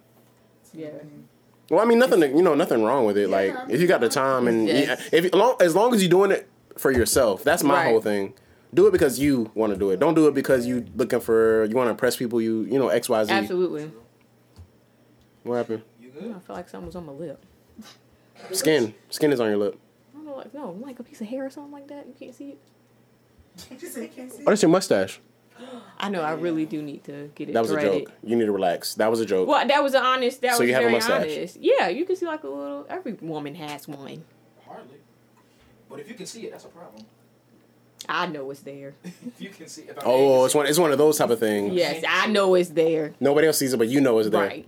[0.74, 0.88] Yeah.
[1.70, 3.30] Well, I mean, nothing, you know, nothing wrong with it.
[3.30, 5.08] Like, if you got the time and Yes.
[5.12, 7.90] if as long, as long as you're doing it for yourself, that's my Right.
[7.92, 8.34] whole thing.
[8.74, 10.00] Do it because you want to do it.
[10.00, 12.40] Don't do it because you looking for you want to impress people.
[12.42, 13.32] You you know X Y Z.
[13.32, 13.92] Absolutely.
[15.44, 15.84] What happened?
[16.02, 16.42] You I good?
[16.44, 17.44] feel like something was on my lip.
[18.52, 18.94] Skin.
[19.10, 19.80] Skin is on your lip.
[20.14, 22.06] I don't know, like no, like a piece of hair or something like that.
[22.08, 22.60] You can't see it.
[23.80, 24.44] She said, you can't see.
[24.46, 25.20] Oh, that's your mustache.
[25.98, 26.22] I know.
[26.22, 27.54] I really do need to get it.
[27.54, 28.12] That was a joke.
[28.24, 28.94] You need to relax.
[28.96, 29.48] That was a joke.
[29.50, 30.42] Well, that was an honest.
[30.42, 31.22] That So was you have a very mustache?
[31.24, 31.58] honest.
[31.60, 32.86] Yeah, you can see like a little.
[32.90, 34.24] Every woman has one.
[34.66, 34.98] Hardly.
[35.90, 37.04] But if you can see it, that's a problem.
[38.08, 38.94] I know it's there.
[39.04, 40.66] if you can see if Oh, it's one.
[40.68, 41.74] It's one of those type of things.
[41.74, 43.14] Yes, I know it's there.
[43.20, 44.42] Nobody else sees it, but you know it's there.
[44.48, 44.68] Right.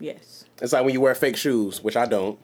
[0.00, 0.44] Yes.
[0.60, 2.38] It's like when you wear fake shoes, which I don't.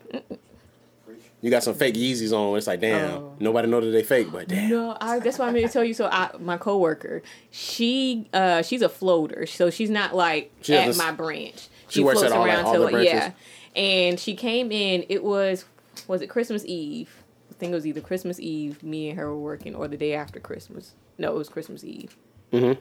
[1.41, 2.57] You got some fake Yeezys on.
[2.57, 3.37] It's like, damn, Oh.
[3.39, 4.71] nobody know that they fake, but damn.
[4.71, 5.93] No, I, that's why I'm going to tell you.
[5.93, 10.87] So, I, my coworker, she, uh, she's a floater, so she's not like She at
[10.87, 11.69] doesn't- my branch.
[11.89, 13.33] she works at all, like, all the yeah.
[13.77, 15.05] And she came in.
[15.11, 15.67] It was,
[16.09, 17.15] was it Christmas Eve?
[17.55, 18.83] I think it was either Christmas Eve.
[18.83, 20.95] Me and her were working, or the day after Christmas.
[21.19, 22.17] No, it was Christmas Eve.
[22.53, 22.77] Mhm.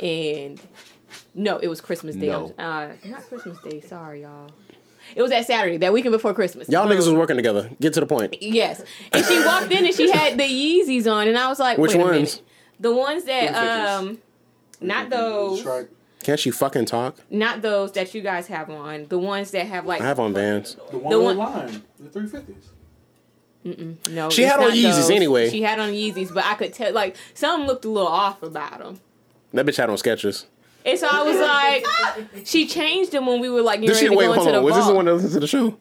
[0.00, 0.60] And
[1.34, 2.28] no, it was Christmas Day.
[2.28, 2.52] No.
[2.58, 3.80] Uh, not Christmas Day.
[3.80, 4.50] Sorry, y'all.
[5.14, 6.68] It was that Saturday, that weekend before Christmas.
[6.68, 7.70] Y'all niggas was working together.
[7.80, 8.42] Get to the point.
[8.42, 8.82] Yes.
[9.12, 11.92] And she walked in and she had the Yeezys on, and I was like, Which
[11.94, 12.12] Wait a ones?
[12.14, 12.42] minute.
[12.80, 14.18] The ones that um,
[14.80, 15.64] not those,
[16.22, 17.18] Can't she fucking talk?
[17.30, 19.06] not those that you guys have on.
[19.08, 20.76] The ones that have like I have on bands.
[20.90, 22.70] The one The one- line, the three fifties.
[24.10, 24.30] No.
[24.30, 25.10] She had on not Yeezys those.
[25.10, 25.50] anyway.
[25.50, 28.78] She had on Yeezys, but I could tell like something looked a little off about
[28.78, 29.00] them.
[29.52, 30.44] That bitch had on Skechers.
[30.84, 31.36] And so I was
[32.34, 34.26] like, she changed them when we were like Did getting ready to wait?
[34.26, 34.64] go Hold into the on.
[34.64, 34.96] Was this the vault.
[34.96, 35.76] one that listened to the show?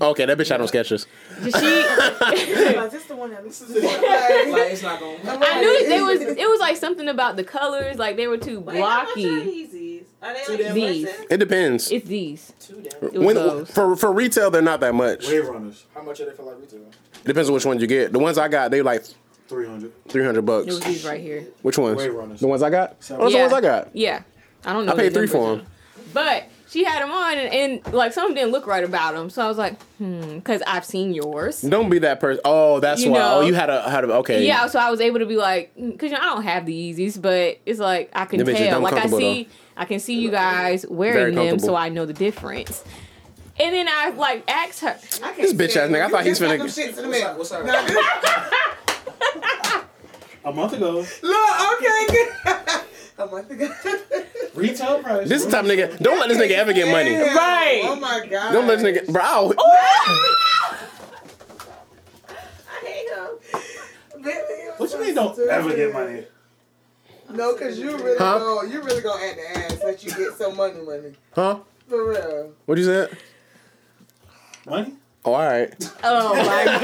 [0.00, 1.06] Okay, that bitch had on Skechers.
[1.42, 5.18] She, Is this the one that listens to Like the it's not going.
[5.26, 6.20] I knew that there was.
[6.20, 9.14] It was like something about the colors, like they were too Wait, how much are
[9.16, 9.24] blocky.
[9.24, 10.02] Yeezys?
[10.22, 11.08] Are they Two like These.
[11.30, 11.90] It depends.
[11.90, 12.52] It's these.
[12.60, 13.10] Too damn.
[13.12, 13.68] It When, those.
[13.70, 15.26] for for retail, they're not that much.
[15.26, 16.80] Wave runners, How much are they for like retail?
[17.26, 18.12] It depends on which ones you get.
[18.12, 19.04] The ones I got, they like
[19.48, 19.92] three hundred.
[20.08, 20.66] three hundred It bucks.
[20.66, 21.44] was these right here.
[21.62, 21.98] Which ones?
[21.98, 22.38] Wave runners.
[22.38, 23.02] The ones I got.
[23.02, 23.24] Seven.
[23.24, 23.88] Those are the ones I got.
[23.96, 24.22] Yeah.
[24.64, 24.92] I don't know.
[24.92, 25.66] I paid the three for them.
[26.14, 27.52] But she had them on, and,
[27.84, 29.28] and like something didn't look right about them.
[29.28, 31.62] So I was like, hmm, because I've seen yours.
[31.62, 32.40] Don't be that person.
[32.44, 33.18] Oh, that's You why.
[33.18, 33.34] know.
[33.38, 34.46] oh, you had a had a okay.
[34.46, 36.72] Yeah, so I was able to be like, because you know, I don't have the
[36.94, 38.80] Yeezys, but it's like I can Them tell.
[38.80, 42.12] Like I comfortable, see, I can see you guys wearing them, so I know the
[42.14, 42.84] difference.
[43.58, 44.98] And then I like asked her.
[45.36, 46.04] This bitch ass nigga.
[46.04, 46.58] I thought he's finna.
[46.58, 47.64] Them shits in the What's up?
[47.64, 49.90] What's up?
[50.44, 52.28] A month ago, Look, okay, good.
[53.18, 53.68] A month ago.
[54.54, 55.26] retail price.
[55.28, 55.98] This is the type of nigga.
[55.98, 57.10] Don't let this nigga ever get money.
[57.10, 57.34] Damn.
[57.36, 57.80] Right.
[57.84, 58.52] Oh my god.
[58.52, 59.22] Don't let this nigga, bro.
[59.24, 59.54] I'll-
[62.68, 63.38] I hate him.
[64.76, 65.14] What you mean?
[65.14, 66.26] Don't ever get money?
[67.30, 68.38] No, cause you really Huh?
[68.38, 71.14] go, you really gonna act the ass that you get some money, money.
[71.34, 71.58] Huh?
[71.88, 72.52] For real.
[72.66, 73.16] What you said?
[74.66, 74.94] Money?
[75.24, 75.74] Oh, all right.
[76.04, 76.64] Oh my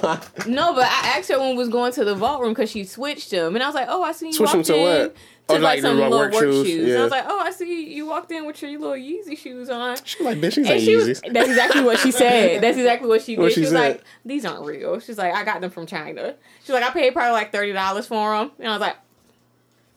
[0.00, 0.46] god.
[0.46, 2.84] no, but I asked her when we was going to the vault room because she
[2.84, 4.82] switched them, and I was like, "Oh, I see you Switch them walked to in
[4.82, 5.14] what?
[5.14, 5.20] To
[5.50, 6.66] Oh, like, like some work little work shoes?
[6.66, 6.98] shoes." And Yeah.
[7.00, 9.96] I was like, "Oh, I see you walked in with your little Yeezy shoes on."
[10.04, 11.32] She like, bitch, these And ain't she was, Yeezys.
[11.34, 12.60] that's exactly what she said.
[12.62, 13.42] That's exactly what she did.
[13.42, 13.78] What she she was said?
[13.96, 17.12] like, "These aren't real." She's like, "I got them from China." She's like, "I paid
[17.12, 18.96] probably like thirty dollars for them," and I was like,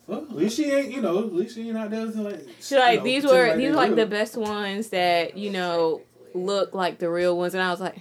[0.08, 0.92] Well, at least she ain't.
[0.92, 2.06] You know, at least she ain't out there.
[2.08, 5.38] Like, "She's like, you know, these were like these were like the best ones that
[5.38, 6.02] you know
[6.34, 7.98] look like the real ones," and I was like,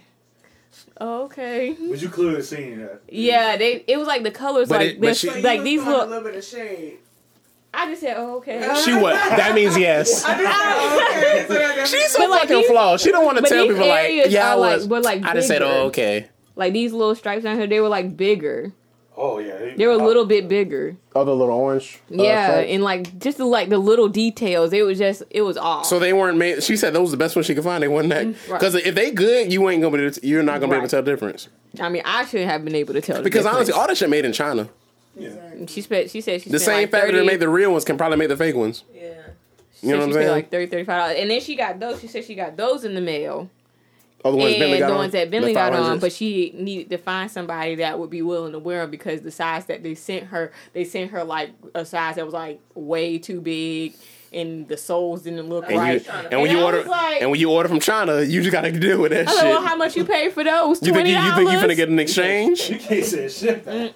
[1.01, 3.03] oh, "Okay." But you clearly seen that.
[3.09, 3.85] Yeah, they.
[3.87, 5.65] It was like the colors, But like it- but this- she- So you like was
[5.65, 6.07] these throwing look.
[6.07, 6.99] a little bit of shade.
[7.75, 9.15] I just said, "Oh, okay." She what?
[9.15, 10.25] That means yes.
[10.25, 13.01] I just said, oh, okay, so that- She's so But, like, fucking these- flawed.
[13.01, 14.89] She don't want to but tell these people like, areas yeah, I are, like- was.
[14.89, 15.79] were, like, I just said, oh, bigger.
[15.81, 16.29] oh, okay.
[16.55, 18.73] Like these little stripes down here, they were like bigger.
[19.17, 20.97] Oh yeah, They were a little bit bigger.
[21.15, 22.01] Oh, the little orange.
[22.11, 22.71] uh, yeah, stripes?
[22.71, 24.73] and like just the, like the little details.
[24.73, 25.85] It was just it was off.
[25.87, 26.63] So they weren't made.
[26.63, 27.83] She said those were the best ones she could find.
[27.83, 28.59] They wasn't that Mm, right.
[28.61, 30.27] because if they good, you ain't gonna be.
[30.27, 31.49] You're not gonna be able to tell the difference.
[31.79, 33.17] I mean, I should have been able to tell.
[33.19, 33.57] the Because difference.
[33.69, 34.69] honestly, all that shit made in China.
[35.15, 35.31] Yeah.
[35.69, 36.11] She spent.
[36.11, 37.99] She said she The spent same like factory 30, that made the real ones can
[37.99, 38.83] probably make the fake ones.
[38.95, 39.11] Yeah.
[39.79, 40.29] she You know said what I'm she saying?
[40.31, 42.01] like 30 35 dollars, and then she got those.
[42.01, 43.51] She said she got those in the mail,
[44.25, 44.99] Oh, the ones and Bentley got the on?
[44.99, 45.99] ones that Bentley got on.
[45.99, 49.31] But she needed to find somebody that would be willing to wear them because the
[49.33, 53.19] size that they sent her, they sent her like a size that was like way
[53.19, 53.95] too big,
[54.33, 56.05] and the soles didn't look and, right.
[56.05, 58.53] you, and when And you order like- and when you order from China, you just
[58.53, 59.45] gotta deal with that I shit.
[59.45, 60.81] like, well, how much you pay for those?
[60.87, 61.77] you think you, you think you finna dollars.
[61.77, 62.71] get an exchange?
[62.71, 63.65] You can't say shit.
[63.65, 63.93] back.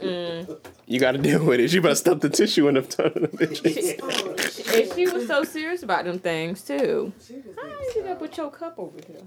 [0.89, 1.73] You gotta deal with it.
[1.73, 4.75] You better stuff the tissue in the ton of the bitches.
[4.81, 7.13] And she was so serious about them things too.
[7.27, 9.23] She just How needs you to get up with your cup over here?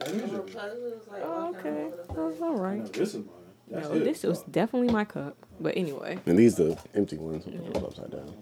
[0.00, 1.02] That is.
[1.22, 1.90] Oh, okay.
[2.10, 2.92] Oh, all No, right.
[2.92, 3.26] this is mine.
[3.68, 4.04] That's No, it.
[4.04, 5.36] this was definitely my cup.
[5.60, 7.44] But anyway, and these the empty ones
[7.76, 8.34] upside down.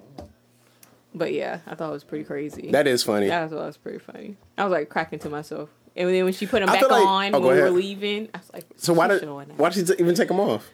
[1.14, 2.70] but yeah, I thought it was pretty crazy.
[2.70, 3.26] That is funny.
[3.28, 4.36] That was, was pretty funny.
[4.56, 5.68] I was like cracking to myself.
[5.96, 8.28] And then when she put them I back like- on oh, when we were leaving,
[8.32, 10.40] I was like, So why she's did showing why did she t- even take them
[10.40, 10.70] off?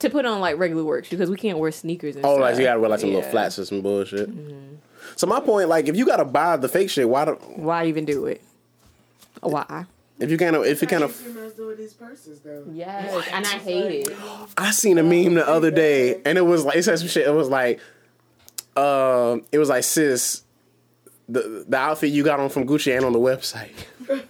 [0.00, 2.40] to put on like regular work shoes because we can't wear sneakers and Oh, stuff.
[2.40, 4.30] like you gotta wear like some little flats or some bullshit.
[4.30, 4.76] Mm-hmm.
[5.16, 8.04] So my point, like, if you gotta buy the fake shit, why do Why even
[8.06, 8.42] do it?
[9.42, 9.84] Why?
[10.20, 12.64] If you can't if you How can't you females do with these purses though?
[12.72, 14.16] Yes, and I hate it.
[14.58, 17.26] I seen a meme the other day, and it was like it said some shit.
[17.26, 17.80] It was like,
[18.76, 20.42] um, it was like, sis,
[21.28, 23.72] the the outfit you got on from Gucci and on the website.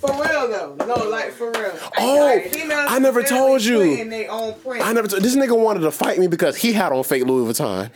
[0.00, 1.72] For real though, no, like for real.
[1.96, 3.80] Oh, Like, I never told you.
[3.80, 4.84] in their own print.
[4.84, 5.08] I never.
[5.08, 7.90] T- this nigga wanted to fight me because he had on fake Louis Vuitton.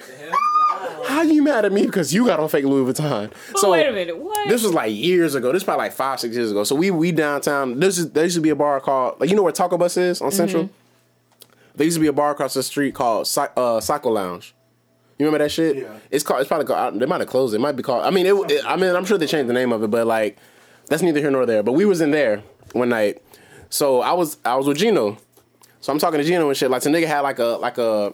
[1.08, 3.32] How you mad at me because you got on fake Louis Vuitton?
[3.52, 4.48] But wait a minute, what?
[4.48, 5.48] This was like years ago.
[5.48, 6.64] This was probably like five, six years ago.
[6.64, 7.80] So we we downtown.
[7.80, 9.96] This is there used to be a bar called like you know where Taco Bus
[9.96, 10.64] is on Central.
[10.64, 10.72] Mm-hmm.
[11.76, 14.54] There used to be a bar across the street called Cy- uh, Cycle Lounge.
[15.18, 15.76] You remember that shit?
[15.76, 15.98] Yeah.
[16.10, 16.40] It's called.
[16.40, 16.98] It's probably called.
[17.00, 17.56] They might have closed it.
[17.56, 18.04] It might be called.
[18.04, 20.06] I mean, it, it- I mean, I'm sure they changed the name of it, but
[20.06, 20.38] like
[20.86, 21.62] that's neither here nor there.
[21.62, 23.22] But we was in there one night.
[23.70, 25.16] So I was I was with Gino.
[25.80, 26.70] So I'm talking to Gino and shit.
[26.70, 28.12] Like the nigga had like a like a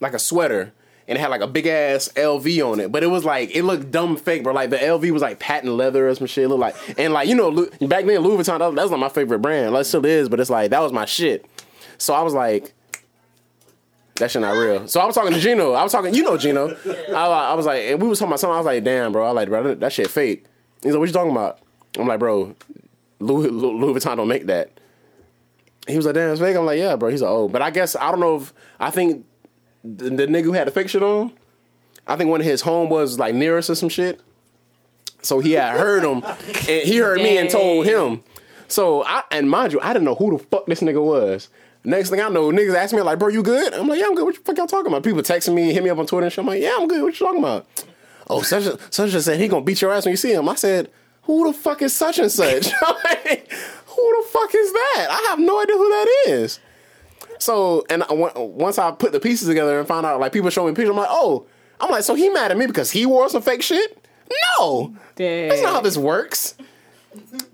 [0.00, 0.72] like a sweater
[1.08, 3.64] and it had like a big ass LV on it, but it was like it
[3.64, 4.52] looked dumb fake, bro.
[4.52, 6.44] Like the LV was like patent leather or some shit.
[6.44, 9.08] It looked like and like you know back then Louis Vuitton that, was not my
[9.08, 9.72] favorite brand.
[9.72, 11.46] Like it still is, but it's like that was my shit.
[11.98, 12.74] So I was like.
[14.16, 14.86] That shit not real.
[14.88, 15.72] So I was talking to Gino.
[15.72, 16.76] I was talking, you know, Gino.
[17.08, 18.54] I, I was like, and we was talking about something.
[18.54, 19.24] I was like, damn, bro.
[19.24, 20.44] I was like, bro, that, that shit fake.
[20.82, 21.60] He's like, what you talking about?
[21.98, 22.54] I'm like, bro,
[23.20, 24.78] Louis, Louis Vuitton don't make that.
[25.88, 26.56] He was like, damn, it's fake.
[26.56, 27.08] I'm like, yeah, bro.
[27.08, 29.24] He's like, oh, but I guess I don't know if I think
[29.84, 31.32] the, the nigga who had the fake shit on.
[32.06, 34.20] I think one of his home was like near us or some shit.
[35.22, 36.22] So he had heard him,
[36.68, 38.22] and he heard me and told him.
[38.68, 41.48] So I and mind you, I didn't know who the fuck this nigga was.
[41.84, 44.14] Next thing I know, niggas ask me like, "Bro, you good?" I'm like, "Yeah, I'm
[44.14, 45.02] good." What the fuck y'all talking about?
[45.02, 46.38] People texting me, hit me up on Twitter and shit.
[46.38, 47.66] I'm like, "Yeah, I'm good." What you talking about?
[48.28, 50.48] Oh, such and such and said he gonna beat your ass when you see him.
[50.48, 50.90] I said,
[51.22, 52.68] "Who the fuck is such and such?"
[53.04, 53.52] Like,
[53.86, 55.06] who the fuck is that?
[55.10, 56.60] I have no idea who that is.
[57.42, 60.64] So, and I, once I put the pieces together and found out, like people show
[60.64, 61.44] me pictures, I'm like, oh,
[61.80, 64.06] I'm like, so he mad at me because he wore some fake shit?
[64.60, 64.94] No,
[65.48, 66.54] that's not how this works.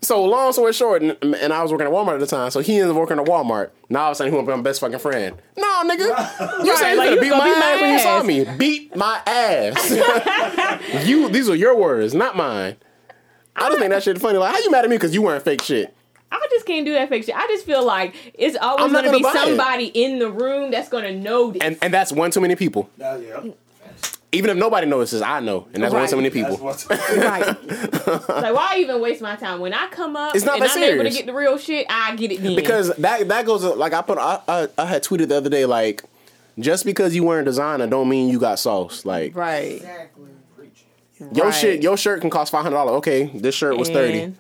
[0.03, 2.61] So long story short, and, and I was working at Walmart at the time, so
[2.61, 3.71] he ended up working at Walmart.
[3.89, 5.41] Now all of a sudden he want to be my best fucking friend.
[5.57, 7.99] No, nigga, you said you like, gonna beat gonna my beat my ass when you
[7.99, 8.57] saw me.
[8.59, 11.07] Beat my ass.
[11.09, 12.77] you, these are your words, not mine.
[13.57, 14.37] I just think that shit funny.
[14.37, 15.97] Like, how you mad at me because you wearing fake shit?
[16.31, 17.35] I just can't do that fake shit.
[17.35, 19.43] I just feel like it's always gonna, be gonna it.
[19.47, 21.63] somebody in the room that's gonna know this.
[21.63, 22.89] And and that's one too many people.
[22.97, 23.41] Now, yeah.
[24.31, 26.11] Even if nobody notices, I know, and that's one Right.
[26.11, 26.57] too many people.
[26.59, 27.47] what's right.
[28.29, 29.61] like why even waste my time?
[29.61, 31.87] When I come up It's not and that I'm able to get the real shit,
[31.89, 32.55] I get it then.
[32.55, 35.65] Because that that goes like I put I, I I had tweeted the other day
[35.65, 36.05] like
[36.59, 39.07] just because you wearing designer don't mean you got sauce.
[39.07, 39.77] Like right.
[39.77, 40.29] Exactly.
[41.33, 41.55] your Right.
[41.55, 42.97] shit your shirt can cost five hundred dollars.
[42.99, 44.35] Okay, this shirt was thirty.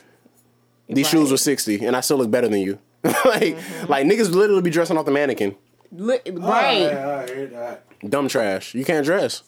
[0.89, 1.11] And- These right.
[1.11, 2.79] shoes were sixty, and I still look better than you.
[3.05, 3.57] like
[3.89, 5.55] like niggas literally be dressing off the mannequin.
[5.93, 6.93] Li- All right.
[6.93, 7.85] I hear that.
[8.11, 8.75] Dumb trash.
[8.75, 9.43] You can't dress.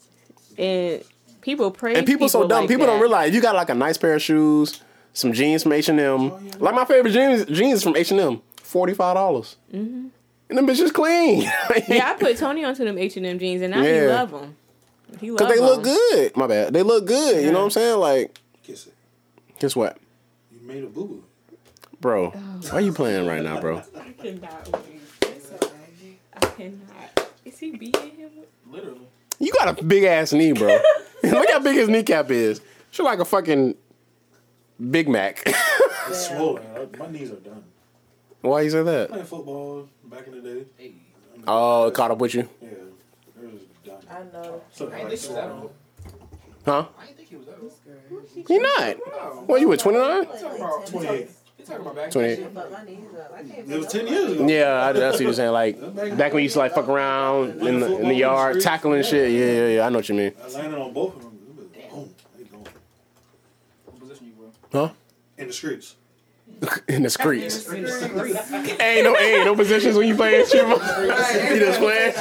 [0.59, 1.03] And
[1.41, 2.61] people praise And people, so dumb.
[2.63, 4.81] like people don't realize you got like a nice pair of shoes,
[5.13, 6.51] some jeans from H and M.
[6.59, 9.57] Like my favorite jeans jeans from H and M, forty five dollars.
[9.75, 10.09] Mm-hmm.
[10.51, 11.43] And them bitches clean.
[11.89, 14.07] Yeah, I put Tony onto them H and M jeans, and now he Yeah.
[14.07, 14.57] love them.
[15.21, 16.37] He love Cause they look good.
[16.37, 16.73] My bad.
[16.73, 17.45] They look good.
[17.45, 17.99] You know what I'm saying?
[17.99, 18.95] Like, Kiss it.
[19.59, 19.99] guess what,
[20.53, 21.25] You made a boo boo.
[22.01, 22.33] Bro?
[22.35, 22.39] Oh.
[22.71, 23.79] Why are you playing right now, bro?
[23.97, 24.73] I cannot.
[24.73, 24.91] with
[26.03, 26.15] you.
[26.35, 27.31] I cannot.
[27.45, 28.31] Is he beating him?
[28.71, 29.09] Literally.
[29.39, 30.79] You got a big ass knee, bro.
[31.23, 32.61] Look how big his kneecap is.
[32.93, 33.75] You're like a fucking
[34.91, 35.43] Big Mac.
[36.09, 36.65] It's swollen.
[36.99, 37.63] My knees are done.
[38.41, 39.11] Why you say that?
[39.11, 40.65] Playing football back in the day.
[40.77, 40.93] Hey.
[41.47, 42.69] Oh, it caught up with you, Yeah.
[42.71, 44.03] It was done.
[44.11, 44.61] I know.
[44.73, 45.61] So, I like, ain't think he was that swollen.
[45.61, 45.73] old.
[46.65, 46.87] huh?
[46.99, 48.47] I ain't think he was that old.
[48.49, 48.97] He not.
[49.07, 49.45] No.
[49.47, 50.23] What you were 29?
[50.23, 51.31] About 28.
[51.61, 52.55] You talking about back 28.
[52.55, 53.33] But my knees up.
[53.37, 54.49] I can't It was 10 years ago.
[54.49, 55.53] Yeah, I, that's what you're saying.
[55.53, 55.79] Like
[56.17, 59.31] back when you used to like fuck around in the, in the yard, tackling shit.
[59.31, 59.87] Yeah, yeah, yeah.
[59.87, 60.33] I know what you mean.
[60.43, 61.39] I landed on both of them.
[61.91, 62.15] Boom.
[62.39, 62.65] They gone.
[63.85, 64.87] What position you were?
[64.87, 64.93] Huh?
[65.39, 65.97] In the streets.
[66.89, 67.71] In the streets.
[67.73, 70.67] ain't no ain't no positions when you playing shit.
[70.69, 72.13] you just playing.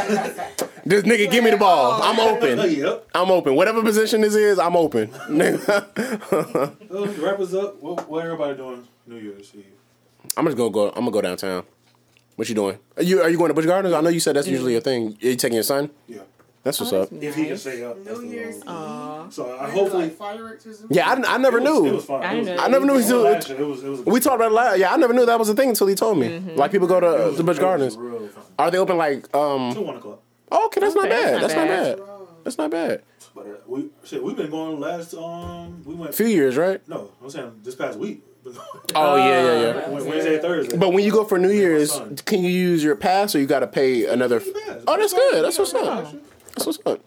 [0.86, 2.02] This nigga, give me the ball.
[2.02, 3.02] I'm open.
[3.14, 3.56] I'm open.
[3.56, 5.12] Whatever position this is, I'm open.
[5.12, 7.82] Well, to wrap us up.
[7.82, 9.66] What, what everybody doing New Year's Eve?
[10.38, 10.90] I'm just gonna go.
[10.90, 11.64] I'm gonna go downtown.
[12.36, 12.78] What you doing?
[12.96, 13.94] Are you Are you going to Busch Gardens?
[13.94, 15.18] I know you said that's usually a thing.
[15.24, 15.90] Are you taking your son?
[16.08, 16.20] Yeah.
[16.64, 17.10] That's what's Oh, up.
[17.10, 18.04] that's If he can stay up.
[18.04, 19.34] that's New the Year's long- Eve.
[19.34, 20.04] So I hopefully.
[20.04, 20.68] Like fireworks.
[20.90, 21.86] Yeah, I, I never It was, knew.
[21.90, 22.22] it was fun.
[22.24, 22.64] I It was, didn't know.
[22.64, 23.22] I never knew he it was still.
[23.22, 23.60] last year.
[23.62, 24.80] It was, it was We talked about it last.
[24.80, 26.28] Yeah, I never knew that was a thing until he told me.
[26.30, 26.56] Mm-hmm.
[26.58, 27.98] Like people go to it the Busch Gardens.
[28.60, 29.74] Are they open like um?
[29.74, 30.22] Till 1 o'clock.
[30.52, 31.34] Oh, okay, that's not Okay, bad.
[31.42, 32.00] That's that's not not bad.
[32.44, 33.02] That's not bad.
[33.36, 35.14] But uh, we shit, we've been going last.
[35.14, 36.10] Um, we went.
[36.12, 36.86] A few years, right?
[36.90, 38.24] No, I'm saying this past week.
[38.96, 39.90] Oh yeah, yeah, yeah.
[39.90, 40.78] Wed- Wednesday, Thursday.
[40.78, 43.60] But when you go for New Year's, can you use your pass or you got
[43.60, 44.42] to pay another?
[44.88, 45.44] Oh, that's good.
[45.46, 46.12] That's what's up.
[46.56, 47.00] That's what's up.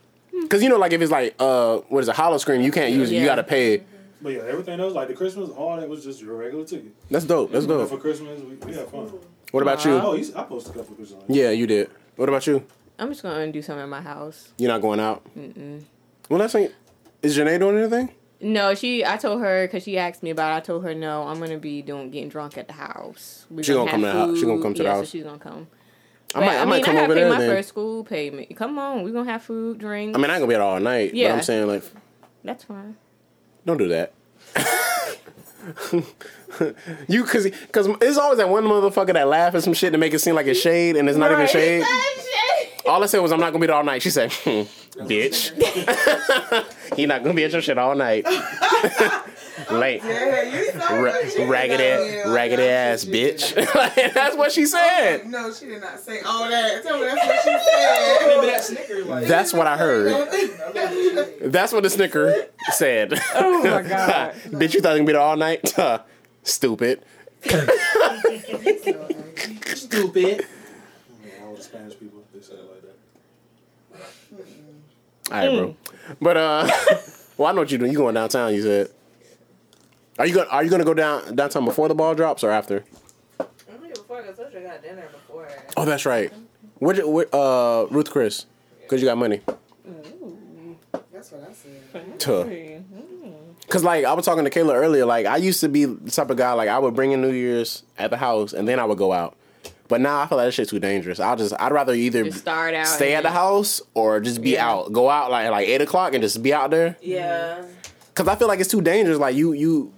[0.42, 3.10] Because you know, like if it's like uh, what is it, Howl-O-Scream, you can't use
[3.10, 3.16] it.
[3.16, 3.82] You got to pay.
[4.20, 6.94] But yeah, everything else like the Christmas, all that was just your regular ticket.
[7.10, 7.50] That's dope.
[7.50, 7.98] That's But for.
[7.98, 9.10] Christmas, we, we had fun.
[9.50, 10.22] What about Oh, you?
[10.24, 11.12] you, I posted a couple pictures.
[11.16, 11.90] On Yeah, you did.
[12.16, 12.64] What about you?
[13.00, 14.50] I'm just gonna do something at my house.
[14.58, 15.24] You're not going out.
[15.36, 15.82] Mm-mm.
[16.28, 16.72] Well, that's ain't.
[17.20, 18.10] Is Janae doing anything?
[18.42, 19.04] No, she.
[19.04, 20.52] I told her because she asked me about.
[20.52, 20.56] it.
[20.56, 21.26] I told her no.
[21.28, 23.46] I'm gonna be doing getting drunk at the house.
[23.50, 24.38] We She gonna come have to the house.
[24.38, 25.06] She gonna come to the yeah, house.
[25.06, 25.68] So she's gonna come.
[26.34, 26.56] I might.
[26.58, 27.50] I, might mean, come I over pay there my then.
[27.50, 28.54] first school payment.
[28.56, 30.16] Come on, we're gonna have food, drinks.
[30.16, 31.10] I mean, I ain't gonna be out all night.
[31.10, 31.34] But Yeah.
[31.34, 31.84] I'm saying like,
[32.42, 32.96] that's fine.
[33.64, 34.12] don't do that.
[37.08, 40.12] you cause cause it's always that one motherfucker that laugh at some shit to make
[40.12, 41.84] it seem like it's shade and it's not even shade.
[42.86, 44.02] All I said was I'm not gonna be there all night.
[44.02, 44.62] She said, hmm,
[45.06, 45.52] "Bitch,
[46.96, 48.26] he not gonna be at your shit all night."
[49.70, 53.54] Late, Yeah, you sound Ra- like ragged ass, not- ragged ass bitch.
[53.74, 55.26] Like, that's what she said.
[55.26, 56.82] No, she did not say all that.
[56.82, 58.18] Tell me that's what she said.
[58.22, 59.06] Remember that Snickers?
[59.06, 60.10] Like, That's what I heard.
[61.52, 63.12] That's what the snicker said.
[63.34, 64.34] Oh my god.
[64.46, 65.72] bitch, you thought you gonna be there all night?
[65.76, 66.00] Huh,
[66.42, 67.02] Stupid.
[69.74, 70.46] stupid.
[71.24, 72.96] Yeah, all the Spanish people, they say it like that.
[75.32, 75.76] All right, bro.
[76.20, 76.68] But uh,
[77.36, 77.92] well, I know what you're doing.
[77.92, 78.54] You going downtown?
[78.54, 78.88] You said.
[80.18, 82.84] Are you gonna Are you gonna go down downtown before the ball drops or after?
[83.40, 83.46] I'm
[83.82, 85.48] here before because I told you I got dinner before.
[85.76, 86.30] Oh, that's right.
[86.78, 88.46] Where where uh Ruth Chris?
[88.88, 89.40] Cause you got money.
[91.12, 92.20] That's what I said.
[92.20, 92.44] Tuh.
[93.68, 96.28] Cause like I was talking to Kayla earlier, like I used to be the type
[96.28, 98.84] of guy like I would bring in New Year's at the house and then I
[98.84, 99.34] would go out.
[99.92, 101.20] But now I feel like that shit's too dangerous.
[101.20, 102.86] I'll just I'd rather either Just start out.
[102.86, 104.66] stay at the house or just be Yeah.
[104.70, 104.90] out.
[104.90, 106.96] Go out like like eight o'clock and just be out there.
[107.02, 107.62] Yeah.
[108.14, 109.18] Cause I feel like it's too dangerous.
[109.18, 109.92] Like you you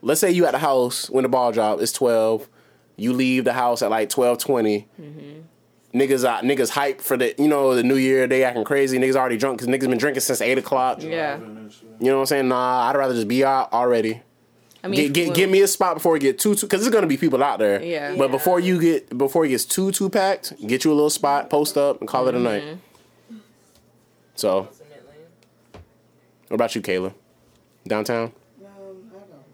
[0.00, 2.48] let's say you at the house when the ball drop, it's twelve.
[2.94, 5.40] You leave the house at like twelve mm-hmm.
[5.92, 9.16] Niggas out niggas hype for the you know the new year they acting crazy niggas
[9.16, 11.36] already drunk because niggas been drinking since eight o'clock Yeah.
[11.40, 11.44] you
[12.00, 14.22] know what I'm saying nah I'd rather just be out already
[14.84, 16.80] I mean, get, get, well, give me a spot before it get too too because
[16.80, 17.82] there's gonna be people out there.
[17.82, 18.16] Yeah.
[18.16, 21.50] But before you get before it gets too too packed, get you a little spot,
[21.50, 22.64] post up, and call it a night.
[22.64, 23.36] Mm-hmm.
[24.34, 24.68] So,
[26.48, 27.14] what about you, Kayla?
[27.86, 28.24] Downtown?
[28.24, 29.44] Um, I don't know.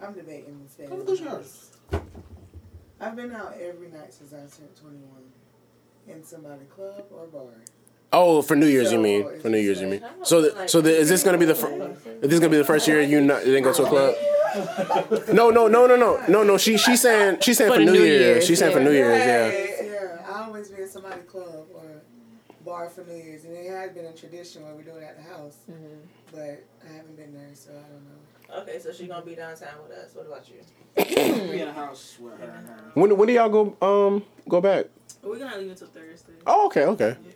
[0.00, 0.88] I'm debating this.
[0.88, 1.70] Come to yours.
[3.00, 5.02] I've been out every night since I turned 21.
[6.08, 7.42] In somebody club or bar.
[8.12, 9.26] Oh, for New Year's you mean?
[9.40, 10.02] For New Year's you mean?
[10.22, 12.64] So, the, so the, is this gonna be the fir- is this gonna be the
[12.64, 14.14] first year you not, didn't go to a club?
[15.32, 16.56] No, no, no, no, no, no, no.
[16.58, 18.20] She she's saying she's saying For for, New New Year's.
[18.20, 18.80] Year's, She's saying for.
[18.80, 19.48] New Year's, yeah.
[19.48, 22.02] Right, Yeah, I always be in somebody club or
[22.64, 23.44] bar for New Year's.
[23.44, 25.58] And it has been a tradition where we do it at the house.
[26.32, 28.04] But I haven't been there, so I don't
[28.56, 28.62] know.
[28.62, 30.14] Okay, so she gonna be downtown with us.
[30.14, 30.56] What about you?
[31.04, 32.64] Be in the house with her.
[32.94, 34.86] When when do y'all go um go back?
[35.22, 36.32] We're gonna leave until Thursday.
[36.46, 37.16] Oh, okay, okay.
[37.22, 37.32] Yeah,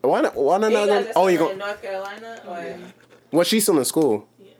[0.00, 0.34] why not?
[0.36, 0.70] Why not?
[0.70, 1.52] You not guys are oh, you still go?
[1.52, 2.76] in North Carolina or?
[3.30, 4.28] Well, she's still in school.
[4.38, 4.52] Yeah.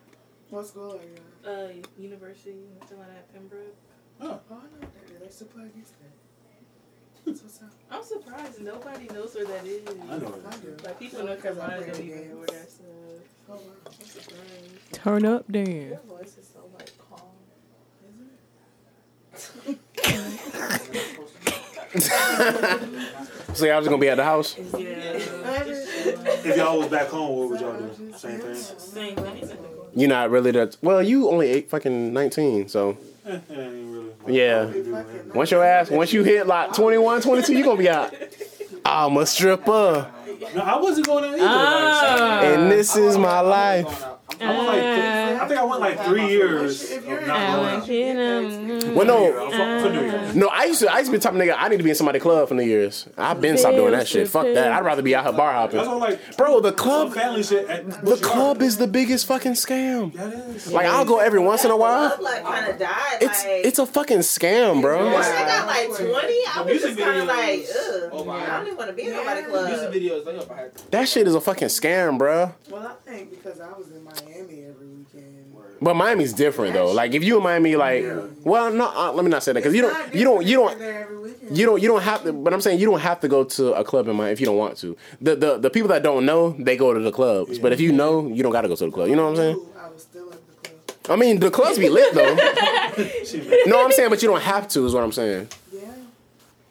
[0.50, 1.50] What school are you at?
[1.50, 1.68] Uh,
[1.98, 3.76] University, North Carolina at Pembroke.
[4.20, 5.20] Oh, I know that.
[5.20, 6.10] They supply against that.
[7.26, 7.70] That's what's up.
[7.90, 9.82] I'm surprised nobody knows where that is.
[9.88, 10.76] I know I do.
[10.84, 12.36] Like people in North Carolina Because I don't even know games.
[12.38, 12.80] where that's.
[12.80, 13.02] Uh,
[13.48, 13.60] Oh, wow.
[13.86, 14.92] I'm surprised.
[14.92, 15.88] Turn up, then.
[15.88, 17.20] Your voice is so like calm.
[23.54, 24.56] So y'all just gonna be at the house?
[24.58, 24.64] Yeah.
[26.44, 28.12] If y'all was back home, what would y'all do?
[28.16, 28.54] Same thing.
[28.54, 29.56] Same thing.
[29.94, 30.76] You're not really that.
[30.82, 32.96] Well, you only eight fucking nineteen, so
[33.26, 33.94] it ain't
[34.26, 34.34] really.
[34.38, 34.70] yeah.
[35.34, 38.14] Once your ass, once you hit like 21, 22, you gonna be out.
[38.84, 40.10] I'm a stripper,
[40.56, 41.44] No, I wasn't going out either.
[41.46, 42.40] Ah.
[42.42, 44.04] and this is my life.
[44.40, 47.20] Like, I, went like th- uh, I think I went like three years If you're
[47.26, 47.88] not going want out.
[47.88, 50.34] you to- Well, no, for, for New Year's.
[50.36, 50.48] no.
[50.48, 51.54] I used to, I used to be the type of nigga.
[51.56, 53.06] I need to be in somebody club for New Year's.
[53.16, 54.28] I've been stopped doing that shit.
[54.28, 54.72] Fuck that.
[54.72, 55.92] I'd rather be out here bar That's hopping.
[55.92, 57.66] all like Bro, the club, family shit.
[58.04, 60.12] The club is the biggest fucking scam.
[60.14, 60.72] That is.
[60.72, 62.16] Like I'll go every once in a while.
[62.20, 63.18] Like kind of died.
[63.20, 65.12] It's it's a fucking scam, bro.
[65.12, 68.10] once I got like twenty, I was just kind of like, ugh.
[68.12, 69.68] Oh my I don't even want to be in nobody club.
[69.68, 70.32] Music videos, they.
[70.90, 72.52] That shit is a fucking scam, bro.
[72.70, 74.31] Well, I think because I was in Miami every weekend.
[75.82, 76.92] But Miami's different though.
[76.92, 78.04] Like if you in Miami, like,
[78.44, 80.78] well, no, uh, let me not say that because you don't, you don't, you don't,
[80.78, 81.56] there every weekend.
[81.58, 82.32] you don't, you don't have to.
[82.32, 84.46] But I'm saying you don't have to go to a club in Miami if you
[84.46, 84.96] don't want to.
[85.20, 87.58] The the the people that don't know, they go to the clubs.
[87.58, 89.08] But if you know, you don't got to go to the club.
[89.08, 89.66] You know what I'm saying?
[89.76, 91.18] I was still at the club.
[91.18, 92.34] I mean, the clubs be lit though.
[93.66, 94.86] no, I'm saying, but you don't have to.
[94.86, 95.48] Is what I'm saying.
[95.72, 95.80] Yeah.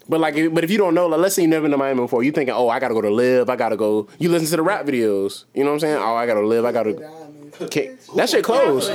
[0.07, 1.77] But like, if- but if you don't know, like, let's say you never been to
[1.77, 4.07] Miami before, you thinking, oh, I gotta go to live, I gotta go.
[4.19, 5.43] You listen to the rap videos.
[5.53, 5.97] You know what I'm saying?
[5.97, 7.20] Oh, I gotta live, I gotta.
[7.69, 8.89] Can't- That shit closed.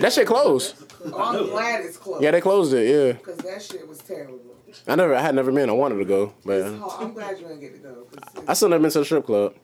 [0.00, 0.74] That shit closed.
[1.04, 2.22] I'm glad it's closed.
[2.22, 2.88] Yeah, they closed it.
[2.88, 3.12] Yeah.
[3.12, 4.40] Because that shit was terrible.
[4.86, 5.68] I never, I had never been.
[5.70, 7.94] I wanted to go, but I'm glad you didn't get to go.
[8.04, 9.54] 'cause I still never been to the strip club.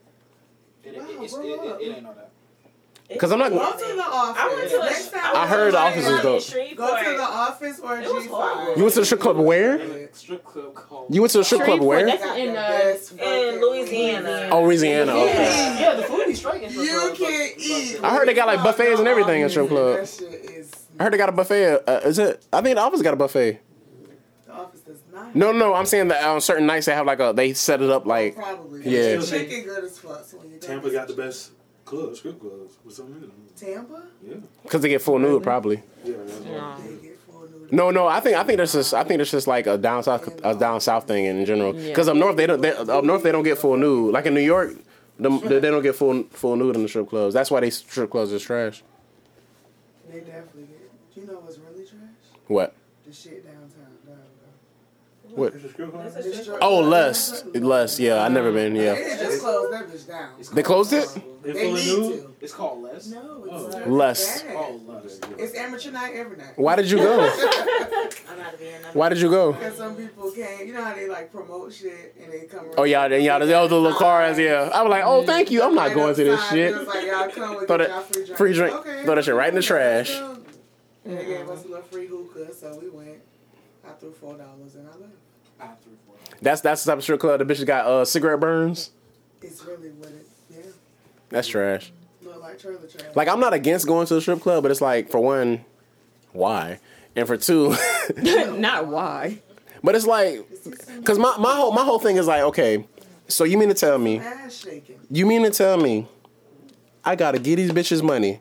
[0.84, 2.31] It, it, it's- it, it, it ain't all that.
[3.18, 3.50] Cause I'm not.
[3.50, 4.42] Go to the office.
[4.42, 6.76] I went to the Next time I heard the office is dope.
[6.76, 8.76] Go to the office or It G5.
[8.76, 10.08] You went to the strip club where?
[10.12, 11.14] Strip club called.
[11.14, 12.06] You went to the strip club Shreveport, where?
[12.06, 14.48] that's in uh, in Louisiana.
[14.52, 15.12] Oh, Louisiana.
[15.12, 15.34] Okay.
[15.34, 18.00] Yeah, yeah, the food is straight You can't eat.
[18.02, 19.98] I heard they got like buffets and everything in strip club.
[19.98, 20.70] That shit is.
[20.98, 21.88] I heard they got a buffet.
[21.88, 22.44] Uh, is it?
[22.52, 23.60] I think the office got a buffet.
[24.46, 25.34] The office does not.
[25.34, 27.90] No, no, I'm saying that on certain nights they have like a they set it
[27.90, 28.82] up like Probably.
[28.88, 29.16] Yeah.
[29.16, 30.24] The chicken good as fuck.
[30.24, 31.52] So when you go Tampa got the best
[31.92, 33.30] clubs, strip clubs, for some reason.
[33.54, 34.02] Tampa.
[34.26, 34.34] Yeah.
[34.62, 35.82] because they get full nude probably.
[36.04, 36.14] Yeah.
[36.16, 36.82] that's.
[36.82, 37.68] They get full noodle.
[37.70, 38.06] No, no.
[38.06, 40.54] I think I think that's just I think that's just like a down south a
[40.54, 41.74] down south thing in general.
[41.74, 44.12] Because up north they don't they, up north they don't get full nude.
[44.12, 44.72] Like in New York,
[45.18, 47.34] them, they they don't get full full nude in the strip clubs.
[47.34, 48.82] That's why they strip clubs is trash.
[50.08, 50.90] They definitely get.
[51.14, 52.00] You know what's really trash?
[52.46, 52.74] What?
[53.06, 53.68] The shit downtown.
[54.06, 54.16] down,
[55.34, 55.54] What?
[55.54, 56.04] It's a strip club?
[56.04, 56.22] down.
[56.22, 56.84] The strip Oh, club.
[56.90, 57.98] less, less.
[57.98, 58.74] Yeah, I never been.
[58.74, 60.30] They Yeah, just closed that bitch down.
[60.52, 61.08] they closed it.
[61.42, 62.34] They They full of need to.
[62.40, 63.06] It's called less.
[63.08, 63.66] No, Oh.
[63.66, 64.44] it's not Less.
[64.50, 65.20] Oh, less.
[65.38, 66.52] It's amateur night every night.
[66.56, 67.20] Why did you go?
[68.30, 69.52] I'm not being Why did you go?
[69.52, 72.66] Because some people can't, you know how they like promote shit and they come.
[72.76, 74.38] Oh yeah, then y'all the, oh, the little cars.
[74.38, 75.62] Yeah, I was like, oh thank you.
[75.62, 76.86] I'm not going to this shit.
[76.86, 78.36] Like, y'all come and Throw that y'all free drink.
[78.38, 78.74] free drink.
[78.76, 79.04] Okay.
[79.04, 80.10] Throw that shit right in the trash.
[80.10, 80.38] Let's.
[81.04, 83.18] And they gave us a little free hookah, so we went.
[83.84, 85.12] I threw four dollars and I left.
[85.62, 86.16] I threw four.
[86.40, 88.90] That's that's the type of strip club the bitches got uh cigarette burns.
[89.40, 90.58] It's really what it, yeah,
[91.30, 91.92] That's trash.
[92.22, 93.14] look like trailer trash.
[93.14, 95.64] Like I'm not against going to the strip club, but it's like for one,
[96.32, 96.78] why?
[97.14, 97.76] And for two,
[98.16, 99.38] Not why.
[99.84, 100.40] but it's like,
[101.04, 102.86] cause my, my whole my whole thing is like, okay,
[103.28, 104.22] so you mean to tell me,
[105.10, 106.06] you mean to tell me,
[107.04, 108.40] I gotta give these bitches money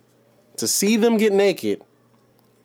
[0.58, 1.82] to see them get naked,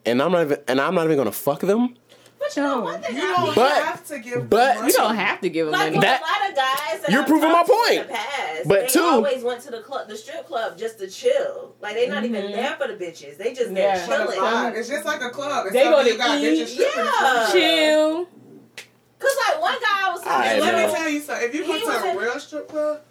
[0.05, 1.95] and I'm not even and I'm not even gonna fuck them.
[2.39, 4.49] But you know, one thing You don't But- have to give.
[4.49, 5.99] but- them You don't have to give them Like money.
[6.05, 7.91] That- a lot of guys that You're I've proving my point.
[8.01, 10.99] In the past, But they two- always went to the club, the strip club, just
[10.99, 11.75] to chill.
[11.81, 12.51] Like they're not even mm-hmm.
[12.53, 13.37] there for the bitches.
[13.37, 14.05] They just there Yeah.
[14.05, 14.39] For the chilling.
[14.39, 14.75] vibe.
[14.75, 15.67] It's just like a club.
[15.71, 16.59] They Except go to you got eat.
[16.59, 17.49] bitches stripping Yeah.
[17.51, 18.27] Chill.
[19.19, 20.25] Cause like one guy I was I
[20.59, 21.47] talking Let me tell you something.
[21.49, 23.01] If you go to a real strip club,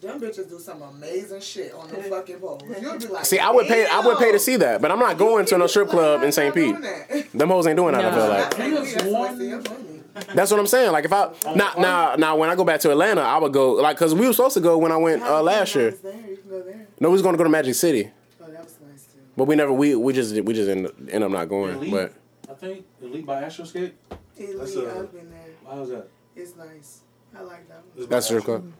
[0.00, 2.60] them bitches do some amazing shit on the fucking pole.
[2.80, 4.98] You'll be like, See, I would pay I would pay to see that, but I'm
[5.00, 6.54] not going to no strip club in St.
[6.54, 6.74] Pete.
[6.74, 7.32] I'm not doing that.
[7.38, 8.04] Them hoes ain't doing that.
[8.04, 8.54] I feel like.
[8.54, 8.70] St.
[8.72, 10.02] You Pete, that's was a waste of your money.
[10.34, 10.92] That's what I'm saying.
[10.92, 13.72] Like if I now now now when I go back to Atlanta, I would go
[13.74, 15.90] like because we were supposed to go when I went uh, last year.
[15.92, 16.86] There, you can go there.
[17.00, 18.10] No, we was going to go to Magic City,
[18.40, 19.20] Oh, that was nice too.
[19.36, 21.76] but we never we we just we just end, end up not going.
[21.76, 21.90] Elite?
[21.92, 22.12] But
[22.50, 23.92] I think Elite by Astroskate.
[24.36, 25.40] Elite, That's a- I've been there.
[25.70, 26.08] How's that?
[26.34, 27.00] It's nice.
[27.36, 28.08] I like that one.
[28.08, 28.72] That's by your club.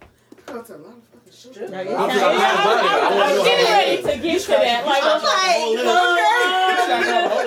[0.49, 1.08] I go to a lot of
[1.39, 2.03] fucking strip Yeah, yeah.
[2.03, 2.85] I'm just- I'm just about.
[2.89, 4.87] I wanna I'm getting ready to get to that.
[4.87, 5.89] Like, I'm like, okay.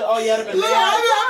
[0.03, 0.67] Oh, yeah, been Look, I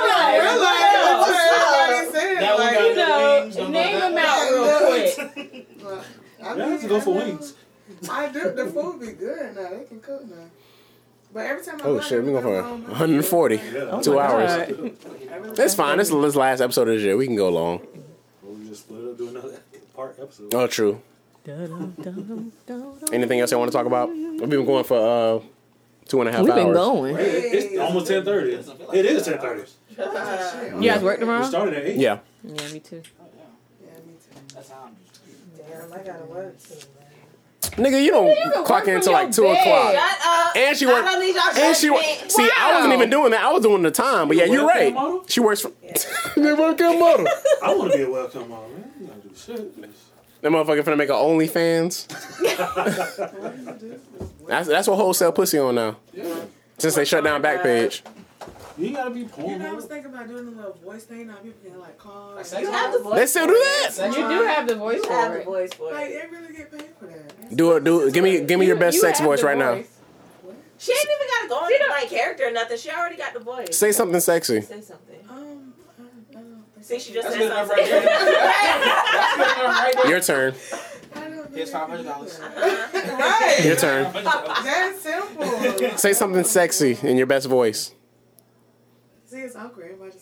[0.02, 0.40] Right.
[0.42, 0.96] realize Yeah.
[1.22, 4.26] everybody said That one like, got you the know, wings, don't name know them that.
[4.26, 5.66] out real quick.
[5.82, 6.04] Well,
[6.42, 7.54] I Yeah, mean, let's go for I know- wings.
[8.10, 8.40] I do.
[8.50, 9.68] The food be good now.
[9.70, 10.36] They can cook now.
[11.34, 14.00] But every time I Oh go, shit, we I going for go home, 140, Yeah.
[14.02, 14.50] two my hours.
[14.50, 15.58] God.
[15.58, 15.98] It's fine.
[15.98, 17.16] This is the last episode of this year.
[17.16, 17.80] We can go long.
[18.42, 19.60] Well, we just split up do another
[19.94, 20.52] part episode.
[20.54, 21.00] Oh, true.
[23.12, 24.10] Anything else I want to talk about?
[24.10, 25.40] We've been going for uh
[26.06, 26.64] two and a half We've hours.
[26.64, 27.16] been going.
[27.18, 28.52] It's almost ten thirty.
[28.54, 29.64] It is ten thirty.
[29.90, 31.44] You guys work We tomorrow?
[31.44, 31.96] started at eight.
[31.96, 32.18] Yeah.
[32.44, 33.02] Yeah, me too.
[33.02, 34.40] Yeah, me too.
[34.54, 34.96] That's how I'm
[35.58, 36.56] Damn, I gotta work.
[37.76, 39.52] Nigga, you don't clock in until like two bed.
[39.60, 39.94] o'clock.
[39.94, 40.56] Shut up.
[40.56, 41.04] And she I work.
[41.04, 42.02] don't need y'all And she work.
[42.02, 42.32] judgment.
[42.32, 43.42] See, I wasn't even doing that.
[43.44, 44.28] I was doing the time.
[44.28, 44.92] But yeah, You a you're right.
[44.94, 45.24] model?
[45.26, 45.72] She works for.
[45.80, 45.92] they
[46.42, 47.26] webcam model.
[47.62, 48.90] I want to be a welcome model, man.
[49.00, 49.90] You gotta do shit.
[50.42, 52.08] That motherfucker finna make a OnlyFans.
[54.46, 55.96] that's that's what wholesale pussy on now.
[56.12, 56.24] Yeah.
[56.78, 58.02] Since they shut down Backpage.
[58.78, 61.28] You gotta be You know, I was thinking about doing a little voice thing.
[61.28, 62.32] Now people can like call.
[62.34, 63.14] Like and- You have the voice.
[63.18, 63.90] They still do that.
[64.08, 66.30] You do have the voice You for have the voice for Like it.
[66.30, 67.56] they really get paid for that.
[67.56, 67.84] Do it.
[67.84, 68.14] Do it.
[68.14, 69.74] Give me give me your best you sex have voice the right now.
[69.76, 69.88] voice.
[70.78, 72.78] She ain't even gotta go She into don't- like character or nothing.
[72.78, 73.76] She already got the voice.
[73.76, 74.60] Say something sexy.
[74.62, 75.18] Say something.
[75.30, 75.51] Um, I don't, I
[76.92, 77.84] don't think See, she just That's said good enough something.
[77.84, 78.02] right there.
[79.12, 80.10] That's good enough right there.
[80.10, 80.54] Your turn.
[81.14, 82.40] I don't think Here's I five can hundred do dollars.
[82.40, 83.64] Right.
[83.64, 84.12] Your turn.
[84.64, 85.98] That's simple.
[85.98, 87.94] Say something sexy in your best voice.
[89.26, 89.84] See, it's awkward.
[89.86, 90.21] Everybody just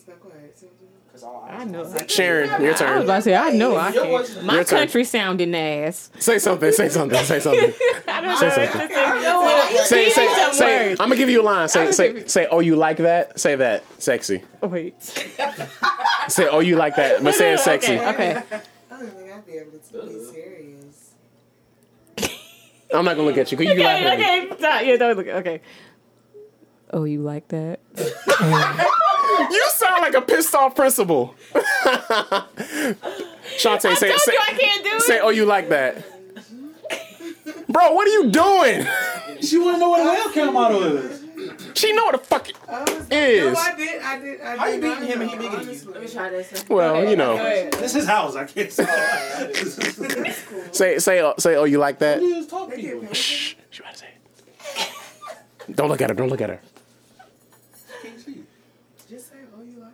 [1.21, 1.83] See what I'm doing?
[1.83, 1.93] Cause all I know.
[2.03, 2.89] I, Sharon, your turn.
[2.89, 4.07] I was about to say, I know I can.
[4.07, 4.79] voice My Your turn.
[4.79, 6.09] country sounding ass.
[6.19, 6.71] Say something.
[6.71, 7.23] Say something.
[7.23, 7.73] Say something.
[8.07, 8.65] I don't Say know.
[8.71, 9.85] something.
[9.85, 10.91] Say, Say say say.
[10.91, 11.67] I'm gonna give you a line.
[11.69, 12.47] Say say say.
[12.49, 13.39] Oh, you like that?
[13.39, 13.83] Say that.
[14.01, 14.41] Sexy.
[14.61, 15.01] Wait.
[16.27, 17.23] Say oh, you like that?
[17.23, 17.99] But say it sexy.
[17.99, 18.37] Okay.
[18.37, 18.43] okay.
[18.91, 21.13] I don't think I'd be able to be serious.
[22.93, 23.57] I'm not gonna look at you.
[23.57, 24.23] 'cause you laughing at me.
[24.25, 24.51] Okay.
[24.53, 24.89] Okay.
[24.89, 24.97] Yeah.
[24.97, 25.27] Don't look.
[25.27, 25.61] Okay.
[26.93, 27.79] Oh, you like that?
[29.51, 31.35] You sound like a pissed off principal.
[31.53, 32.45] Shantae,
[33.89, 35.01] I say told say you I can't do it.
[35.01, 35.19] say.
[35.19, 36.03] Oh, you like that?
[37.67, 38.85] Bro, what are you doing?
[39.41, 41.19] She wanna know what a webcam model is.
[41.73, 43.53] She know what the fuck it I was, is.
[43.53, 44.01] No, I did.
[44.01, 44.41] I did.
[44.41, 45.91] I How you beating him and he bigger than you?
[45.91, 46.65] Let me try this.
[46.69, 47.33] Well, Okay, you know.
[47.33, 47.69] okay.
[47.73, 48.35] This is his house.
[48.35, 48.85] I can't say.
[50.71, 51.55] Say say uh, say.
[51.55, 52.21] Oh, you like that?
[52.21, 53.07] What is talk They get people?
[53.07, 53.15] paid.
[53.17, 53.55] Shh.
[53.71, 54.07] She about to say
[55.67, 55.75] it.
[55.75, 56.15] Don't look at her.
[56.15, 56.59] Don't look at her.
[59.09, 59.93] Just say, oh, you like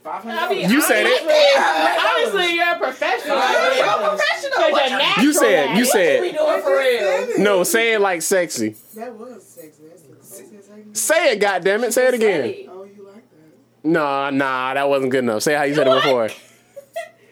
[0.11, 0.69] Five I mean.
[0.69, 1.21] You said it.
[1.21, 3.37] Obviously, obviously you're a professional.
[3.37, 4.51] You're professional.
[4.57, 5.69] Because What you're natural You said.
[5.69, 5.87] at You it.
[5.87, 6.21] said.
[6.21, 7.39] we doing for real?
[7.39, 8.75] No, say it like sexy.
[8.95, 9.83] That was sexy.
[9.89, 10.93] That's the sexiest thing.
[10.93, 11.93] Say it, goddammit.
[11.93, 12.69] Say it again.
[12.69, 13.87] Oh, you like that.
[13.89, 15.43] Nah, nah, that wasn't good enough.
[15.43, 16.29] Say how you said it before.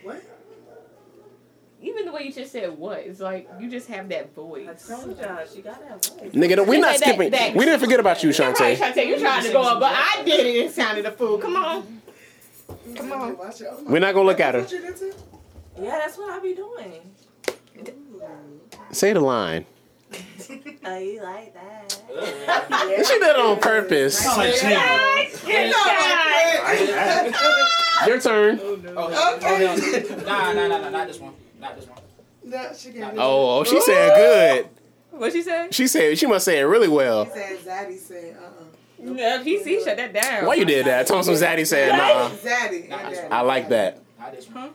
[0.04, 0.24] What?
[1.82, 4.68] Even the way you just said what, it's like you just have that voice.
[4.70, 6.32] I told y'all she got that voice.
[6.34, 7.32] Nigga, we're not That- skipping.
[7.32, 8.76] that- We didn't forget about you, Right, Shantae.
[8.78, 11.38] Shantae, you trying to go up, but I did it and sounded a fool.
[11.38, 11.99] Come on.
[12.96, 13.38] Come on.
[13.38, 13.68] Watch it.
[13.72, 14.62] Oh my We're not gonna look at her.
[14.62, 15.14] What you did too?
[15.80, 17.16] Yeah, that's what I be doing.
[18.92, 19.66] Say the line.
[20.86, 21.96] Oh, you like that?
[23.06, 24.18] She did it on purpose.
[24.18, 24.80] Sound like Shannon.
[28.08, 28.60] Your turn.
[28.60, 29.76] Oh, oh, hell no.
[30.24, 31.34] Nah, nah, nah, nah, not this one.
[31.60, 32.00] Not this one.
[32.44, 33.18] No, she can't.
[33.18, 34.70] Oh, oh, she said good.
[35.12, 35.74] What she said?
[35.74, 37.26] She said she must say it really well.
[37.26, 38.59] He said Zaddy said, uh-uh.
[39.02, 40.46] No, PC shut that down.
[40.46, 41.08] Why you did that?
[41.08, 42.30] Thompson Zaddy said, nah.
[42.30, 42.90] Zaddy.
[42.90, 43.18] Nah, Daddy.
[43.32, 44.02] I like that.
[44.20, 44.72] Not this one.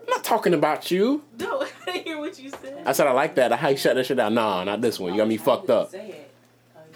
[0.00, 1.22] I'm not talking about you.
[1.38, 2.82] No, I didn't hear what you said.
[2.84, 3.52] I said I like that.
[3.52, 4.34] How you shut that shit down?
[4.34, 5.12] Nah, not this one.
[5.12, 5.90] You got me fucked up.
[5.90, 6.30] Say it.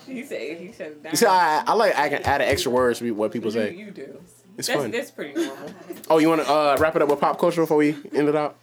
[0.07, 1.13] He said he shut it down.
[1.13, 3.75] You see, I, I like I can add extra words to what people you, say.
[3.75, 4.21] you do.
[4.59, 4.91] It's That's fun.
[4.91, 5.71] that's pretty normal.
[6.09, 8.37] Oh, you want to uh, wrap it up with pop culture before we end it
[8.37, 8.57] out?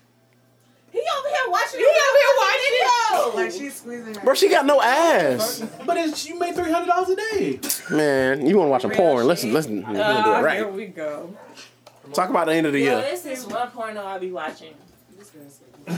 [0.98, 1.80] He over here watching.
[1.80, 3.36] He over here watching it.
[3.36, 4.22] Like she's squeezing her.
[4.22, 5.64] Bro, she got no ass.
[5.86, 7.60] But it's, you made three hundred dollars a day.
[7.92, 9.28] Man, you want to watch a porn?
[9.28, 9.78] Listen, listen.
[9.78, 10.58] We're gonna do it uh, right.
[10.58, 11.36] Here we go.
[12.14, 14.74] Talk about the end of the Yo, year, this is one porno I'll be watching.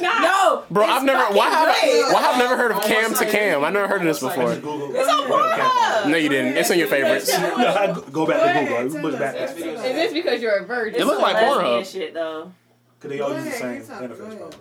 [0.00, 0.20] Nah.
[0.20, 0.84] No, bro.
[0.84, 1.34] I've never.
[1.34, 3.64] Why have I, why have I never heard of cam to cam?
[3.64, 4.54] I never heard of this before.
[4.54, 4.94] Google.
[4.94, 6.10] It's on Pornhub.
[6.10, 6.56] No, you didn't.
[6.56, 7.28] It's in your favorites.
[7.36, 9.02] No, I go back to Google.
[9.02, 9.34] We push back.
[9.34, 9.56] Because.
[9.58, 11.00] Is this because you're a virgin?
[11.00, 11.92] It looks like Lesbian Pornhub.
[11.92, 12.52] shit though.
[13.00, 14.36] They all use the same ahead, you interface.
[14.38, 14.58] probably.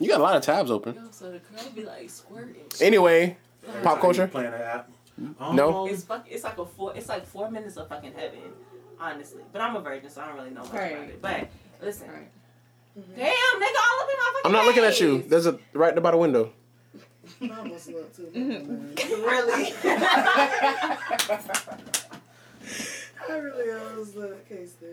[0.00, 0.94] You got a lot of tabs open.
[0.96, 2.64] Yo, so the girl be like squirting.
[2.80, 3.36] Anyway,
[3.82, 4.26] pop culture.
[4.26, 4.90] Playing that app.
[5.52, 5.84] No.
[5.84, 6.26] Um, It's fuck.
[6.28, 6.92] It's like a four.
[6.96, 8.40] It's like four minutes of fucking heaven,
[9.00, 9.42] honestly.
[9.52, 10.92] But I'm a virgin, so I don't really know much Right.
[10.92, 11.22] about it.
[11.22, 11.48] But
[11.80, 12.28] listen, Right.
[12.96, 14.42] damn, nigga, all up in my fucking.
[14.44, 15.20] I'm not looking at you.
[15.20, 15.30] face.
[15.30, 16.52] There's a right by the window.
[17.40, 18.28] I almost looked too.
[18.34, 19.72] Really?
[23.26, 24.32] I really almost look.
[24.50, 24.88] Okay, still.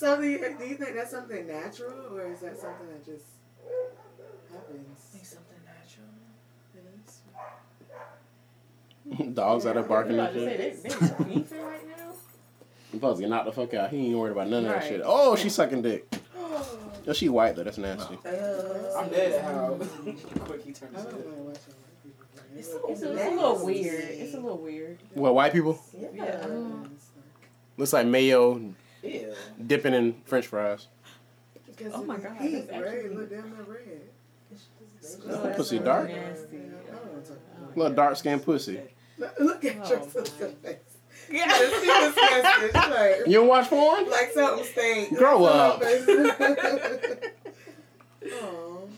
[0.00, 3.26] So do you, do you think that's something natural or is that something that just
[4.50, 4.98] happens?
[5.22, 5.60] something
[9.12, 9.34] natural.
[9.34, 10.82] Dogs out there barking I'm and about to say, shit.
[10.82, 12.12] they, they beefing right now.
[12.92, 13.90] I'm supposed to get knocked the fuck out.
[13.90, 15.02] He ain't worried about none of that shit.
[15.04, 16.10] Oh, she's sucking dick.
[16.34, 17.64] Oh, she white though.
[17.64, 18.18] That's nasty.
[18.24, 19.74] Uh, I'm dead at how
[20.46, 21.26] quick he turned I his head.
[21.26, 24.04] know what you're It's, so It's a, it's a little weird.
[24.04, 24.98] It's a little weird.
[25.12, 25.78] What white people?
[25.94, 26.46] Yeah.
[26.46, 26.88] Mm.
[27.76, 28.72] Looks like mayo
[29.02, 29.34] Ew.
[29.66, 30.88] dipping in French fries.
[31.94, 33.10] Oh my God, Heat, that's right?
[33.14, 34.00] Look down the red.
[35.26, 36.08] That pussy dark.
[36.10, 36.56] Nasty.
[36.56, 36.60] I
[36.94, 38.80] don't want to talk Little dark skinned pussy.
[39.38, 40.76] Look at Oh, your sister face.
[41.30, 42.74] Yeah, she disgusted.
[42.74, 44.10] Like, You don't watch porn?
[44.10, 45.16] like something stink.
[45.16, 45.82] Grow up.
[45.82, 47.06] Oh.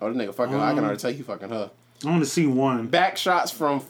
[0.00, 0.56] Oh, this nigga fucking.
[0.56, 0.96] I can already um.
[0.96, 1.70] tell you fucking her.
[2.04, 2.88] I want to see one.
[2.88, 3.84] Back shots from.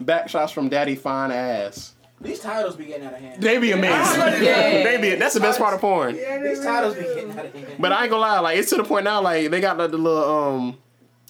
[0.00, 1.94] back shots from Daddy Fine Ass.
[2.20, 3.42] These titles be getting out of hand.
[3.42, 4.20] They be amazing.
[4.42, 4.82] Yeah.
[4.82, 5.14] they be.
[5.16, 6.16] That's the best part of porn.
[6.16, 7.66] Yeah, These titles be getting out of hand.
[7.78, 9.90] But I ain't gonna lie, like it's to the point now, like they got like,
[9.90, 10.78] the little um,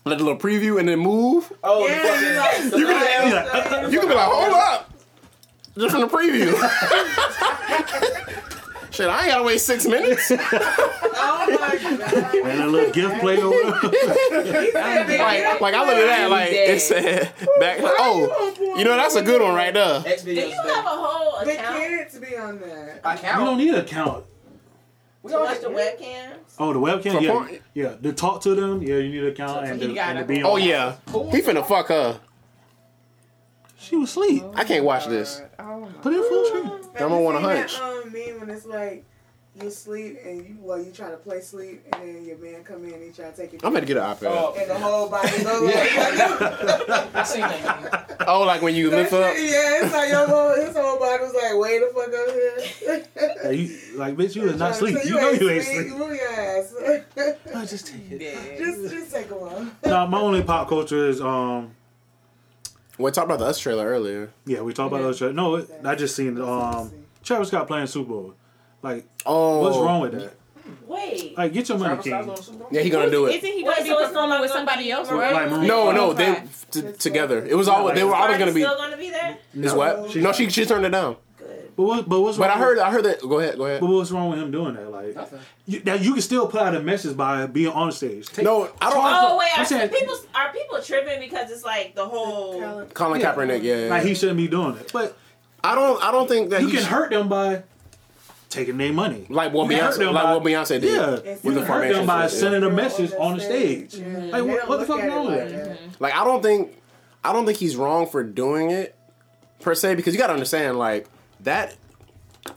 [0.05, 1.53] like the little preview and then move.
[1.65, 2.09] Oh, Yeah, the
[2.41, 4.91] fucking, You can, live- you, like, you can be like, hold up,
[5.77, 6.53] just from the preview.
[8.97, 10.31] Shit, I ain't gotta wait six minutes.
[10.33, 12.35] Oh my god.
[12.35, 13.55] And a little gift plate over.
[13.89, 17.81] like, like I look at that, like it said back.
[17.81, 20.03] Like, Oh, you know that's a good one right there.
[20.07, 20.49] X Do videos.
[20.51, 23.01] you have a whole The account kids be on that.
[23.05, 24.25] I You don't need an account.
[25.23, 26.37] We don't watch the webcams?
[26.59, 27.21] Oh, the webcam?
[27.21, 27.33] Yeah.
[27.33, 27.59] porn?
[27.75, 27.95] Yeah.
[27.97, 30.35] To talk to them, yeah, you need an account and you to, gotta and to
[30.35, 30.53] be go.
[30.53, 30.53] on.
[30.53, 30.95] Oh yeah,
[31.33, 32.21] he finna fuck her.
[33.79, 34.43] She was asleep.
[34.55, 35.43] I can't watch this.
[35.87, 36.01] My.
[36.03, 36.71] Put it in full screen.
[36.95, 37.73] I'm gonna wanna hunch.
[37.73, 39.05] seen That, um, meme when it's like
[39.63, 42.85] you sleep and you well you try to play sleep and then your man come
[42.85, 43.61] in and he try to take it.
[43.65, 44.25] I'm gonna get an iPad.
[44.27, 45.75] Oh, And the whole body goes like.
[47.15, 48.25] I seen that.
[48.29, 49.35] Oh, like when you lift up.
[49.37, 53.43] Yeah, it's like your whole his whole body was like way the fuck up here.
[53.43, 54.99] Hey, you, like, bitch, you was not Trying to asleep.
[54.99, 55.89] say You know you ain't asleep.
[55.97, 56.75] Move your ass.
[57.55, 58.21] Oh, just take it.
[58.21, 58.59] Yeah.
[58.59, 59.71] just just take a while.
[59.87, 61.71] No, my only pop culture is um.
[62.99, 64.31] We talked about the Us trailer earlier.
[64.47, 65.19] Yeah, we talked about those.
[65.19, 65.35] trailer.
[65.35, 66.91] No, it- I just seen um.
[67.23, 68.35] Travis Scott playing Super Bowl.
[68.83, 70.35] Like, Oh, what's wrong with that?
[70.87, 71.37] Wait.
[71.37, 72.31] Like, get your money, Travis King.
[72.31, 72.69] on Super Bowl?
[72.71, 73.37] Yeah, he gonna do it.
[73.37, 75.11] Isn't he Wait, gonna be so it's performing with somebody else?
[75.11, 75.49] Mariah Right?
[75.49, 75.67] Carey?
[75.67, 77.45] No, no, they t- together.
[77.45, 78.63] It was all they were always gonna be.
[78.63, 79.39] still gonna be there.
[79.55, 80.15] Is what?
[80.17, 81.17] No, she she turned it down.
[81.77, 81.83] Good.
[81.83, 82.09] But what?
[82.09, 83.21] But what's But wrong I heard I heard that.
[83.21, 83.81] Go ahead, go ahead.
[83.81, 84.91] But what's wrong with him doing that?
[84.91, 85.41] Like, Nothing.
[85.67, 88.29] you, now you can still put out a message by being on stage.
[88.29, 89.03] Take- No, I don't.
[89.05, 93.21] Oh wait, I'm are saying- people are people tripping because it's like the whole Colin
[93.21, 93.35] Yeah.
[93.35, 93.77] Kaepernick, yeah.
[93.85, 94.91] yeah, Like he shouldn't be doing it.
[94.93, 95.17] But
[95.63, 96.03] I don't.
[96.03, 97.63] I don't think that you he can sh- hurt them by
[98.49, 99.27] taking their money.
[99.29, 100.85] like what You Beyonce, them like by- what Beyonce did.
[100.85, 102.39] Yeah, with you the can hurt them by shit.
[102.39, 103.97] sending a message on the stage.
[103.97, 104.07] Yeah.
[104.33, 105.69] Like, what, what the fuck at it wrong with that?
[105.69, 106.01] that.
[106.01, 106.73] Like I don't think,
[107.23, 108.95] I don't think he's wrong for doing it.
[109.61, 111.09] per se because you got to understand like
[111.47, 111.75] that.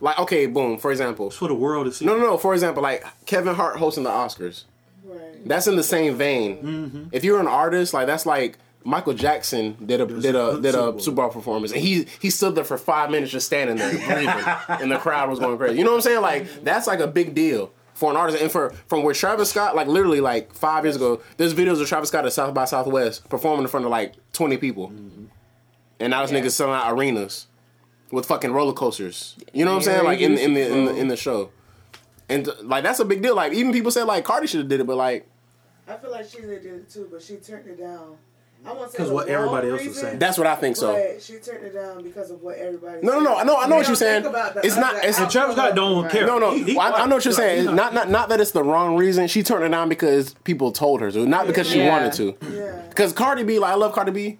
[0.00, 0.78] Like okay, boom.
[0.78, 2.04] For example, It's for the world to see.
[2.04, 2.36] no, no, no.
[2.38, 4.64] For example, like Kevin Hart hosting the Oscars.
[5.04, 5.48] Right.
[5.48, 6.56] That's in the same vein.
[6.58, 7.04] Mm-hmm.
[7.12, 10.92] If you're an artist, like that's like Michael Jackson did a did a did a
[10.92, 11.00] Bowl.
[11.00, 14.44] Super Bowl performance, and he he stood there for five minutes just standing there breathing,
[14.68, 15.78] and the crowd was going crazy.
[15.78, 16.20] You know what I'm saying?
[16.22, 19.74] Like that's like a big deal for an artist, and for from where Travis Scott,
[19.74, 23.28] like literally like five years ago, there's videos of Travis Scott at South by Southwest
[23.28, 25.24] performing in front of like 20 people, Mm-hmm.
[25.98, 26.40] and now this Yeah.
[26.40, 27.46] nigga's selling out arenas
[28.10, 29.36] with fucking roller coasters.
[29.52, 30.04] You know what I'm saying?
[30.04, 31.50] Like in in the in the, in the show.
[32.28, 33.34] And like that's a big deal.
[33.34, 35.26] Like even people said like Cardi should have did it, but like
[35.88, 38.16] I feel like she did it too, but she turned it down.
[38.64, 40.18] I won't say 'Cause the what everybody wrong else was saying.
[40.18, 40.92] that's what I think so.
[40.92, 42.98] But she turned it down because of what everybody.
[43.02, 43.36] No, no, no.
[43.38, 43.56] I know.
[43.58, 44.22] I know what you're saying.
[44.24, 45.02] think about the It's not.
[45.02, 46.12] It's And Travis Scott don't Right.
[46.12, 46.26] care.
[46.26, 46.50] no, no.
[46.52, 47.62] He- he I, I know what you're like, saying.
[47.68, 49.28] he's not, not, not that it's the wrong reason.
[49.28, 51.88] She turned it down because people told her to, not because she Yeah.
[51.88, 52.36] wanted to.
[52.54, 54.38] Yeah, Because Cardi B, like I love Cardi B,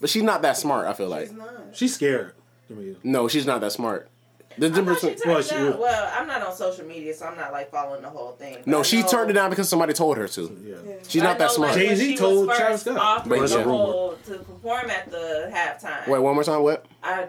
[0.00, 0.88] but she's not that smart.
[0.88, 1.48] I feel like she's not.
[1.72, 2.32] She's scared.
[2.70, 4.08] I no, she's not that smart.
[4.56, 5.00] The difference.
[5.00, 5.78] she Well, she down.
[5.78, 8.58] Well, I'm not on social media, so I'm not like following the whole thing.
[8.66, 10.58] No, she know- turned it down because somebody told her to.
[10.64, 10.76] yeah.
[10.86, 10.94] Yeah.
[11.08, 11.70] She's I not that know, smart.
[11.72, 12.96] like, Jay-Z she was told Travis Scott.
[12.96, 14.34] offered But to yeah.
[14.36, 16.06] to perform at the halftime.
[16.06, 16.62] Wait, one more time.
[16.62, 16.86] What?
[17.02, 17.26] I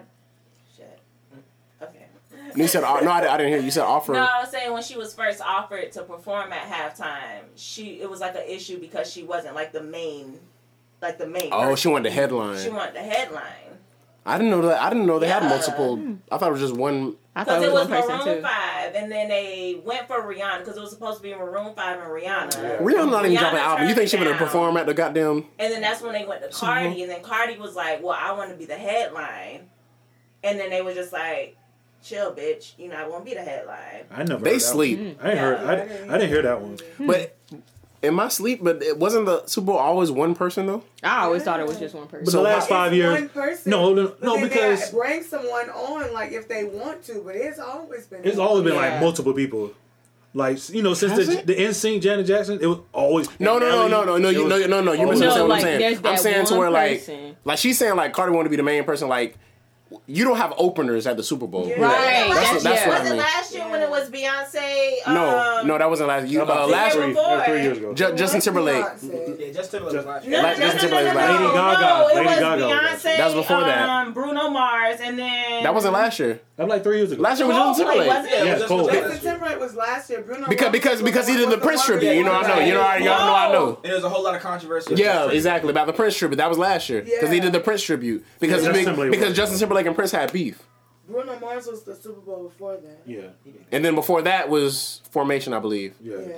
[0.76, 0.98] shit.
[1.82, 2.06] Okay.
[2.54, 2.86] You said no.
[2.86, 3.60] I, I didn't hear.
[3.60, 4.12] You said offer.
[4.12, 8.08] No, I was saying when she was first offered to perform at halftime, she it
[8.08, 10.38] was like an issue because she wasn't like the main,
[11.02, 11.48] like the main.
[11.52, 11.76] Oh, person.
[11.76, 12.62] she wanted the headline.
[12.62, 13.65] She wanted the headline
[14.26, 14.82] I didn't know that.
[14.82, 16.18] I didn't know they had multiple.
[16.32, 17.14] I thought it was just one.
[17.34, 18.42] I thought because it it was was one person Maroon too.
[18.42, 22.00] Five, and then they went for Rihanna because it was supposed to be Maroon Five
[22.00, 22.80] and Rihanna.
[22.80, 23.88] Rihanna's not even Rihanna dropping an album.
[23.88, 25.44] You think she it gonna perform at the goddamn?
[25.58, 28.32] And then that's when they went to Cardi, and then Cardi was like, "Well, I
[28.32, 29.68] want to be the headline,"
[30.42, 31.56] and then they were just like,
[32.02, 34.42] "Chill, bitch, you know, I won't be the headline." I never.
[34.42, 34.98] They heard that sleep.
[34.98, 35.16] one.
[35.22, 35.58] I didn't heard.
[35.58, 35.72] I,
[36.14, 36.78] I didn't hear that one.
[36.98, 37.36] But
[38.06, 40.82] in my sleep, but it wasn't the Super Bowl always one person though.
[41.02, 42.20] I always thought it was just one person.
[42.24, 42.38] But person.
[42.38, 43.12] the last It's five years.
[43.20, 43.70] one person.
[43.70, 47.36] No, no, But no, they because bring someone on like if they want to, but
[47.36, 48.20] it's always been.
[48.24, 48.80] it's always been Yeah.
[48.92, 49.72] like multiple people.
[50.34, 51.46] Like you know, since Has the it?
[51.46, 54.50] the NSYNC Janet Jackson, it was always No, no, no, no, no, no, you, was
[54.50, 54.92] no, no, no.
[54.92, 56.06] You always- misunderstand No, what like, I'm saying.
[56.06, 57.36] I'm saying to one where like, person.
[57.44, 59.08] like she's saying like Cardi want to be the main person.
[59.08, 59.36] Like
[60.06, 61.68] you don't have openers at the Super Bowl.
[61.68, 61.80] Yeah.
[61.80, 62.28] Right.
[62.34, 62.88] That's, That's, that's yeah.
[62.88, 63.18] what I Was it mean.
[63.20, 64.96] last year when it was Beyonce?
[65.06, 66.26] No, um, no, that wasn't last.
[66.28, 66.40] year.
[66.40, 67.94] How about uh, three- last three, was three years ago.
[67.94, 68.84] Ju- Justin Timberlake.
[68.84, 70.42] Yeah, just Timberlake was last No, year.
[70.42, 71.80] no, Like no, Justin no, no, no, no, Lady Gaga.
[71.80, 73.16] No, it Lady was Gaga Beyonce.
[73.16, 73.88] That was before that.
[73.88, 76.40] Um, Bruno Mars, and then That wasn't last year.
[76.56, 77.20] That was like three years ago.
[77.22, 78.08] Last year was Justin Coldplay, Timberlake.
[78.08, 78.46] wasn't it?
[78.46, 78.86] Yeah, Just Cole.
[78.88, 79.10] Timberlake.
[79.12, 80.22] Justin Timberlake was last year.
[80.22, 82.14] Bruno Because because because he did the Prince tribute.
[82.16, 82.58] You know I know.
[82.64, 83.80] You know I, y'all know I know.
[83.84, 84.94] And there's a whole lot of controversy.
[84.96, 86.36] Yeah, exactly about the Prince tribute.
[86.36, 89.10] That was last year because he did the Prince tribute because Yeah, big- Justin Timberlake
[89.20, 89.36] because.
[89.36, 90.62] Justin Timberlake and Prince had beef,
[91.08, 93.00] Bruno Mars was the Super Bowl before that.
[93.04, 93.20] Yeah,
[93.70, 95.94] and then before that was Formation, I believe.
[96.00, 96.36] yeah, Yeah.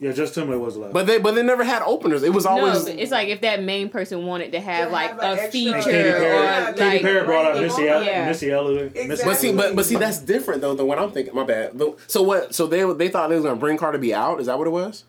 [0.00, 0.12] Yeah.
[0.12, 0.92] Justin Timberlake was the last.
[0.94, 2.22] But they but they never had openers.
[2.22, 5.18] It was always but it's like if that main person wanted to have like have
[5.18, 7.62] a an extra- feature And Katy Perry, Yeah, Katy like Perry brought out Right.
[7.62, 8.12] Missy Elliott.
[8.12, 8.26] Yeah.
[8.26, 8.94] Missy Elliott.
[8.94, 9.30] Missy- Exactly.
[9.32, 11.34] But see, but but see, that's different though than what I'm thinking.
[11.34, 11.80] My bad.
[12.06, 12.54] So what?
[12.54, 14.40] So they they thought they was gonna bring Cardi B out.
[14.40, 15.04] Is that what it was?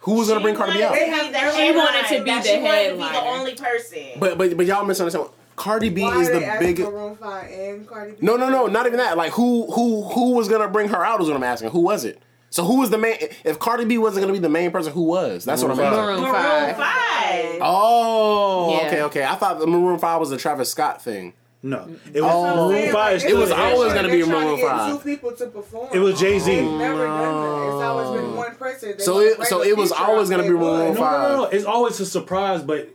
[0.00, 0.94] Who was gonna bring Cardi B out?
[0.94, 3.02] She They wanted, have- the She wanted to be that the she wanted to be
[3.02, 3.98] the only person.
[4.18, 5.28] But but but y'all misunderstand.
[5.56, 6.90] Cardi B Why is the biggest.
[6.90, 9.18] Maroon 5 and Cardi No, no, no, not even that.
[9.18, 11.70] Like who who who was gonna bring her out is what I'm asking.
[11.70, 12.20] Who was it?
[12.50, 13.16] So who was the main?
[13.44, 15.44] If Cardi B wasn't gonna be the main person, who was?
[15.44, 16.04] That's what I'm Maroon asking.
[16.06, 16.76] Maroon Maroon Five.
[16.76, 17.58] Five.
[17.62, 18.86] Oh, Yeah.
[18.88, 19.24] okay, okay.
[19.24, 21.32] I thought the Maroon Five was the Travis Scott thing.
[21.62, 22.68] No, it was Oh.
[22.68, 23.16] Maroon Five.
[23.16, 24.90] It's It was always gonna be they're trying Maroon to get 5.
[24.92, 25.88] Two people to perform.
[25.92, 26.50] It was Jay-Z.
[26.50, 27.66] They've never done that.
[27.66, 27.80] It's oh.
[27.82, 28.94] always been one person.
[28.98, 30.58] They So it- to so bring it was always gonna be would.
[30.60, 31.44] Maroon No, no, no, no.
[31.44, 32.88] It's always a surprise, but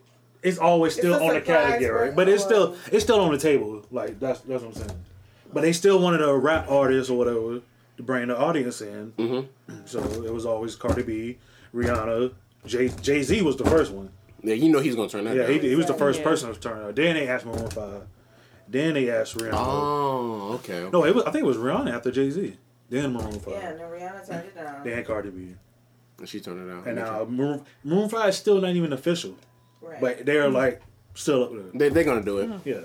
[0.43, 2.07] it's always still It's on the category.
[2.09, 3.83] but- But it's uh, still it's still on the table.
[3.91, 4.99] Like that's that's what I'm saying.
[5.53, 7.61] But they still wanted a rap artist or whatever
[7.97, 9.11] to bring the audience in.
[9.17, 9.75] Mm-hmm.
[9.85, 11.37] So it was always Cardi B,
[11.73, 12.33] Rihanna,
[12.65, 14.09] Jay Jay Z was the first one.
[14.41, 15.35] Yeah, you know he's gonna turn that.
[15.35, 15.59] Yeah, down.
[15.59, 16.25] he, he was the first Yeah.
[16.25, 16.95] person to turn out.
[16.95, 18.03] Then they asked Maroon Five.
[18.67, 19.51] Then they asked Rihanna.
[19.53, 20.89] Oh, okay.
[20.91, 22.57] No, it was I think it was Rihanna after Jay Z.
[22.89, 23.53] Then Maroon Five.
[23.53, 24.83] Yeah, and then Rihanna turned it down.
[24.83, 25.55] Then Cardi B.
[26.19, 26.83] And she turned it down.
[26.87, 29.35] And now Maroon, Maroon Five is still not even official,
[29.81, 29.99] Right.
[30.01, 30.81] but they're like
[31.13, 31.63] still up there.
[31.73, 32.49] they they're gonna do it.
[32.65, 32.81] Yeah.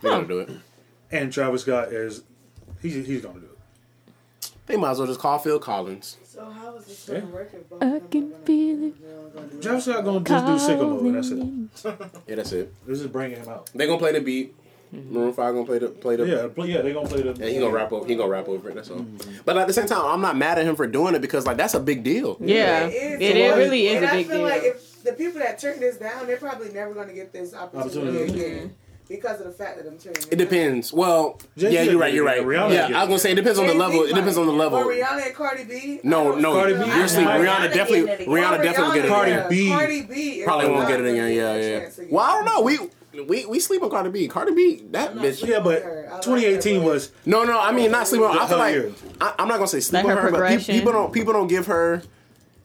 [0.00, 0.50] They're gonna do it.
[1.10, 2.22] And Travis Scott is
[2.82, 3.57] he's he's gonna do it.
[4.68, 6.18] They might as well just call Phil Collins.
[6.24, 9.02] So how is this going to work if both I can gonna- feel it.
[9.02, 9.92] they're all gonna do Travis that?
[9.92, 11.14] Scott gonna just do sicko mode.
[11.14, 12.20] That's it.
[12.28, 12.74] Yeah, that's it.
[12.86, 13.70] This is bringing him out.
[13.74, 14.54] They gonna play the beat.
[14.94, 15.14] Mm-hmm.
[15.14, 16.26] Maroon Five gonna play the play the.
[16.26, 17.34] Yeah, play, yeah, they gonna play the.
[17.34, 18.06] Yeah, he gonna rap over.
[18.06, 18.74] He gonna rap over it.
[18.74, 18.98] That's all.
[18.98, 19.38] Mm-hmm.
[19.44, 21.56] But at the same time, I'm not mad at him for doing it because like
[21.58, 22.36] that's a big deal.
[22.40, 23.20] Yeah, It is.
[23.20, 24.44] it, it really is and a I big feel deal.
[24.46, 27.52] like if the people that turn this down, they're probably never going to get this
[27.54, 28.44] opportunity Opportunity.
[28.44, 28.74] again
[29.08, 30.92] because of the fact that I'm turning it It depends.
[30.92, 32.12] Well, Jay-Z yeah, you're right.
[32.12, 32.42] You're right.
[32.42, 34.02] Rihanna Yeah, did I was gonna say it depends on the Jay-Z level.
[34.04, 34.78] It depends on the level.
[34.78, 36.00] Or Rihanna and Cardi B.
[36.02, 37.26] No, I no, Cardi B- like- you're asleep.
[37.26, 38.20] Rihanna Rihanna definitely, it.
[38.28, 39.48] Rihanna Or definitely get it Rihanna, Cardi again.
[39.48, 39.68] B.
[39.70, 41.36] Cardi B Probably won't get it not again.
[41.36, 42.06] gonna Yeah, yeah.
[42.10, 42.60] Well, I don't know.
[42.62, 42.78] We
[43.24, 44.28] we we sleep on Cardi B.
[44.28, 45.44] Cardi B, that not bitch.
[45.46, 46.06] Yeah, but her.
[46.10, 48.38] I like 2018 was No, no, I mean not sleep on.
[48.38, 48.92] I feel Her like.
[49.20, 51.32] I, I'm not gonna say sleep Like on her her, but pe- people don't people
[51.32, 52.02] don't give her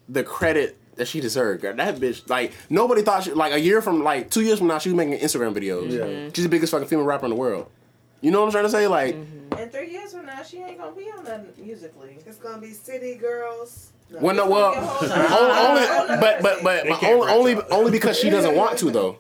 [0.10, 1.62] the credit that she deserved.
[1.62, 4.68] Girl, That bitch, like nobody thought she like a year from like two years from
[4.68, 5.92] now she was making Instagram videos.
[5.92, 6.02] Yeah.
[6.02, 6.30] Mm-hmm.
[6.34, 7.70] She's the biggest fucking female rapper in the world.
[8.22, 8.88] You know what I'm trying to say?
[8.88, 9.58] Like, mm-hmm.
[9.60, 12.18] In three years from now, she ain't gonna be on that musically.
[12.26, 13.92] It's gonna be City Girls.
[14.10, 14.20] No.
[14.20, 18.30] well, no, well, only, only but but but, but only only, branch only because she
[18.30, 19.20] doesn't want to though.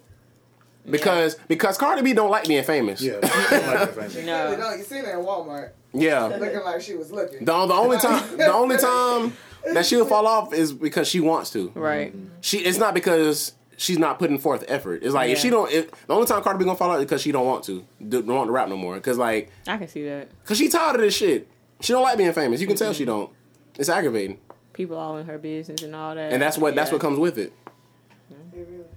[0.89, 3.01] Because because Cardi B don't like being famous.
[3.01, 3.13] yeah.
[3.23, 4.25] I don't like that famous.
[4.25, 4.73] No.
[4.75, 6.25] You seen her at Walmart Yeah.
[6.25, 7.39] looking like she was looking.
[7.45, 9.33] The, the only time the only time
[9.73, 11.71] that she'll fall off is because she wants to.
[11.75, 12.13] Right.
[12.41, 15.03] She it's not because she's not putting forth effort.
[15.03, 15.71] It's like if she don't.
[15.71, 17.85] If, the only time Cardi B gonna fall out is because she don't want to,
[18.01, 18.99] do, don't want to rap no more.
[18.99, 20.29] Cause like, I can see that.
[20.45, 21.47] cause she tired of this shit.
[21.81, 22.61] She don't like being famous.
[22.61, 23.29] You can tell she don't.
[23.77, 24.37] It's aggravating,
[24.73, 26.31] People all in her business and all that.
[26.31, 27.53] and that's what that's what comes with it.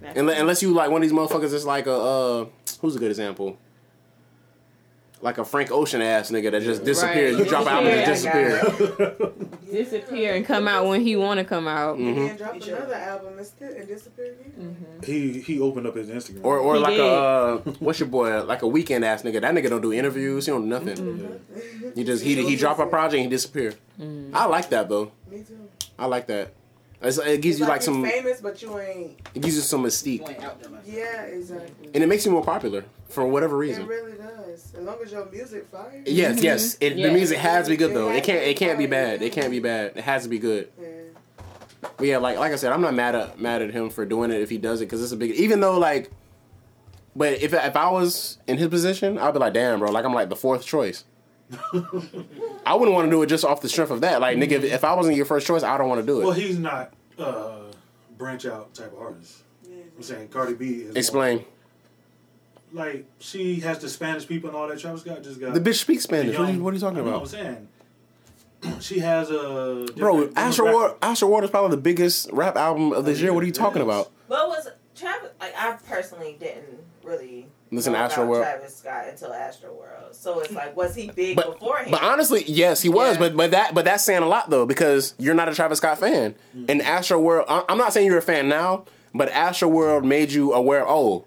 [0.01, 2.47] That's- Unless, unless you like one of these motherfuckers that's like a uh,
[2.81, 3.59] who's a good example?
[5.27, 7.35] Like a Frank Ocean ass nigga that just disappears.
[7.35, 7.45] Right.
[7.45, 9.33] You drop an album and just disappear.
[9.73, 11.97] disappear and come out when he want to come out.
[11.97, 12.07] Mm-hmm.
[12.07, 15.01] And then dropped another album and, still, and disappeared again.
[15.05, 16.45] He he opened up his Instagram.
[16.45, 17.01] Or or He like did.
[17.01, 19.41] a uh, what's your boy like a Weeknd ass nigga.
[19.41, 20.47] That nigga don't do interviews.
[20.47, 20.97] He don't do nothing.
[20.97, 21.89] Mm-hmm.
[21.97, 23.75] He just he he drop a project and he disappear.
[24.33, 25.11] I like that though.
[25.29, 25.69] Me too.
[25.99, 26.53] I like that.
[27.03, 28.05] It's, it gives It's you like you some.
[28.05, 29.21] famous, but you ain't.
[29.35, 30.83] It gives you some You mystique, ain't out there like.
[30.87, 31.91] Yeah, exactly.
[31.95, 33.83] and it makes you more popular for whatever reason.
[33.83, 34.75] It really does.
[34.75, 36.03] As long as your music fire.
[36.07, 36.77] Yes, yes.
[36.81, 37.09] It, Yeah.
[37.09, 38.11] The music has to be good though.
[38.11, 38.43] It can't.
[38.43, 39.23] It can't be bad.
[39.23, 39.93] It can't be bad.
[39.97, 40.71] It has to be good.
[40.81, 40.89] Yeah.
[41.99, 44.31] But yeah, like like I said, I'm not mad at mad at him for doing
[44.31, 45.33] it if he does it because it's a big.
[45.33, 46.11] Even though like,
[47.15, 50.15] but if if I was in his position, I'd be like, damn, bro, like I'm
[50.15, 51.05] like the fourth choice.
[52.67, 54.21] I wouldn't want to do it just off the strength of that.
[54.21, 56.25] Like, nigga, if, if I wasn't your first choice, I don't want to do it.
[56.25, 57.59] well, he's not uh,
[58.19, 59.43] branch out type of artist.
[59.97, 61.45] I'm saying Cardi B is more- Explain.
[62.73, 64.79] like she has the Spanish people and all that.
[64.79, 66.39] Travis Scott just got The bitch speaks the Spanish.
[66.39, 67.21] What are, you, what are you talking I know about?
[67.23, 67.69] what I'm saying.
[68.81, 70.73] She has a Bro, different Asher demographic.
[70.73, 73.33] Ward, Astro World is probably the biggest rap album of this year.
[73.33, 74.11] What are you talking about?
[74.29, 74.67] But was
[74.97, 78.45] Travis like I personally didn't really Listen to Astro World.
[78.45, 80.15] Travis Scott until Astro World.
[80.15, 81.91] So it's like was he big But, beforehand?
[81.91, 83.15] but honestly, yes, he was.
[83.17, 83.21] Yeah.
[83.21, 85.99] But but that but that's saying a lot though because you're not a Travis Scott
[85.99, 86.35] fan.
[86.57, 86.65] Mm-hmm.
[86.69, 90.31] And Astro World, I- I'm not saying you're a fan now, but Astro World made
[90.31, 90.89] you aware.
[90.89, 91.25] Oh,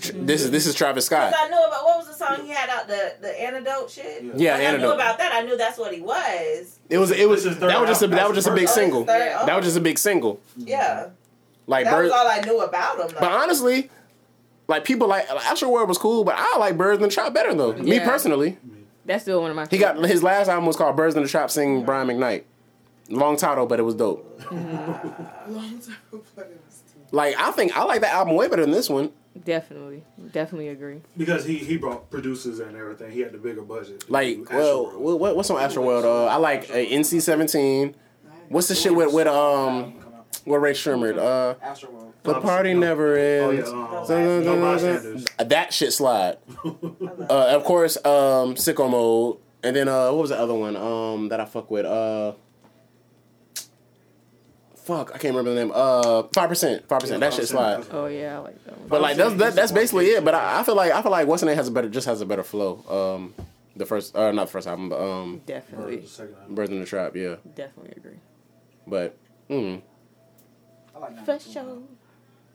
[0.00, 1.32] tr- this is this is Travis Scott.
[1.36, 4.22] I knew about what was the song he had out the the antidote shit.
[4.24, 4.32] Yeah.
[4.34, 4.94] Yeah, Like, I knew antidote.
[4.94, 5.32] about that.
[5.32, 6.78] I knew that's what he was.
[6.90, 8.52] It was it was This is third that was just a, that was just a
[8.52, 9.04] big That's single.
[9.04, 9.46] third- oh.
[9.46, 10.40] That was just a big single.
[10.56, 11.10] Yeah,
[11.68, 13.06] Like that Bird, was all I knew about him.
[13.08, 13.20] Though.
[13.20, 13.90] but honestly,
[14.72, 17.54] like people like Astro World was cool, but I like Birds in the Trap better
[17.54, 17.72] though.
[17.74, 18.04] Me Yeah.
[18.08, 18.58] personally,
[19.06, 19.66] That's still one of my.
[19.70, 22.42] he got his last album was called Birds in the Trap, singing Brian McKnight.
[23.08, 24.24] Long title, but it was dope.
[24.50, 25.96] Long time,
[26.34, 27.00] but it was too.
[27.10, 29.10] Like I think I like that album way better than this one.
[29.44, 30.02] definitely,
[30.32, 31.00] definitely agree.
[31.16, 33.10] because he he brought producers and everything.
[33.12, 34.08] He had the bigger budget.
[34.10, 35.20] Like, Astro well, World.
[35.20, 36.04] what, what's on Astro World?
[36.04, 37.94] Uh, I like uh, NC Seventeen.
[38.48, 39.94] What's the shit with with um
[40.46, 41.18] with Ray Sherman?
[41.18, 42.12] Uh, Astro World.
[42.22, 43.70] the party never oh ends.
[43.70, 44.60] yeah, um, Dun, dun, no dun, dun.
[44.60, 45.26] bystanders.
[45.38, 46.36] Uh, That shit slide.
[47.30, 50.76] Uh, of course, um, Sicko Mode, and then uh, what was the other one?
[50.76, 51.86] Um, that I fuck with.
[51.86, 52.32] Uh,
[54.76, 55.72] fuck, I can't remember the name.
[55.74, 57.20] Uh, five percent, five percent.
[57.20, 57.84] That shit slide.
[57.90, 58.88] Oh yeah, I like that one.
[58.88, 60.24] But like that's that, that's basically it.
[60.24, 62.06] But I, I feel like I feel like What's the name has a better just
[62.06, 62.82] has a better flow.
[62.88, 63.34] Um,
[63.76, 66.54] the first uh not the first album, but um, definitely, Second album.
[66.54, 67.36] Birds in the Trap, yeah.
[67.54, 68.18] definitely agree.
[68.86, 69.16] But
[69.48, 69.82] mm, I
[71.02, 71.78] like For sure.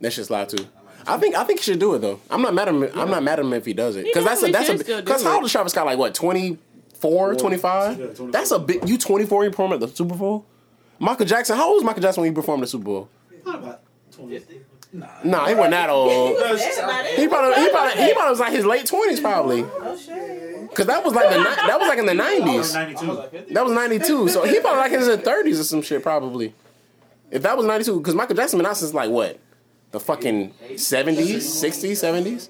[0.01, 0.65] that shit's live too.
[1.05, 2.19] I think I think he should do it though.
[2.29, 2.83] I'm not mad at him.
[2.95, 5.01] I'm not mad at him if he does it because that's a that's a do
[5.01, 5.85] because how old is Travis Scott?
[5.85, 7.91] Like what 24, 25?
[7.99, 8.31] Yeah, 24.
[8.31, 8.87] That's a big.
[8.89, 10.45] You 24 you perform at the Super Bowl.
[10.99, 11.55] Michael Jackson.
[11.55, 13.09] How old was Michael Jackson when he performed at the Super Bowl?
[13.45, 14.41] Not about 20.
[14.93, 16.09] Nah, he wasn't that old.
[17.17, 19.63] He probably he probably he probably was like his late twenties probably.
[19.63, 20.73] Oh shit.
[20.73, 22.73] Cause that was like the that was like in the nineties.
[22.73, 23.53] 92.
[23.53, 24.27] That was ninety two.
[24.29, 26.53] So he probably like in his thirties or some shit probably.
[27.31, 29.39] If that was ninety two, because Michael Jackson been out since like what,
[29.91, 32.49] the fucking seventies, sixties, seventies.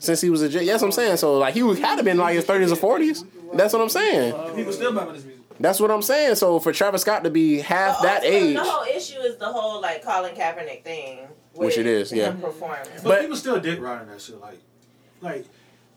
[0.00, 1.16] Since he was a J, yes, I'm saying.
[1.16, 3.24] So like he would had to been like his thirties or forties.
[3.54, 4.54] That's what I'm saying.
[4.54, 5.42] People still bumping this music.
[5.60, 6.36] That's what I'm saying.
[6.36, 9.80] So for Travis Scott to be half that age, The whole issue is the whole
[9.80, 11.26] like Colin Kaepernick thing.
[11.54, 12.26] Which it is, yeah.
[12.30, 12.78] him Performing.
[12.96, 14.40] But, But- people still dick riding that shit.
[14.40, 14.60] Like,
[15.20, 15.44] like,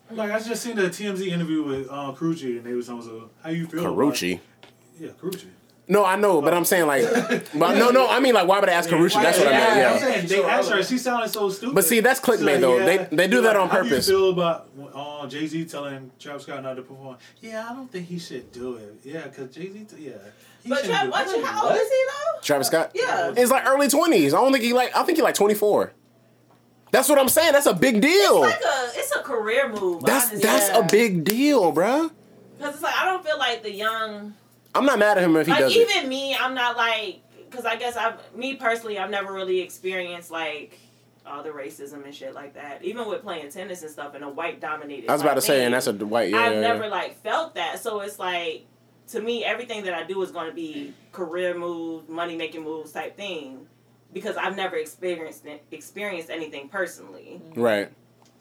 [0.10, 3.30] like I just seen the TMZ interview with um, Carucci, and they was on so
[3.44, 3.82] how you feel?
[3.86, 4.20] about-
[5.00, 5.46] Yeah, Carucci.
[5.92, 7.04] No, I know, but I'm saying like,
[7.54, 9.14] but no, no, I mean like, why would I ask Karrueche?
[9.22, 9.72] That's what I meant.
[9.72, 9.98] I'm Yeah.
[10.00, 10.84] saying they asked her.
[10.84, 11.76] She sounded so stupid.
[11.76, 12.80] But see, that's clickbait, though.
[12.80, 13.84] They- they do that on purpose.
[13.84, 14.06] how purpose.
[14.08, 17.18] Do you feel about uh, Jay Z telling Travis Scott not to perform?
[17.42, 19.00] Yeah, I don't think he should do it.
[19.04, 19.86] Yeah, because Jay Z.
[20.00, 20.12] Yeah.
[20.64, 21.46] He But shouldn't do it.
[21.46, 22.42] how old is he though?
[22.42, 22.92] Travis Scott.
[22.94, 23.34] Yeah.
[23.36, 24.34] It's like early twenties.
[24.34, 24.96] I don't think he like.
[24.96, 25.92] I think he like 24.
[26.92, 27.52] That's what I'm saying.
[27.52, 28.44] That's a big deal.
[28.46, 30.04] It's like a it's a career move.
[30.04, 30.48] That's honestly.
[30.50, 32.12] that's a big deal, bruh.
[32.58, 34.36] because it's like I don't feel like the young
[34.74, 35.90] I'm not mad at him if he like does it.
[35.90, 36.36] even me.
[36.36, 40.80] I'm not like because I guess I've me personally I've never really experienced like
[41.26, 42.84] all the racism and shit like that.
[42.84, 45.10] Even with playing tennis and stuff in a white dominated.
[45.10, 46.30] I was about to say, and that's a white.
[46.30, 46.90] Yeah, I've yeah, never yeah.
[46.90, 47.80] like felt that.
[47.80, 48.66] So it's like
[49.10, 52.92] to me, everything that I do is going to be career moves, money making moves
[52.92, 53.68] type thing,
[54.14, 57.42] because I've never experienced it- experienced anything personally.
[57.44, 57.62] Mm-hmm.
[57.62, 57.92] right.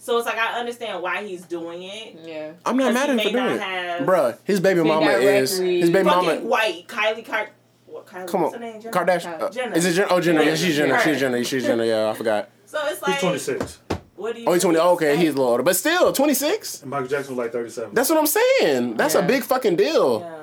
[0.02, 2.18] So it's like I understand why he's doing it.
[2.24, 2.52] Yeah.
[2.64, 4.36] I'm not 'Cause mad at him for doing it, have- bruh.
[4.44, 6.36] His baby mama is his baby mama.
[6.36, 7.50] white, Kylie Car-
[7.84, 8.26] what Kylie?
[8.26, 8.80] Come on, her name?
[8.80, 8.92] Jenner?
[8.94, 9.42] Kardashian.
[9.42, 9.76] uh, Jenner.
[9.76, 10.08] Is it Jenner?
[10.10, 10.42] Oh, Jenner.
[10.42, 10.98] Yeah, she's Jenner.
[11.00, 11.44] She's Jenner.
[11.44, 11.84] She's Jenner.
[11.84, 12.48] Yeah, I forgot.
[12.66, 13.78] So it's like He's 26.
[14.14, 14.46] What do you?
[14.46, 14.78] Oh, he's 20.
[14.78, 16.82] what do you Okay, he's a little older, but still 26.
[16.82, 17.94] And Michael Jackson was like 37.
[17.94, 18.96] That's what I'm saying.
[18.96, 20.20] That's a big fucking deal.
[20.20, 20.39] Yeah.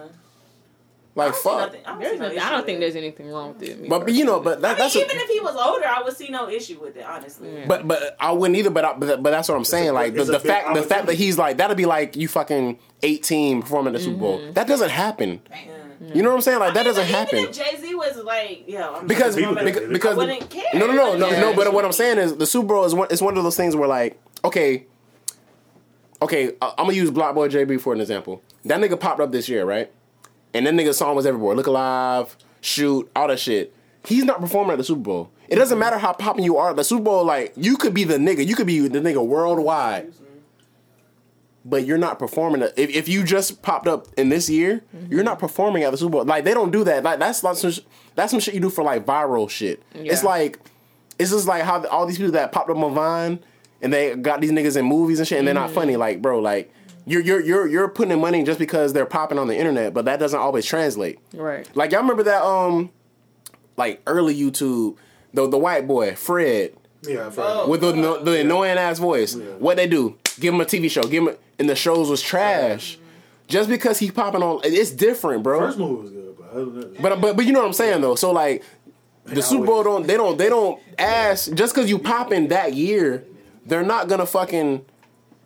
[1.17, 1.59] Like I fuck.
[1.73, 3.89] nothing- I don't, There's see no no, I don't think there's anything wrong with it.
[3.89, 5.87] But, but you know, but I that, mean, that's a, even if he was older,
[5.87, 7.05] I would see no issue with it.
[7.05, 7.53] Honestly.
[7.53, 7.65] Yeah.
[7.67, 8.69] But but I wouldn't either.
[8.69, 9.89] But I, but, but that's what I'm saying.
[9.89, 12.15] a- Like the, a the big fact the fact that he's like that'd be like
[12.15, 14.39] you fucking 18 performing at the Super Bowl.
[14.39, 14.53] Mm-hmm.
[14.53, 15.41] That doesn't happen.
[15.49, 16.13] Yeah.
[16.13, 16.59] You know what I'm saying?
[16.59, 17.51] Like that mean, doesn't happen.
[17.51, 19.91] Jay Z was like, yo, I'm because People because, it.
[19.91, 20.65] because I wouldn't care.
[20.75, 21.39] no no no no Yeah.
[21.41, 21.55] no.
[21.55, 23.07] But what I'm saying is the Super Bowl is one.
[23.09, 24.85] It's one of those things where like okay,
[26.21, 26.53] okay.
[26.61, 28.43] I- I'm gonna use BlocBoy JB for an example.
[28.65, 29.91] That nigga popped up this year, right?
[30.53, 31.55] And that nigga's song was everywhere.
[31.55, 33.73] Look alive, shoot, all that shit.
[34.05, 35.31] He's not performing at the Super Bowl.
[35.47, 36.73] It doesn't matter how popping you are.
[36.73, 38.45] The Super Bowl, like you could be the nigga.
[38.45, 40.13] You could be the nigga worldwide.
[41.65, 42.61] But you're not performing.
[42.61, 45.11] If, if you just popped up in this year, mm-hmm.
[45.11, 46.25] you're not performing at the Super Bowl.
[46.25, 47.03] Like they don't do that.
[47.03, 47.81] Like that's like some, sh-
[48.15, 49.83] that's some shit you do for like viral shit.
[49.93, 50.59] It's like
[51.19, 53.39] it's just like how all these people that popped up on Vine
[53.81, 55.75] and they got these niggas in movies and shit, and they're not mm-hmm.
[55.75, 55.95] funny.
[55.97, 56.71] Like bro, like
[57.07, 60.05] you're you're you're you're putting in money just because they're popping on the internet, but
[60.05, 61.17] that doesn't always translate.
[61.33, 61.67] Right.
[61.75, 62.91] Like y'all remember that um,
[63.77, 64.97] like early YouTube,
[65.33, 67.67] the the white boy Fred Yeah, for Oh.
[67.69, 69.35] with the, the, the annoying ass voice.
[69.35, 69.45] Yeah.
[69.57, 70.17] What they do?
[70.39, 71.01] Give him a TV show.
[71.03, 72.99] Give him, a, and the shows was trash.
[73.47, 75.59] Just because he popping on, it's different, bro.
[75.61, 77.73] First movie was good, but other than that, But but but you know what I'm
[77.73, 78.15] saying though.
[78.15, 78.61] So like,
[79.23, 82.49] the They Super Bowl don't they don't they don't ask just because you pop in
[82.49, 83.23] that year,
[83.65, 84.83] they're not gonna fucking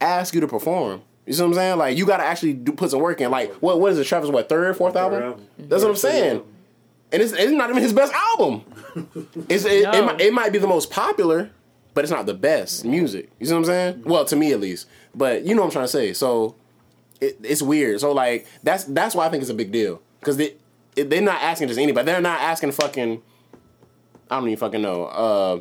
[0.02, 1.04] ask you to perform.
[1.26, 1.78] You see what I'm saying?
[1.78, 3.30] Like you gotta actually do, put some work in.
[3.32, 4.06] Like what what is it?
[4.06, 5.24] Travis what third fourth Third album?
[5.24, 5.48] album.
[5.60, 6.44] That's what I'm saying.
[7.14, 8.64] And it's, it's not even his best album.
[9.50, 10.06] It's, it, it, No.
[10.06, 11.50] might, it might be the most popular,
[11.94, 13.30] but it's not the best music.
[13.40, 14.04] You see what I'm saying?
[14.06, 14.88] Well, to me at least.
[15.16, 16.14] But you know what I'm trying to say.
[16.14, 16.56] So
[17.22, 18.00] it, it's weird.
[18.02, 20.56] So like that's that's why I think it's a big deal because they
[20.96, 22.06] they're not asking just anybody.
[22.06, 23.22] They're not asking fucking.
[24.30, 25.06] I don't even fucking know.
[25.06, 25.60] Uh,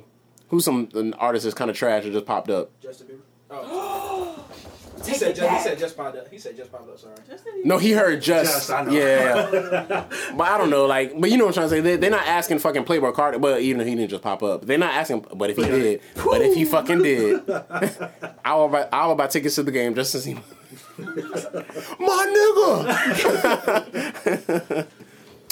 [0.49, 2.71] who's some an artist that's kind of trash that just popped up?
[2.81, 3.21] Justin Bieber.
[3.51, 4.45] Oh.
[5.07, 6.29] he said just, he said just popped up.
[6.31, 6.99] He said just popped up.
[6.99, 7.15] Sorry.
[7.65, 8.93] No, he heard just, Just, I know.
[8.93, 10.05] yeah.
[10.37, 11.81] but I don't know, like, but you know what I'm trying to say.
[11.81, 14.67] They, they're not asking fucking Playboi Carti, but even if he didn't just pop up,
[14.67, 15.27] they're not asking.
[15.35, 17.49] But if he did, but if he fucking did,
[18.45, 20.43] I will buy, I will buy tickets to the game just to see my
[23.81, 24.87] nigga.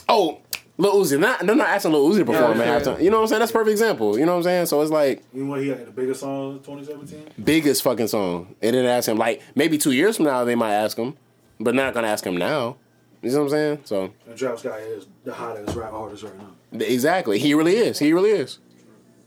[0.08, 0.40] oh,
[0.80, 2.92] Lil Uzi, not they're not asking Lil Uzi to perform Yeah, at yeah.
[2.94, 3.02] halftime.
[3.02, 3.40] You know what I'm saying?
[3.40, 4.18] That's a perfect example.
[4.18, 4.66] You know what I'm saying?
[4.66, 7.44] So it's like You know what he had the biggest song in 2017?
[7.44, 8.54] biggest fucking song.
[8.60, 9.18] They didn't ask him.
[9.18, 11.16] Like maybe two years from now they might ask him,
[11.60, 12.76] but not gonna ask him now.
[13.22, 13.78] You know what I'm saying?
[13.84, 16.84] So And Travis Scott is the hottest rap artist right now.
[16.86, 17.98] exactly, he really is.
[17.98, 18.60] He really is.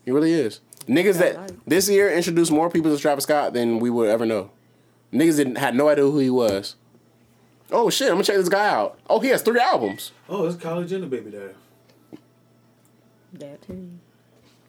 [0.05, 0.61] He really is.
[0.87, 4.49] Niggas that this year introduced more people to Travis Scott than we would ever know.
[5.13, 6.75] Niggas didn't had no idea who he was.
[7.71, 8.07] Oh shit!
[8.07, 8.99] I'm gonna check this guy out.
[9.09, 10.11] Oh, he has three albums.
[10.27, 11.53] Oh, it's Kylie Jenner, baby daddy.
[13.33, 13.89] That too.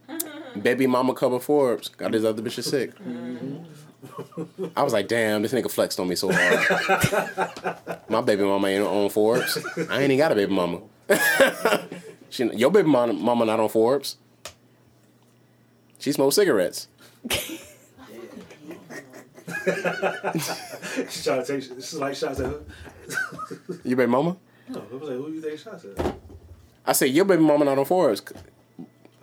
[0.63, 1.89] Baby mama cover Forbes.
[1.89, 2.95] Got this other bitches sick.
[2.99, 4.67] Mm-hmm.
[4.77, 8.01] I was like, damn, this nigga flexed on me so hard.
[8.09, 9.59] My baby mama ain't on Forbes.
[9.89, 10.81] I ain't even got a baby mama.
[12.31, 14.17] she, your baby mama, mama not on Forbes.
[15.99, 16.89] She smokes cigarettes.
[19.65, 21.69] She's trying to take.
[21.77, 22.61] This is like shots at her.
[23.85, 24.37] Your baby mama?
[24.69, 26.15] No, I was like, who you think shots at?
[26.87, 28.23] I said, your baby mama not on Forbes.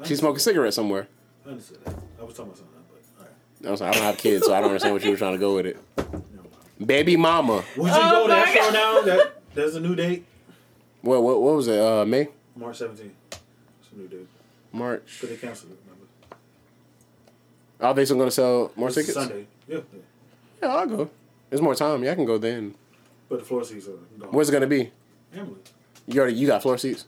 [0.04, 1.08] She's smoking cigarettes somewhere.
[1.46, 1.96] I understood that.
[2.20, 3.68] I was talking about something, but all right.
[3.68, 5.34] I was like, I don't have kids, so I don't understand what you were trying
[5.34, 5.78] to go with it.
[6.86, 7.64] Baby mama.
[7.76, 9.02] Would you Oh go to that my show now?
[9.02, 10.26] That there's a new date,
[11.02, 11.80] What what, what was it?
[11.80, 12.30] Uh, May?
[12.56, 13.10] March 17th.
[13.32, 14.28] It's a new date,
[14.72, 15.18] March.
[15.20, 15.80] but they canceled it.
[15.86, 16.06] Remember?
[17.82, 19.14] Are they still going to sell more It's tickets?
[19.16, 19.46] Sunday.
[19.68, 20.00] Yeah, yeah.
[20.62, 21.10] Yeah, I'll go.
[21.50, 22.04] There's more time.
[22.04, 22.76] Yeah, I can go then.
[23.28, 24.30] But the floor seats are gone.
[24.32, 24.92] Where's it gonna be?
[25.34, 25.56] Emily?
[26.08, 27.06] You already you got floor seats.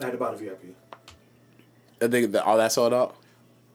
[0.00, 0.74] I had to buy the VIP.
[2.00, 3.16] I think that all that sold out.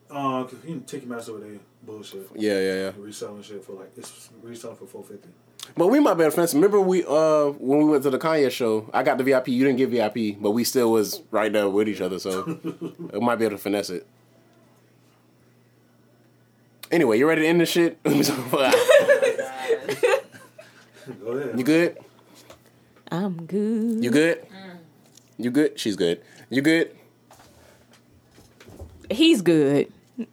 [0.10, 2.28] Uh, cause you know, Ticketmaster with they bullshit.
[2.36, 2.92] Yeah, yeah, yeah.
[2.98, 5.30] Reselling shit for like it's reselling for four fifty.
[5.76, 6.56] But we might be offensive.
[6.56, 9.66] Remember we uh when we went to the Kanye show, I got the VIP, you
[9.66, 12.60] didn't get VIP, but we still was right there with each other, so
[13.14, 14.08] it might be able to finesse it.
[16.92, 18.00] Anyway, you ready to end this shit?
[18.06, 18.24] you
[21.22, 21.66] Go ahead.
[21.66, 21.98] good?
[23.12, 24.04] I'm good.
[24.04, 24.46] You good?
[25.38, 25.80] You good?
[25.80, 26.22] She's good.
[26.50, 26.96] You good?
[29.10, 29.92] He's good.
[30.18, 30.28] I'm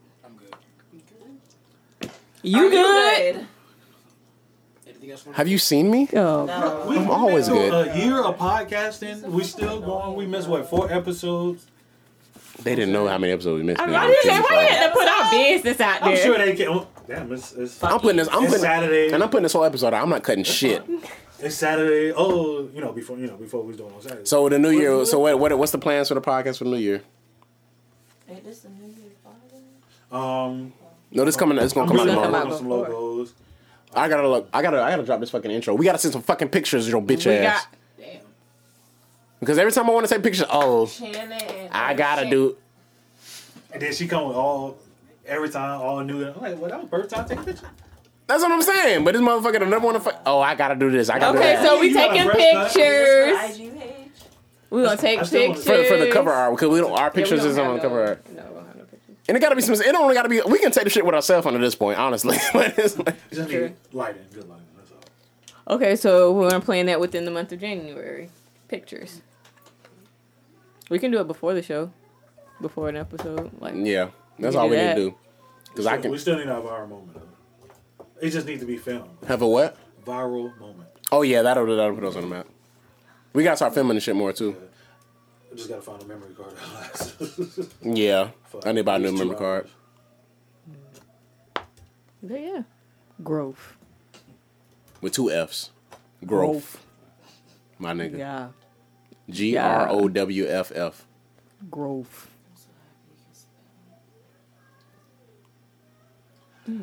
[2.00, 2.10] good.
[2.42, 3.46] You good?
[4.86, 5.24] Anything else?
[5.32, 6.08] Have you seen me?
[6.12, 6.46] Oh.
[6.46, 6.84] No.
[6.90, 7.88] I'm always we made it good.
[7.88, 9.22] A year of podcasting.
[9.22, 10.16] We still going.
[10.16, 11.66] We missed what four episodes.
[12.62, 13.80] They didn't know how many episodes we missed.
[13.80, 14.04] I'm man.
[14.04, 16.10] about to say, why you have to put our business out there?
[16.10, 16.68] I'm sure they can.
[16.68, 18.28] oh, Damn, it's it's, I'm putting this.
[18.28, 19.12] I'm it's putting Saturday.
[19.12, 20.02] and I'm putting this whole episode out.
[20.02, 20.82] I'm not cutting shit.
[21.40, 22.12] It's Saturday.
[22.16, 24.24] Oh, you know before you know before we was doing on Saturday.
[24.24, 25.04] So the new year.
[25.04, 25.38] So what?
[25.38, 25.58] What?
[25.58, 27.02] What's the plans for the podcast for the new year?
[28.26, 29.60] Hey, this the New Year's party?
[30.10, 30.72] um,
[31.10, 31.58] No, this coming.
[31.58, 32.46] It's gonna I'm come out gonna come tomorrow.
[32.46, 33.34] out out some logos.
[33.94, 34.48] I gotta look.
[34.54, 34.80] I gotta.
[34.82, 35.74] I gotta drop this fucking intro.
[35.74, 37.64] We gotta send some fucking pictures of your bitch We ass.
[37.64, 37.80] got Damn.
[39.40, 41.32] Because every time I want to take pictures, oh, Shannon
[41.70, 42.56] I oh, gotta do.
[43.72, 44.78] And then she come with all
[45.26, 46.24] every time all new.
[46.26, 47.68] I'm like, well, that was first time taking picture.
[48.26, 49.04] That's what I'm saying.
[49.04, 50.20] But this motherfucker don't never want to.
[50.24, 51.10] Oh, I gotta do this.
[51.10, 51.66] I gotta Okay, do that.
[51.66, 53.60] so we You taking pictures.
[54.70, 56.92] We gonna take I still wanna- pictures for, for the cover art because we don't.
[56.92, 58.30] Our Yeah, pictures don't isn't on the no- cover art.
[58.30, 59.16] No, we don't have no pictures.
[59.28, 59.74] And it gotta be some.
[59.74, 60.40] It only gotta be.
[60.46, 62.38] We can take the shit with our cell phone at this point, honestly.
[62.54, 64.64] but it's like, just need lighting, good lighting.
[64.76, 64.90] That's
[65.66, 65.74] all.
[65.76, 68.30] Okay, so we're gonna plan that within the month of January.
[68.78, 69.22] Pictures.
[70.90, 71.90] We can do it before the show,
[72.60, 73.50] before an episode.
[73.60, 74.96] Like yeah, that's can all we that.
[74.96, 75.16] need to do.
[75.70, 77.18] Because I can We still need our viral moment.
[78.20, 79.10] It just needs to be filmed.
[79.26, 79.76] have a what?
[80.04, 80.88] Viral moment.
[81.12, 82.46] Oh yeah, that'll that'll put us on the map.
[83.32, 84.56] We gotta start filming this shit more too.
[85.52, 86.54] I just gotta find a memory card.
[87.82, 88.30] Yeah,
[88.64, 89.68] I need to buy a new These two memory card.
[91.56, 91.64] hours.
[92.22, 92.62] But yeah,
[93.22, 93.76] growth.
[95.00, 95.70] with two F's.
[96.26, 96.82] Growth,
[97.78, 98.18] my nigga.
[98.18, 98.48] Yeah,
[99.30, 101.06] G R O W F F.
[101.70, 102.28] growth.
[106.66, 106.80] Hmm.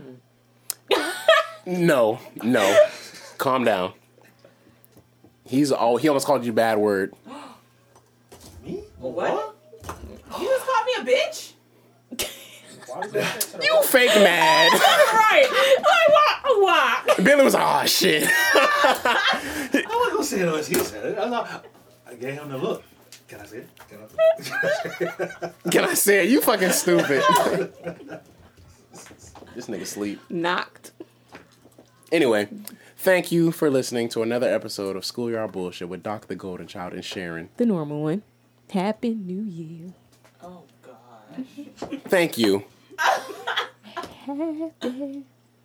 [1.66, 2.86] No, no.
[3.38, 3.94] Calm down.
[5.46, 5.98] He's all.
[5.98, 7.14] He almost called you a bad word.
[8.64, 8.84] Me?
[9.00, 9.56] What?
[10.40, 11.54] You just called me a bitch?
[13.64, 14.70] You fake mad.
[15.14, 15.48] right.
[15.78, 16.62] Like what?
[17.16, 17.24] What?
[17.24, 18.28] Billy was like, oh shit.
[18.54, 21.18] I wasn't gonna say it unless he said it.
[21.18, 21.66] I, thought,
[22.12, 22.84] I gave him the look.
[23.28, 23.70] Can I say it?
[23.90, 25.06] Can I say
[25.66, 25.72] it?
[25.72, 26.30] Can I say it?
[26.30, 27.24] You fucking stupid.
[29.56, 30.20] this nigga sleep.
[30.30, 30.92] Knocked.
[32.12, 32.50] Anyway,
[32.98, 36.92] thank you for listening to another episode of Schoolyard Bullshit with Doc the Golden Child
[36.94, 37.48] and Sharon.
[37.56, 38.24] The normal one.
[38.70, 39.94] Happy New Year.
[40.44, 41.46] Oh, gosh.
[42.10, 42.66] Thank you.
[44.26, 45.24] Happy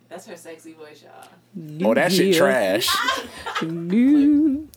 [0.09, 1.27] That's her sexy voice, y'all.
[1.53, 2.87] New Oh, that shit trash.
[3.61, 4.69] New.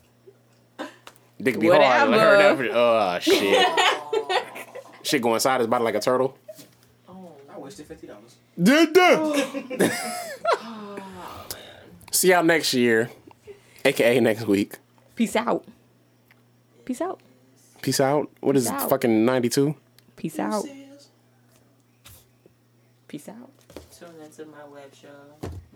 [1.43, 1.81] Dick be hard.
[1.83, 2.21] I Whatever.
[2.21, 2.73] heard that.
[2.73, 3.19] for- Oh
[5.01, 5.07] shit.
[5.07, 6.37] shit going inside his body like a turtle.
[7.09, 8.37] Oh, I wasted fifty dollars.
[8.61, 9.91] Did oh.
[12.13, 13.11] See y'all next year,
[13.85, 14.75] aka next week.
[15.17, 15.65] Peace out.
[16.85, 17.21] Peace out.
[17.83, 18.29] Peace out.
[18.41, 18.81] What is Peace it?
[18.83, 18.91] out.
[18.91, 19.77] Fucking ninety two.
[20.17, 20.65] Peace out.
[23.09, 23.51] Peace out.
[23.97, 25.09] Tune into my web show,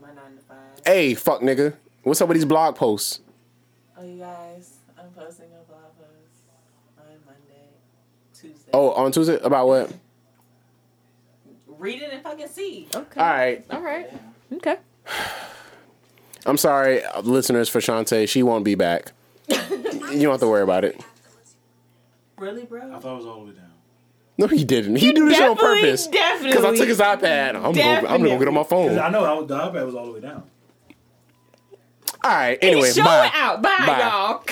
[0.01, 0.57] my 9 to 5.
[0.87, 1.75] Hey, fuck nigga.
[2.05, 3.21] What's up with these blog posts?
[3.99, 6.45] Oh, you guys, I'm posting a blog post
[6.97, 7.71] on Monday,
[8.33, 8.64] Tuesday.
[8.75, 9.93] Oh, on Tuesday about what?
[11.79, 12.89] Read it and fucking see.
[12.95, 13.21] Okay.
[13.21, 13.65] All right.
[13.71, 14.11] All right.
[14.55, 14.77] Okay.
[16.47, 18.29] I'm sorry, uh, listeners, for Shantae.
[18.29, 19.13] She won't be back.
[19.49, 19.57] you
[20.23, 21.01] don't have to worry about it.
[22.37, 22.81] Really, bro?
[22.95, 23.71] I thought it was all the way down.
[24.37, 24.97] No, he didn't.
[24.97, 26.09] He did this on purpose.
[26.09, 26.49] Definitely.
[26.51, 27.55] Because I took his iPad.
[27.55, 28.99] I'm gonna, I'm gonna go get on my phone.
[28.99, 30.43] I know I was, the iPad was all the way down.
[32.25, 32.59] All right.
[32.61, 33.27] Anyway, Show bye.
[33.27, 33.63] it out.
[33.63, 34.01] Bye, Bye.
[34.01, 34.45] y'all.